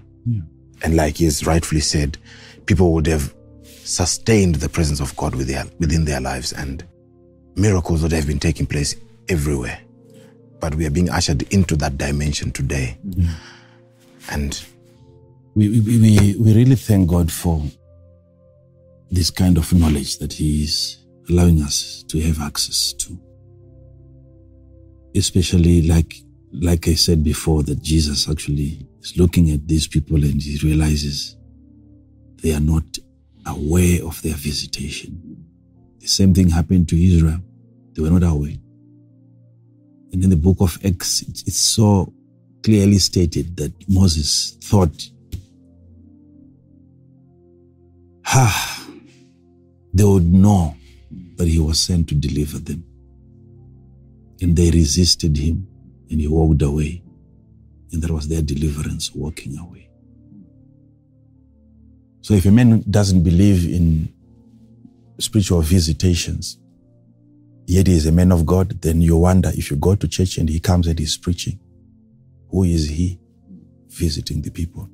And 0.82 0.96
like 0.96 1.16
he's 1.16 1.46
rightfully 1.46 1.80
said, 1.80 2.18
people 2.66 2.92
would 2.92 3.06
have 3.06 3.34
sustained 3.84 4.56
the 4.56 4.68
presence 4.68 5.00
of 5.00 5.14
God 5.16 5.34
with 5.34 5.48
their, 5.48 5.64
within 5.78 6.04
their 6.04 6.20
lives 6.20 6.52
and 6.52 6.84
miracles 7.56 8.02
would 8.02 8.12
have 8.12 8.26
been 8.26 8.38
taking 8.40 8.66
place 8.66 8.96
everywhere. 9.28 9.78
But 10.60 10.74
we 10.74 10.86
are 10.86 10.90
being 10.90 11.10
ushered 11.10 11.42
into 11.52 11.76
that 11.76 11.98
dimension 11.98 12.50
today. 12.52 12.98
And 14.30 14.58
We, 15.54 15.68
we, 15.80 15.98
we, 15.98 16.36
we 16.38 16.52
really 16.52 16.76
thank 16.76 17.08
God 17.08 17.32
for 17.32 17.62
this 19.10 19.30
kind 19.30 19.56
of 19.58 19.72
knowledge 19.72 20.18
that 20.18 20.32
He 20.32 20.62
is 20.64 21.06
allowing 21.28 21.62
us 21.62 22.04
to 22.08 22.20
have 22.20 22.40
access 22.40 22.92
to. 22.94 23.18
Especially 25.14 25.82
like 25.82 26.14
like 26.52 26.88
I 26.88 26.94
said 26.94 27.22
before, 27.22 27.62
that 27.64 27.82
Jesus 27.82 28.28
actually 28.28 28.86
is 29.02 29.16
looking 29.18 29.50
at 29.50 29.66
these 29.68 29.86
people 29.86 30.16
and 30.16 30.40
he 30.40 30.58
realizes 30.66 31.36
they 32.42 32.52
are 32.54 32.60
not 32.60 32.84
aware 33.46 34.04
of 34.04 34.20
their 34.22 34.34
visitation. 34.34 35.44
The 36.00 36.06
same 36.08 36.32
thing 36.32 36.48
happened 36.48 36.88
to 36.88 37.02
Israel. 37.02 37.40
They 37.92 38.02
were 38.02 38.10
not 38.10 38.22
aware. 38.22 38.56
And 40.12 40.24
in 40.24 40.30
the 40.30 40.36
book 40.36 40.58
of 40.60 40.78
Acts, 40.84 41.22
it- 41.22 41.42
it's 41.46 41.56
so 41.60 42.12
clearly 42.62 42.98
stated 42.98 43.56
that 43.56 43.72
Moses 43.88 44.56
thought, 44.62 45.10
ah, 48.26 48.75
they 49.96 50.04
would 50.04 50.26
know 50.26 50.74
that 51.36 51.48
he 51.48 51.58
was 51.58 51.80
sent 51.80 52.08
to 52.08 52.14
deliver 52.14 52.58
them. 52.58 52.84
And 54.40 54.54
they 54.54 54.70
resisted 54.70 55.36
him 55.36 55.66
and 56.10 56.20
he 56.20 56.28
walked 56.28 56.62
away. 56.62 57.02
And 57.92 58.02
that 58.02 58.10
was 58.10 58.28
their 58.28 58.42
deliverance, 58.42 59.14
walking 59.14 59.56
away. 59.58 59.88
So 62.20 62.34
if 62.34 62.44
a 62.44 62.50
man 62.50 62.84
doesn't 62.90 63.22
believe 63.22 63.64
in 63.72 64.12
spiritual 65.18 65.62
visitations, 65.62 66.58
yet 67.66 67.86
he 67.86 67.96
is 67.96 68.06
a 68.06 68.12
man 68.12 68.32
of 68.32 68.44
God, 68.44 68.82
then 68.82 69.00
you 69.00 69.16
wonder 69.16 69.50
if 69.54 69.70
you 69.70 69.76
go 69.76 69.94
to 69.94 70.08
church 70.08 70.36
and 70.36 70.48
he 70.48 70.60
comes 70.60 70.88
and 70.88 70.98
he's 70.98 71.16
preaching, 71.16 71.58
who 72.50 72.64
is 72.64 72.88
he 72.88 73.18
visiting 73.88 74.42
the 74.42 74.50
people? 74.50 74.90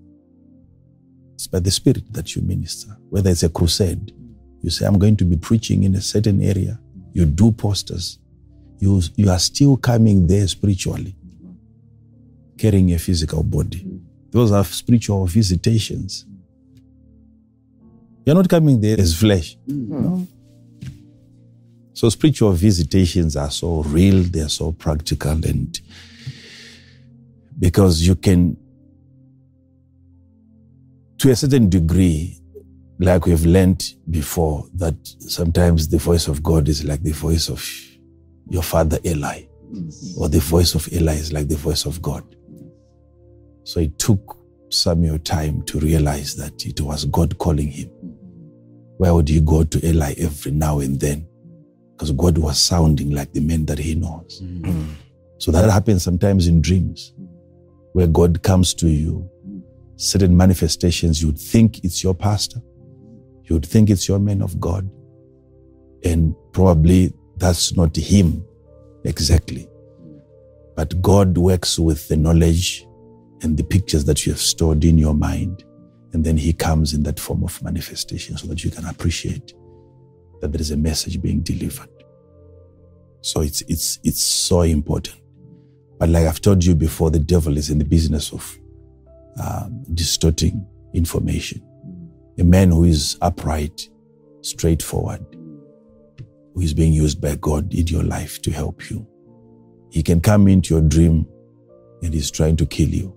It's 1.35 1.47
by 1.47 1.61
the 1.61 1.71
Spirit 1.71 2.13
that 2.13 2.37
you 2.37 2.43
minister. 2.43 2.97
Whether 3.09 3.31
it's 3.31 3.43
a 3.43 3.49
crusade, 3.49 4.13
you 4.63 4.71
say, 4.71 4.87
I'm 4.87 4.99
going 4.99 5.17
to 5.17 5.25
be 5.25 5.37
preaching 5.37 5.83
in 5.83 5.95
a 5.95 6.01
certain 6.01 6.41
area, 6.43 6.79
you 7.13 7.27
do 7.27 7.53
posters, 7.53 8.19
you, 8.79 9.03
you 9.17 9.31
are 9.31 9.39
still 9.39 9.77
coming 9.77 10.27
there 10.27 10.47
spiritually, 10.49 11.15
carrying 12.57 12.93
a 12.93 12.99
physical 12.99 13.43
body. 13.43 13.87
Those 14.31 14.53
are 14.53 14.65
spiritual 14.65 15.27
visitations. 15.27 16.25
You're 18.25 18.37
not 18.37 18.49
coming 18.49 18.81
there 18.81 18.99
as 18.99 19.15
flesh. 19.15 19.57
Mm-hmm. 19.69 20.03
No. 20.03 20.27
So 21.93 22.09
spiritual 22.09 22.53
visitations 22.53 23.37
are 23.37 23.51
so 23.51 23.83
real, 23.83 24.23
they 24.23 24.41
are 24.41 24.49
so 24.49 24.73
practical, 24.73 25.33
and 25.45 25.79
because 27.59 28.07
you 28.07 28.17
can, 28.17 28.57
to 31.19 31.31
a 31.31 31.37
certain 31.37 31.69
degree, 31.69 32.42
like 33.03 33.27
we've 33.27 33.45
learned 33.45 33.83
before, 34.11 34.67
that 34.75 34.95
sometimes 35.19 35.89
the 35.89 35.99
voice 35.99 36.29
of 36.29 36.43
God 36.43 36.69
is 36.69 36.85
like 36.85 37.03
the 37.03 37.13
voice 37.13 37.49
of 37.49 37.69
your 38.49 38.63
father 38.63 38.99
Eli, 39.05 39.43
or 40.19 40.29
the 40.29 40.41
voice 40.41 40.75
of 40.75 40.91
Eli 40.93 41.15
is 41.15 41.33
like 41.33 41.49
the 41.49 41.57
voice 41.57 41.85
of 41.85 42.01
God. 42.01 42.25
So 43.65 43.81
it 43.81 43.99
took 43.99 44.39
Samuel 44.71 45.19
time 45.19 45.63
to 45.63 45.79
realize 45.79 46.37
that 46.37 46.65
it 46.67 46.81
was 46.81 47.05
God 47.07 47.39
calling 47.39 47.71
him. 47.71 47.91
Where 48.99 49.15
would 49.15 49.29
he 49.29 49.41
go 49.41 49.65
to 49.65 49.87
Eli 49.87 50.15
every 50.19 50.53
now 50.53 50.79
and 50.79 51.01
then? 51.01 51.27
Because 51.93 52.13
God 52.13 52.39
was 52.39 52.59
sounding 52.59 53.11
like 53.11 53.33
the 53.33 53.41
man 53.41 53.67
that 53.67 53.79
he 53.79 53.95
knows. 53.95 54.43
So 55.39 55.51
that 55.51 55.71
happens 55.71 56.03
sometimes 56.05 56.47
in 56.47 56.61
dreams, 56.61 57.15
where 57.95 58.07
God 58.07 58.43
comes 58.43 58.75
to 58.75 58.89
you, 58.89 59.29
certain 59.97 60.37
manifestations, 60.37 61.23
you'd 61.23 61.39
think 61.39 61.85
it's 61.85 62.03
your 62.03 62.15
pastor, 62.15 62.61
you'd 63.45 63.67
think 63.67 63.91
it's 63.91 64.09
your 64.09 64.19
man 64.19 64.43
of 64.43 64.61
God, 64.61 64.89
and 66.05 66.35
probably 66.53 67.13
that's 67.37 67.77
not 67.77 67.97
him 67.97 68.45
exactly. 69.05 69.69
But 70.77 71.01
God 71.03 71.37
works 71.37 71.79
with 71.79 72.09
the 72.09 72.17
knowledge 72.17 72.87
and 73.43 73.57
the 73.57 73.65
pictures 73.65 74.05
that 74.05 74.25
you 74.25 74.33
have 74.33 74.41
stored 74.41 74.85
in 74.85 74.99
your 74.99 75.15
mind. 75.15 75.65
And 76.13 76.25
then 76.25 76.37
he 76.37 76.53
comes 76.53 76.95
in 76.95 77.03
that 77.05 77.19
form 77.19 77.43
of 77.43 77.63
manifestation 77.63 78.37
so 78.37 78.47
that 78.47 78.65
you 78.65 78.71
can 78.71 78.87
appreciate 78.87 79.55
that 80.41 80.53
there 80.53 80.61
is 80.61 80.71
a 80.71 80.77
message 80.77 81.21
being 81.21 81.41
delivered. 81.41 81.89
So 83.21 83.41
it's, 83.41 83.63
it's, 83.63 83.99
it's 84.05 84.21
so 84.21 84.63
important. 84.63 85.17
But 85.99 86.09
like 86.09 86.27
I've 86.27 86.41
told 86.41 86.65
you 86.65 86.75
before, 86.75 87.11
the 87.11 87.19
devil 87.19 87.57
is 87.57 87.71
in 87.71 87.79
the 87.79 87.85
business 87.85 88.33
of 88.33 88.59
um, 89.43 89.85
distorting 89.95 90.67
information. 90.93 91.63
A 92.39 92.45
man 92.45 92.71
who 92.71 92.85
is 92.85 93.19
upright, 93.21 93.89
straightforward, 94.41 95.25
who 96.55 96.61
is 96.61 96.75
being 96.75 96.93
used 96.93 97.21
by 97.21 97.37
God 97.37 97.73
in 97.75 97.87
your 97.87 98.03
life 98.03 98.41
to 98.43 98.51
help 98.51 98.91
you. 98.91 99.07
He 99.91 100.03
can 100.03 100.21
come 100.21 100.49
into 100.49 100.75
your 100.75 100.83
dream 100.83 101.27
and 102.03 102.15
he's 102.15 102.31
trying 102.31 102.57
to 102.57 102.67
kill 102.67 102.89
you. 102.89 103.15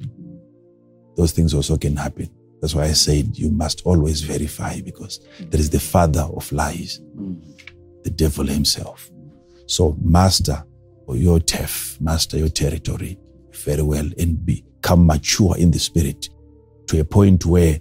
Those 1.16 1.32
things 1.32 1.54
also 1.54 1.78
can 1.78 1.96
happen. 1.96 2.30
That's 2.62 2.76
why 2.76 2.84
I 2.84 2.94
said 2.94 3.38
you 3.38 3.52
must 3.52 3.82
always 3.86 4.22
verify 4.22 4.82
because 4.82 5.20
there 5.40 5.60
is 5.60 5.70
the 5.70 5.80
father 5.80 6.22
of 6.22 6.52
lies, 6.52 7.00
the 8.04 8.10
devil 8.10 8.46
himself. 8.46 9.10
So 9.68 9.98
master 10.02 10.64
your 11.14 11.40
turf, 11.40 11.98
master 12.02 12.38
your 12.38 12.50
territory 12.50 13.18
very 13.56 13.82
well 13.82 14.08
and 14.20 14.46
become 14.46 15.06
mature 15.06 15.58
in 15.58 15.72
the 15.72 15.80
spirit 15.80 16.30
to 16.88 17.00
a 17.00 17.06
point 17.06 17.46
where 17.46 17.80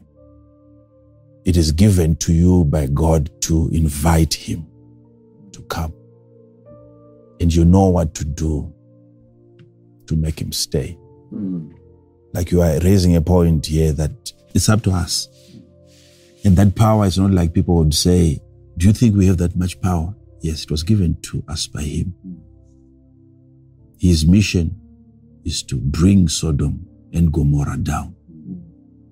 it 1.45 1.57
is 1.57 1.73
given 1.73 2.17
to 2.17 2.33
you 2.33 2.65
by 2.65 2.87
God 2.87 3.31
to 3.43 3.69
invite 3.73 4.33
him 4.33 4.67
to 5.53 5.63
come. 5.63 5.93
And 7.41 7.55
you 7.55 7.65
know 7.65 7.89
what 7.89 8.15
to 8.15 8.25
do 8.25 8.73
to 10.07 10.17
make 10.17 10.41
him 10.41 10.53
stay. 10.53 10.99
Hmm. 11.31 11.73
Like 12.33 12.51
you 12.51 12.63
are 12.63 12.79
raising 12.81 13.17
a 13.17 13.21
point 13.21 13.67
here 13.67 13.93
that 13.93 14.33
it's 14.55 14.69
up 14.69 14.83
to 14.85 14.91
us. 14.91 15.29
And 16.45 16.57
that 16.57 16.75
power 16.75 17.07
is 17.07 17.19
not 17.19 17.31
like 17.31 17.53
people 17.53 17.77
would 17.77 17.95
say, 17.95 18.41
Do 18.79 18.87
you 18.87 18.93
think 18.93 19.17
we 19.17 19.27
have 19.27 19.39
that 19.39 19.57
much 19.57 19.81
power? 19.81 20.15
Yes, 20.41 20.65
it 20.65 20.71
was 20.71 20.83
given 20.83 21.17
to 21.23 21.43
us 21.49 21.67
by 21.67 21.83
him. 21.83 22.15
His 23.99 24.27
mission 24.27 24.79
is 25.45 25.63
to 25.65 25.77
bring 25.77 26.29
Sodom 26.29 26.87
and 27.13 27.33
Gomorrah 27.33 27.79
down. 27.79 28.15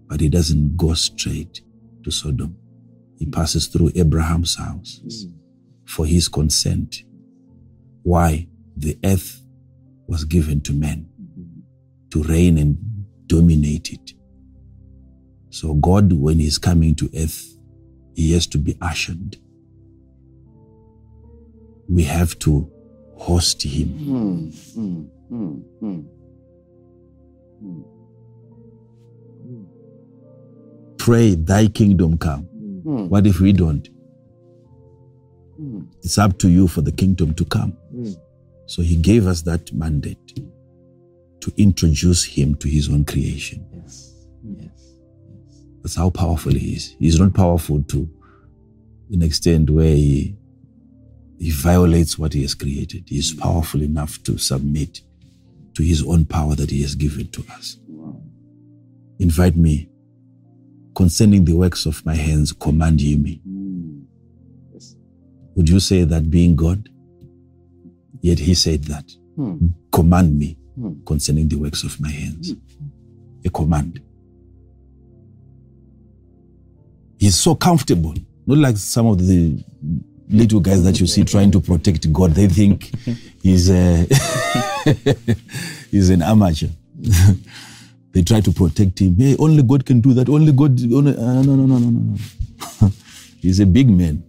But 0.09 0.21
he 0.21 0.29
doesn't 0.29 0.77
go 0.77 0.93
straight 0.95 1.63
to 2.05 2.11
Sodom. 2.11 2.57
He 3.19 3.27
passes 3.27 3.67
through 3.67 3.93
Abraham's 3.95 4.57
house 4.57 5.01
for 5.87 6.07
his 6.07 6.29
consent. 6.29 7.03
Why? 8.03 8.49
The 8.77 8.99
earth 9.05 9.43
was 10.07 10.25
given 10.25 10.61
to 10.63 10.73
men 10.73 11.09
to 12.11 12.23
reign 12.25 12.59
and 12.59 12.77
dominate 13.27 13.93
it. 13.93 14.13
So 15.51 15.75
God, 15.75 16.13
when 16.13 16.39
he's 16.39 16.59
coming 16.59 16.95
to 16.97 17.11
earth, 17.17 17.57
he 18.15 18.33
has 18.33 18.47
to 18.49 18.59
be 18.59 18.77
ushered. 18.81 19.37
We 21.89 22.05
have 22.05 22.39
to 22.41 22.71
host 23.17 23.63
him. 23.63 23.89
Hmm, 23.89 24.51
hmm, 24.75 25.03
hmm, 25.29 26.01
Pray, 31.03 31.35
thy 31.35 31.67
kingdom 31.67 32.17
come. 32.17 32.43
Hmm. 32.85 33.09
What 33.09 33.27
if 33.27 33.41
we 33.41 33.53
don't? 33.53 33.89
Hmm. 35.57 35.81
It's 36.05 36.17
up 36.17 36.39
to 36.39 36.49
you 36.49 36.69
for 36.69 36.81
the 36.81 36.93
kingdom 36.93 37.35
to 37.35 37.45
come. 37.45 37.73
Hmm. 37.91 38.13
So 38.67 38.83
he 38.83 38.95
gave 38.95 39.27
us 39.27 39.43
that 39.43 39.73
mandate 39.73 40.39
to 41.41 41.53
introduce 41.57 42.23
him 42.23 42.55
to 42.55 42.69
his 42.69 42.89
own 42.89 43.05
creation. 43.05 43.67
Yes. 43.75 44.15
Yes. 44.45 44.93
That's 45.83 45.97
how 45.97 46.11
powerful 46.11 46.53
he 46.53 46.75
is. 46.75 46.95
He's 47.01 47.19
not 47.19 47.35
powerful 47.35 47.83
to 47.83 48.09
an 49.11 49.23
extent 49.23 49.71
where 49.71 49.97
he, 49.97 50.37
he 51.41 51.51
violates 51.51 52.17
what 52.17 52.33
he 52.33 52.43
has 52.43 52.55
created. 52.55 53.09
He 53.09 53.19
is 53.19 53.33
powerful 53.33 53.83
enough 53.83 54.23
to 54.23 54.39
submit 54.39 55.01
to 55.75 55.83
his 55.83 56.07
own 56.07 56.27
power 56.27 56.55
that 56.55 56.71
he 56.71 56.83
has 56.83 56.95
given 56.95 57.27
to 57.33 57.45
us. 57.51 57.77
Invite 59.19 59.57
me. 59.57 59.89
Concerning 60.95 61.45
the 61.45 61.55
works 61.55 61.87
of 61.87 62.05
my 62.05 62.15
hands, 62.15 62.53
command 62.53 63.01
ye 63.01 63.17
me. 63.17 63.41
Hmm. 63.45 64.01
Would 65.55 65.69
you 65.69 65.81
say 65.81 66.05
that 66.05 66.31
being 66.31 66.55
God? 66.57 66.89
Yet 68.21 68.39
he 68.39 68.55
said 68.55 68.85
that. 68.85 69.11
Hmm. 69.37 69.67
Command 69.91 70.39
me 70.39 70.57
hmm. 70.77 71.03
concerning 71.07 71.49
the 71.49 71.57
works 71.57 71.83
of 71.85 72.01
my 72.01 72.11
hands. 72.11 72.55
A 73.45 73.51
command. 73.51 74.01
He's 77.19 77.37
so 77.37 77.55
comfortable. 77.55 78.15
Not 78.47 78.59
like 78.59 78.77
some 78.77 79.07
of 79.07 79.25
the 79.27 79.63
little 80.29 80.61
guys 80.61 80.83
that 80.85 80.99
you 80.99 81.07
see 81.07 81.25
trying 81.25 81.51
to 81.53 81.61
protect 81.61 82.13
God. 82.13 82.33
They 82.33 82.49
think 82.49 82.91
he's 83.43 83.71
uh, 83.71 84.05
a 84.87 85.15
he's 85.91 86.11
an 86.11 86.23
amateur. 86.23 86.69
they 88.13 88.23
try 88.23 88.41
to 88.41 88.53
protect 88.53 88.99
him. 89.01 89.17
Hey, 89.17 89.37
only 89.39 89.63
God 89.63 89.85
can 89.85 90.01
do 90.01 90.13
that. 90.15 90.29
Only 90.29 90.53
God. 90.53 90.79
Only, 90.93 91.17
uh, 91.17 91.43
no, 91.43 91.55
no, 91.57 91.67
no, 91.67 91.79
no, 91.79 91.89
no, 91.91 92.17
no. 92.81 92.91
he's 93.41 93.61
a 93.61 93.67
big 93.67 93.89
man. 93.89 94.23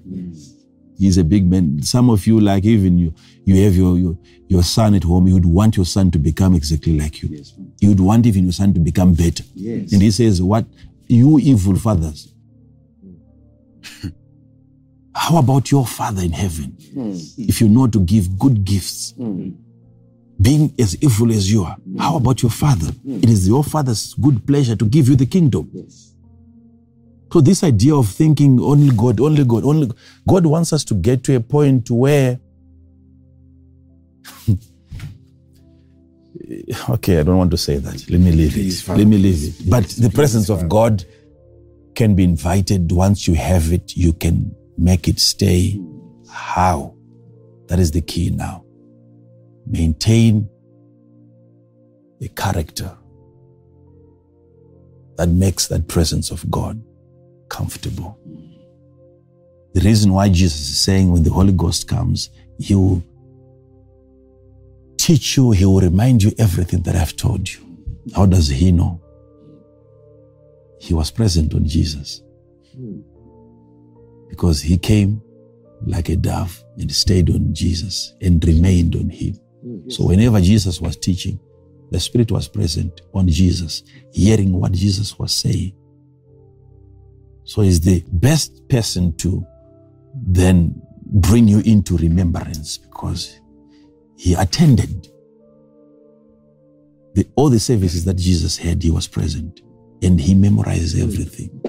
He's 0.97 1.17
a 1.17 1.23
big 1.23 1.45
man. 1.49 1.81
Some 1.83 2.09
of 2.09 2.25
you, 2.25 2.39
like 2.39 2.63
even 2.65 2.97
you, 2.97 3.13
you 3.45 3.61
have 3.63 3.75
your, 3.75 3.97
your 3.97 4.17
your 4.47 4.63
son 4.63 4.93
at 4.95 5.03
home. 5.03 5.27
You 5.27 5.33
would 5.35 5.45
want 5.45 5.75
your 5.75 5.85
son 5.85 6.11
to 6.11 6.19
become 6.19 6.55
exactly 6.55 6.97
like 6.97 7.21
you. 7.21 7.29
Yes. 7.31 7.53
You 7.79 7.89
would 7.89 7.99
want 7.99 8.25
even 8.25 8.43
your 8.43 8.53
son 8.53 8.73
to 8.73 8.79
become 8.79 9.13
better. 9.13 9.43
Yes. 9.53 9.91
And 9.91 10.01
he 10.01 10.11
says, 10.11 10.41
"What 10.41 10.65
you 11.07 11.39
evil 11.39 11.75
fathers." 11.75 12.33
How 15.15 15.37
about 15.37 15.71
your 15.71 15.85
Father 15.85 16.23
in 16.23 16.31
heaven? 16.31 16.75
If 17.37 17.61
you 17.61 17.69
know 17.69 17.87
to 17.87 17.99
give 17.99 18.37
good 18.39 18.63
gifts, 18.63 19.13
being 20.41 20.73
as 20.79 21.01
evil 21.01 21.31
as 21.31 21.51
you 21.51 21.63
are, 21.63 21.77
how 21.97 22.17
about 22.17 22.41
your 22.41 22.51
Father? 22.51 22.91
It 23.05 23.29
is 23.29 23.47
your 23.47 23.63
Father's 23.63 24.13
good 24.15 24.45
pleasure 24.45 24.75
to 24.75 24.85
give 24.85 25.07
you 25.07 25.15
the 25.15 25.25
kingdom. 25.25 25.69
So 27.31 27.41
this 27.41 27.63
idea 27.63 27.95
of 27.95 28.09
thinking 28.09 28.59
only 28.59 28.95
God, 28.95 29.19
only 29.19 29.43
God, 29.43 29.63
only 29.63 29.91
God 30.27 30.45
wants 30.45 30.71
us 30.71 30.83
to 30.85 30.93
get 30.93 31.23
to 31.23 31.35
a 31.35 31.39
point 31.39 31.89
where 31.89 32.39
okay, 36.89 37.19
I 37.19 37.23
don't 37.23 37.37
want 37.37 37.51
to 37.51 37.57
say 37.57 37.77
that. 37.77 38.09
Let 38.09 38.19
me 38.19 38.31
leave 38.31 38.57
it. 38.57 38.87
Let 38.87 39.07
me 39.07 39.17
leave 39.17 39.61
it. 39.61 39.69
But 39.69 39.85
the 39.85 40.09
presence 40.09 40.49
of 40.49 40.67
God 40.69 41.03
can 41.95 42.15
be 42.15 42.23
invited. 42.23 42.91
Once 42.91 43.27
you 43.27 43.35
have 43.35 43.71
it, 43.71 43.95
you 43.95 44.13
can 44.13 44.55
make 44.77 45.07
it 45.07 45.19
stay. 45.19 45.79
How? 46.29 46.95
That 47.67 47.79
is 47.79 47.91
the 47.91 48.01
key 48.01 48.29
now. 48.29 48.62
Maintain 49.65 50.49
a 52.21 52.27
character 52.29 52.95
that 55.17 55.29
makes 55.29 55.67
that 55.67 55.87
presence 55.87 56.31
of 56.31 56.49
God 56.49 56.81
comfortable. 57.49 58.17
The 59.73 59.81
reason 59.81 60.13
why 60.13 60.29
Jesus 60.29 60.69
is 60.69 60.79
saying 60.79 61.11
when 61.11 61.23
the 61.23 61.31
Holy 61.31 61.53
Ghost 61.53 61.87
comes, 61.87 62.29
He 62.59 62.75
will 62.75 63.03
teach 64.97 65.37
you, 65.37 65.51
He 65.51 65.65
will 65.65 65.81
remind 65.81 66.23
you 66.23 66.31
everything 66.37 66.81
that 66.83 66.95
I've 66.95 67.15
told 67.15 67.51
you. 67.51 67.59
How 68.15 68.25
does 68.25 68.47
He 68.47 68.71
know? 68.71 69.01
He 70.79 70.93
was 70.93 71.11
present 71.11 71.53
on 71.53 71.65
Jesus 71.65 72.21
because 74.29 74.61
He 74.61 74.77
came 74.77 75.21
like 75.85 76.09
a 76.09 76.15
dove 76.15 76.63
and 76.77 76.91
stayed 76.91 77.29
on 77.29 77.53
Jesus 77.53 78.13
and 78.21 78.43
remained 78.45 78.95
on 78.95 79.09
Him. 79.09 79.39
So 79.87 80.05
whenever 80.05 80.41
Jesus 80.41 80.81
was 80.81 80.97
teaching, 80.97 81.39
the 81.91 81.99
Spirit 81.99 82.31
was 82.31 82.47
present 82.47 83.01
on 83.13 83.27
Jesus, 83.27 83.83
hearing 84.11 84.51
what 84.53 84.71
Jesus 84.71 85.17
was 85.17 85.33
saying. 85.33 85.73
So 87.43 87.61
he's 87.61 87.81
the 87.81 88.03
best 88.11 88.67
person 88.67 89.15
to 89.17 89.45
then 90.15 90.81
bring 91.05 91.47
you 91.47 91.59
into 91.59 91.97
remembrance 91.97 92.77
because 92.77 93.39
he 94.17 94.33
attended 94.33 95.07
the, 97.13 97.27
all 97.35 97.49
the 97.49 97.59
services 97.59 98.05
that 98.05 98.15
Jesus 98.15 98.57
had, 98.57 98.81
he 98.81 98.89
was 98.91 99.07
present 99.07 99.61
and 100.01 100.19
he 100.19 100.33
memorized 100.33 100.97
everything. 100.99 101.61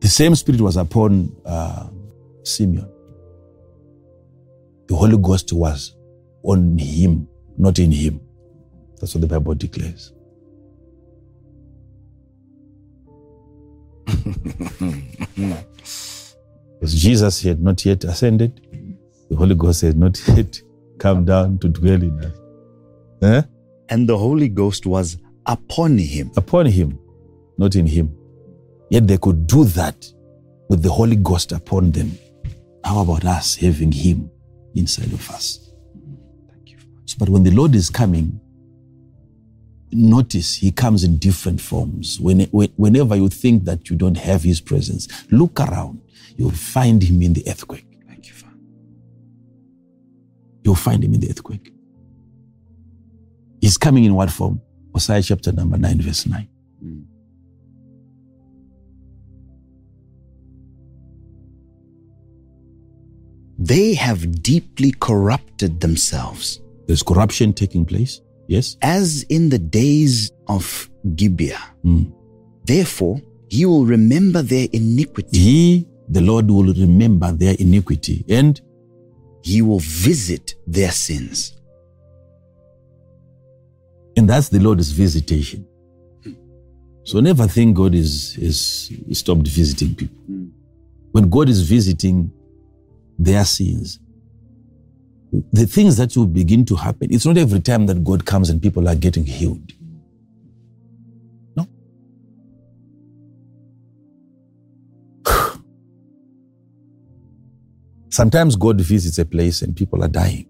The 0.00 0.08
same 0.08 0.34
spirit 0.34 0.60
was 0.60 0.76
upon 0.76 1.34
uh, 1.46 1.88
Simeon. 2.42 2.93
The 4.86 4.94
Holy 4.96 5.16
Ghost 5.16 5.52
was 5.52 5.96
on 6.42 6.76
him, 6.78 7.28
not 7.56 7.78
in 7.78 7.90
him. 7.90 8.20
That's 9.00 9.14
what 9.14 9.22
the 9.22 9.26
Bible 9.26 9.54
declares. 9.54 10.12
Because 16.84 17.00
Jesus 17.00 17.42
had 17.42 17.62
not 17.62 17.82
yet 17.86 18.04
ascended, 18.04 18.60
the 19.30 19.36
Holy 19.36 19.54
Ghost 19.54 19.80
had 19.80 19.96
not 19.96 20.20
yet 20.36 20.60
come 20.98 21.24
down 21.24 21.58
to 21.60 21.68
dwell 21.68 22.02
in 22.02 22.20
us. 22.22 22.36
Eh? 23.22 23.42
And 23.88 24.06
the 24.06 24.18
Holy 24.18 24.48
Ghost 24.50 24.84
was 24.84 25.16
upon 25.46 25.96
him. 25.96 26.30
Upon 26.36 26.66
him, 26.66 26.98
not 27.56 27.74
in 27.74 27.86
him. 27.86 28.14
Yet 28.90 29.06
they 29.06 29.16
could 29.16 29.46
do 29.46 29.64
that 29.64 30.06
with 30.68 30.82
the 30.82 30.90
Holy 30.90 31.16
Ghost 31.16 31.52
upon 31.52 31.90
them. 31.90 32.18
How 32.84 33.00
about 33.00 33.24
us 33.24 33.56
having 33.56 33.90
him 33.90 34.30
inside 34.74 35.12
of 35.12 35.28
us? 35.30 35.70
Thank 36.50 36.70
you. 36.70 36.78
So, 37.06 37.16
but 37.18 37.28
when 37.28 37.42
the 37.42 37.50
Lord 37.50 37.74
is 37.74 37.90
coming, 37.90 38.40
notice 39.92 40.54
he 40.56 40.70
comes 40.72 41.04
in 41.04 41.18
different 41.18 41.60
forms. 41.60 42.18
When, 42.20 42.40
when- 42.46 42.72
whenever 42.76 43.14
you 43.16 43.28
think 43.28 43.64
that 43.64 43.88
you 43.90 43.96
don't 43.96 44.16
have 44.16 44.42
his 44.42 44.60
presence, 44.60 45.08
look 45.30 45.60
around. 45.60 46.00
You'll 46.36 46.50
find 46.50 47.02
him 47.02 47.22
in 47.22 47.32
the 47.32 47.48
earthquake. 47.48 47.86
Thank 48.08 48.26
you, 48.26 48.32
Father. 48.34 48.56
You'll 50.64 50.74
find 50.74 51.04
him 51.04 51.14
in 51.14 51.20
the 51.20 51.30
earthquake. 51.30 51.72
He's 53.60 53.78
coming 53.78 54.04
in 54.04 54.14
what 54.14 54.30
form? 54.30 54.60
Hosea 54.92 55.22
chapter 55.22 55.52
number 55.52 55.76
9, 55.78 56.00
verse 56.02 56.26
9. 56.26 56.48
Hmm. 56.82 57.00
They 63.58 63.94
have 63.94 64.42
deeply 64.42 64.92
corrupted 65.00 65.80
themselves, 65.80 66.60
There's 66.86 67.02
corruption 67.02 67.52
taking 67.52 67.84
place. 67.84 68.20
Yes? 68.46 68.76
as 68.82 69.22
in 69.30 69.48
the 69.48 69.58
days 69.58 70.30
of 70.48 70.90
Gibeah. 71.16 71.62
Mm. 71.84 72.12
Therefore, 72.66 73.20
he 73.48 73.64
will 73.66 73.86
remember 73.86 74.42
their 74.42 74.68
iniquity. 74.72 75.38
He, 75.38 75.88
the 76.08 76.20
Lord, 76.20 76.50
will 76.50 76.74
remember 76.74 77.32
their 77.32 77.54
iniquity 77.58 78.24
and 78.28 78.60
He 79.42 79.62
will 79.62 79.78
visit 79.80 80.54
their 80.66 80.90
sins. 80.90 81.54
And 84.16 84.28
that's 84.28 84.48
the 84.48 84.58
Lord's 84.60 84.90
visitation. 84.90 85.66
So 87.04 87.20
never 87.20 87.46
think 87.46 87.76
God 87.76 87.94
is, 87.94 88.36
is 88.38 88.90
stopped 89.18 89.46
visiting 89.46 89.94
people. 89.94 90.16
When 91.12 91.28
God 91.28 91.48
is 91.48 91.62
visiting 91.62 92.32
their 93.18 93.44
sins, 93.44 94.00
the 95.52 95.66
things 95.66 95.96
that 95.96 96.16
will 96.16 96.26
begin 96.26 96.64
to 96.66 96.76
happen, 96.76 97.08
it's 97.12 97.26
not 97.26 97.36
every 97.36 97.60
time 97.60 97.86
that 97.86 98.04
God 98.04 98.24
comes 98.24 98.50
and 98.50 98.62
people 98.62 98.88
are 98.88 98.94
getting 98.94 99.26
healed. 99.26 99.72
No. 101.56 101.66
Sometimes 108.10 108.56
God 108.56 108.80
visits 108.80 109.18
a 109.18 109.24
place 109.24 109.62
and 109.62 109.74
people 109.74 110.04
are 110.04 110.08
dying. 110.08 110.46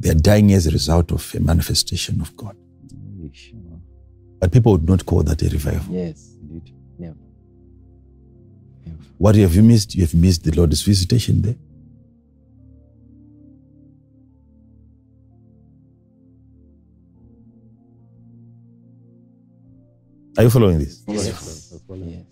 They 0.00 0.10
are 0.10 0.14
dying 0.14 0.52
as 0.52 0.66
a 0.66 0.70
result 0.70 1.12
of 1.12 1.34
a 1.34 1.40
manifestation 1.40 2.20
of 2.20 2.36
God. 2.36 2.56
But 4.40 4.50
people 4.50 4.72
would 4.72 4.88
not 4.88 5.04
call 5.04 5.22
that 5.24 5.42
a 5.42 5.48
revival. 5.50 5.94
Yes. 5.94 6.34
Never. 6.98 7.14
Never. 8.86 8.98
What 9.18 9.34
have 9.36 9.54
you 9.54 9.62
missed? 9.62 9.94
You 9.94 10.02
have 10.02 10.14
missed 10.14 10.44
the 10.44 10.52
Lord's 10.52 10.82
visitation 10.82 11.42
there. 11.42 11.56
Are 20.38 20.44
you 20.44 20.50
following 20.50 20.78
this? 20.78 21.02
Yes. 21.06 21.72
Yes. 21.90 22.24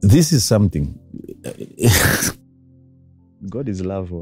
This 0.00 0.32
is 0.32 0.44
something. 0.44 0.98
God 3.48 3.68
is 3.68 3.84
love. 3.84 4.12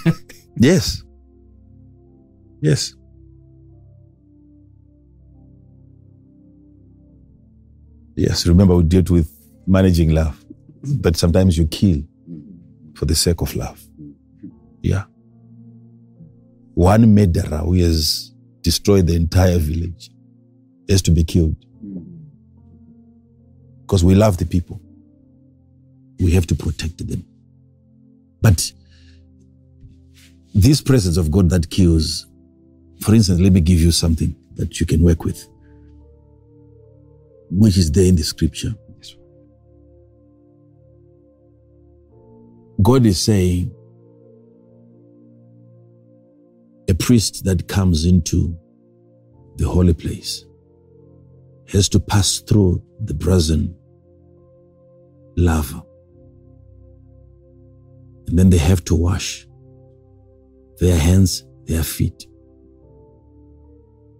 yes. 0.56 1.02
Yes. 2.60 2.94
Yes, 8.14 8.46
remember 8.46 8.76
we 8.76 8.82
dealt 8.84 9.10
with 9.10 9.30
managing 9.66 10.10
love, 10.10 10.44
but 11.00 11.16
sometimes 11.16 11.56
you 11.56 11.66
kill 11.66 12.02
for 12.94 13.06
the 13.06 13.14
sake 13.14 13.40
of 13.40 13.54
love. 13.56 13.82
Yeah. 14.82 15.04
One 16.74 17.14
murderer 17.14 17.58
who 17.58 17.74
has 17.74 18.31
destroyed 18.62 19.06
the 19.06 19.14
entire 19.14 19.58
village 19.58 20.10
has 20.88 21.02
to 21.02 21.10
be 21.10 21.24
killed 21.24 21.56
because 23.82 24.04
we 24.04 24.14
love 24.14 24.38
the 24.38 24.46
people. 24.46 24.80
We 26.18 26.30
have 26.32 26.46
to 26.46 26.54
protect 26.54 27.06
them. 27.06 27.24
But 28.40 28.72
this 30.54 30.80
presence 30.80 31.16
of 31.16 31.30
God 31.30 31.50
that 31.50 31.70
kills, 31.70 32.26
for 33.00 33.14
instance, 33.14 33.40
let 33.40 33.52
me 33.52 33.60
give 33.60 33.80
you 33.80 33.90
something 33.90 34.34
that 34.56 34.80
you 34.80 34.86
can 34.86 35.02
work 35.02 35.24
with, 35.24 35.48
which 37.50 37.76
is 37.76 37.90
there 37.90 38.06
in 38.06 38.16
the 38.16 38.22
scripture. 38.22 38.74
God 42.80 43.06
is 43.06 43.20
saying, 43.22 43.72
a 46.92 46.94
priest 46.94 47.44
that 47.44 47.66
comes 47.68 48.04
into 48.04 48.54
the 49.56 49.66
holy 49.66 49.94
place 49.94 50.44
has 51.68 51.88
to 51.88 51.98
pass 51.98 52.40
through 52.40 52.82
the 53.04 53.14
brazen 53.14 53.74
laver. 55.34 55.82
And 58.26 58.38
then 58.38 58.50
they 58.50 58.58
have 58.58 58.84
to 58.84 58.94
wash 58.94 59.46
their 60.80 60.98
hands, 60.98 61.44
their 61.64 61.82
feet. 61.82 62.26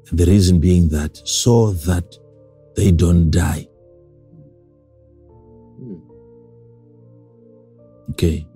And 0.08 0.18
the 0.18 0.24
reason 0.24 0.58
being 0.58 0.88
that 0.88 1.20
so 1.28 1.72
that 1.88 2.08
they 2.74 2.90
don't 2.90 3.30
die. 3.30 3.68
Hmm. 5.78 6.00
Okay. 8.12 8.46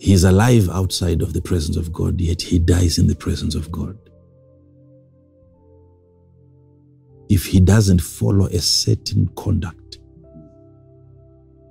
He's 0.00 0.24
alive 0.24 0.70
outside 0.70 1.20
of 1.20 1.34
the 1.34 1.42
presence 1.42 1.76
of 1.76 1.92
God, 1.92 2.18
yet 2.22 2.40
he 2.40 2.58
dies 2.58 2.96
in 2.96 3.06
the 3.06 3.14
presence 3.14 3.54
of 3.54 3.70
God. 3.70 3.98
If 7.28 7.44
he 7.44 7.60
doesn't 7.60 8.00
follow 8.00 8.46
a 8.46 8.60
certain 8.60 9.28
conduct, 9.36 9.98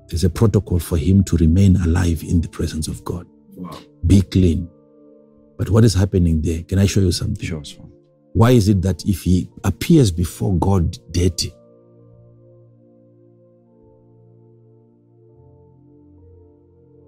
there's 0.10 0.24
a 0.24 0.30
protocol 0.30 0.78
for 0.78 0.96
him 0.96 1.24
to 1.24 1.38
remain 1.38 1.76
alive 1.78 2.22
in 2.22 2.40
the 2.40 2.48
presence 2.48 2.88
of 2.88 3.04
God. 3.04 3.26
Wow. 3.56 3.76
Be 4.06 4.22
clean. 4.22 4.70
But 5.58 5.72
what 5.72 5.84
is 5.84 5.96
happening 5.96 6.44
there? 6.44 6.62
Can 6.62 6.78
I 6.78 6.86
show 6.86 7.00
you 7.00 7.12
something? 7.12 7.44
Sure. 7.44 7.64
Why 8.34 8.52
is 8.52 8.70
it 8.70 8.84
that 8.84 9.04
if 9.08 9.24
he 9.24 9.50
appears 9.64 10.12
before 10.12 10.56
God 10.60 11.00
dirty, 11.12 11.52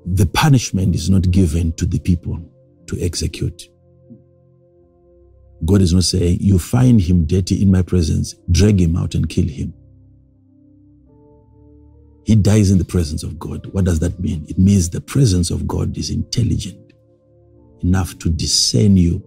the 0.06 0.26
punishment 0.26 0.96
is 0.96 1.10
not 1.10 1.30
given 1.32 1.74
to 1.74 1.86
the 1.86 2.00
people 2.00 2.40
to 2.88 3.00
execute? 3.02 3.70
God 5.66 5.82
is 5.82 5.94
not 5.94 6.04
saying, 6.04 6.38
You 6.42 6.58
find 6.58 7.00
him 7.00 7.26
dirty 7.26 7.62
in 7.62 7.72
my 7.72 7.82
presence, 7.82 8.36
drag 8.50 8.82
him 8.82 8.96
out 8.96 9.16
and 9.16 9.30
kill 9.30 9.48
him. 9.48 9.74
He 12.24 12.36
dies 12.36 12.72
in 12.72 12.78
the 12.78 12.86
presence 12.86 13.24
of 13.24 13.40
God. 13.40 13.66
What 13.68 13.86
does 13.86 14.00
that 14.00 14.20
mean? 14.20 14.46
It 14.48 14.58
means 14.58 14.90
the 14.90 15.02
presence 15.02 15.50
of 15.50 15.68
God 15.68 15.98
is 15.98 16.10
intelligent 16.10 16.94
enough 17.84 18.18
to 18.20 18.30
discern 18.30 18.96
you, 18.96 19.24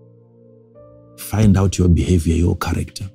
find 1.19 1.57
out 1.57 1.77
your 1.77 1.89
behavior, 1.89 2.35
your 2.35 2.57
character. 2.57 3.11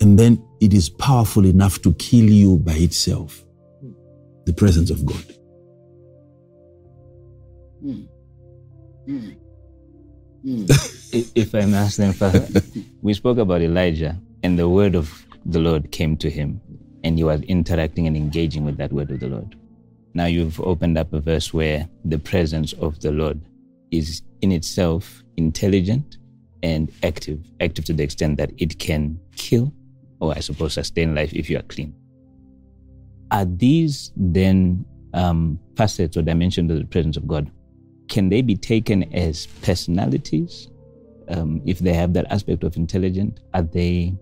And 0.00 0.18
then 0.18 0.42
it 0.60 0.72
is 0.72 0.88
powerful 0.88 1.44
enough 1.44 1.82
to 1.82 1.92
kill 1.94 2.24
you 2.24 2.58
by 2.58 2.74
itself. 2.74 3.44
The 4.44 4.52
presence 4.52 4.90
of 4.90 5.04
God. 5.04 5.24
If 11.12 11.32
if 11.34 11.54
I 11.54 11.66
may 11.66 11.76
ask 11.76 11.96
them 11.96 12.12
further, 12.12 12.46
we 13.02 13.14
spoke 13.14 13.38
about 13.38 13.62
Elijah, 13.62 14.18
and 14.42 14.58
the 14.58 14.68
word 14.68 14.94
of 14.94 15.26
the 15.44 15.58
Lord 15.60 15.90
came 15.92 16.16
to 16.18 16.30
him, 16.30 16.60
and 17.04 17.18
he 17.18 17.24
was 17.24 17.40
interacting 17.42 18.06
and 18.06 18.16
engaging 18.16 18.64
with 18.64 18.76
that 18.78 18.92
word 18.92 19.10
of 19.10 19.20
the 19.20 19.28
Lord. 19.28 19.56
Now 20.14 20.26
you've 20.26 20.60
opened 20.60 20.96
up 20.98 21.12
a 21.12 21.20
verse 21.20 21.52
where 21.52 21.88
the 22.04 22.18
presence 22.18 22.72
of 22.74 23.00
the 23.00 23.12
Lord 23.12 23.40
is 23.90 24.22
in 24.40 24.52
itself 24.52 25.22
intelligent 25.36 26.16
and 26.62 26.90
active, 27.02 27.40
active 27.60 27.84
to 27.84 27.92
the 27.92 28.02
extent 28.02 28.38
that 28.38 28.50
it 28.58 28.78
can 28.78 29.20
kill 29.36 29.72
or, 30.20 30.32
I 30.34 30.40
suppose, 30.40 30.74
sustain 30.74 31.14
life 31.14 31.32
if 31.34 31.50
you 31.50 31.58
are 31.58 31.62
clean. 31.62 31.94
Are 33.30 33.44
these 33.44 34.12
then 34.16 34.84
um, 35.12 35.58
facets 35.76 36.16
or 36.16 36.22
dimensions 36.22 36.70
of 36.70 36.78
the 36.78 36.84
presence 36.86 37.16
of 37.16 37.28
God? 37.28 37.50
Can 38.08 38.28
they 38.28 38.42
be 38.42 38.56
taken 38.56 39.12
as 39.14 39.46
personalities? 39.62 40.68
Um, 41.28 41.60
if 41.66 41.80
they 41.80 41.92
have 41.92 42.12
that 42.12 42.26
aspect 42.30 42.62
of 42.62 42.76
intelligence, 42.76 43.40
are 43.52 43.62
they, 43.62 44.14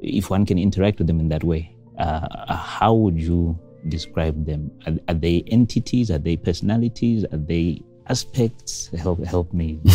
if 0.00 0.30
one 0.30 0.44
can 0.44 0.58
interact 0.58 0.98
with 0.98 1.06
them 1.06 1.20
in 1.20 1.28
that 1.30 1.42
way, 1.42 1.74
uh, 1.98 2.54
how 2.54 2.92
would 2.94 3.20
you 3.20 3.58
describe 3.88 4.44
them? 4.44 4.70
Are, 4.86 4.94
are 5.08 5.14
they 5.14 5.42
entities? 5.46 6.10
Are 6.10 6.18
they 6.18 6.36
personalities? 6.36 7.24
Are 7.32 7.38
they 7.38 7.80
aspects? 8.08 8.90
Help, 8.98 9.24
help 9.24 9.52
me. 9.52 9.80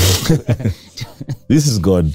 This 1.47 1.67
is 1.67 1.77
God. 1.77 2.13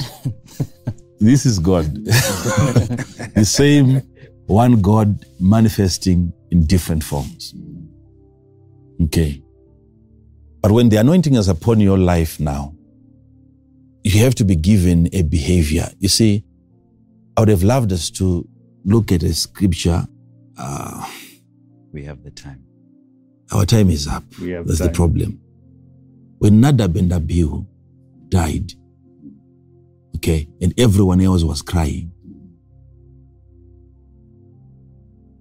this 1.20 1.46
is 1.46 1.58
God. 1.58 2.04
the 2.04 3.44
same 3.44 4.02
one 4.46 4.80
God 4.80 5.24
manifesting 5.38 6.32
in 6.50 6.64
different 6.64 7.04
forms. 7.04 7.54
Okay. 9.02 9.42
But 10.68 10.74
when 10.74 10.90
the 10.90 10.98
anointing 10.98 11.32
is 11.32 11.48
upon 11.48 11.80
your 11.80 11.96
life 11.96 12.38
now, 12.38 12.74
you 14.04 14.22
have 14.22 14.34
to 14.34 14.44
be 14.44 14.54
given 14.54 15.08
a 15.14 15.22
behavior. 15.22 15.88
You 15.98 16.08
see, 16.08 16.44
I 17.34 17.40
would 17.40 17.48
have 17.48 17.62
loved 17.62 17.90
us 17.90 18.10
to 18.10 18.46
look 18.84 19.10
at 19.10 19.22
a 19.22 19.32
scripture. 19.32 20.06
Uh, 20.58 21.10
We 21.90 22.04
have 22.04 22.22
the 22.22 22.30
time. 22.30 22.62
our 23.50 23.64
time 23.64 23.88
is 23.88 24.06
up. 24.06 24.24
We 24.38 24.50
have 24.50 24.66
That's 24.66 24.80
the 24.80 24.90
problem. 24.90 25.40
When 26.36 26.60
Nadab 26.60 26.98
and 26.98 27.14
Abihu 27.14 27.64
died, 28.28 28.74
okay, 30.16 30.50
and 30.60 30.78
everyone 30.78 31.22
else 31.22 31.44
was 31.44 31.62
crying, 31.62 32.12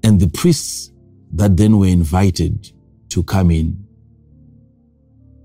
and 0.04 0.22
the 0.22 0.30
priests 0.30 0.94
that 1.34 1.58
then 1.58 1.80
were 1.80 1.88
invited 1.88 2.72
to 3.10 3.24
come 3.24 3.52
in 3.52 3.87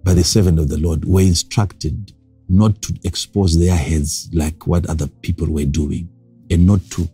by 0.05 0.15
the 0.15 0.25
servant 0.25 0.59
of 0.59 0.69
the 0.69 0.79
Lord 0.79 1.05
were 1.05 1.21
instructed 1.21 2.13
not 2.49 2.83
to 2.83 2.95
expose 3.05 3.59
their 3.59 3.77
heads 3.77 4.29
like 4.33 4.67
what 4.67 4.87
other 4.87 5.07
people 5.07 5.49
were 5.49 5.65
doing, 5.65 6.09
and 6.51 6.67
not 6.67 6.81
to 6.91 7.09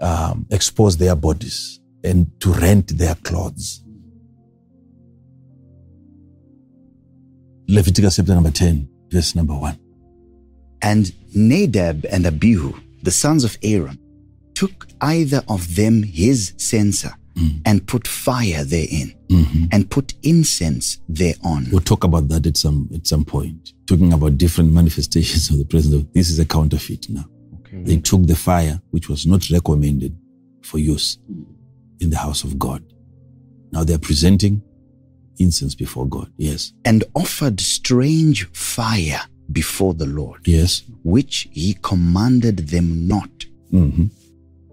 um, 0.00 0.46
expose 0.50 0.96
their 0.96 1.14
bodies 1.14 1.80
and 2.02 2.28
to 2.40 2.52
rent 2.54 2.96
their 2.98 3.14
clothes. 3.16 3.82
Leviticus 7.68 8.16
chapter 8.16 8.34
number 8.34 8.50
10, 8.50 8.88
verse 9.10 9.36
number 9.36 9.54
1. 9.54 9.78
And 10.82 11.12
Nadab 11.36 12.06
and 12.10 12.26
Abihu, 12.26 12.72
the 13.02 13.10
sons 13.10 13.44
of 13.44 13.56
Aaron, 13.62 13.98
took 14.54 14.88
either 15.00 15.42
of 15.48 15.76
them 15.76 16.02
his 16.02 16.54
censer 16.56 17.12
and 17.64 17.86
put 17.86 18.06
fire 18.06 18.64
therein 18.64 19.14
and 19.72 19.88
put 19.90 20.14
incense 20.22 20.98
thereon. 21.08 21.66
We'll 21.70 21.80
talk 21.80 22.04
about 22.04 22.28
that 22.28 22.46
at 22.46 22.56
some 22.56 22.88
at 22.94 23.06
some 23.06 23.24
point. 23.24 23.72
Talking 23.86 24.12
about 24.12 24.36
different 24.38 24.72
manifestations 24.72 25.50
of 25.50 25.58
the 25.58 25.64
presence 25.64 25.94
of 25.94 26.12
this 26.12 26.30
is 26.30 26.38
a 26.38 26.44
counterfeit 26.44 27.08
now. 27.08 27.24
Okay. 27.60 27.82
They 27.82 27.96
took 27.98 28.26
the 28.26 28.36
fire, 28.36 28.80
which 28.90 29.08
was 29.08 29.26
not 29.26 29.48
recommended 29.50 30.16
for 30.62 30.78
use 30.78 31.18
in 32.00 32.10
the 32.10 32.16
house 32.18 32.44
of 32.44 32.58
God. 32.58 32.82
Now 33.72 33.84
they're 33.84 33.98
presenting 33.98 34.62
incense 35.38 35.74
before 35.74 36.06
God. 36.06 36.30
Yes. 36.36 36.72
And 36.84 37.04
offered 37.14 37.60
strange 37.60 38.46
fire 38.52 39.22
before 39.52 39.94
the 39.94 40.06
Lord, 40.06 40.40
Yes. 40.46 40.82
which 41.04 41.48
he 41.52 41.74
commanded 41.82 42.68
them 42.68 43.06
not. 43.08 43.30
hmm 43.70 44.06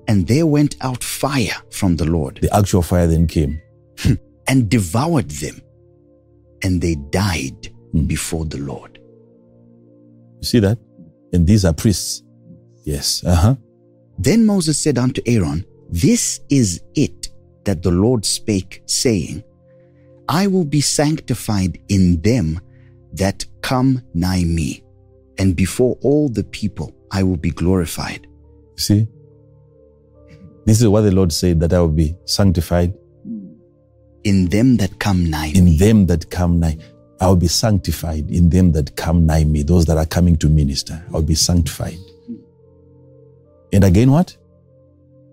And 0.08 0.26
there 0.28 0.46
went 0.46 0.76
out 0.82 1.04
fire 1.04 1.56
from 1.72 1.96
the 1.98 2.06
Lord 2.06 2.40
The 2.42 2.56
actual 2.56 2.82
fire 2.82 3.08
then 3.08 3.28
came. 3.28 3.62
and 4.48 4.70
devoured 4.70 5.30
them, 5.32 5.62
and 6.64 6.82
they 6.82 6.96
died 7.12 7.70
Mm. 7.94 8.08
before 8.08 8.46
the 8.46 8.58
Lord. 8.58 9.00
You 10.42 10.44
see 10.44 10.60
that? 10.60 10.78
And 11.34 11.48
these 11.48 11.64
are 11.66 11.74
priests. 11.74 12.22
Yes. 12.84 13.24
Uh 13.26 13.36
huh. 13.36 13.56
Then 14.20 14.46
Moses 14.46 14.78
said 14.78 14.98
unto 14.98 15.22
Aaron, 15.26 15.66
This 15.90 16.42
is 16.50 16.82
it 16.96 17.30
that 17.66 17.82
the 17.84 17.92
Lord 17.92 18.26
spake, 18.26 18.82
saying, 18.86 19.44
I 20.30 20.48
will 20.48 20.66
be 20.66 20.82
sanctified 20.82 21.80
in 21.90 22.22
them 22.22 22.60
that 23.14 23.46
come 23.62 24.02
nigh 24.14 24.44
me, 24.44 24.84
and 25.38 25.56
before 25.56 25.98
all 26.02 26.28
the 26.30 26.44
people 26.44 26.94
I 27.12 27.24
will 27.24 27.38
be 27.38 27.52
glorified. 27.52 28.28
See? 28.78 29.08
This 30.68 30.82
is 30.82 30.88
what 30.90 31.02
the 31.02 31.12
Lord 31.12 31.32
said 31.32 31.62
that 31.62 31.72
I 31.72 31.80
will 31.80 31.88
be 31.88 32.18
sanctified 32.26 32.94
In 34.26 34.50
them 34.50 34.76
that 34.78 35.00
come 35.00 35.30
nigh 35.30 35.54
in 35.56 35.64
me. 35.66 35.78
them 35.78 36.06
that 36.08 36.30
come 36.30 36.60
nigh. 36.60 36.78
I 37.22 37.28
will 37.28 37.38
be 37.38 37.48
sanctified 37.48 38.30
in 38.30 38.50
them 38.50 38.74
that 38.74 38.94
come 38.98 39.26
nigh 39.26 39.46
me, 39.46 39.64
those 39.64 39.86
that 39.86 39.98
are 39.98 40.06
coming 40.06 40.36
to 40.38 40.50
minister. 40.50 41.02
I 41.08 41.12
will 41.14 41.22
be 41.22 41.36
sanctified. 41.36 41.98
And 43.72 43.86
again, 43.86 44.12
what? 44.12 44.36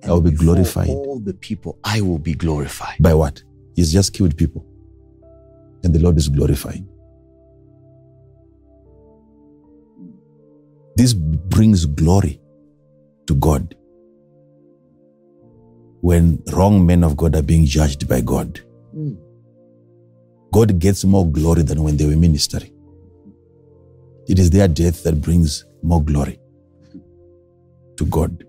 and 0.02 0.11
I 0.11 0.15
will 0.15 0.20
be 0.20 0.31
glorified. 0.31 0.89
All 0.89 1.19
the 1.19 1.35
people 1.35 1.78
I 1.82 2.01
will 2.01 2.20
be 2.20 2.35
glorified. 2.35 2.97
By 3.01 3.15
what? 3.15 3.43
He's 3.74 3.93
just 3.93 4.12
killed 4.12 4.36
people. 4.36 4.65
And 5.82 5.93
the 5.93 5.98
Lord 5.98 6.16
is 6.16 6.28
glorified. 6.28 6.86
This 10.97 11.12
brings 11.12 11.86
glory 11.86 12.40
to 13.27 13.35
God 13.35 13.74
when 16.05 16.43
wrong 16.52 16.85
men 16.85 17.02
of 17.02 17.16
God 17.16 17.35
are 17.35 17.43
being 17.43 17.64
judged 17.64 18.06
by 18.06 18.20
God. 18.20 18.60
God 20.52 20.78
gets 20.78 21.02
more 21.02 21.26
glory 21.26 21.62
than 21.62 21.82
when 21.82 21.97
they 21.97 22.05
were 22.05 22.14
ministering. 22.16 22.70
It 24.28 24.39
is 24.39 24.51
their 24.51 24.68
death 24.68 25.02
that 25.05 25.22
brings 25.22 25.64
more 25.82 26.02
glory 26.02 26.39
to 27.97 28.05
God. 28.05 28.44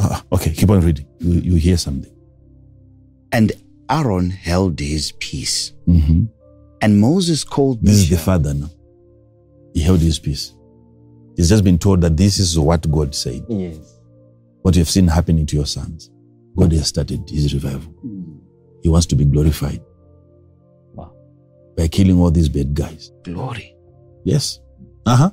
Ah, 0.00 0.24
okay, 0.32 0.50
keep 0.50 0.68
on 0.70 0.80
reading. 0.80 1.06
You, 1.20 1.40
you 1.52 1.54
hear 1.54 1.76
something. 1.76 2.12
And 3.30 3.52
Aaron 3.88 4.30
held 4.30 4.80
his 4.80 5.12
peace. 5.20 5.72
Mhm. 5.86 6.28
And 6.80 7.00
Moses 7.00 7.44
called 7.44 7.78
This 7.82 8.00
is 8.00 8.10
the 8.10 8.18
father 8.18 8.52
now. 8.52 8.70
He 9.74 9.80
held 9.80 10.00
his 10.00 10.18
peace. 10.18 10.52
He's 11.36 11.50
just 11.50 11.62
been 11.62 11.78
told 11.78 12.00
that 12.00 12.16
this 12.16 12.40
is 12.40 12.58
what 12.58 12.90
God 12.90 13.14
said. 13.14 13.44
Yes. 13.48 13.93
What 14.64 14.76
you've 14.76 14.88
seen 14.88 15.06
happening 15.08 15.44
to 15.46 15.56
your 15.56 15.66
sons. 15.66 16.10
God 16.56 16.72
has 16.72 16.86
started 16.88 17.28
his 17.28 17.52
revival. 17.52 17.92
He 18.82 18.88
wants 18.88 19.06
to 19.08 19.14
be 19.14 19.26
glorified. 19.26 19.82
Wow. 20.94 21.12
By 21.76 21.88
killing 21.88 22.18
all 22.18 22.30
these 22.30 22.48
bad 22.48 22.72
guys. 22.74 23.12
Glory. 23.24 23.76
Yes. 24.24 24.60
Uh 25.04 25.16
huh. 25.16 25.30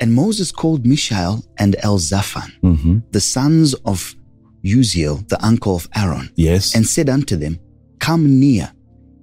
And 0.00 0.14
Moses 0.14 0.52
called 0.52 0.86
Mishael 0.86 1.44
and 1.58 1.74
Elzaphan, 1.82 2.52
Mm-hmm. 2.62 2.98
the 3.10 3.20
sons 3.20 3.74
of 3.84 4.14
Uzziel, 4.64 5.26
the 5.28 5.44
uncle 5.44 5.74
of 5.74 5.88
Aaron, 5.96 6.30
Yes. 6.36 6.76
and 6.76 6.86
said 6.86 7.08
unto 7.08 7.34
them, 7.34 7.58
Come 7.98 8.38
near, 8.38 8.70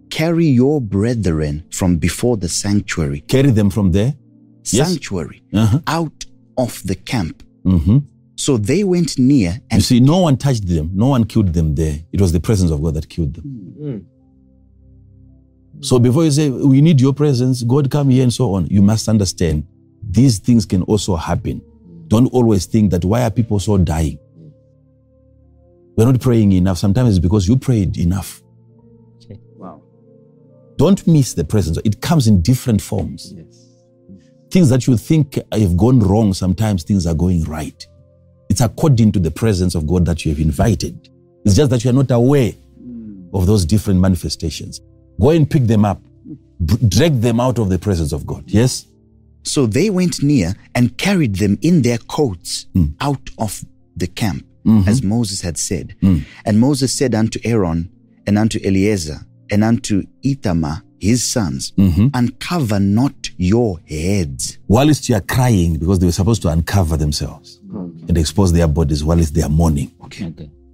carry 0.09 0.47
your 0.47 0.81
brethren 0.81 1.63
from 1.71 1.95
before 1.95 2.35
the 2.35 2.49
sanctuary, 2.49 3.21
carry 3.21 3.51
them 3.51 3.69
from 3.69 3.93
there. 3.93 4.15
Yes. 4.65 4.89
sanctuary, 4.89 5.43
Uh-huh. 5.53 5.79
out 5.87 6.25
of 6.57 6.81
the 6.85 6.95
camp. 6.95 7.41
Mm-hmm. 7.63 7.99
So 8.35 8.57
they 8.57 8.83
went 8.83 9.17
near 9.17 9.59
and. 9.71 9.79
You 9.79 9.81
see, 9.81 9.99
no 9.99 10.19
one 10.19 10.37
touched 10.37 10.67
them. 10.67 10.91
No 10.93 11.07
one 11.07 11.23
killed 11.23 11.53
them 11.53 11.75
there. 11.75 11.99
It 12.11 12.19
was 12.19 12.31
the 12.31 12.39
presence 12.39 12.71
of 12.71 12.81
God 12.81 12.95
that 12.95 13.09
killed 13.09 13.33
them. 13.35 13.75
Mm. 13.79 14.05
So 15.81 15.99
before 15.99 16.23
you 16.23 16.31
say, 16.31 16.49
we 16.49 16.81
need 16.81 17.01
your 17.01 17.13
presence, 17.13 17.63
God 17.63 17.91
come 17.91 18.09
here 18.09 18.23
and 18.23 18.33
so 18.33 18.53
on, 18.53 18.67
you 18.67 18.81
must 18.81 19.07
understand 19.09 19.67
these 20.09 20.39
things 20.39 20.65
can 20.65 20.83
also 20.83 21.15
happen. 21.15 21.61
Don't 22.07 22.27
always 22.27 22.65
think 22.65 22.91
that 22.91 23.03
why 23.03 23.23
are 23.23 23.31
people 23.31 23.59
so 23.59 23.77
dying? 23.77 24.19
We're 25.97 26.05
not 26.05 26.19
praying 26.19 26.51
enough. 26.51 26.77
Sometimes 26.77 27.09
it's 27.09 27.19
because 27.19 27.47
you 27.47 27.57
prayed 27.57 27.97
enough. 27.97 28.41
Wow. 29.55 29.81
Don't 30.77 31.05
miss 31.07 31.33
the 31.33 31.43
presence. 31.43 31.77
It 31.85 32.01
comes 32.01 32.27
in 32.27 32.41
different 32.41 32.81
forms. 32.81 33.33
Yes. 33.35 33.65
Things 34.51 34.69
that 34.69 34.87
you 34.87 34.97
think 34.97 35.39
have 35.51 35.75
gone 35.77 35.99
wrong, 35.99 36.33
sometimes 36.33 36.83
things 36.83 37.07
are 37.07 37.13
going 37.13 37.43
right. 37.45 37.85
It's 38.55 38.61
according 38.61 39.11
to 39.11 39.19
the 39.19 39.31
presence 39.31 39.75
of 39.75 39.85
God 39.85 40.05
that 40.05 40.23
you 40.23 40.31
have 40.31 40.39
invited. 40.39 41.09
It's 41.43 41.55
just 41.55 41.69
that 41.71 41.83
you 41.83 41.89
are 41.89 41.93
not 41.93 42.09
aware 42.11 42.53
of 43.33 43.45
those 43.45 43.65
different 43.65 43.99
manifestations. 43.99 44.79
Go 45.19 45.31
and 45.31 45.49
pick 45.49 45.63
them 45.63 45.83
up, 45.83 46.01
B- 46.65 46.77
drag 46.87 47.19
them 47.19 47.41
out 47.41 47.59
of 47.59 47.69
the 47.69 47.77
presence 47.77 48.13
of 48.13 48.25
God. 48.25 48.45
Yes? 48.47 48.85
so 49.45 49.65
they 49.65 49.89
went 49.89 50.21
near 50.23 50.53
and 50.73 50.97
carried 50.97 51.35
them 51.35 51.57
in 51.61 51.81
their 51.81 51.97
coats 51.97 52.65
hmm. 52.73 52.85
out 52.99 53.29
of 53.37 53.63
the 53.95 54.07
camp, 54.07 54.45
mm-hmm. 54.65 54.87
as 54.89 55.03
Moses 55.03 55.41
had 55.41 55.57
said. 55.57 55.95
Hmm. 56.01 56.19
And 56.45 56.59
Moses 56.59 56.93
said 56.93 57.15
unto 57.15 57.39
Aaron 57.43 57.89
and 58.27 58.37
unto 58.37 58.59
Eleazar 58.63 59.19
and 59.51 59.63
unto 59.63 60.03
Ithamar 60.23 60.81
his 60.99 61.23
sons, 61.23 61.73
mm-hmm. 61.73 62.07
Uncover 62.13 62.79
not 62.79 63.29
your 63.37 63.79
heads. 63.87 64.57
Whilst 64.67 65.07
you 65.09 65.15
are 65.15 65.21
crying, 65.21 65.77
because 65.77 65.99
they 65.99 66.07
were 66.07 66.11
supposed 66.11 66.41
to 66.43 66.47
uncover 66.49 66.97
themselves 66.97 67.59
hmm. 67.69 67.84
And 68.07 68.17
expose 68.17 68.51
their 68.53 68.67
bodies 68.67 69.03
while 69.03 69.19
it's 69.19 69.31
their 69.31 69.49
mourning. 69.49 69.91
Okay. 70.05 70.25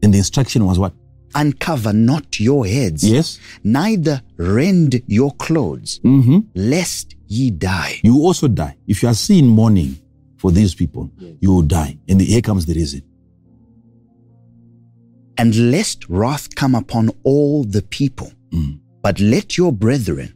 And 0.03 0.13
the 0.13 0.17
instruction 0.17 0.65
was 0.65 0.77
what? 0.79 0.93
Uncover 1.35 1.93
not 1.93 2.39
your 2.39 2.65
heads, 2.65 3.03
Yes? 3.09 3.39
neither 3.63 4.21
rend 4.37 5.01
your 5.07 5.31
clothes, 5.35 5.99
Mm-hmm. 6.03 6.39
lest 6.55 7.15
ye 7.27 7.51
die. 7.51 7.99
You 8.03 8.17
also 8.19 8.47
die. 8.49 8.75
If 8.87 9.01
you 9.01 9.07
are 9.09 9.13
seen 9.15 9.47
mourning 9.47 9.97
for 10.37 10.51
these 10.51 10.75
people, 10.75 11.09
you 11.39 11.53
will 11.53 11.61
die. 11.61 11.97
And 12.09 12.19
here 12.21 12.41
comes 12.41 12.65
the 12.65 12.73
reason. 12.73 13.03
and 15.37 15.71
lest 15.71 16.07
wrath 16.09 16.53
come 16.55 16.75
upon 16.75 17.09
all 17.23 17.63
the 17.63 17.81
people. 17.83 18.31
But 19.01 19.19
let 19.19 19.57
your 19.57 19.71
brethren, 19.71 20.35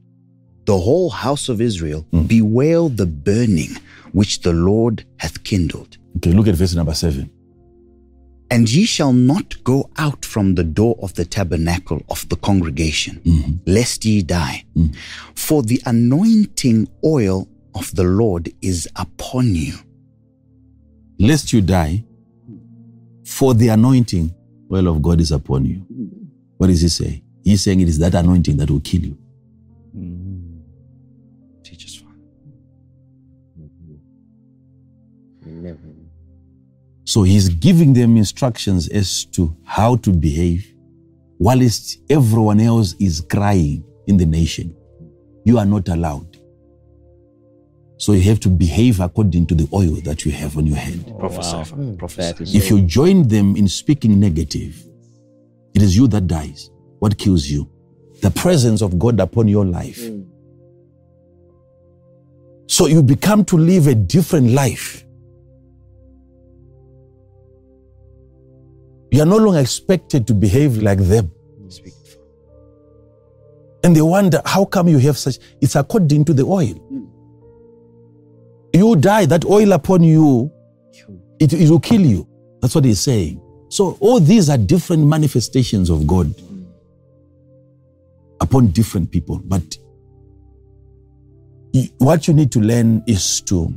the 0.66 0.80
whole 0.80 1.10
house 1.12 1.50
of 1.50 1.62
Israel, 1.62 2.08
bewail 2.28 2.90
the 2.90 3.06
burning 3.06 3.76
which 4.14 4.42
the 4.42 4.54
Lord 4.54 5.06
hath 5.20 5.44
kindled. 5.44 5.98
Okay, 6.18 6.32
look 6.32 6.48
at 6.48 6.56
verse 6.56 6.76
number 6.76 6.94
seven. 6.94 7.30
And 8.52 8.72
ye 8.72 8.86
shall 8.86 9.12
not 9.12 9.64
go 9.64 9.90
out 9.98 10.24
from 10.24 10.56
the 10.56 10.64
door 10.64 10.98
of 11.02 11.14
the 11.16 11.26
tabernacle 11.26 12.02
of 12.10 12.28
the 12.30 12.36
congregation, 12.36 13.22
mm-hmm. 13.26 13.52
lest 13.66 14.06
ye 14.06 14.22
die. 14.22 14.66
Mm. 14.76 14.96
For 15.34 15.64
the 15.64 15.82
anointing 15.86 16.88
oil 17.04 17.48
of 17.74 17.94
the 17.96 18.04
Lord 18.04 18.52
is 18.62 18.88
upon 18.96 19.56
you. 19.56 19.74
Lest 21.18 21.54
you 21.54 21.62
die, 21.62 22.04
for 23.26 23.54
the 23.54 23.70
anointing 23.70 24.34
oil 24.72 24.88
of 24.88 25.02
God 25.02 25.20
is 25.22 25.32
upon 25.32 25.66
you. 25.66 25.86
What 26.58 26.68
does 26.68 26.82
he 26.82 26.90
say? 26.90 27.24
He's 27.44 27.64
saying 27.64 27.82
it 27.82 27.88
is 27.88 28.00
that 28.00 28.16
anointing 28.16 28.58
that 28.58 28.70
will 28.70 28.80
kill 28.80 29.02
you. 29.02 29.18
So 37.06 37.24
he's 37.24 37.50
giving 37.50 37.94
them 37.94 38.18
instructions 38.18 38.88
as 38.90 39.26
to 39.26 39.56
how 39.64 39.96
to 39.98 40.12
behave, 40.12 40.66
whilst 41.40 42.00
everyone 42.10 42.60
else 42.60 42.96
is 43.00 43.22
crying 43.22 43.84
in 44.08 44.18
the 44.18 44.26
nation. 44.26 44.76
You 45.44 45.60
are 45.60 45.66
not 45.66 45.88
allowed. 45.88 46.38
So 47.98 48.12
you 48.12 48.22
have 48.24 48.40
to 48.42 48.50
behave 48.50 49.00
according 49.00 49.46
to 49.48 49.56
the 49.56 49.70
oil 49.72 50.02
that 50.04 50.26
you 50.26 50.32
have 50.32 50.58
on 50.58 50.66
your 50.66 50.78
head. 50.78 51.06
Oh, 51.08 51.20
Prophesy, 51.20 51.56
wow. 51.56 51.64
Father. 51.64 51.94
Prophesy. 51.94 52.58
If 52.58 52.70
you 52.70 52.82
join 52.82 53.28
them 53.28 53.56
in 53.56 53.68
speaking 53.68 54.20
negative, 54.20 54.84
it 55.74 55.82
is 55.82 55.96
you 55.96 56.08
that 56.08 56.28
dies. 56.28 56.72
What 57.00 57.18
kills 57.18 57.46
you? 57.48 57.70
The 58.22 58.32
presence 58.32 58.82
of 58.82 58.98
God 58.98 59.20
upon 59.20 59.48
your 59.48 59.66
life. 59.66 60.00
Mm. 60.00 60.26
So 62.68 62.88
you 62.88 63.04
become 63.04 63.46
to 63.46 63.58
live 63.58 63.88
a 63.88 63.96
different 63.96 64.50
life. 64.50 65.05
You 69.12 69.22
are 69.22 69.26
no 69.26 69.38
longer 69.38 69.60
expected 69.60 70.28
to 70.28 70.34
behave 70.34 70.78
like 70.78 71.00
them. 71.00 71.32
And 73.84 73.96
they 73.96 74.02
wonder, 74.02 74.42
how 74.46 74.66
come 74.66 74.88
you 74.88 74.98
have 74.98 75.18
such? 75.18 75.38
It's 75.62 75.76
according 75.76 76.26
to 76.26 76.34
the 76.34 76.44
oil. 76.44 76.74
You 78.74 78.96
die, 78.96 79.26
that 79.28 79.46
oil 79.46 79.74
upon 79.74 80.04
you, 80.04 80.52
it, 81.40 81.54
it 81.54 81.70
will 81.70 81.80
kill 81.80 82.02
you. 82.02 82.28
That's 82.62 82.74
what 82.74 82.84
he's 82.84 83.00
saying. 83.00 83.42
So 83.70 83.98
all 84.00 84.20
these 84.20 84.50
are 84.50 84.58
different 84.58 85.06
manifestations 85.06 85.90
of 85.90 86.08
God 86.08 86.34
upon 88.42 88.68
different 88.68 89.12
people. 89.12 89.40
But 89.44 89.78
what 92.00 92.28
you 92.28 92.34
need 92.34 92.52
to 92.54 92.60
learn 92.60 93.04
is 93.06 93.42
to 93.42 93.72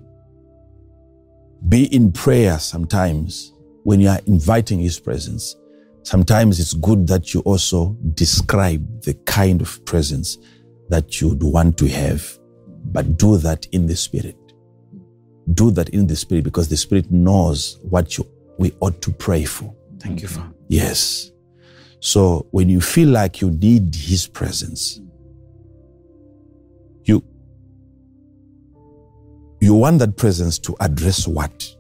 be 1.69 1.93
in 1.95 2.13
prayer 2.13 2.59
sometimes 2.59 3.53
when 3.89 4.01
you 4.01 4.09
are 4.11 4.21
inviting 4.27 4.79
his 4.79 5.01
presence. 5.01 5.57
Sometimes 6.03 6.61
it's 6.61 6.75
good 6.75 7.07
that 7.07 7.33
you 7.33 7.41
also 7.41 7.97
describe 8.13 9.01
the 9.01 9.15
kind 9.25 9.63
of 9.63 9.83
presence 9.87 10.37
that 10.91 11.23
you'd 11.23 11.43
want 11.43 11.79
to 11.79 11.89
have, 11.89 12.39
but 12.93 13.17
do 13.17 13.39
that 13.39 13.65
in 13.73 13.87
the 13.87 13.97
spirit. 13.97 14.37
Do 15.55 15.71
that 15.71 15.89
in 15.89 16.07
the 16.07 16.17
spirit 16.17 16.45
because 16.45 16.69
the 16.69 16.77
spirit 16.77 17.11
knows 17.11 17.79
what 17.81 18.19
you, 18.19 18.27
we 18.59 18.75
ought 18.81 19.01
to 19.01 19.11
pray 19.11 19.47
for. 19.47 19.75
Thank 20.01 20.21
you, 20.21 20.29
Father. 20.29 20.53
Yes. 20.69 21.33
So 22.01 22.47
when 22.51 22.69
you 22.69 22.83
feel 22.83 23.09
like 23.09 23.41
you 23.41 23.53
need 23.53 23.95
his 23.95 24.27
presence, 24.27 25.01
you 27.05 27.25
you 29.63 29.73
want 29.73 30.01
that 30.01 30.19
presence 30.19 30.59
to 30.59 30.77
address 30.79 31.27
what? 31.27 31.75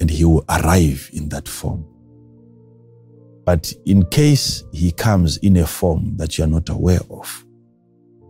And 0.00 0.10
he 0.10 0.24
will 0.24 0.44
arrive 0.48 1.10
in 1.12 1.28
that 1.30 1.48
form. 1.48 1.84
But 3.44 3.72
in 3.86 4.04
case 4.06 4.62
he 4.72 4.92
comes 4.92 5.38
in 5.38 5.56
a 5.56 5.66
form 5.66 6.16
that 6.18 6.36
you 6.36 6.44
are 6.44 6.48
not 6.48 6.68
aware 6.68 7.00
of, 7.10 7.44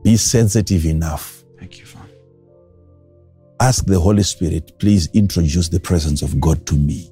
be 0.04 0.16
sensitive 0.16 0.86
enough. 0.86 1.42
Thank 1.58 1.80
you, 1.80 1.86
Father. 1.86 2.08
Ask 3.60 3.86
the 3.86 3.98
Holy 3.98 4.22
Spirit, 4.22 4.78
please 4.78 5.08
introduce 5.14 5.68
the 5.68 5.80
presence 5.80 6.22
of 6.22 6.40
God 6.40 6.64
to 6.66 6.74
me. 6.74 7.10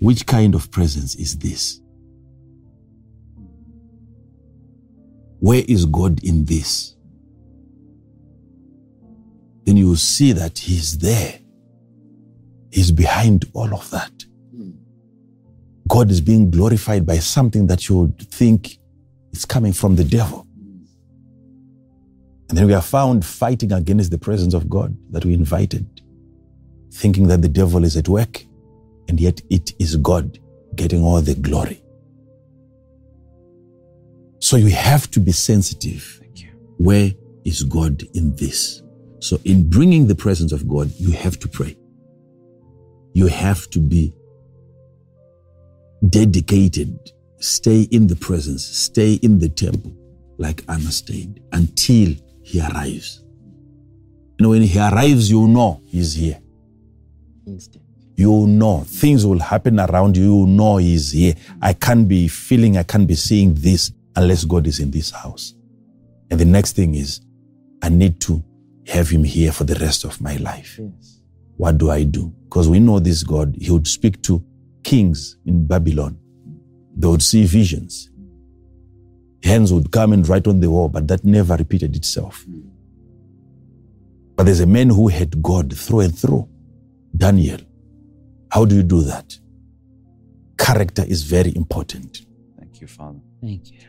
Which 0.00 0.26
kind 0.26 0.54
of 0.54 0.70
presence 0.70 1.14
is 1.14 1.38
this? 1.38 1.80
Where 5.38 5.64
is 5.66 5.86
God 5.86 6.22
in 6.22 6.44
this? 6.44 6.94
Then 9.64 9.76
you 9.76 9.88
will 9.88 9.96
see 9.96 10.32
that 10.32 10.58
He's 10.58 10.98
there. 10.98 11.38
He's 12.70 12.90
behind 12.92 13.44
all 13.52 13.74
of 13.74 13.90
that. 13.90 14.12
God 15.88 16.10
is 16.10 16.20
being 16.20 16.50
glorified 16.50 17.04
by 17.04 17.18
something 17.18 17.66
that 17.66 17.88
you 17.88 17.98
would 17.98 18.18
think 18.30 18.78
is 19.32 19.44
coming 19.44 19.72
from 19.72 19.96
the 19.96 20.04
devil. 20.04 20.46
And 22.48 22.56
then 22.56 22.66
we 22.66 22.74
are 22.74 22.82
found 22.82 23.24
fighting 23.24 23.72
against 23.72 24.10
the 24.10 24.18
presence 24.18 24.54
of 24.54 24.68
God 24.68 24.96
that 25.10 25.24
we 25.24 25.34
invited, 25.34 26.00
thinking 26.92 27.26
that 27.28 27.42
the 27.42 27.48
devil 27.48 27.84
is 27.84 27.96
at 27.96 28.08
work, 28.08 28.44
and 29.08 29.20
yet 29.20 29.40
it 29.50 29.72
is 29.80 29.96
God 29.96 30.38
getting 30.76 31.02
all 31.02 31.20
the 31.20 31.34
glory. 31.34 31.82
So 34.38 34.56
you 34.56 34.70
have 34.70 35.10
to 35.10 35.20
be 35.20 35.32
sensitive. 35.32 36.20
Where 36.78 37.12
is 37.44 37.64
God 37.64 38.02
in 38.14 38.34
this? 38.36 38.82
So, 39.20 39.38
in 39.44 39.68
bringing 39.68 40.06
the 40.06 40.14
presence 40.14 40.52
of 40.52 40.66
God, 40.66 40.90
you 40.96 41.12
have 41.12 41.38
to 41.40 41.48
pray. 41.48 41.76
You 43.12 43.26
have 43.26 43.68
to 43.70 43.78
be 43.78 44.14
dedicated. 46.08 46.98
Stay 47.38 47.82
in 47.90 48.06
the 48.06 48.16
presence, 48.16 48.64
stay 48.64 49.14
in 49.14 49.38
the 49.38 49.48
temple, 49.48 49.92
like 50.38 50.62
Anna 50.68 50.90
stayed, 50.90 51.42
until 51.52 52.14
he 52.42 52.60
arrives. 52.60 53.22
And 54.38 54.48
when 54.48 54.62
he 54.62 54.78
arrives, 54.78 55.30
you 55.30 55.46
know 55.46 55.80
he's 55.86 56.14
here. 56.14 56.38
Instant. 57.46 57.84
You 58.16 58.46
know 58.46 58.84
things 58.86 59.24
will 59.24 59.38
happen 59.38 59.80
around 59.80 60.16
you. 60.16 60.40
You 60.40 60.46
know 60.46 60.76
he's 60.76 61.12
here. 61.12 61.34
I 61.62 61.72
can't 61.72 62.06
be 62.06 62.28
feeling, 62.28 62.76
I 62.76 62.82
can't 62.82 63.06
be 63.08 63.14
seeing 63.14 63.54
this 63.54 63.92
unless 64.16 64.44
God 64.44 64.66
is 64.66 64.80
in 64.80 64.90
this 64.90 65.10
house. 65.10 65.54
And 66.30 66.38
the 66.38 66.44
next 66.44 66.76
thing 66.76 66.94
is, 66.94 67.20
I 67.82 67.88
need 67.88 68.20
to 68.22 68.44
have 68.86 69.08
him 69.08 69.24
here 69.24 69.52
for 69.52 69.64
the 69.64 69.74
rest 69.76 70.04
of 70.04 70.20
my 70.20 70.36
life. 70.36 70.78
Yes. 70.78 71.20
What 71.56 71.78
do 71.78 71.90
I 71.90 72.04
do? 72.04 72.32
Because 72.44 72.68
we 72.68 72.80
know 72.80 72.98
this 72.98 73.22
God, 73.22 73.56
he 73.60 73.70
would 73.70 73.86
speak 73.86 74.22
to 74.22 74.42
kings 74.82 75.36
in 75.46 75.66
Babylon. 75.66 76.18
They 76.96 77.06
would 77.06 77.22
see 77.22 77.44
visions. 77.44 78.10
Hands 79.42 79.72
would 79.72 79.90
come 79.90 80.12
and 80.12 80.26
write 80.28 80.46
on 80.46 80.60
the 80.60 80.70
wall, 80.70 80.88
but 80.88 81.08
that 81.08 81.24
never 81.24 81.56
repeated 81.56 81.96
itself. 81.96 82.44
But 84.36 84.44
there's 84.44 84.60
a 84.60 84.66
man 84.66 84.88
who 84.90 85.08
had 85.08 85.42
God 85.42 85.76
through 85.76 86.00
and 86.00 86.18
through, 86.18 86.48
Daniel. 87.16 87.58
How 88.50 88.64
do 88.64 88.74
you 88.74 88.82
do 88.82 89.02
that? 89.02 89.38
Character 90.58 91.04
is 91.06 91.22
very 91.22 91.54
important. 91.56 92.26
Thank 92.58 92.80
you, 92.80 92.86
Father. 92.86 93.20
Thank 93.40 93.70
you. 93.70 93.80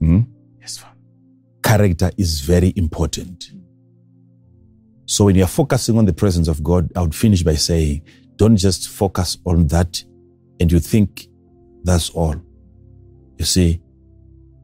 Hmm? 0.00 0.20
Yes, 0.60 0.78
Father. 0.78 0.96
Character 1.62 2.10
is 2.16 2.40
very 2.40 2.72
important. 2.76 3.50
So 5.06 5.24
when 5.24 5.36
you're 5.36 5.46
focusing 5.46 5.96
on 5.98 6.04
the 6.04 6.12
presence 6.12 6.48
of 6.48 6.62
God, 6.62 6.90
I 6.96 7.00
would 7.00 7.14
finish 7.14 7.42
by 7.42 7.54
saying, 7.54 8.02
don't 8.36 8.56
just 8.56 8.88
focus 8.88 9.38
on 9.46 9.68
that 9.68 10.02
and 10.60 10.70
you 10.70 10.78
think 10.78 11.28
that's 11.84 12.10
all. 12.10 12.34
You 13.38 13.44
see, 13.44 13.80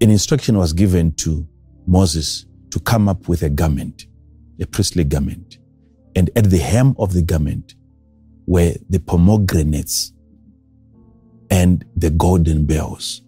an 0.00 0.10
instruction 0.10 0.58
was 0.58 0.72
given 0.72 1.12
to 1.12 1.46
Moses 1.86 2.46
to 2.70 2.80
come 2.80 3.08
up 3.08 3.28
with 3.28 3.42
a 3.42 3.50
garment, 3.50 4.06
a 4.60 4.66
priestly 4.66 5.04
garment. 5.04 5.58
And 6.16 6.30
at 6.36 6.50
the 6.50 6.58
hem 6.58 6.94
of 6.98 7.12
the 7.12 7.22
garment 7.22 7.74
were 8.46 8.74
the 8.90 8.98
pomegranates 8.98 10.12
and 11.50 11.84
the 11.96 12.10
golden 12.10 12.66
bells. 12.66 13.22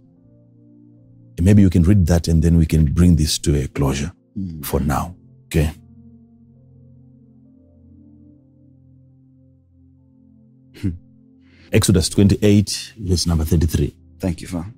And 1.36 1.44
maybe 1.44 1.62
you 1.62 1.70
can 1.70 1.82
read 1.82 2.06
that 2.06 2.28
and 2.28 2.42
then 2.42 2.56
we 2.56 2.66
can 2.66 2.92
bring 2.92 3.16
this 3.16 3.38
to 3.40 3.62
a 3.62 3.68
closure 3.68 4.12
mm. 4.36 4.64
for 4.64 4.80
now. 4.80 5.14
Okay. 5.46 5.70
Exodus 11.74 12.08
28, 12.08 12.94
verse 12.98 13.26
number 13.26 13.44
33. 13.44 13.94
Thank 14.20 14.40
you, 14.40 14.48
Father. 14.48 14.72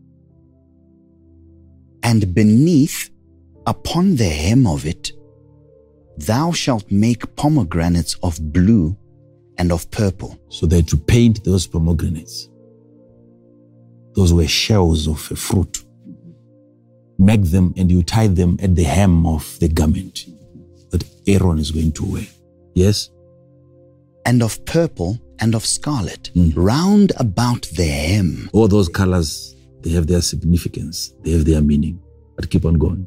And 2.02 2.34
beneath, 2.34 3.10
upon 3.66 4.16
the 4.16 4.28
hem 4.28 4.66
of 4.66 4.84
it, 4.86 5.12
thou 6.16 6.50
shalt 6.52 6.90
make 6.90 7.36
pomegranates 7.36 8.16
of 8.22 8.52
blue 8.52 8.96
and 9.58 9.70
of 9.70 9.88
purple. 9.90 10.38
So 10.48 10.66
they 10.66 10.76
had 10.76 10.88
to 10.88 10.96
paint 10.96 11.44
those 11.44 11.66
pomegranates. 11.66 12.48
Those 14.14 14.32
were 14.32 14.48
shells 14.48 15.06
of 15.06 15.30
a 15.30 15.36
fruit. 15.36 15.84
Make 17.18 17.44
them 17.44 17.74
and 17.76 17.90
you 17.90 18.02
tie 18.02 18.28
them 18.28 18.58
at 18.62 18.74
the 18.74 18.84
hem 18.84 19.26
of 19.26 19.58
the 19.60 19.68
garment 19.68 20.26
that 20.90 21.04
Aaron 21.28 21.58
is 21.58 21.70
going 21.70 21.92
to 21.92 22.04
wear. 22.04 22.26
Yes? 22.74 23.10
and 24.26 24.42
of 24.42 24.62
purple 24.66 25.18
and 25.40 25.54
of 25.54 25.64
scarlet, 25.66 26.30
hmm. 26.34 26.50
round 26.54 27.12
about 27.18 27.62
the 27.76 27.84
hem, 27.86 28.48
All 28.52 28.68
those 28.68 28.88
colors, 28.88 29.54
they 29.82 29.90
have 29.90 30.06
their 30.06 30.22
significance, 30.22 31.14
they 31.22 31.32
have 31.32 31.44
their 31.44 31.60
meaning. 31.62 31.98
But 32.36 32.50
keep 32.50 32.64
on 32.64 32.74
going. 32.74 33.06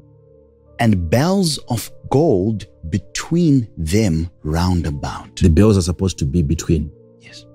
and 0.79 1.09
bells 1.09 1.57
of 1.69 1.91
gold 2.09 2.65
between 2.89 3.67
them 3.77 4.29
round 4.43 4.87
about. 4.87 5.35
The 5.35 5.49
bells 5.49 5.77
are 5.77 5.81
supposed 5.81 6.17
to 6.19 6.25
be 6.25 6.41
between, 6.41 6.89
Yes. 7.19 7.45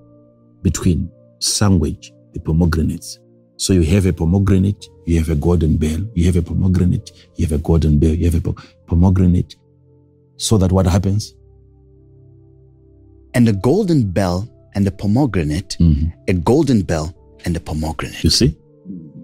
between 0.61 1.09
sandwich, 1.39 2.13
the 2.33 2.39
pomegranates. 2.39 3.19
So 3.57 3.73
you 3.73 3.83
have 3.83 4.05
a 4.05 4.13
pomegranate, 4.13 4.85
you 5.05 5.17
have 5.17 5.29
a 5.29 5.35
golden 5.35 5.77
bell, 5.77 6.01
you 6.13 6.25
have 6.25 6.35
a 6.35 6.41
pomegranate, 6.43 7.11
you 7.35 7.45
have 7.47 7.53
a 7.59 7.63
golden 7.63 7.97
bell, 7.97 8.13
you 8.13 8.25
have 8.25 8.35
a 8.35 8.41
po- 8.41 8.55
pomegranate. 8.85 9.55
So 10.37 10.57
that 10.59 10.71
what 10.71 10.85
happens? 10.85 11.33
And 13.33 13.49
a 13.49 13.53
golden 13.53 14.11
bell 14.11 14.47
and 14.75 14.87
a 14.87 14.91
pomegranate, 14.91 15.77
Mhm. 15.79 16.11
a 16.27 16.33
golden 16.33 16.81
bell 16.83 17.13
and 17.45 17.55
a 17.55 17.59
pomegranate. 17.59 18.23
You 18.23 18.29
see? 18.29 18.57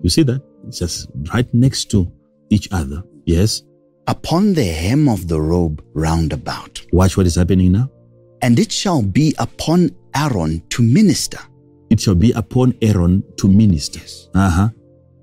You 0.03 0.09
see 0.09 0.23
that? 0.23 0.41
It's 0.67 0.79
just 0.79 1.07
right 1.33 1.51
next 1.53 1.89
to 1.91 2.07
each 2.49 2.67
other. 2.71 3.03
Yes? 3.25 3.61
Upon 4.07 4.53
the 4.53 4.63
hem 4.63 5.07
of 5.07 5.27
the 5.27 5.39
robe 5.39 5.81
round 5.93 6.33
about. 6.33 6.81
Watch 6.91 7.17
what 7.17 7.27
is 7.27 7.35
happening 7.35 7.71
now. 7.71 7.89
And 8.41 8.57
it 8.59 8.71
shall 8.71 9.01
be 9.03 9.35
upon 9.37 9.91
Aaron 10.15 10.61
to 10.69 10.81
minister, 10.83 11.39
It 11.89 11.99
shall 11.99 12.15
be 12.15 12.31
upon 12.31 12.73
Aaron 12.81 13.23
to 13.37 13.47
minister. 13.47 14.01
Uh-huh. 14.33 14.69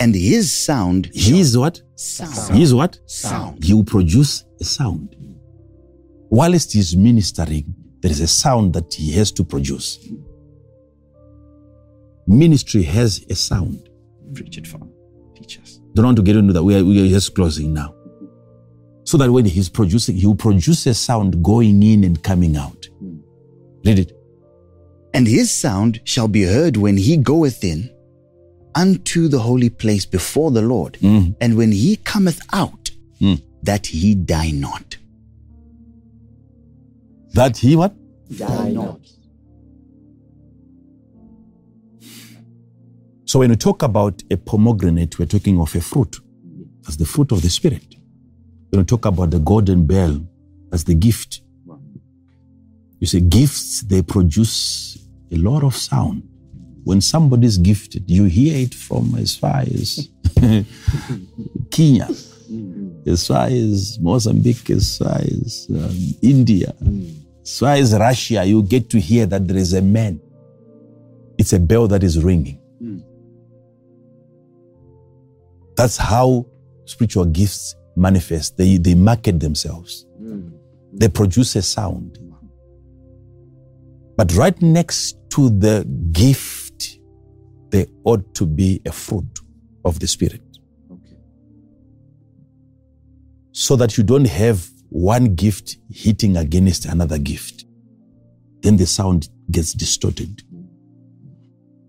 and 0.00 0.14
his 0.14 0.52
sound 0.52 1.10
shall 1.14 1.34
He 1.34 1.40
is 1.40 1.56
what? 1.58 1.82
sound. 1.96 2.54
He 2.56 2.62
is 2.62 2.72
what? 2.72 3.00
Sound. 3.06 3.64
He 3.64 3.74
will 3.74 3.84
produce 3.84 4.44
a 4.60 4.64
sound. 4.64 5.16
Whilst 6.30 6.72
he's 6.74 6.94
ministering, 6.96 7.74
there 8.00 8.10
is 8.10 8.20
a 8.20 8.26
sound 8.26 8.72
that 8.74 8.92
he 8.94 9.12
has 9.12 9.32
to 9.32 9.44
produce. 9.44 9.98
Ministry 12.26 12.82
has 12.82 13.24
a 13.30 13.34
sound. 13.34 13.88
Preach 14.34 14.58
it, 14.58 14.66
Father. 14.66 14.86
Teach 15.34 15.58
us. 15.60 15.80
Don't 15.94 16.04
want 16.04 16.16
to 16.18 16.22
get 16.22 16.36
into 16.36 16.52
that. 16.52 16.62
We 16.62 16.76
are, 16.76 16.84
we 16.84 17.04
are 17.04 17.08
just 17.08 17.34
closing 17.34 17.72
now. 17.72 17.94
So 19.04 19.16
that 19.16 19.30
when 19.30 19.46
he's 19.46 19.70
producing, 19.70 20.16
he 20.16 20.26
will 20.26 20.34
produce 20.34 20.86
a 20.86 20.92
sound 20.94 21.42
going 21.42 21.82
in 21.82 22.04
and 22.04 22.22
coming 22.22 22.56
out. 22.56 22.86
Read 23.84 23.98
it. 24.00 24.12
And 25.14 25.26
his 25.26 25.50
sound 25.50 26.00
shall 26.04 26.28
be 26.28 26.42
heard 26.42 26.76
when 26.76 26.98
he 26.98 27.16
goeth 27.16 27.64
in 27.64 27.90
unto 28.74 29.26
the 29.28 29.38
holy 29.38 29.70
place 29.70 30.04
before 30.04 30.50
the 30.50 30.60
Lord, 30.60 30.98
Mhm. 31.00 31.34
and 31.40 31.56
when 31.56 31.72
he 31.72 31.96
cometh 31.96 32.40
out, 32.52 32.90
Mm. 33.20 33.40
that 33.62 33.86
he 33.86 34.14
die 34.14 34.50
not. 34.50 34.97
That 37.34 37.56
he 37.56 37.76
what? 37.76 37.94
Die 38.36 38.70
not. 38.72 39.00
So 43.24 43.40
when 43.40 43.50
we 43.50 43.56
talk 43.56 43.82
about 43.82 44.22
a 44.30 44.36
pomegranate, 44.38 45.18
we're 45.18 45.26
talking 45.26 45.60
of 45.60 45.74
a 45.74 45.80
fruit. 45.80 46.16
That's 46.82 46.96
the 46.96 47.04
fruit 47.04 47.30
of 47.32 47.42
the 47.42 47.50
spirit. 47.50 47.84
When 48.70 48.80
we 48.80 48.84
talk 48.84 49.04
about 49.04 49.30
the 49.30 49.38
golden 49.38 49.86
bell, 49.86 50.20
that's 50.70 50.84
the 50.84 50.94
gift. 50.94 51.42
You 53.00 53.06
see, 53.06 53.20
gifts, 53.20 53.82
they 53.82 54.02
produce 54.02 54.98
a 55.30 55.36
lot 55.36 55.62
of 55.62 55.76
sound. 55.76 56.22
When 56.84 57.00
somebody's 57.02 57.58
gifted, 57.58 58.10
you 58.10 58.24
hear 58.24 58.56
it 58.64 58.74
from 58.74 59.14
as 59.16 59.36
far 59.36 59.60
as 59.60 60.08
Kenya, 61.70 62.08
as 63.06 63.26
far 63.26 63.46
as 63.46 63.98
Mozambique, 64.00 64.70
as 64.70 64.96
far 64.96 65.18
as 65.18 65.66
um, 65.70 66.14
India, 66.22 66.74
as 67.48 67.58
far 67.60 67.74
as 67.76 67.94
Russia, 67.94 68.44
you 68.44 68.62
get 68.62 68.90
to 68.90 69.00
hear 69.00 69.24
that 69.24 69.48
there 69.48 69.56
is 69.56 69.72
a 69.72 69.80
man. 69.80 70.20
It's 71.38 71.54
a 71.54 71.58
bell 71.58 71.88
that 71.88 72.02
is 72.02 72.22
ringing. 72.22 72.60
Hmm. 72.78 72.98
That's 75.74 75.96
how 75.96 76.44
spiritual 76.84 77.24
gifts 77.24 77.74
manifest. 77.96 78.58
They, 78.58 78.76
they 78.76 78.94
market 78.94 79.40
themselves. 79.40 80.04
Hmm. 80.18 80.50
They 80.92 81.08
produce 81.08 81.56
a 81.56 81.62
sound. 81.62 82.18
But 84.18 84.34
right 84.34 84.60
next 84.60 85.16
to 85.30 85.48
the 85.48 85.86
gift, 86.12 86.98
there 87.70 87.86
ought 88.04 88.34
to 88.34 88.44
be 88.44 88.82
a 88.84 88.92
fruit 88.92 89.40
of 89.86 90.00
the 90.00 90.06
Spirit. 90.06 90.42
Okay. 90.90 91.16
So 93.52 93.74
that 93.76 93.96
you 93.96 94.04
don't 94.04 94.26
have 94.26 94.68
one 94.88 95.34
gift 95.34 95.76
hitting 95.90 96.36
against 96.36 96.86
another 96.86 97.18
gift. 97.18 97.64
Then 98.60 98.76
the 98.76 98.86
sound 98.86 99.28
gets 99.50 99.72
distorted. 99.72 100.42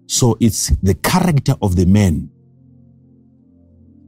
So 0.08 0.38
it's 0.40 0.70
the 0.82 0.96
character 0.96 1.56
of 1.62 1.76
the 1.76 1.86
man 1.86 2.30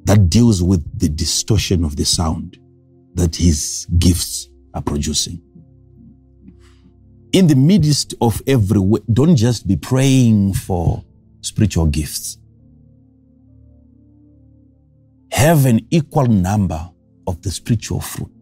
that 0.05 0.29
deals 0.29 0.63
with 0.63 0.99
the 0.99 1.09
distortion 1.09 1.83
of 1.83 1.95
the 1.95 2.05
sound 2.05 2.57
that 3.13 3.35
his 3.35 3.87
gifts 3.97 4.49
are 4.73 4.81
producing. 4.81 5.41
In 7.33 7.47
the 7.47 7.55
midst 7.55 8.13
of 8.19 8.41
every 8.45 8.79
way, 8.79 8.99
don't 9.11 9.35
just 9.35 9.67
be 9.67 9.77
praying 9.77 10.53
for 10.53 11.03
spiritual 11.41 11.85
gifts. 11.85 12.37
Have 15.31 15.65
an 15.65 15.87
equal 15.91 16.25
number 16.25 16.89
of 17.25 17.41
the 17.41 17.51
spiritual 17.51 18.01
fruit. 18.01 18.40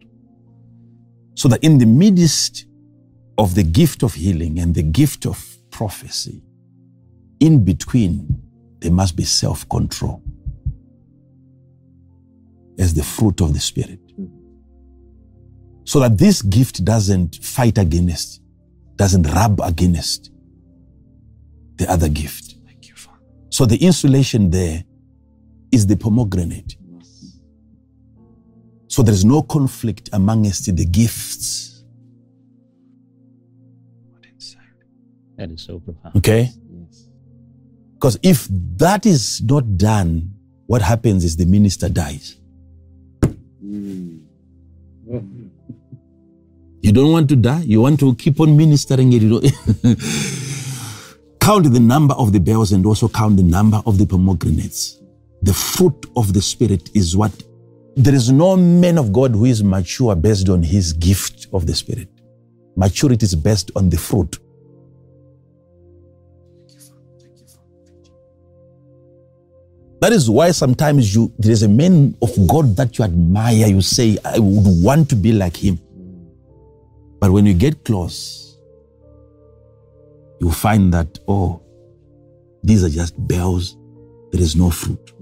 So 1.34 1.48
that 1.48 1.62
in 1.64 1.78
the 1.78 1.86
midst 1.86 2.66
of 3.38 3.54
the 3.54 3.62
gift 3.62 4.02
of 4.02 4.14
healing 4.14 4.58
and 4.58 4.74
the 4.74 4.82
gift 4.82 5.26
of 5.26 5.58
prophecy, 5.70 6.42
in 7.40 7.64
between, 7.64 8.42
there 8.80 8.92
must 8.92 9.16
be 9.16 9.24
self 9.24 9.68
control 9.68 10.22
as 12.78 12.94
the 12.94 13.02
fruit 13.02 13.40
of 13.40 13.52
the 13.52 13.60
Spirit. 13.60 14.00
So 15.84 16.00
that 16.00 16.18
this 16.18 16.42
gift 16.42 16.84
doesn't 16.84 17.36
fight 17.42 17.78
against, 17.78 18.42
doesn't 18.96 19.24
rub 19.24 19.60
against 19.62 20.30
the 21.76 21.90
other 21.90 22.08
gift. 22.08 22.56
Thank 22.66 22.88
you, 22.88 22.94
Father. 22.94 23.18
So 23.50 23.66
the 23.66 23.76
insulation 23.76 24.50
there 24.50 24.84
is 25.72 25.86
the 25.86 25.96
pomegranate. 25.96 26.76
So 28.90 29.04
there 29.04 29.14
is 29.14 29.24
no 29.24 29.42
conflict 29.42 30.10
amongst 30.12 30.66
the 30.76 30.84
gifts. 30.84 31.84
What 34.10 34.26
insight. 34.26 34.62
That 35.36 35.52
is 35.52 35.62
so 35.62 35.78
profound. 35.78 36.16
Okay? 36.16 36.50
Yes. 36.68 37.06
Because 37.94 38.18
if 38.24 38.48
that 38.78 39.06
is 39.06 39.42
not 39.42 39.78
done, 39.78 40.32
what 40.66 40.82
happens 40.82 41.22
is 41.22 41.36
the 41.36 41.46
minister 41.46 41.88
dies. 41.88 42.36
Hmm. 43.60 44.16
You 46.82 46.90
don't 46.90 47.12
want 47.12 47.28
to 47.28 47.36
die. 47.36 47.62
You 47.62 47.82
want 47.82 48.00
to 48.00 48.16
keep 48.16 48.40
on 48.40 48.56
ministering 48.56 49.12
it. 49.12 49.22
You 49.22 49.38
don't 49.38 49.44
count 51.40 51.72
the 51.72 51.78
number 51.78 52.14
of 52.14 52.32
the 52.32 52.40
bells 52.40 52.72
and 52.72 52.84
also 52.84 53.08
count 53.08 53.36
the 53.36 53.44
number 53.44 53.80
of 53.86 53.98
the 53.98 54.06
pomegranates. 54.06 54.98
The 55.42 55.54
fruit 55.54 56.06
of 56.16 56.32
the 56.32 56.42
Spirit 56.42 56.90
is 56.92 57.16
what. 57.16 57.30
There 58.00 58.14
is 58.14 58.32
no 58.32 58.56
man 58.56 58.96
of 58.96 59.12
God 59.12 59.32
who 59.32 59.44
is 59.44 59.62
mature 59.62 60.16
based 60.16 60.48
on 60.48 60.62
his 60.62 60.94
gift 60.94 61.48
of 61.52 61.66
the 61.66 61.74
Spirit. 61.74 62.08
Maturity 62.74 63.24
is 63.24 63.34
based 63.34 63.70
on 63.76 63.90
the 63.90 63.98
fruit. 63.98 64.38
That 70.00 70.14
is 70.14 70.30
why 70.30 70.50
sometimes 70.52 71.14
you 71.14 71.30
there 71.38 71.52
is 71.52 71.62
a 71.62 71.68
man 71.68 72.16
of 72.22 72.30
God 72.48 72.74
that 72.76 72.96
you 72.96 73.04
admire. 73.04 73.66
You 73.66 73.82
say, 73.82 74.16
I 74.24 74.38
would 74.38 74.82
want 74.82 75.10
to 75.10 75.14
be 75.14 75.32
like 75.32 75.54
him. 75.54 75.78
But 77.18 77.32
when 77.32 77.44
you 77.44 77.52
get 77.52 77.84
close, 77.84 78.56
you 80.40 80.50
find 80.50 80.90
that, 80.94 81.18
oh, 81.28 81.60
these 82.62 82.82
are 82.82 82.88
just 82.88 83.14
bells. 83.28 83.76
There 84.32 84.40
is 84.40 84.56
no 84.56 84.70
fruit. 84.70 85.12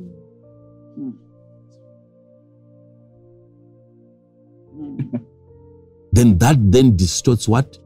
Then 6.13 6.39
that 6.39 6.57
then 6.73 6.97
distorts 6.97 7.49
what? 7.49 7.79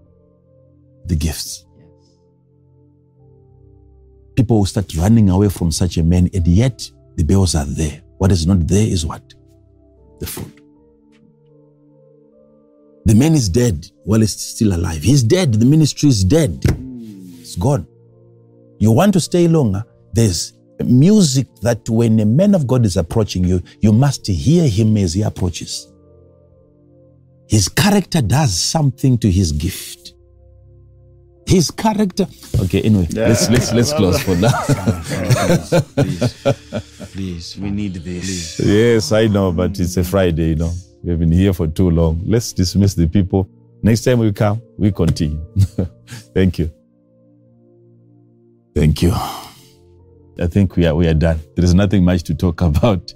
The 1.07 1.17
gifts. 1.17 1.67
People 4.37 4.59
will 4.59 4.67
start 4.67 4.95
running 4.97 5.29
away 5.29 5.49
from 5.49 5.71
such 5.71 5.99
a 5.99 6.03
man, 6.03 6.29
and 6.33 6.47
yet 6.47 6.89
the 7.17 7.25
bells 7.25 7.55
are 7.55 7.67
there. 7.67 8.01
What 8.19 8.33
is 8.33 8.47
not 8.47 8.67
there 8.67 8.87
is 8.87 9.05
what? 9.05 9.35
The 10.21 10.27
food. 10.27 10.61
The 13.05 13.15
man 13.15 13.35
is 13.35 13.49
dead 13.49 13.91
while 14.05 14.21
he's 14.21 14.41
still 14.41 14.75
alive. 14.75 15.03
He's 15.03 15.23
dead. 15.23 15.55
The 15.55 15.67
ministry 15.67 16.09
is 16.09 16.23
dead. 16.23 16.65
It's 17.41 17.57
gone. 17.57 17.87
You 18.79 18.93
want 18.93 19.13
to 19.15 19.21
stay 19.21 19.49
longer? 19.49 19.85
There's 20.13 20.55
music 20.85 21.49
that 21.63 21.89
when 21.89 22.21
a 22.21 22.25
man 22.25 22.55
of 22.55 22.67
God 22.67 22.85
is 22.85 22.97
approaching 22.97 23.45
you, 23.45 23.63
you 23.81 23.93
must 23.93 24.27
hear 24.27 24.69
him 24.69 24.97
as 24.97 25.15
he 25.15 25.23
approaches. 25.23 25.92
His 27.53 27.69
character 27.69 28.23
does 28.23 28.59
something 28.59 29.19
to 29.19 29.31
his 29.31 29.53
gift. 29.53 30.15
His 31.47 31.71
character. 31.71 32.27
Okay, 32.61 32.81
anyway, 32.81 33.07
let's 33.13 33.51
let's 33.51 33.71
let's 33.75 33.93
close 33.99 34.23
for 34.23 34.35
now. 34.37 34.59
please, 35.93 36.35
please, 37.13 37.59
we 37.59 37.71
need 37.71 37.95
this. 37.97 38.57
Please. 38.57 38.61
Yes, 38.67 39.13
I 39.13 39.27
know, 39.27 39.53
but 39.53 39.79
it's 39.79 39.99
a 39.99 40.03
Friday, 40.03 40.49
you 40.51 40.55
know. 40.55 40.73
We've 41.05 41.19
been 41.19 41.31
here 41.31 41.53
for 41.53 41.67
too 41.67 41.91
long. 41.91 42.23
Let's 42.25 42.55
dismiss 42.55 42.95
the 42.95 43.07
people. 43.07 43.51
Next 43.83 44.05
time 44.05 44.21
we 44.21 44.33
come, 44.33 44.63
we 44.79 44.91
continue. 44.91 45.45
Thank 46.35 46.59
you. 46.59 46.73
Thank 48.75 49.03
you. 49.03 49.13
I 50.41 50.47
think 50.47 50.75
we 50.77 50.87
are 50.87 50.95
we 50.95 51.07
are 51.07 51.13
done. 51.13 51.39
There 51.55 51.67
is 51.67 51.75
nothing 51.75 52.03
much 52.03 52.23
to 52.23 52.35
talk 52.35 52.61
about. 52.71 53.13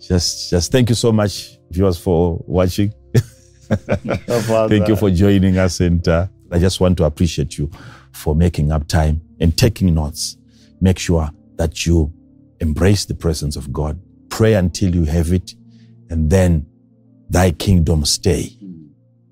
Just 0.00 0.50
just 0.50 0.70
thank 0.70 0.90
you 0.90 0.94
so 0.94 1.10
much, 1.10 1.58
viewers, 1.72 1.98
for 1.98 2.38
watching. 2.46 2.94
Thank 3.68 4.88
you 4.88 4.96
for 4.96 5.10
joining 5.10 5.58
us, 5.58 5.80
and 5.80 6.06
uh, 6.06 6.26
I 6.50 6.58
just 6.58 6.80
want 6.80 6.96
to 6.98 7.04
appreciate 7.04 7.58
you 7.58 7.70
for 8.12 8.34
making 8.34 8.72
up 8.72 8.86
time 8.88 9.20
and 9.40 9.56
taking 9.56 9.94
notes. 9.94 10.36
Make 10.80 10.98
sure 10.98 11.30
that 11.56 11.86
you 11.86 12.12
embrace 12.60 13.04
the 13.04 13.14
presence 13.14 13.56
of 13.56 13.72
God. 13.72 14.00
Pray 14.28 14.54
until 14.54 14.94
you 14.94 15.04
have 15.04 15.32
it, 15.32 15.54
and 16.10 16.30
then 16.30 16.66
thy 17.30 17.50
kingdom 17.50 18.04
stay. 18.04 18.56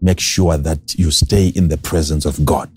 Make 0.00 0.18
sure 0.20 0.56
that 0.56 0.94
you 0.94 1.10
stay 1.10 1.48
in 1.48 1.68
the 1.68 1.78
presence 1.78 2.24
of 2.24 2.44
God. 2.44 2.70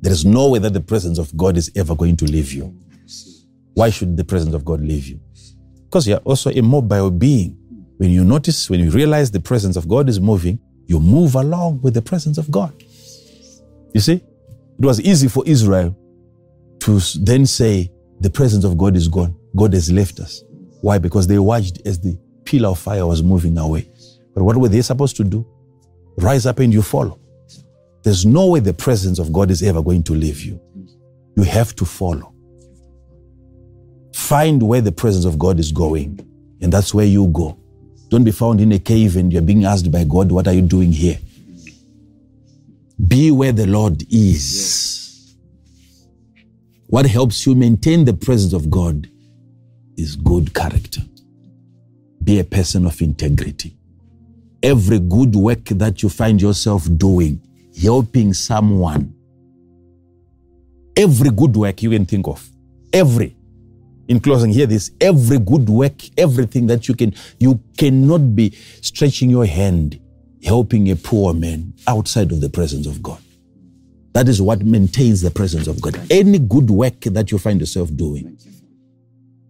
There 0.00 0.12
is 0.12 0.24
no 0.24 0.50
way 0.50 0.58
that 0.60 0.74
the 0.74 0.80
presence 0.80 1.18
of 1.18 1.36
God 1.36 1.56
is 1.56 1.70
ever 1.74 1.94
going 1.94 2.16
to 2.18 2.24
leave 2.24 2.52
you. 2.52 2.76
Why 3.74 3.90
should 3.90 4.16
the 4.16 4.24
presence 4.24 4.54
of 4.54 4.64
God 4.64 4.80
leave 4.80 5.06
you? 5.06 5.20
Because 5.84 6.06
you're 6.06 6.18
also 6.18 6.50
a 6.50 6.60
mobile 6.60 7.10
being. 7.10 7.56
When 7.98 8.10
you 8.10 8.24
notice, 8.24 8.70
when 8.70 8.80
you 8.80 8.90
realize 8.90 9.30
the 9.30 9.40
presence 9.40 9.76
of 9.76 9.88
God 9.88 10.08
is 10.08 10.20
moving, 10.20 10.58
you 10.86 11.00
move 11.00 11.34
along 11.34 11.80
with 11.82 11.94
the 11.94 12.02
presence 12.02 12.38
of 12.38 12.50
God. 12.50 12.72
You 13.92 14.00
see, 14.00 14.14
it 14.14 14.84
was 14.84 15.00
easy 15.00 15.28
for 15.28 15.42
Israel 15.46 15.96
to 16.80 17.00
then 17.20 17.44
say, 17.44 17.90
The 18.20 18.30
presence 18.30 18.64
of 18.64 18.78
God 18.78 18.96
is 18.96 19.08
gone. 19.08 19.36
God 19.56 19.74
has 19.74 19.90
left 19.90 20.20
us. 20.20 20.44
Why? 20.80 20.98
Because 20.98 21.26
they 21.26 21.38
watched 21.38 21.86
as 21.86 21.98
the 21.98 22.16
pillar 22.44 22.70
of 22.70 22.78
fire 22.78 23.06
was 23.06 23.22
moving 23.22 23.58
away. 23.58 23.90
But 24.34 24.44
what 24.44 24.56
were 24.56 24.68
they 24.68 24.82
supposed 24.82 25.16
to 25.16 25.24
do? 25.24 25.44
Rise 26.18 26.46
up 26.46 26.60
and 26.60 26.72
you 26.72 26.82
follow. 26.82 27.18
There's 28.04 28.24
no 28.24 28.46
way 28.46 28.60
the 28.60 28.72
presence 28.72 29.18
of 29.18 29.32
God 29.32 29.50
is 29.50 29.62
ever 29.62 29.82
going 29.82 30.04
to 30.04 30.12
leave 30.14 30.40
you. 30.42 30.60
You 31.36 31.42
have 31.42 31.74
to 31.76 31.84
follow. 31.84 32.32
Find 34.14 34.62
where 34.62 34.80
the 34.80 34.92
presence 34.92 35.24
of 35.24 35.38
God 35.38 35.58
is 35.58 35.72
going, 35.72 36.20
and 36.60 36.72
that's 36.72 36.94
where 36.94 37.06
you 37.06 37.26
go. 37.28 37.58
Don't 38.08 38.24
be 38.24 38.30
found 38.30 38.60
in 38.60 38.72
a 38.72 38.78
cave 38.78 39.16
and 39.16 39.32
you're 39.32 39.42
being 39.42 39.64
asked 39.64 39.90
by 39.92 40.04
God, 40.04 40.32
What 40.32 40.48
are 40.48 40.54
you 40.54 40.62
doing 40.62 40.92
here? 40.92 41.18
Be 43.06 43.30
where 43.30 43.52
the 43.52 43.66
Lord 43.66 44.02
is. 44.10 45.34
What 46.88 47.06
helps 47.06 47.46
you 47.46 47.54
maintain 47.54 48.04
the 48.04 48.14
presence 48.14 48.52
of 48.54 48.70
God 48.70 49.08
is 49.96 50.16
good 50.16 50.54
character. 50.54 51.02
Be 52.24 52.40
a 52.40 52.44
person 52.44 52.86
of 52.86 53.00
integrity. 53.02 53.76
Every 54.62 54.98
good 54.98 55.36
work 55.36 55.64
that 55.66 56.02
you 56.02 56.08
find 56.08 56.40
yourself 56.42 56.88
doing, 56.96 57.40
helping 57.80 58.32
someone, 58.34 59.14
every 60.96 61.30
good 61.30 61.56
work 61.56 61.82
you 61.82 61.90
can 61.90 62.06
think 62.06 62.26
of, 62.26 62.48
every. 62.92 63.36
In 64.08 64.20
closing, 64.20 64.50
hear 64.50 64.66
this: 64.66 64.90
every 65.00 65.38
good 65.38 65.68
work, 65.68 66.02
everything 66.18 66.66
that 66.66 66.88
you 66.88 66.94
can, 66.94 67.14
you 67.38 67.60
cannot 67.76 68.34
be 68.34 68.52
stretching 68.80 69.30
your 69.30 69.46
hand, 69.46 70.00
helping 70.42 70.90
a 70.90 70.96
poor 70.96 71.34
man 71.34 71.74
outside 71.86 72.32
of 72.32 72.40
the 72.40 72.48
presence 72.48 72.86
of 72.86 73.02
God. 73.02 73.20
That 74.14 74.26
is 74.28 74.40
what 74.40 74.62
maintains 74.62 75.20
the 75.20 75.30
presence 75.30 75.66
of 75.68 75.80
God. 75.80 76.00
Any 76.10 76.38
good 76.38 76.70
work 76.70 77.00
that 77.00 77.30
you 77.30 77.38
find 77.38 77.60
yourself 77.60 77.94
doing, 77.94 78.38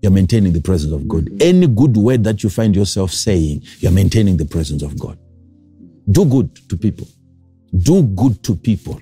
you're 0.03 0.13
maintaining 0.13 0.53
the 0.53 0.61
presence 0.61 0.93
of 0.93 1.07
God. 1.07 1.31
Any 1.41 1.69
good 1.69 1.97
word 1.97 2.25
that 2.25 2.43
you 2.43 2.51
find 2.51 2.75
yourself 2.75 3.13
saying, 3.13 3.63
you're 3.79 3.93
maintaining 3.93 4.37
the 4.37 4.45
presence 4.45 4.83
of 4.83 4.99
God. 4.99 5.19
Do 6.11 6.25
good 6.25 6.69
to 6.69 6.77
people. 6.77 7.07
Do 7.75 8.03
good 8.03 8.43
to 8.43 8.57
people. 8.57 9.01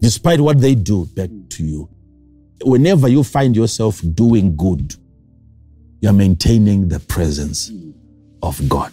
Despite 0.00 0.40
what 0.40 0.60
they 0.60 0.74
do 0.74 1.06
back 1.06 1.30
to 1.50 1.64
you. 1.64 1.88
Whenever 2.62 3.08
you 3.08 3.24
find 3.24 3.56
yourself 3.56 4.00
doing 4.14 4.56
good, 4.56 4.94
you're 6.00 6.12
maintaining 6.12 6.88
the 6.88 7.00
presence 7.00 7.72
of 8.42 8.68
God. 8.68 8.92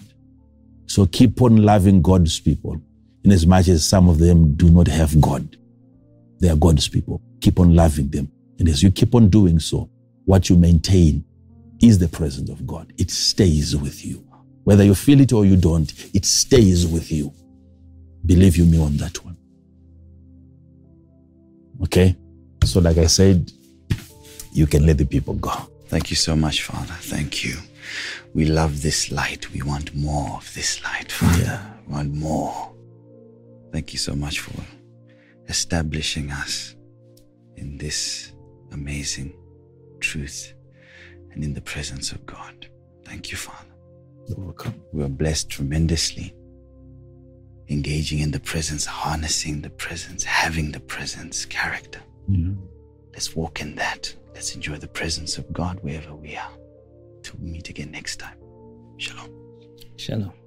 So 0.87 1.05
keep 1.05 1.41
on 1.41 1.57
loving 1.57 2.01
God's 2.01 2.39
people, 2.39 2.81
in 3.23 3.31
as 3.31 3.45
much 3.45 3.67
as 3.67 3.85
some 3.85 4.09
of 4.09 4.17
them 4.17 4.55
do 4.55 4.69
not 4.69 4.87
have 4.87 5.19
God. 5.21 5.57
They 6.39 6.49
are 6.49 6.55
God's 6.55 6.87
people. 6.87 7.21
Keep 7.39 7.59
on 7.59 7.75
loving 7.75 8.09
them. 8.09 8.31
And 8.59 8.67
as 8.67 8.81
you 8.81 8.91
keep 8.91 9.13
on 9.15 9.29
doing 9.29 9.59
so, 9.59 9.89
what 10.25 10.49
you 10.49 10.55
maintain 10.55 11.23
is 11.81 11.99
the 11.99 12.07
presence 12.07 12.49
of 12.49 12.65
God. 12.65 12.93
It 12.97 13.09
stays 13.11 13.75
with 13.75 14.05
you. 14.05 14.25
Whether 14.63 14.83
you 14.83 14.95
feel 14.95 15.19
it 15.21 15.33
or 15.33 15.45
you 15.45 15.55
don't, 15.55 15.91
it 16.13 16.25
stays 16.25 16.85
with 16.85 17.11
you. 17.11 17.33
Believe 18.25 18.55
you 18.57 18.65
me 18.65 18.79
on 18.79 18.97
that 18.97 19.23
one. 19.25 19.35
Okay? 21.83 22.15
So, 22.71 22.79
like 22.79 22.99
I 22.99 23.07
said, 23.07 23.51
you 24.53 24.65
can 24.65 24.85
let 24.85 24.97
the 24.97 25.03
people 25.03 25.33
go. 25.33 25.51
Thank 25.87 26.09
you 26.09 26.15
so 26.15 26.37
much, 26.37 26.63
Father. 26.63 26.93
Thank 27.01 27.43
you. 27.43 27.57
We 28.33 28.45
love 28.45 28.81
this 28.81 29.11
light. 29.11 29.51
We 29.51 29.61
want 29.61 29.93
more 29.93 30.37
of 30.37 30.53
this 30.53 30.81
light, 30.81 31.11
Father. 31.11 31.59
We 31.85 31.93
want 31.93 32.13
more. 32.13 32.71
Thank 33.73 33.91
you 33.91 33.99
so 33.99 34.15
much 34.15 34.39
for 34.39 34.53
establishing 35.49 36.31
us 36.31 36.77
in 37.57 37.77
this 37.77 38.31
amazing 38.71 39.33
truth 39.99 40.53
and 41.33 41.43
in 41.43 41.53
the 41.53 41.61
presence 41.73 42.13
of 42.13 42.25
God. 42.25 42.69
Thank 43.03 43.31
you, 43.31 43.37
Father. 43.37 43.67
You're 44.29 44.39
welcome. 44.39 44.81
We 44.93 45.03
are 45.03 45.09
blessed 45.09 45.49
tremendously. 45.49 46.33
Engaging 47.67 48.19
in 48.19 48.31
the 48.31 48.39
presence, 48.39 48.85
harnessing 48.85 49.61
the 49.61 49.71
presence, 49.71 50.23
having 50.23 50.71
the 50.71 50.79
presence, 50.79 51.43
character. 51.43 51.99
Yeah. 52.27 52.53
Let's 53.13 53.35
walk 53.35 53.61
in 53.61 53.75
that. 53.75 54.13
Let's 54.33 54.55
enjoy 54.55 54.77
the 54.77 54.87
presence 54.87 55.37
of 55.37 55.51
God 55.51 55.79
wherever 55.81 56.15
we 56.15 56.35
are. 56.35 56.51
Till 57.23 57.35
we 57.39 57.51
meet 57.51 57.69
again 57.69 57.91
next 57.91 58.17
time. 58.17 58.37
Shalom. 58.97 59.29
Shalom. 59.97 60.40